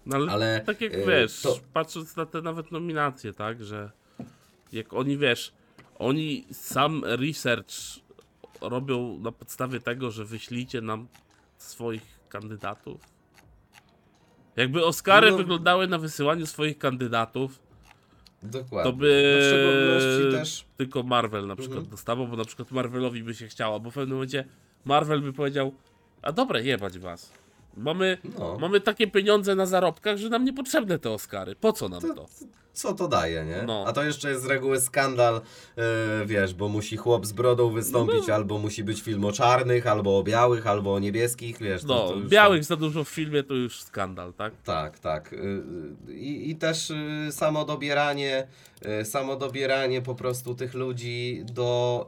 No 0.05 0.15
ale, 0.15 0.31
Ale, 0.31 0.61
tak 0.65 0.81
jak 0.81 1.05
wiesz, 1.07 1.41
to- 1.41 1.59
patrząc 1.73 2.15
na 2.15 2.25
te 2.25 2.41
nawet 2.41 2.71
nominacje, 2.71 3.33
tak, 3.33 3.63
że 3.63 3.91
jak 4.71 4.93
oni 4.93 5.17
wiesz, 5.17 5.53
oni 5.99 6.47
sam 6.51 7.03
research 7.05 7.71
robią 8.61 9.19
na 9.19 9.31
podstawie 9.31 9.79
tego, 9.79 10.11
że 10.11 10.25
wyślijcie 10.25 10.81
nam 10.81 11.07
swoich 11.57 12.19
kandydatów. 12.29 13.01
Jakby 14.55 14.85
Oscary 14.85 15.31
No. 15.31 15.37
wyglądały 15.37 15.87
na 15.87 15.97
wysyłaniu 15.97 16.45
swoich 16.45 16.77
kandydatów, 16.77 17.59
Dokładnie. 18.43 18.91
to 18.91 18.97
by 18.97 20.29
też... 20.31 20.65
tylko 20.77 21.03
Marvel 21.03 21.47
na 21.47 21.55
przykład 21.55 21.77
Mhm. 21.77 21.91
dostawał, 21.91 22.27
bo 22.27 22.35
na 22.37 22.45
przykład 22.45 22.71
Marvelowi 22.71 23.23
by 23.23 23.33
się 23.35 23.47
chciało, 23.47 23.79
bo 23.79 23.91
w 23.91 23.93
pewnym 23.93 24.15
momencie 24.17 24.45
Marvel 24.85 25.21
by 25.21 25.33
powiedział, 25.33 25.73
a 26.21 26.31
dobra, 26.31 26.59
jebać 26.59 26.99
was. 26.99 27.33
Mamy, 27.78 28.17
No. 28.39 28.57
mamy 28.59 28.82
takie 28.82 29.07
pieniądze 29.07 29.55
na 29.55 29.65
zarobkach, 29.65 30.17
że 30.17 30.30
nam 30.30 30.45
niepotrzebne 30.45 30.99
te 30.99 31.11
Oscary. 31.11 31.55
Po 31.55 31.73
co 31.73 31.89
nam 31.89 32.01
To- 32.01 32.13
to? 32.13 32.26
co 32.73 32.93
to 32.93 33.07
daje, 33.07 33.45
nie? 33.45 33.63
No. 33.67 33.84
A 33.88 33.93
to 33.93 34.03
jeszcze 34.03 34.30
jest 34.30 34.43
z 34.43 34.45
reguły 34.45 34.82
skandal, 34.82 35.36
e, 35.78 35.82
wiesz, 36.26 36.53
bo 36.53 36.69
musi 36.69 36.97
chłop 36.97 37.26
z 37.26 37.32
brodą 37.32 37.69
wystąpić, 37.69 38.28
No. 38.28 38.34
albo 38.36 38.57
musi 38.57 38.84
być 38.84 39.01
film 39.01 39.26
o 39.26 39.32
czarnych, 39.32 39.88
albo 39.88 40.17
o 40.19 40.23
białych, 40.23 40.67
albo 40.67 40.93
o 40.93 40.99
niebieskich, 40.99 41.57
wiesz. 41.59 41.82
to- 41.82 41.88
No, 41.88 42.07
to 42.09 42.15
już 42.15 42.28
białych 42.30 42.63
za 42.63 42.76
dużo 42.76 43.03
w 43.03 43.09
filmie 43.09 43.43
to 43.43 43.53
już 43.53 43.82
skandal, 43.82 44.34
tak? 44.34 44.53
Tak, 44.63 44.99
tak. 44.99 45.34
Y, 45.34 45.36
y, 46.09 46.13
I, 46.13 46.49
i 46.51 46.55
też 46.55 46.89
y, 46.91 47.28
samo 47.32 47.65
dobieranie, 47.65 48.47
samo 49.03 49.36
dobieranie 49.36 50.01
po 50.01 50.15
prostu 50.15 50.55
tych 50.55 50.73
ludzi 50.73 51.43
do, 51.53 52.07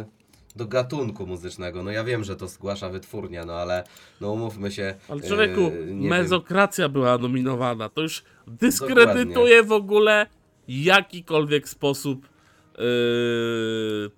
y, 0.00 0.17
do 0.58 0.66
gatunku 0.66 1.26
muzycznego. 1.26 1.82
No 1.82 1.90
ja 1.90 2.04
wiem, 2.04 2.24
że 2.24 2.36
to 2.36 2.48
zgłasza 2.48 2.88
wytwórnia, 2.88 3.44
no 3.44 3.52
ale 3.52 3.84
no 4.20 4.32
umówmy 4.32 4.70
się. 4.70 4.94
Ale 5.08 5.20
człowieku, 5.20 5.60
y, 5.60 5.70
nie 5.70 6.08
wiem. 6.08 6.18
mezokracja 6.18 6.88
była 6.88 7.18
nominowana. 7.18 7.88
To 7.88 8.00
już 8.02 8.24
dyskredytuje 8.46 9.62
w 9.62 9.72
ogóle 9.72 10.26
jakikolwiek 10.68 11.68
sposób 11.68 12.28
yy, 12.78 14.10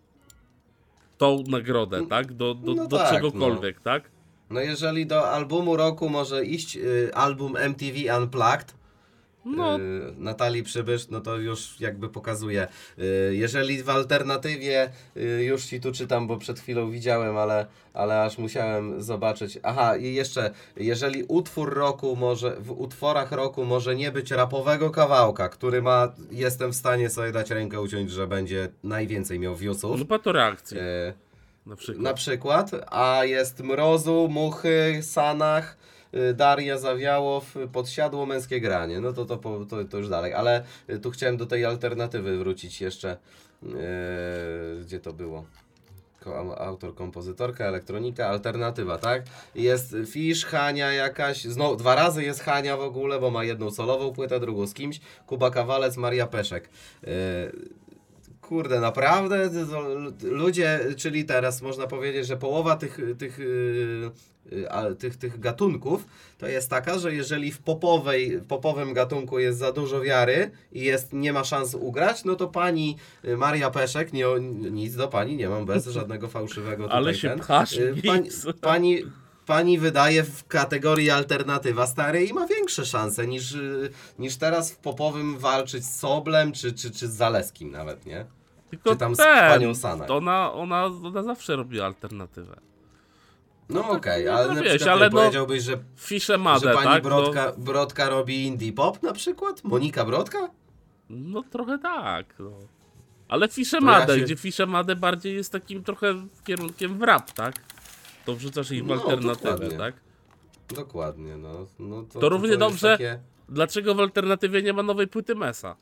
tą 1.19 1.45
nagrodę, 1.49 2.07
tak? 2.07 2.33
Do, 2.33 2.55
do, 2.55 2.75
no 2.75 2.87
do 2.87 2.99
tak, 2.99 3.15
czegokolwiek, 3.15 3.81
tak? 3.81 4.11
No 4.51 4.61
jeżeli 4.61 5.07
do 5.07 5.31
albumu 5.31 5.77
roku 5.77 6.09
może 6.09 6.45
iść 6.45 6.77
y, 6.77 7.15
album 7.15 7.57
MTV 7.57 8.19
Unplugged, 8.19 8.75
No, 9.45 9.79
y, 9.79 9.81
Natalii 10.19 10.63
Przybysz, 10.63 11.09
no 11.09 11.21
to 11.21 11.37
już 11.37 11.81
jakby 11.81 12.09
pokazuje. 12.09 12.69
Y, 12.99 13.35
jeżeli 13.37 13.83
w 13.83 13.91
alternatywie, 13.91 14.91
y, 15.17 15.21
już 15.45 15.65
ci 15.65 15.81
tu 15.81 15.93
czytam, 15.93 16.27
bo 16.27 16.37
przed 16.37 16.61
chwilą 16.61 16.91
widziałem, 16.91 17.37
ale, 17.37 17.67
ale 17.95 18.23
aż 18.23 18.39
musiałem 18.39 19.03
zobaczyć. 19.03 19.59
Aha, 19.63 19.97
i 19.97 20.15
jeszcze, 20.15 20.51
jeżeli 20.77 21.25
utwór 21.29 21.75
roku 21.75 22.17
może, 22.17 22.57
w 22.57 22.71
utworach 22.81 23.33
roku 23.33 23.65
może 23.65 23.97
nie 23.97 24.13
być 24.13 24.31
rapowego 24.31 24.91
kawałka, 24.91 25.49
który 25.49 25.83
ma, 25.83 26.13
jestem 26.31 26.73
w 26.73 26.77
stanie 26.77 27.11
sobie 27.11 27.33
dać 27.33 27.51
rękę 27.51 27.81
uciąć, 27.81 28.11
że 28.11 28.27
będzie 28.27 28.69
najwięcej 28.85 29.39
miał 29.39 29.57
viewsów. 29.57 29.99
lupa 29.99 30.19
to 30.19 30.33
reakcji, 30.33 30.79
Y, 30.79 31.13
na 31.67 31.77
przykład. 31.77 32.03
na 32.05 32.15
przykład, 32.15 32.71
a 32.91 33.25
jest 33.25 33.61
Mrozu, 33.61 34.29
Muchy, 34.31 34.99
Sanach, 35.03 35.77
Daria 36.35 36.79
Zawiałow, 36.79 37.57
y, 37.57 37.69
Podsiadło 37.69 38.27
Męskie 38.27 38.61
Granie. 38.61 39.01
No 39.01 39.13
to, 39.13 39.25
to, 39.25 39.37
to, 39.37 39.85
to 39.85 39.99
już 39.99 40.09
dalej. 40.09 40.35
Ale 40.35 40.65
y, 40.91 40.99
tu 40.99 41.11
chciałem 41.11 41.37
do 41.37 41.47
tej 41.47 41.65
alternatywy 41.65 42.39
wrócić 42.39 42.81
jeszcze. 42.81 43.17
Gdzie 44.81 45.01
to 45.01 45.13
było? 45.13 45.45
Autor, 46.59 46.95
kompozytorka, 46.95 47.65
elektronika, 47.65 48.27
alternatywa, 48.27 48.99
tak? 48.99 49.23
Jest 49.55 49.97
Fisz, 50.07 50.45
Hania 50.45 50.93
jakaś, 50.93 51.45
znowu 51.45 51.77
dwa 51.77 51.95
razy 51.95 52.25
jest 52.25 52.41
Hania 52.41 52.77
w 52.77 52.81
ogóle, 52.81 53.21
bo 53.21 53.31
ma 53.31 53.45
jedną 53.45 53.71
solową 53.71 54.13
płytę, 54.13 54.41
drugą 54.41 54.67
z 54.67 54.75
kimś, 54.75 55.01
Kuba 55.27 55.51
Kawalec, 55.51 55.97
Maria 55.97 56.27
Peszek. 56.27 56.69
Yy, 57.03 57.11
Kurde, 58.41 58.81
naprawdę 58.81 59.51
ludzie, 60.23 60.81
czyli 60.97 61.25
teraz 61.25 61.63
można 61.63 61.87
powiedzieć, 61.87 62.27
że 62.27 62.37
połowa 62.37 62.77
tych, 62.77 62.99
tych, 63.19 63.39
tych, 64.99 65.17
tych 65.17 65.41
gatunków 65.41 66.07
to 66.39 66.47
jest 66.47 66.71
taka, 66.71 66.99
że 66.99 67.15
jeżeli 67.15 67.53
w 67.53 67.59
popowej, 67.59 68.41
popowym 68.49 68.93
gatunku 68.93 69.39
jest 69.39 69.59
za 69.59 69.73
dużo 69.73 70.01
wiary 70.01 70.51
i 70.73 70.81
jest, 70.81 71.13
nie 71.13 71.33
ma 71.33 71.45
szans 71.45 71.75
ugrać, 71.75 72.25
no 72.25 72.37
to 72.37 72.49
pani 72.49 72.97
y, 73.25 73.37
Maria 73.37 73.71
Peszek, 73.71 74.13
nie, 74.13 74.25
nic 74.71 74.97
do 74.97 75.09
pani 75.09 75.37
nie 75.37 75.49
mam, 75.49 75.67
bez 75.67 75.87
żadnego 75.87 76.29
fałszywego 76.29 76.83
tutaj 76.83 76.99
Ale 76.99 77.15
się 77.15 77.29
ten, 77.29 77.39
pchasz, 77.39 77.73
y, 77.73 77.95
pani, 78.07 78.31
pani, 78.61 79.03
pani 79.47 79.79
wydaje 79.79 80.23
w 80.23 80.47
kategorii 80.47 81.11
alternatywa 81.11 81.87
stary 81.87 82.25
i 82.25 82.33
ma 82.33 82.47
większe 82.47 82.87
szanse 82.87 83.27
niż, 83.27 83.53
y, 83.53 83.91
niż 84.19 84.37
teraz 84.37 84.73
w 84.73 84.77
popowym 84.77 85.39
walczyć 85.39 85.85
z 85.85 85.99
Soblem 85.99 86.53
czy, 86.53 86.73
czy, 86.73 86.91
czy 86.91 87.09
z 87.09 87.13
Zaleskim 87.13 87.71
nawet, 87.71 88.07
nie? 88.07 88.27
Tylko 88.71 88.91
czy 88.91 88.97
tam 88.97 89.15
z 89.15 89.19
ten, 89.19 89.51
panią 89.51 89.75
Sanach. 89.75 90.09
to 90.09 90.17
ona, 90.17 90.53
ona, 90.53 90.85
ona 90.85 91.23
zawsze 91.23 91.57
robi 91.57 91.81
alternatywę. 91.81 92.70
No 93.71 93.83
tak 93.83 93.91
okej, 93.93 94.25
nie 94.25 94.33
ale 94.33 94.47
na 94.47 94.53
trafiłeś, 94.55 94.77
przykład 94.77 94.97
ale 94.97 95.11
no- 95.11 95.19
powiedziałbyś, 95.19 95.63
że, 95.63 95.79
Fisze 95.97 96.39
Madę, 96.39 96.69
że 96.69 96.75
pani 96.75 96.87
tak? 96.87 97.03
Brodka, 97.03 97.53
Brodka 97.59 98.09
robi 98.09 98.47
indie 98.47 98.73
pop 98.73 99.03
na 99.03 99.13
przykład? 99.13 99.65
Monika 99.65 100.05
Brodka? 100.05 100.39
No, 100.41 100.51
no 101.11 101.43
trochę 101.51 101.79
tak, 101.79 102.35
no. 102.39 102.51
Ale 103.29 103.49
Fisze 103.49 103.79
To 103.79 103.85
ja 103.85 103.91
Madę, 103.93 104.19
się- 104.19 104.25
gdzie 104.25 104.37
Fisze 104.37 104.67
Madę 104.67 104.97
bardziej 104.97 105.35
jest 105.35 105.53
takim 105.53 105.85
trochę 105.85 106.15
kierunkiem 106.45 106.99
w 106.99 107.03
rap, 107.03 107.33
tak? 107.33 107.55
To 108.27 108.35
wrzucasz 108.37 108.71
ich 108.71 108.85
w 108.85 108.87
No, 108.87 108.95
alternatywę, 108.95 109.51
dokładnie. 109.53 109.79
tak? 109.79 109.95
Dokładnie, 110.75 111.37
no. 111.37 111.67
no 111.79 112.03
to, 112.03 112.19
To 112.21 112.29
równie 112.29 112.49
jest 112.49 112.61
dobrze- 112.61 112.91
Takie... 112.93 113.19
Dlaczego 113.49 113.95
w 113.95 114.01
alternatywie 114.01 114.63
nie 114.63 114.73
ma 114.73 114.83
nowej 114.83 115.07
płyty 115.09 115.35
Mesa? 115.35 115.77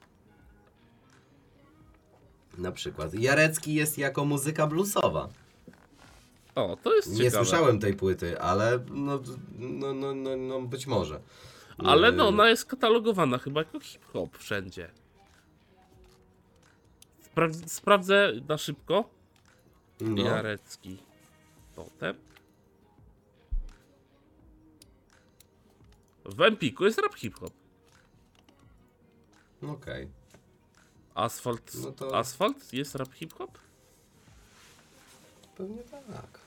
Na 2.58 2.72
przykład. 2.72 3.14
Jarecki 3.14 3.74
jest 3.74 3.98
jako 3.98 4.24
muzyka 4.24 4.66
bluesowa. 4.66 5.28
O, 6.58 6.76
to 6.76 6.94
jest 6.96 7.08
Nie 7.10 7.16
ciekawe. 7.16 7.44
słyszałem 7.44 7.80
tej 7.80 7.94
płyty, 7.94 8.40
ale 8.40 8.84
no, 8.90 9.20
no, 9.58 9.94
no, 9.94 10.14
no, 10.14 10.36
no 10.36 10.60
być 10.62 10.86
może. 10.86 11.20
Ale 11.78 12.12
no, 12.12 12.22
Yy, 12.24 12.28
ona 12.28 12.48
jest 12.48 12.64
katalogowana 12.66 13.38
chyba 13.38 13.60
jako 13.60 13.80
hip-hop 13.80 14.38
wszędzie. 14.38 14.90
Spra 17.20 17.48
sprawdzę 17.66 18.32
na 18.48 18.58
szybko. 18.58 19.10
no. 20.00 20.22
Jarecki. 20.22 20.98
Potem. 21.76 22.16
W 26.24 26.40
Empiku 26.42 26.84
jest 26.84 26.98
rap 26.98 27.14
hip-hop. 27.14 27.52
Okej. 29.62 30.08
Asfalt. 31.14 31.72
No 31.84 31.92
to- 31.92 32.16
Asfalt 32.16 32.72
jest 32.72 32.94
rap 32.94 33.12
hip-hop? 33.14 33.58
Pewnie 35.56 35.82
tak. 35.82 36.40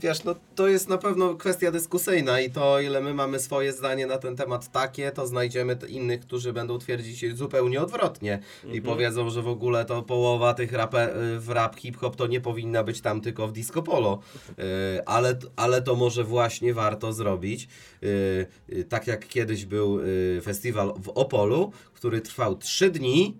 Wiesz, 0.00 0.24
no 0.24 0.34
to 0.54 0.68
jest 0.68 0.88
na 0.88 0.98
pewno 0.98 1.34
kwestia 1.34 1.70
dyskusyjna 1.70 2.40
i 2.40 2.50
to, 2.50 2.80
ile 2.80 3.00
my 3.00 3.14
mamy 3.14 3.38
swoje 3.38 3.72
zdanie 3.72 4.06
na 4.06 4.18
ten 4.18 4.36
temat 4.36 4.72
takie, 4.72 5.10
to 5.10 5.26
znajdziemy 5.26 5.78
innych, 5.88 6.20
którzy 6.20 6.52
będą 6.52 6.78
twierdzić 6.78 7.36
zupełnie 7.36 7.80
odwrotnie 7.80 8.38
i 8.72 8.82
powiedzą, 8.82 9.30
że 9.30 9.42
w 9.42 9.48
ogóle 9.48 9.84
to 9.84 10.02
połowa 10.02 10.54
tych 10.54 10.72
rape, 10.72 11.16
y, 11.16 11.40
w 11.40 11.48
rap 11.48 11.76
hip-hop 11.76 12.16
to 12.16 12.26
nie 12.26 12.40
powinna 12.40 12.84
być 12.84 13.00
tam 13.00 13.20
tylko 13.20 13.48
w 13.48 13.52
disco 13.52 13.82
polo, 13.82 14.18
Y, 14.58 15.04
ale, 15.06 15.38
ale 15.56 15.82
to 15.82 15.94
może 15.94 16.24
właśnie 16.24 16.74
warto 16.74 17.12
zrobić. 17.12 17.68
Y, 18.02 18.84
Tak 18.88 19.06
jak 19.06 19.28
kiedyś 19.28 19.64
był 19.64 19.98
festiwal 20.42 20.94
w 21.02 21.08
Opolu, 21.08 21.72
który 21.94 22.20
trwał 22.20 22.56
3 22.56 22.90
dni, 22.90 23.36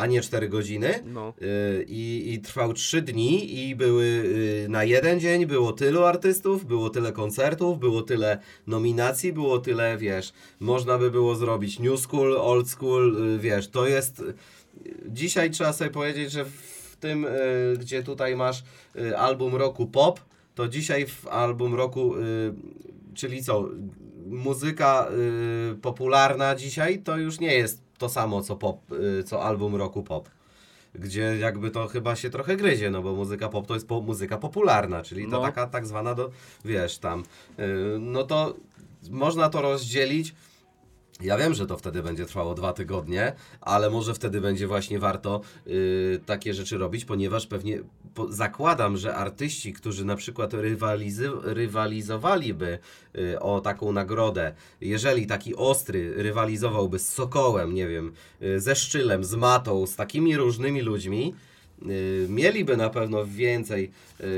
a 0.00 0.06
nie 0.06 0.20
4 0.20 0.48
godziny. 0.48 1.02
No. 1.06 1.34
Y, 1.42 1.84
I, 1.88 2.32
I 2.32 2.40
trwał 2.40 2.72
3 2.72 3.02
dni 3.02 3.58
i 3.58 3.76
były 3.76 4.04
y, 4.04 4.66
na 4.68 4.84
jeden 4.84 5.20
dzień 5.20 5.46
było 5.46 5.72
tylu 5.72 6.04
artystów, 6.04 6.66
było 6.66 6.90
tyle 6.90 7.12
koncertów, 7.12 7.78
było 7.78 8.02
tyle 8.02 8.38
nominacji, 8.66 9.32
było 9.32 9.58
tyle, 9.58 9.96
wiesz, 9.98 10.32
można 10.60 10.98
by 10.98 11.10
było 11.10 11.34
zrobić 11.34 11.78
new 11.78 12.00
school, 12.00 12.36
old 12.36 12.68
school, 12.68 13.34
y, 13.34 13.38
wiesz, 13.38 13.68
to 13.68 13.86
jest 13.86 14.22
dzisiaj 15.08 15.50
trzeba 15.50 15.72
sobie 15.72 15.90
powiedzieć, 15.90 16.32
że 16.32 16.44
w 16.44 16.96
tym, 17.00 17.26
gdzie 17.78 18.02
tutaj 18.02 18.36
masz 18.36 18.64
album 19.16 19.54
roku 19.54 19.86
pop, 19.86 20.20
to 20.54 20.68
dzisiaj 20.68 21.06
w 21.06 21.26
album 21.26 21.74
roku, 21.74 22.14
czyli 23.14 23.44
co, 23.44 23.68
muzyka 24.26 25.08
popularna 25.82 26.54
dzisiaj 26.54 26.98
to 26.98 27.16
już 27.16 27.40
nie 27.40 27.54
jest 27.54 27.89
to 28.00 28.08
samo 28.08 28.42
co 28.42 28.56
pop, 28.56 28.92
y, 28.92 29.24
co 29.24 29.42
album 29.44 29.76
roku 29.76 30.02
pop. 30.02 30.28
Gdzie 30.94 31.20
jakby 31.38 31.70
to 31.70 31.88
chyba 31.88 32.16
się 32.16 32.30
trochę 32.30 32.56
gryzie, 32.56 32.90
no 32.90 33.02
bo 33.02 33.14
muzyka 33.14 33.48
pop 33.48 33.66
to 33.66 33.74
jest 33.74 33.86
po, 33.88 34.00
muzyka 34.00 34.38
popularna, 34.38 35.02
czyli 35.02 35.24
to 35.24 35.30
No. 35.30 35.40
taka 35.42 35.66
tak 35.66 35.86
zwana 35.86 36.14
do, 36.14 36.30
wiesz, 36.64 36.98
tam, 36.98 37.22
y, 37.58 37.64
no 38.00 38.24
to 38.24 38.54
można 39.10 39.48
to 39.48 39.62
rozdzielić. 39.62 40.34
Ja 41.20 41.36
wiem, 41.38 41.54
że 41.54 41.66
to 41.66 41.76
wtedy 41.76 42.02
będzie 42.02 42.26
trwało 42.26 42.54
dwa 42.54 42.72
tygodnie, 42.72 43.32
ale 43.60 43.90
może 43.90 44.14
wtedy 44.14 44.40
będzie 44.40 44.66
właśnie 44.66 44.98
warto 44.98 45.40
y, 45.66 46.20
takie 46.26 46.54
rzeczy 46.54 46.78
robić, 46.78 47.04
ponieważ 47.04 47.46
pewnie 47.46 47.80
zakładam, 48.28 48.96
że 48.96 49.14
artyści, 49.14 49.72
którzy 49.72 50.04
na 50.04 50.16
przykład 50.16 50.54
rywalizy, 50.54 51.30
rywalizowaliby 51.42 52.78
y, 53.18 53.40
o 53.40 53.60
taką 53.60 53.92
nagrodę, 53.92 54.54
jeżeli 54.80 55.26
taki 55.26 55.56
ostry 55.56 56.14
rywalizowałby 56.16 56.98
z 56.98 57.08
Sokołem, 57.08 57.74
nie 57.74 57.88
wiem, 57.88 58.12
y, 58.42 58.60
ze 58.60 58.76
Szczylem, 58.76 59.24
z 59.24 59.34
Matą, 59.34 59.86
z 59.86 59.96
takimi 59.96 60.36
różnymi 60.36 60.80
ludźmi, 60.80 61.34
y, 61.82 62.26
mieliby 62.28 62.76
na 62.76 62.90
pewno 62.90 63.26
więcej, 63.26 63.90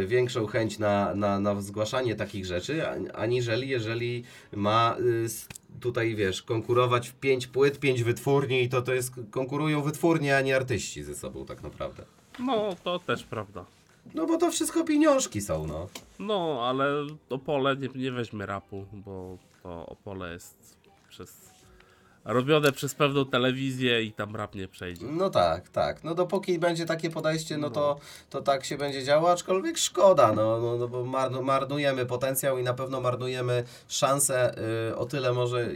większą 0.06 0.46
chęć 0.46 0.78
na, 0.78 1.14
na, 1.14 1.40
na 1.40 1.60
zgłaszanie 1.60 2.14
takich 2.14 2.46
rzeczy, 2.46 2.82
aniżeli 3.14 3.68
jeżeli 3.68 4.24
ma 4.52 4.96
tutaj, 5.80 6.14
wiesz, 6.14 6.42
konkurować 6.42 7.08
w 7.08 7.14
pięć 7.14 7.46
płyt, 7.46 7.78
pięć 7.78 8.02
wytwórni 8.02 8.62
i 8.62 8.68
to 8.68 8.82
to 8.82 8.94
jest, 8.94 9.12
konkurują 9.30 9.82
wytwórnie, 9.82 10.36
a 10.36 10.40
nie 10.40 10.56
artyści 10.56 11.02
ze 11.02 11.14
sobą 11.14 11.46
tak 11.46 11.62
naprawdę. 11.62 12.04
No, 12.38 12.76
to 12.84 12.98
też 12.98 13.24
prawda. 13.24 13.64
No 14.14 14.26
bo 14.26 14.38
to 14.38 14.50
wszystko 14.50 14.84
pieniążki 14.84 15.40
są, 15.40 15.66
no. 15.66 15.88
No, 16.18 16.60
ale 16.62 17.06
Opole 17.30 17.76
nie, 17.76 17.88
nie 17.94 18.12
weźmie 18.12 18.46
rapu, 18.46 18.86
bo 18.92 19.38
to 19.62 19.86
Opole 19.86 20.32
jest 20.32 20.76
przez... 21.08 21.41
robione 22.24 22.72
przez 22.72 22.94
pewną 22.94 23.26
telewizję 23.26 24.02
i 24.02 24.12
tam 24.12 24.36
rap 24.36 24.54
nie 24.54 24.68
przejdzie. 24.68 25.06
No 25.06 25.30
tak, 25.30 25.68
tak. 25.68 26.04
No 26.04 26.14
dopóki 26.14 26.58
będzie 26.58 26.86
takie 26.86 27.10
podejście, 27.10 27.58
no 27.58 27.70
to, 27.70 27.98
to 28.30 28.42
tak 28.42 28.64
się 28.64 28.76
będzie 28.78 29.04
działo, 29.04 29.30
aczkolwiek 29.30 29.78
szkoda, 29.78 30.32
no, 30.32 30.60
no, 30.60 30.76
no 30.76 30.88
bo 30.88 31.04
marnu, 31.04 31.42
marnujemy 31.42 32.06
potencjał 32.06 32.58
i 32.58 32.62
na 32.62 32.74
pewno 32.74 33.00
marnujemy 33.00 33.64
szansę. 33.88 34.54
Y, 34.90 34.96
o 34.96 35.04
tyle 35.06 35.32
może 35.32 35.68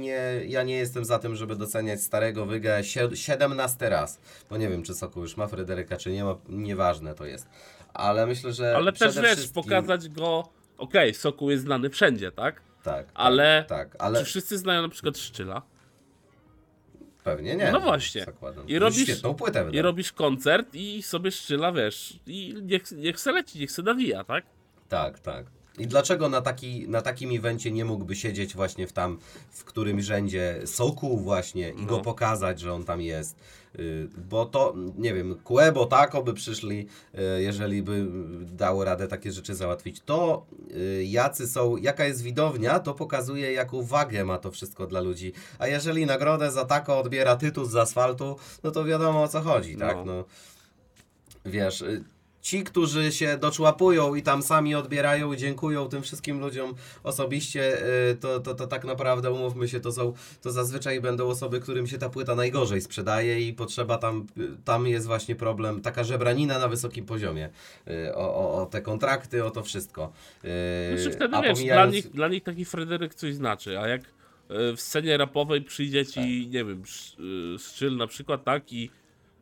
nie, 0.00 0.40
ja 0.46 0.62
nie 0.62 0.76
jestem 0.76 1.04
za 1.04 1.18
tym, 1.18 1.36
żeby 1.36 1.56
doceniać 1.56 2.00
starego 2.02 2.46
Wygę 2.46 2.80
sie- 2.84 3.16
17 3.16 3.88
raz, 3.88 4.20
bo 4.50 4.56
nie 4.56 4.68
wiem, 4.68 4.82
czy 4.82 4.94
Sokół 4.94 5.22
już 5.22 5.36
ma 5.36 5.46
Fryderyka, 5.46 5.96
czy 5.96 6.12
nie 6.12 6.24
ma, 6.24 6.36
nieważne 6.48 7.14
to 7.14 7.24
jest. 7.24 7.48
Ale 7.94 8.26
myślę, 8.26 8.52
że 8.52 8.76
Ale 8.76 8.92
też 8.92 9.20
wiesz, 9.20 9.36
wszystkim- 9.36 9.62
pokazać 9.62 10.08
go... 10.08 10.48
Okej, 10.78 11.14
Sokół 11.14 11.50
jest 11.50 11.62
znany 11.64 11.90
wszędzie, 11.90 12.32
tak? 12.32 12.62
Tak, 12.82 13.06
tak, 13.06 13.06
ale- 13.14 13.64
Tak, 13.68 13.96
ale 13.98 14.18
Czy 14.18 14.24
wszyscy 14.24 14.58
znają 14.58 14.82
na 14.82 14.88
przykład 14.88 15.18
Szczyla? 15.18 15.62
Pewnie 17.20 17.56
nie. 17.56 17.72
No 17.72 17.80
właśnie. 17.80 18.24
Zakładam. 18.24 18.68
I 18.68 18.78
robisz- 18.78 19.02
Świetną 19.04 19.34
płytę 19.34 19.68
I 19.72 19.82
robisz 19.82 20.12
koncert 20.12 20.74
i 20.74 21.02
sobie 21.02 21.30
Szczyla, 21.30 21.72
wiesz, 21.72 22.18
i 22.26 22.54
niech, 22.62 22.82
niech 22.92 23.20
se 23.20 23.32
leci, 23.32 23.58
niech 23.58 23.70
se 23.72 23.82
nawija, 23.82 24.24
tak? 24.24 24.44
Tak, 24.88 25.18
tak. 25.18 25.46
I 25.80 25.86
dlaczego 25.86 26.28
na, 26.28 26.40
taki, 26.40 26.88
na 26.88 27.02
takim 27.02 27.30
evencie 27.36 27.72
nie 27.72 27.84
mógłby 27.84 28.16
siedzieć 28.16 28.54
właśnie 28.54 28.86
w 28.86 28.92
tam, 28.92 29.18
w 29.50 29.64
którymś 29.64 30.04
rzędzie 30.04 30.60
Sokół 30.64 31.20
właśnie 31.20 31.70
i 31.70 31.86
go 31.86 31.96
No. 31.96 32.02
pokazać, 32.02 32.60
że 32.60 32.72
on 32.72 32.84
tam 32.84 33.00
jest? 33.00 33.36
Y, 33.78 34.08
Bo 34.30 34.46
to, 34.46 34.74
nie 34.98 35.14
wiem, 35.14 35.34
Kuebo, 35.44 35.86
Tako 35.86 36.22
by 36.22 36.34
przyszli, 36.34 36.86
y, 37.38 37.42
jeżeli 37.42 37.82
by 37.82 38.06
dało 38.42 38.84
radę 38.84 39.08
takie 39.08 39.32
rzeczy 39.32 39.54
załatwić. 39.54 40.00
To 40.00 40.46
y, 40.76 41.04
jacy 41.04 41.48
są, 41.48 41.76
jaka 41.76 42.04
jest 42.04 42.22
widownia, 42.22 42.78
to 42.80 42.94
pokazuje 42.94 43.52
jaką 43.52 43.82
wagę 43.82 44.24
ma 44.24 44.38
to 44.38 44.50
wszystko 44.50 44.86
dla 44.86 45.00
ludzi. 45.00 45.32
A 45.58 45.66
jeżeli 45.66 46.06
nagrodę 46.06 46.50
za 46.50 46.64
Tako 46.64 46.98
odbiera 46.98 47.36
Tytus 47.36 47.70
z 47.70 47.76
asfaltu, 47.76 48.36
no 48.62 48.70
to 48.70 48.84
wiadomo 48.84 49.22
o 49.22 49.28
co 49.28 49.40
chodzi, 49.40 49.76
tak? 49.76 49.96
No. 49.96 50.04
No 50.04 50.24
wiesz, 51.44 51.84
ci, 52.42 52.64
którzy 52.64 53.12
się 53.12 53.38
doczłapują 53.38 54.14
i 54.14 54.22
tam 54.22 54.42
sami 54.42 54.74
odbierają 54.74 55.32
i 55.32 55.36
dziękują 55.36 55.88
tym 55.88 56.02
wszystkim 56.02 56.40
ludziom 56.40 56.74
osobiście, 57.02 57.86
y, 58.10 58.14
to, 58.16 58.40
to, 58.40 58.54
to 58.54 58.66
tak 58.66 58.84
naprawdę, 58.84 59.30
umówmy 59.30 59.68
się, 59.68 59.80
to 59.80 59.92
są, 59.92 60.12
to 60.42 60.50
zazwyczaj 60.52 61.00
będą 61.00 61.26
osoby, 61.28 61.60
którym 61.60 61.86
się 61.86 61.98
ta 61.98 62.08
płyta 62.08 62.34
najgorzej 62.34 62.80
sprzedaje 62.80 63.40
i 63.40 63.52
potrzeba 63.52 63.98
tam, 63.98 64.26
y, 64.38 64.48
tam 64.64 64.86
jest 64.86 65.06
właśnie 65.06 65.36
problem, 65.36 65.80
taka 65.82 66.04
żebranina 66.04 66.58
na 66.58 66.68
wysokim 66.68 67.06
poziomie, 67.06 67.48
y, 67.88 68.14
o, 68.14 68.34
o, 68.34 68.62
o 68.62 68.66
te 68.66 68.82
kontrakty, 68.82 69.44
o 69.44 69.50
to 69.50 69.62
wszystko. 69.62 70.12
Znaczy 70.94 71.10
wtedy 71.12 71.36
a 71.36 71.42
wiesz, 71.42 71.58
pomijając- 71.58 71.90
dla 71.90 71.96
nich, 71.96 72.10
dla 72.10 72.28
nich 72.28 72.42
taki 72.42 72.64
Fryderyk 72.64 73.14
coś 73.14 73.34
znaczy, 73.34 73.78
a 73.78 73.88
jak 73.88 74.02
w 74.76 74.80
scenie 74.80 75.16
rapowej 75.16 75.62
przyjdzie 75.62 76.06
ci, 76.06 76.14
Tak. 76.14 76.52
nie 76.52 76.64
wiem, 76.64 76.82
sz- 76.82 77.16
Szczyl 77.62 77.96
na 77.96 78.06
przykład, 78.06 78.44
tak, 78.44 78.72
i 78.72 78.90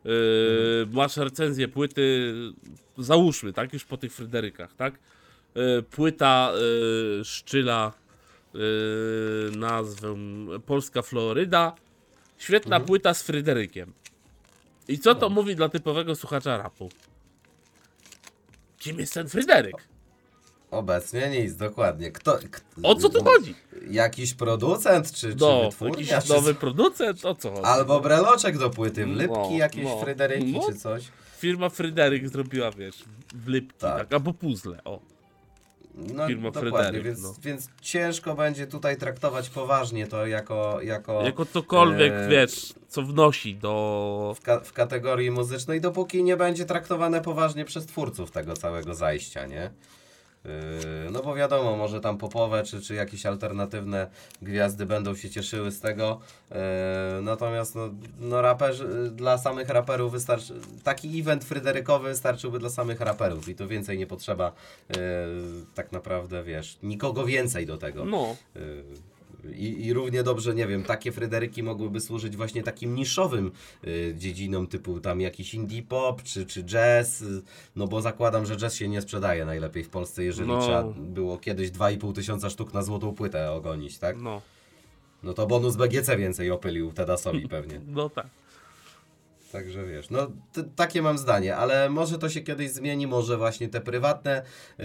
Mhm. 0.08 0.94
masz 0.96 1.16
recenzję 1.16 1.68
płyty, 1.68 2.34
załóżmy, 2.98 3.52
tak, 3.52 3.72
już 3.72 3.84
po 3.84 3.96
tych 3.96 4.12
Fryderykach, 4.12 4.74
tak, 4.74 4.94
e, 5.54 5.82
płyta 5.82 6.52
e, 7.20 7.24
Szczyla, 7.24 7.92
e, 8.54 8.58
nazwę 9.56 10.16
Polska 10.66 11.02
Floryda, 11.02 11.74
świetna 12.38 12.76
Mhm. 12.76 12.86
płyta 12.86 13.14
z 13.14 13.22
Fryderykiem. 13.22 13.92
I 14.88 14.98
co 14.98 15.10
No. 15.14 15.20
to 15.20 15.30
mówi 15.30 15.56
dla 15.56 15.68
typowego 15.68 16.14
słuchacza 16.14 16.56
rapu? 16.58 16.88
Kim 18.78 18.98
jest 18.98 19.14
ten 19.14 19.28
Fryderyk? 19.28 19.87
Obecnie 20.70 21.28
nic, 21.30 21.56
dokładnie. 21.56 22.10
Kto, 22.12 22.38
O 22.82 22.94
co 22.94 23.08
tu 23.08 23.24
chodzi? 23.24 23.54
Jakiś 23.90 24.34
producent, 24.34 25.12
czy, 25.12 25.28
czy 25.30 25.36
No, 25.40 25.64
wytwórnia, 25.64 26.06
jakiś 26.06 26.28
czy 26.28 26.34
nowy 26.34 26.54
producent, 26.54 27.24
o 27.24 27.34
co 27.34 27.50
chodzi? 27.50 27.62
Albo 27.64 28.00
breloczek 28.00 28.58
do 28.58 28.70
płyty, 28.70 29.06
wlypki 29.06 29.34
No, 29.50 29.56
jakieś 29.58 29.84
no. 29.84 30.00
Fryderyki 30.00 30.52
No. 30.52 30.66
czy 30.68 30.74
coś. 30.78 31.04
Firma 31.38 31.68
Fryderyk 31.68 32.28
zrobiła, 32.28 32.70
wiesz, 32.70 33.04
wlypki, 33.34 33.78
tak. 33.78 33.98
Tak. 33.98 34.12
albo 34.12 34.32
puzzle, 34.32 34.84
o. 34.84 35.00
No 35.94 36.26
Firma 36.26 36.50
dokładnie, 36.50 36.70
Fryderyk, 36.80 37.04
więc, 37.04 37.22
no. 37.22 37.34
więc 37.42 37.68
ciężko 37.80 38.34
będzie 38.34 38.66
tutaj 38.66 38.96
traktować 38.96 39.48
poważnie 39.50 40.06
to 40.06 40.26
jako, 40.26 40.80
jako, 40.82 41.22
Jako 41.22 41.46
cokolwiek, 41.46 42.12
e, 42.12 42.28
wiesz, 42.28 42.74
co 42.88 43.02
wnosi 43.02 43.54
do... 43.56 44.34
w, 44.36 44.42
ka- 44.42 44.60
w 44.60 44.72
kategorii 44.72 45.30
muzycznej, 45.30 45.80
dopóki 45.80 46.22
nie 46.22 46.36
będzie 46.36 46.64
traktowane 46.64 47.20
poważnie 47.20 47.64
przez 47.64 47.86
twórców 47.86 48.30
tego 48.30 48.54
całego 48.56 48.94
zajścia, 48.94 49.46
nie? 49.46 49.70
Yy, 50.44 50.50
No 51.10 51.22
bo 51.22 51.34
wiadomo, 51.34 51.76
może 51.76 52.00
tam 52.00 52.18
popowe 52.18 52.62
czy, 52.62 52.82
czy 52.82 52.94
jakieś 52.94 53.26
alternatywne 53.26 54.10
gwiazdy 54.42 54.86
będą 54.86 55.14
się 55.16 55.30
cieszyły 55.30 55.70
z 55.70 55.80
tego. 55.80 56.20
Yy, 56.50 56.56
Natomiast 57.22 57.74
no, 57.74 57.90
no 58.20 58.42
raperzy, 58.42 59.10
dla 59.10 59.38
samych 59.38 59.68
raperów 59.68 60.12
wystarczy. 60.12 60.54
Taki 60.84 61.20
event 61.20 61.44
fryderykowy 61.44 62.08
wystarczyłby 62.08 62.58
dla 62.58 62.70
samych 62.70 63.00
raperów 63.00 63.48
i 63.48 63.54
to 63.54 63.68
więcej 63.68 63.98
nie 63.98 64.06
potrzeba. 64.06 64.52
yy, 64.88 64.96
Tak 65.74 65.92
naprawdę 65.92 66.44
wiesz, 66.44 66.78
nikogo 66.82 67.24
więcej 67.24 67.66
do 67.66 67.76
tego. 67.78 68.04
No, 68.04 68.36
I, 69.58 69.86
I 69.86 69.92
równie 69.92 70.22
dobrze, 70.22 70.54
nie 70.54 70.66
wiem, 70.66 70.82
takie 70.82 71.12
Fryderyki 71.12 71.62
mogłyby 71.62 72.00
służyć 72.00 72.36
właśnie 72.36 72.62
takim 72.62 72.94
niszowym 72.94 73.50
y, 73.86 74.14
dziedzinom, 74.18 74.66
typu 74.66 75.00
tam 75.00 75.20
jakiś 75.20 75.54
indie 75.54 75.82
pop 75.82 76.22
czy, 76.22 76.46
czy 76.46 76.64
jazz, 76.64 77.22
y, 77.22 77.42
no 77.76 77.86
bo 77.88 78.00
zakładam, 78.02 78.46
że 78.46 78.56
jazz 78.56 78.74
się 78.74 78.88
nie 78.88 79.02
sprzedaje 79.02 79.44
najlepiej 79.44 79.84
w 79.84 79.88
Polsce, 79.88 80.24
jeżeli 80.24 80.48
No. 80.48 80.60
trzeba 80.62 80.82
było 80.98 81.38
kiedyś 81.38 81.70
2,5 81.70 82.12
tysiąca 82.14 82.50
sztuk 82.50 82.74
na 82.74 82.82
złotą 82.82 83.14
płytę 83.14 83.52
ogonić, 83.52 83.98
tak? 83.98 84.16
no, 84.20 84.42
No 85.22 85.34
to 85.34 85.46
bonus 85.46 85.76
BGC 85.76 86.16
więcej 86.16 86.50
opylił 86.50 86.92
Tedasowi 86.92 87.48
pewnie. 87.48 87.80
no 87.96 88.10
tak. 88.10 88.26
Także 89.52 89.86
wiesz, 89.86 90.10
no 90.10 90.30
takie 90.76 91.02
mam 91.02 91.18
zdanie, 91.18 91.56
ale 91.56 91.88
może 91.90 92.18
to 92.18 92.28
się 92.28 92.40
kiedyś 92.40 92.70
zmieni, 92.70 93.06
może 93.06 93.36
właśnie 93.36 93.68
te 93.68 93.80
prywatne, 93.80 94.42
yy, 94.78 94.84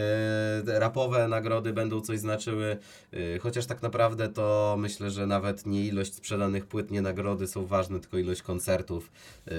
rapowe 0.80 1.28
nagrody 1.28 1.74
będą 1.74 2.02
coś 2.02 2.20
znaczyły, 2.20 2.78
yy, 3.12 3.40
chociaż 3.40 3.66
tak 3.66 3.82
naprawdę 3.82 4.30
to 4.30 4.76
myślę, 4.80 5.12
że 5.12 5.28
nawet 5.28 5.66
nie 5.66 5.86
ilość 5.86 6.14
sprzedanych 6.14 6.66
płyt, 6.66 6.92
nie 6.92 7.02
nagrody 7.02 7.48
są 7.48 7.66
ważne, 7.66 8.00
tylko 8.00 8.18
ilość 8.18 8.42
koncertów, 8.42 9.12
yy, 9.46 9.54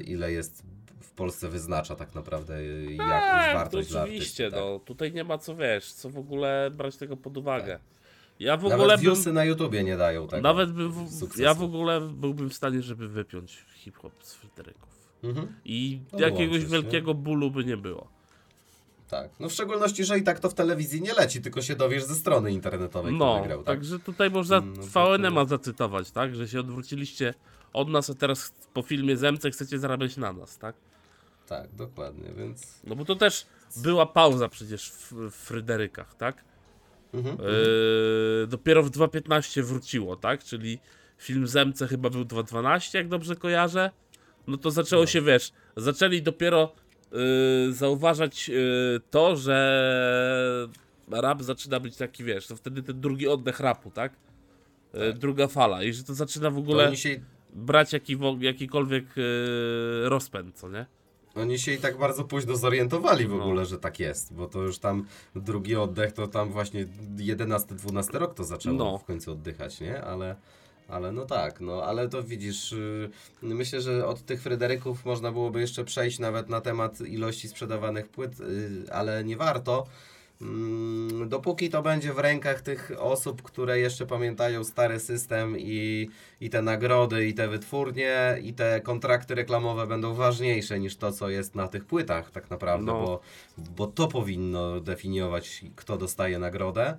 ile 0.00 0.32
jest 0.32 0.62
w 1.00 1.10
Polsce 1.10 1.48
wyznacza 1.48 1.96
tak 1.96 2.14
naprawdę 2.14 2.62
yy, 2.64 2.92
jakąś 2.94 3.08
Tak, 3.08 3.52
to 3.52 3.58
wartość 3.58 3.88
dla 3.90 4.02
oczywiście, 4.02 4.46
artysty. 4.46 4.64
no, 4.66 4.78
tutaj 4.78 5.12
nie 5.12 5.24
ma 5.24 5.38
co, 5.38 5.56
wiesz, 5.56 5.92
co 5.92 6.10
w 6.10 6.18
ogóle 6.18 6.70
brać 6.74 6.96
tego 6.96 7.16
pod 7.16 7.36
uwagę. 7.36 7.78
Ja 8.38 8.56
w 8.56 8.62
Tak. 8.62 8.72
ogóle 8.72 8.96
Nawet 8.96 9.24
bym, 9.24 9.34
na 9.34 9.44
YouTubie 9.44 9.84
nie 9.84 9.96
dają 9.96 10.28
tego 10.28 10.42
nawet 10.42 10.72
bym, 10.72 10.92
w, 10.92 11.38
ja 11.38 11.54
w 11.54 11.62
ogóle 11.62 12.00
byłbym 12.00 12.50
w 12.50 12.54
stanie, 12.54 12.82
żeby 12.82 13.08
wypiąć 13.08 13.64
hip-hop 13.84 14.12
z 14.24 14.34
Fryderyków. 14.34 14.88
Mhm. 15.24 15.54
I 15.64 16.00
No, 16.12 16.18
jakiegoś 16.18 16.56
łączy 16.58 16.60
się. 16.62 16.82
wielkiego 16.82 17.14
bólu 17.14 17.50
by 17.50 17.64
nie 17.64 17.76
było. 17.76 18.08
Tak. 19.08 19.30
No 19.40 19.48
w 19.48 19.52
szczególności, 19.52 20.04
że 20.04 20.18
i 20.18 20.22
tak 20.22 20.40
to 20.40 20.50
w 20.50 20.54
telewizji 20.54 21.02
nie 21.02 21.12
leci, 21.14 21.40
tylko 21.42 21.62
się 21.62 21.76
dowiesz 21.76 22.04
ze 22.04 22.14
strony 22.14 22.52
internetowej, 22.52 23.12
No, 23.12 23.40
wygrał, 23.40 23.58
tak? 23.58 23.66
także 23.66 23.98
tutaj 23.98 24.30
można 24.30 24.60
No, 24.60 24.76
to 24.76 24.82
VNM-a 25.18 25.40
to- 25.44 25.48
zacytować, 25.48 26.10
tak? 26.10 26.34
Że 26.34 26.48
się 26.48 26.60
odwróciliście 26.60 27.34
od 27.72 27.88
nas, 27.88 28.10
a 28.10 28.14
teraz 28.14 28.52
po 28.74 28.82
filmie 28.82 29.16
Zemce 29.16 29.50
chcecie 29.50 29.78
zarabiać 29.78 30.16
na 30.16 30.32
nas, 30.32 30.58
tak? 30.58 30.74
Tak, 31.48 31.74
dokładnie, 31.74 32.28
więc... 32.38 32.80
No 32.84 32.96
bo 32.96 33.04
to 33.04 33.16
też 33.16 33.46
była 33.76 34.06
pauza 34.06 34.48
przecież 34.48 34.90
w, 34.90 35.12
w 35.12 35.34
Fryderykach, 35.34 36.14
tak? 36.14 36.44
Mhm. 37.14 37.36
Yy, 37.38 38.46
dopiero 38.46 38.82
w 38.82 38.90
2.15 38.90 39.62
wróciło, 39.62 40.16
tak? 40.16 40.44
Czyli 40.44 40.78
film 41.24 41.46
Zemce 41.46 41.88
chyba 41.88 42.10
był 42.10 42.22
2.12, 42.24 42.94
jak 42.96 43.08
dobrze 43.08 43.36
kojarzę. 43.36 43.90
No 44.46 44.56
to 44.56 44.70
zaczęło 44.70 45.06
się, 45.06 45.22
wiesz, 45.22 45.52
zaczęli 45.76 46.22
dopiero 46.22 46.72
yy, 47.12 47.72
zauważać 47.72 48.48
yy, 48.48 49.00
to, 49.10 49.36
że 49.36 50.68
rap 51.10 51.42
zaczyna 51.42 51.80
być 51.80 51.96
taki, 51.96 52.24
wiesz, 52.24 52.46
to 52.46 52.56
wtedy 52.56 52.82
ten 52.82 53.00
drugi 53.00 53.28
oddech 53.28 53.60
rapu, 53.60 53.90
tak? 53.90 54.12
Yy, 54.94 55.12
druga 55.12 55.48
fala 55.48 55.82
i 55.82 55.92
że 55.92 56.04
to 56.04 56.14
zaczyna 56.14 56.50
w 56.50 56.58
ogóle 56.58 56.96
się, 56.96 57.20
brać 57.52 57.92
jaki, 57.92 58.18
jakikolwiek 58.40 59.04
yy, 59.16 60.08
rozpęd, 60.08 60.54
co 60.56 60.68
nie? 60.68 60.86
oni 61.34 61.58
się 61.58 61.72
i 61.72 61.78
tak 61.78 61.98
bardzo 61.98 62.24
późno 62.24 62.56
zorientowali 62.56 63.26
w 63.26 63.30
No. 63.30 63.44
ogóle, 63.44 63.66
że 63.66 63.78
tak 63.78 64.00
jest, 64.00 64.34
bo 64.34 64.48
to 64.48 64.62
już 64.62 64.78
tam 64.78 65.06
drugi 65.36 65.76
oddech, 65.76 66.12
to 66.12 66.26
tam 66.28 66.50
właśnie 66.50 66.86
11-12 67.16 68.18
rok 68.18 68.34
to 68.34 68.44
zaczęło 68.44 68.76
No. 68.76 68.98
w 68.98 69.04
końcu 69.04 69.32
oddychać, 69.32 69.80
nie? 69.80 70.02
Ale... 70.02 70.36
Ale 70.88 71.12
no 71.12 71.24
tak, 71.24 71.60
no 71.60 71.82
ale 71.82 72.08
to 72.08 72.22
widzisz, 72.22 72.72
yy, 73.42 73.54
myślę, 73.54 73.80
że 73.80 74.06
od 74.06 74.22
tych 74.22 74.42
Fryderyków 74.42 75.04
można 75.04 75.32
byłoby 75.32 75.60
jeszcze 75.60 75.84
przejść 75.84 76.18
nawet 76.18 76.48
na 76.48 76.60
temat 76.60 77.00
ilości 77.00 77.48
sprzedawanych 77.48 78.08
płyt, 78.08 78.38
yy, 78.38 78.92
ale 78.92 79.24
nie 79.24 79.36
warto. 79.36 79.86
Mm, 80.42 81.28
Dopóki 81.28 81.70
to 81.70 81.82
będzie 81.82 82.12
w 82.12 82.18
rękach 82.18 82.60
tych 82.62 82.92
osób, 82.98 83.42
które 83.42 83.78
jeszcze 83.78 84.06
pamiętają 84.06 84.64
stary 84.64 85.00
system 85.00 85.56
i, 85.58 86.08
i 86.40 86.50
te 86.50 86.62
nagrody, 86.62 87.26
i 87.26 87.34
te 87.34 87.48
wytwórnie, 87.48 88.38
i 88.42 88.54
te 88.54 88.80
kontrakty 88.80 89.34
reklamowe 89.34 89.86
będą 89.86 90.14
ważniejsze 90.14 90.80
niż 90.80 90.96
to, 90.96 91.12
co 91.12 91.28
jest 91.28 91.54
na 91.54 91.68
tych 91.68 91.84
płytach 91.84 92.30
tak 92.30 92.50
naprawdę, 92.50 92.86
No. 92.92 92.92
bo, 93.04 93.20
bo 93.76 93.86
to 93.86 94.08
powinno 94.08 94.80
definiować, 94.80 95.64
kto 95.76 95.96
dostaje 95.96 96.38
nagrodę. 96.38 96.96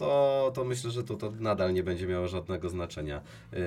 To, 0.00 0.52
to 0.54 0.64
myślę, 0.64 0.90
że 0.90 1.04
to, 1.04 1.14
to 1.14 1.30
nadal 1.30 1.74
nie 1.74 1.82
będzie 1.82 2.06
miało 2.06 2.28
żadnego 2.28 2.68
znaczenia. 2.68 3.22
Yy, 3.52 3.58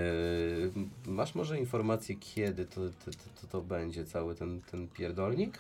masz 1.06 1.36
może 1.36 1.60
informację, 1.60 2.16
kiedy 2.16 2.66
to, 2.66 2.76
to, 2.76 3.12
to, 3.12 3.42
to, 3.42 3.48
to 3.48 3.62
będzie 3.62 4.06
cały 4.06 4.36
ten, 4.36 4.62
ten 4.62 4.88
pierdolnik? 4.88 5.60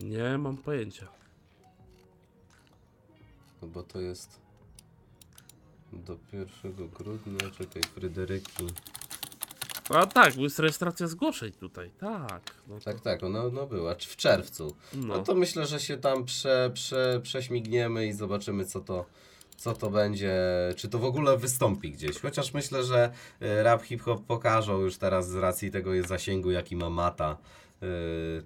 Nie 0.00 0.38
mam 0.38 0.56
pojęcia. 0.56 1.08
No 3.62 3.68
bo 3.68 3.82
to 3.82 4.00
jest 4.00 4.40
do 5.92 6.18
1 6.32 6.88
grudnia, 6.88 7.50
czekaj, 7.50 7.82
Fryderyki. 7.82 8.66
A 9.88 10.06
tak, 10.06 10.34
bo 10.36 10.42
jest 10.42 10.58
rejestracja 10.58 11.06
zgłoszeń 11.06 11.52
tutaj, 11.52 11.90
tak. 12.00 12.40
No, 12.68 12.80
Tak, 12.84 13.00
tak, 13.00 13.22
ona 13.22 13.42
no 13.52 13.66
była 13.66 13.94
w 13.94 14.16
czerwcu. 14.16 14.76
No. 14.94 15.06
no. 15.16 15.22
to 15.22 15.34
myślę, 15.34 15.66
że 15.66 15.80
się 15.80 15.96
tam 15.96 16.24
prze, 16.24 16.70
prze, 16.74 17.20
prześmigniemy 17.22 18.06
i 18.06 18.12
zobaczymy, 18.12 18.64
co 18.64 18.80
to, 18.80 19.04
co 19.56 19.72
to 19.74 19.90
będzie, 19.90 20.34
czy 20.76 20.88
to 20.88 20.98
w 20.98 21.04
ogóle 21.04 21.36
wystąpi 21.36 21.90
gdzieś. 21.90 22.18
Chociaż 22.20 22.54
myślę, 22.54 22.84
że 22.84 23.10
y, 23.42 23.62
rap 23.62 23.82
hip-hop 23.82 24.24
pokażą 24.26 24.80
już 24.80 24.96
teraz 24.96 25.28
z 25.28 25.34
racji 25.34 25.70
tego 25.70 25.90
zasięgu, 26.06 26.50
jaki 26.50 26.76
ma 26.76 26.90
Mata. 26.90 27.36
y, 27.82 27.86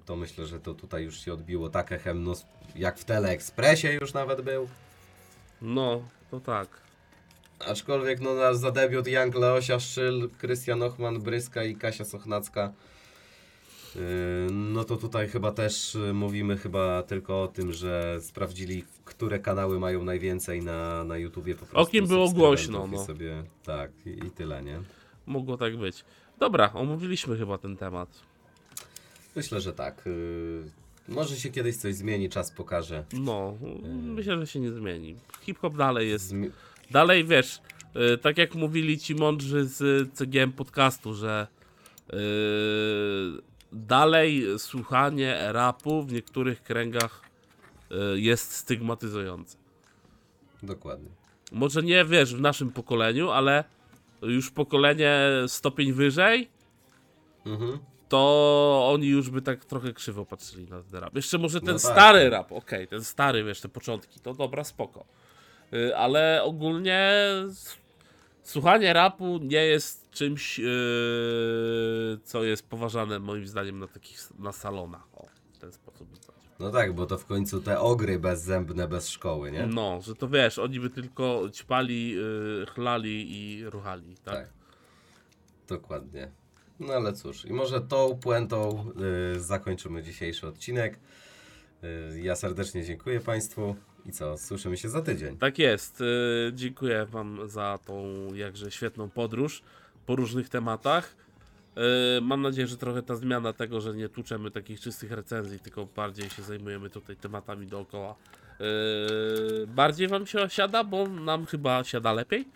To 0.06 0.16
myślę, 0.16 0.46
że 0.46 0.60
to 0.60 0.74
tutaj 0.74 1.04
już 1.04 1.20
się 1.20 1.32
odbiło 1.32 1.68
tak 1.70 1.92
echem, 1.92 2.24
no, 2.24 2.32
jak 2.76 2.98
w 2.98 3.04
Teleekspresie 3.04 3.92
już 3.92 4.12
nawet 4.14 4.40
był. 4.40 4.68
no, 5.62 6.02
to 6.30 6.40
tak. 6.40 6.68
Aczkolwiek 7.66 8.20
no, 8.20 8.34
na, 8.34 8.54
za 8.54 8.70
debiut 8.70 9.06
Young 9.08 9.34
Leosia 9.34 9.80
Szyl, 9.80 10.28
Krystian 10.38 10.82
Ochman, 10.82 11.20
Bryska 11.20 11.64
i 11.64 11.76
Kasia 11.76 12.04
Sochnacka. 12.04 12.72
Yy, 13.94 14.00
No 14.50 14.84
to 14.84 14.96
tutaj 14.96 15.28
chyba 15.28 15.52
też 15.52 15.94
yy, 15.94 16.12
mówimy 16.14 16.56
chyba 16.56 17.02
tylko 17.02 17.42
o 17.42 17.48
tym, 17.48 17.72
że 17.72 18.18
sprawdzili, 18.20 18.84
które 19.04 19.38
kanały 19.38 19.80
mają 19.80 20.04
najwięcej 20.04 20.62
na, 20.62 21.04
na 21.04 21.16
YouTubie 21.16 21.54
po 21.54 21.66
prostu. 21.66 21.92
kim 21.92 22.06
było 22.06 22.30
głośno, 22.30 22.86
no. 22.86 23.04
sobie, 23.04 23.44
tak, 23.64 23.90
i, 24.06 24.10
i 24.10 24.30
tyle, 24.30 24.62
nie? 24.62 24.80
Mogło 25.26 25.56
tak 25.56 25.76
być. 25.76 26.04
Dobra, 26.38 26.72
omówiliśmy 26.72 27.38
chyba 27.38 27.58
ten 27.58 27.76
temat. 27.76 28.08
Myślę, 29.36 29.60
że 29.60 29.72
tak. 29.72 30.02
Yy, 30.06 31.14
Może 31.14 31.36
się 31.36 31.50
kiedyś 31.50 31.76
coś 31.76 31.94
zmieni, 31.94 32.28
czas 32.28 32.50
pokaże. 32.50 33.04
No, 33.12 33.54
myślę, 33.92 34.38
że 34.38 34.46
się 34.46 34.60
nie 34.60 34.72
zmieni. 34.72 35.16
Hip-hop 35.40 35.76
dalej 35.76 36.08
jest. 36.08 36.32
Zmi- 36.32 36.50
Dalej 36.92 37.24
wiesz, 37.24 37.60
y, 38.14 38.18
tak 38.18 38.38
jak 38.38 38.54
mówili 38.54 38.98
ci 38.98 39.14
mądrzy 39.14 39.64
z 39.64 40.08
CGM 40.14 40.52
podcastu, 40.52 41.14
że 41.14 41.46
y, 42.12 42.16
dalej 43.72 44.46
słuchanie 44.58 45.38
rapu 45.52 46.02
w 46.02 46.12
niektórych 46.12 46.62
kręgach 46.62 47.22
y, 48.14 48.20
jest 48.20 48.52
stygmatyzujące. 48.52 49.56
Dokładnie. 50.62 51.08
Może 51.52 51.82
nie 51.82 52.04
wiesz 52.04 52.34
w 52.34 52.40
naszym 52.40 52.70
pokoleniu, 52.72 53.30
ale 53.30 53.64
już 54.22 54.50
pokolenie 54.50 55.20
stopień 55.46 55.92
wyżej, 55.92 56.48
Mhm. 57.46 57.78
to 58.08 58.88
oni 58.94 59.06
już 59.08 59.30
by 59.30 59.42
tak 59.42 59.64
trochę 59.64 59.92
krzywo 59.92 60.24
patrzyli 60.26 60.66
na 60.68 60.82
ten 60.82 61.00
rap. 61.00 61.16
Jeszcze 61.16 61.38
może 61.38 61.60
ten 61.60 61.68
No 61.68 61.72
tak. 61.72 61.80
stary 61.92 62.30
rap, 62.30 62.52
okej, 62.52 62.88
ten 62.88 63.04
stary, 63.04 63.44
wiesz, 63.44 63.60
te 63.60 63.68
początki, 63.68 64.20
to 64.20 64.34
dobra, 64.34 64.64
spoko. 64.64 65.04
Y, 65.74 65.96
Ale 65.96 66.42
ogólnie 66.42 67.12
słuchanie 68.42 68.92
rapu 68.92 69.38
nie 69.42 69.64
jest 69.64 70.10
czymś, 70.10 70.58
yy, 70.58 70.64
co 72.24 72.44
jest 72.44 72.68
poważane 72.68 73.18
moim 73.18 73.46
zdaniem 73.46 73.78
na 73.78 73.86
takich, 73.86 74.18
na 74.38 74.52
salonach. 74.52 75.08
O, 75.16 75.26
w 75.52 75.58
ten 75.58 75.72
sposób. 75.72 76.08
No 76.60 76.70
tak, 76.70 76.94
bo 76.94 77.06
to 77.06 77.18
w 77.18 77.26
końcu 77.26 77.60
te 77.60 77.80
ogry 77.80 78.18
bezzębne 78.18 78.88
bez 78.88 79.08
szkoły, 79.08 79.52
nie? 79.52 79.66
No, 79.66 80.00
że 80.02 80.14
to 80.14 80.28
wiesz, 80.28 80.58
oni 80.58 80.80
by 80.80 80.90
tylko 80.90 81.42
ćpali, 81.52 82.10
yy, 82.10 82.66
chlali 82.74 83.26
i 83.30 83.64
ruchali, 83.70 84.16
tak? 84.24 84.34
Tak. 84.34 84.48
Dokładnie. 85.68 86.30
No 86.80 86.92
ale 86.92 87.12
cóż, 87.12 87.44
i 87.44 87.52
może 87.52 87.80
tą 87.80 88.18
puentą 88.18 88.86
y, 89.36 89.40
zakończymy 89.40 90.02
dzisiejszy 90.02 90.46
odcinek. 90.46 90.98
Y, 91.84 92.20
ja 92.20 92.36
serdecznie 92.36 92.84
dziękuję 92.84 93.20
Państwu 93.20 93.76
i 94.06 94.12
co, 94.12 94.38
słyszymy 94.38 94.76
się 94.76 94.88
za 94.88 95.02
tydzień. 95.02 95.36
Tak 95.38 95.58
jest. 95.58 96.00
y, 96.00 96.04
Dziękuję 96.54 97.06
Wam 97.06 97.48
za 97.48 97.78
tą 97.86 98.04
jakże 98.34 98.70
świetną 98.70 99.10
podróż 99.10 99.62
po 100.06 100.16
różnych 100.16 100.48
tematach. 100.48 101.16
Y, 102.18 102.20
Mam 102.20 102.42
nadzieję, 102.42 102.66
że 102.66 102.76
trochę 102.76 103.02
ta 103.02 103.16
zmiana 103.16 103.52
tego, 103.52 103.80
że 103.80 103.94
nie 103.94 104.08
tłuczemy 104.08 104.50
takich 104.50 104.80
czystych 104.80 105.12
recenzji, 105.12 105.58
tylko 105.60 105.86
bardziej 105.86 106.30
się 106.30 106.42
zajmujemy 106.42 106.90
tutaj 106.90 107.16
tematami 107.16 107.66
dookoła. 107.66 108.14
y, 109.62 109.66
Bardziej 109.66 110.08
Wam 110.08 110.26
się 110.26 110.50
siada, 110.50 110.84
bo 110.84 111.08
nam 111.08 111.46
chyba 111.46 111.84
siada 111.84 112.12
lepiej. 112.12 112.48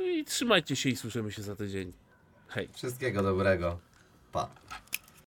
No 0.00 0.04
i 0.06 0.24
trzymajcie 0.24 0.76
się 0.76 0.88
i 0.88 0.96
słyszymy 0.96 1.32
się 1.32 1.42
za 1.42 1.56
tydzień. 1.56 1.92
Hej. 2.48 2.68
Wszystkiego 2.72 3.22
dobrego. 3.22 3.78
Pa. 4.32 4.50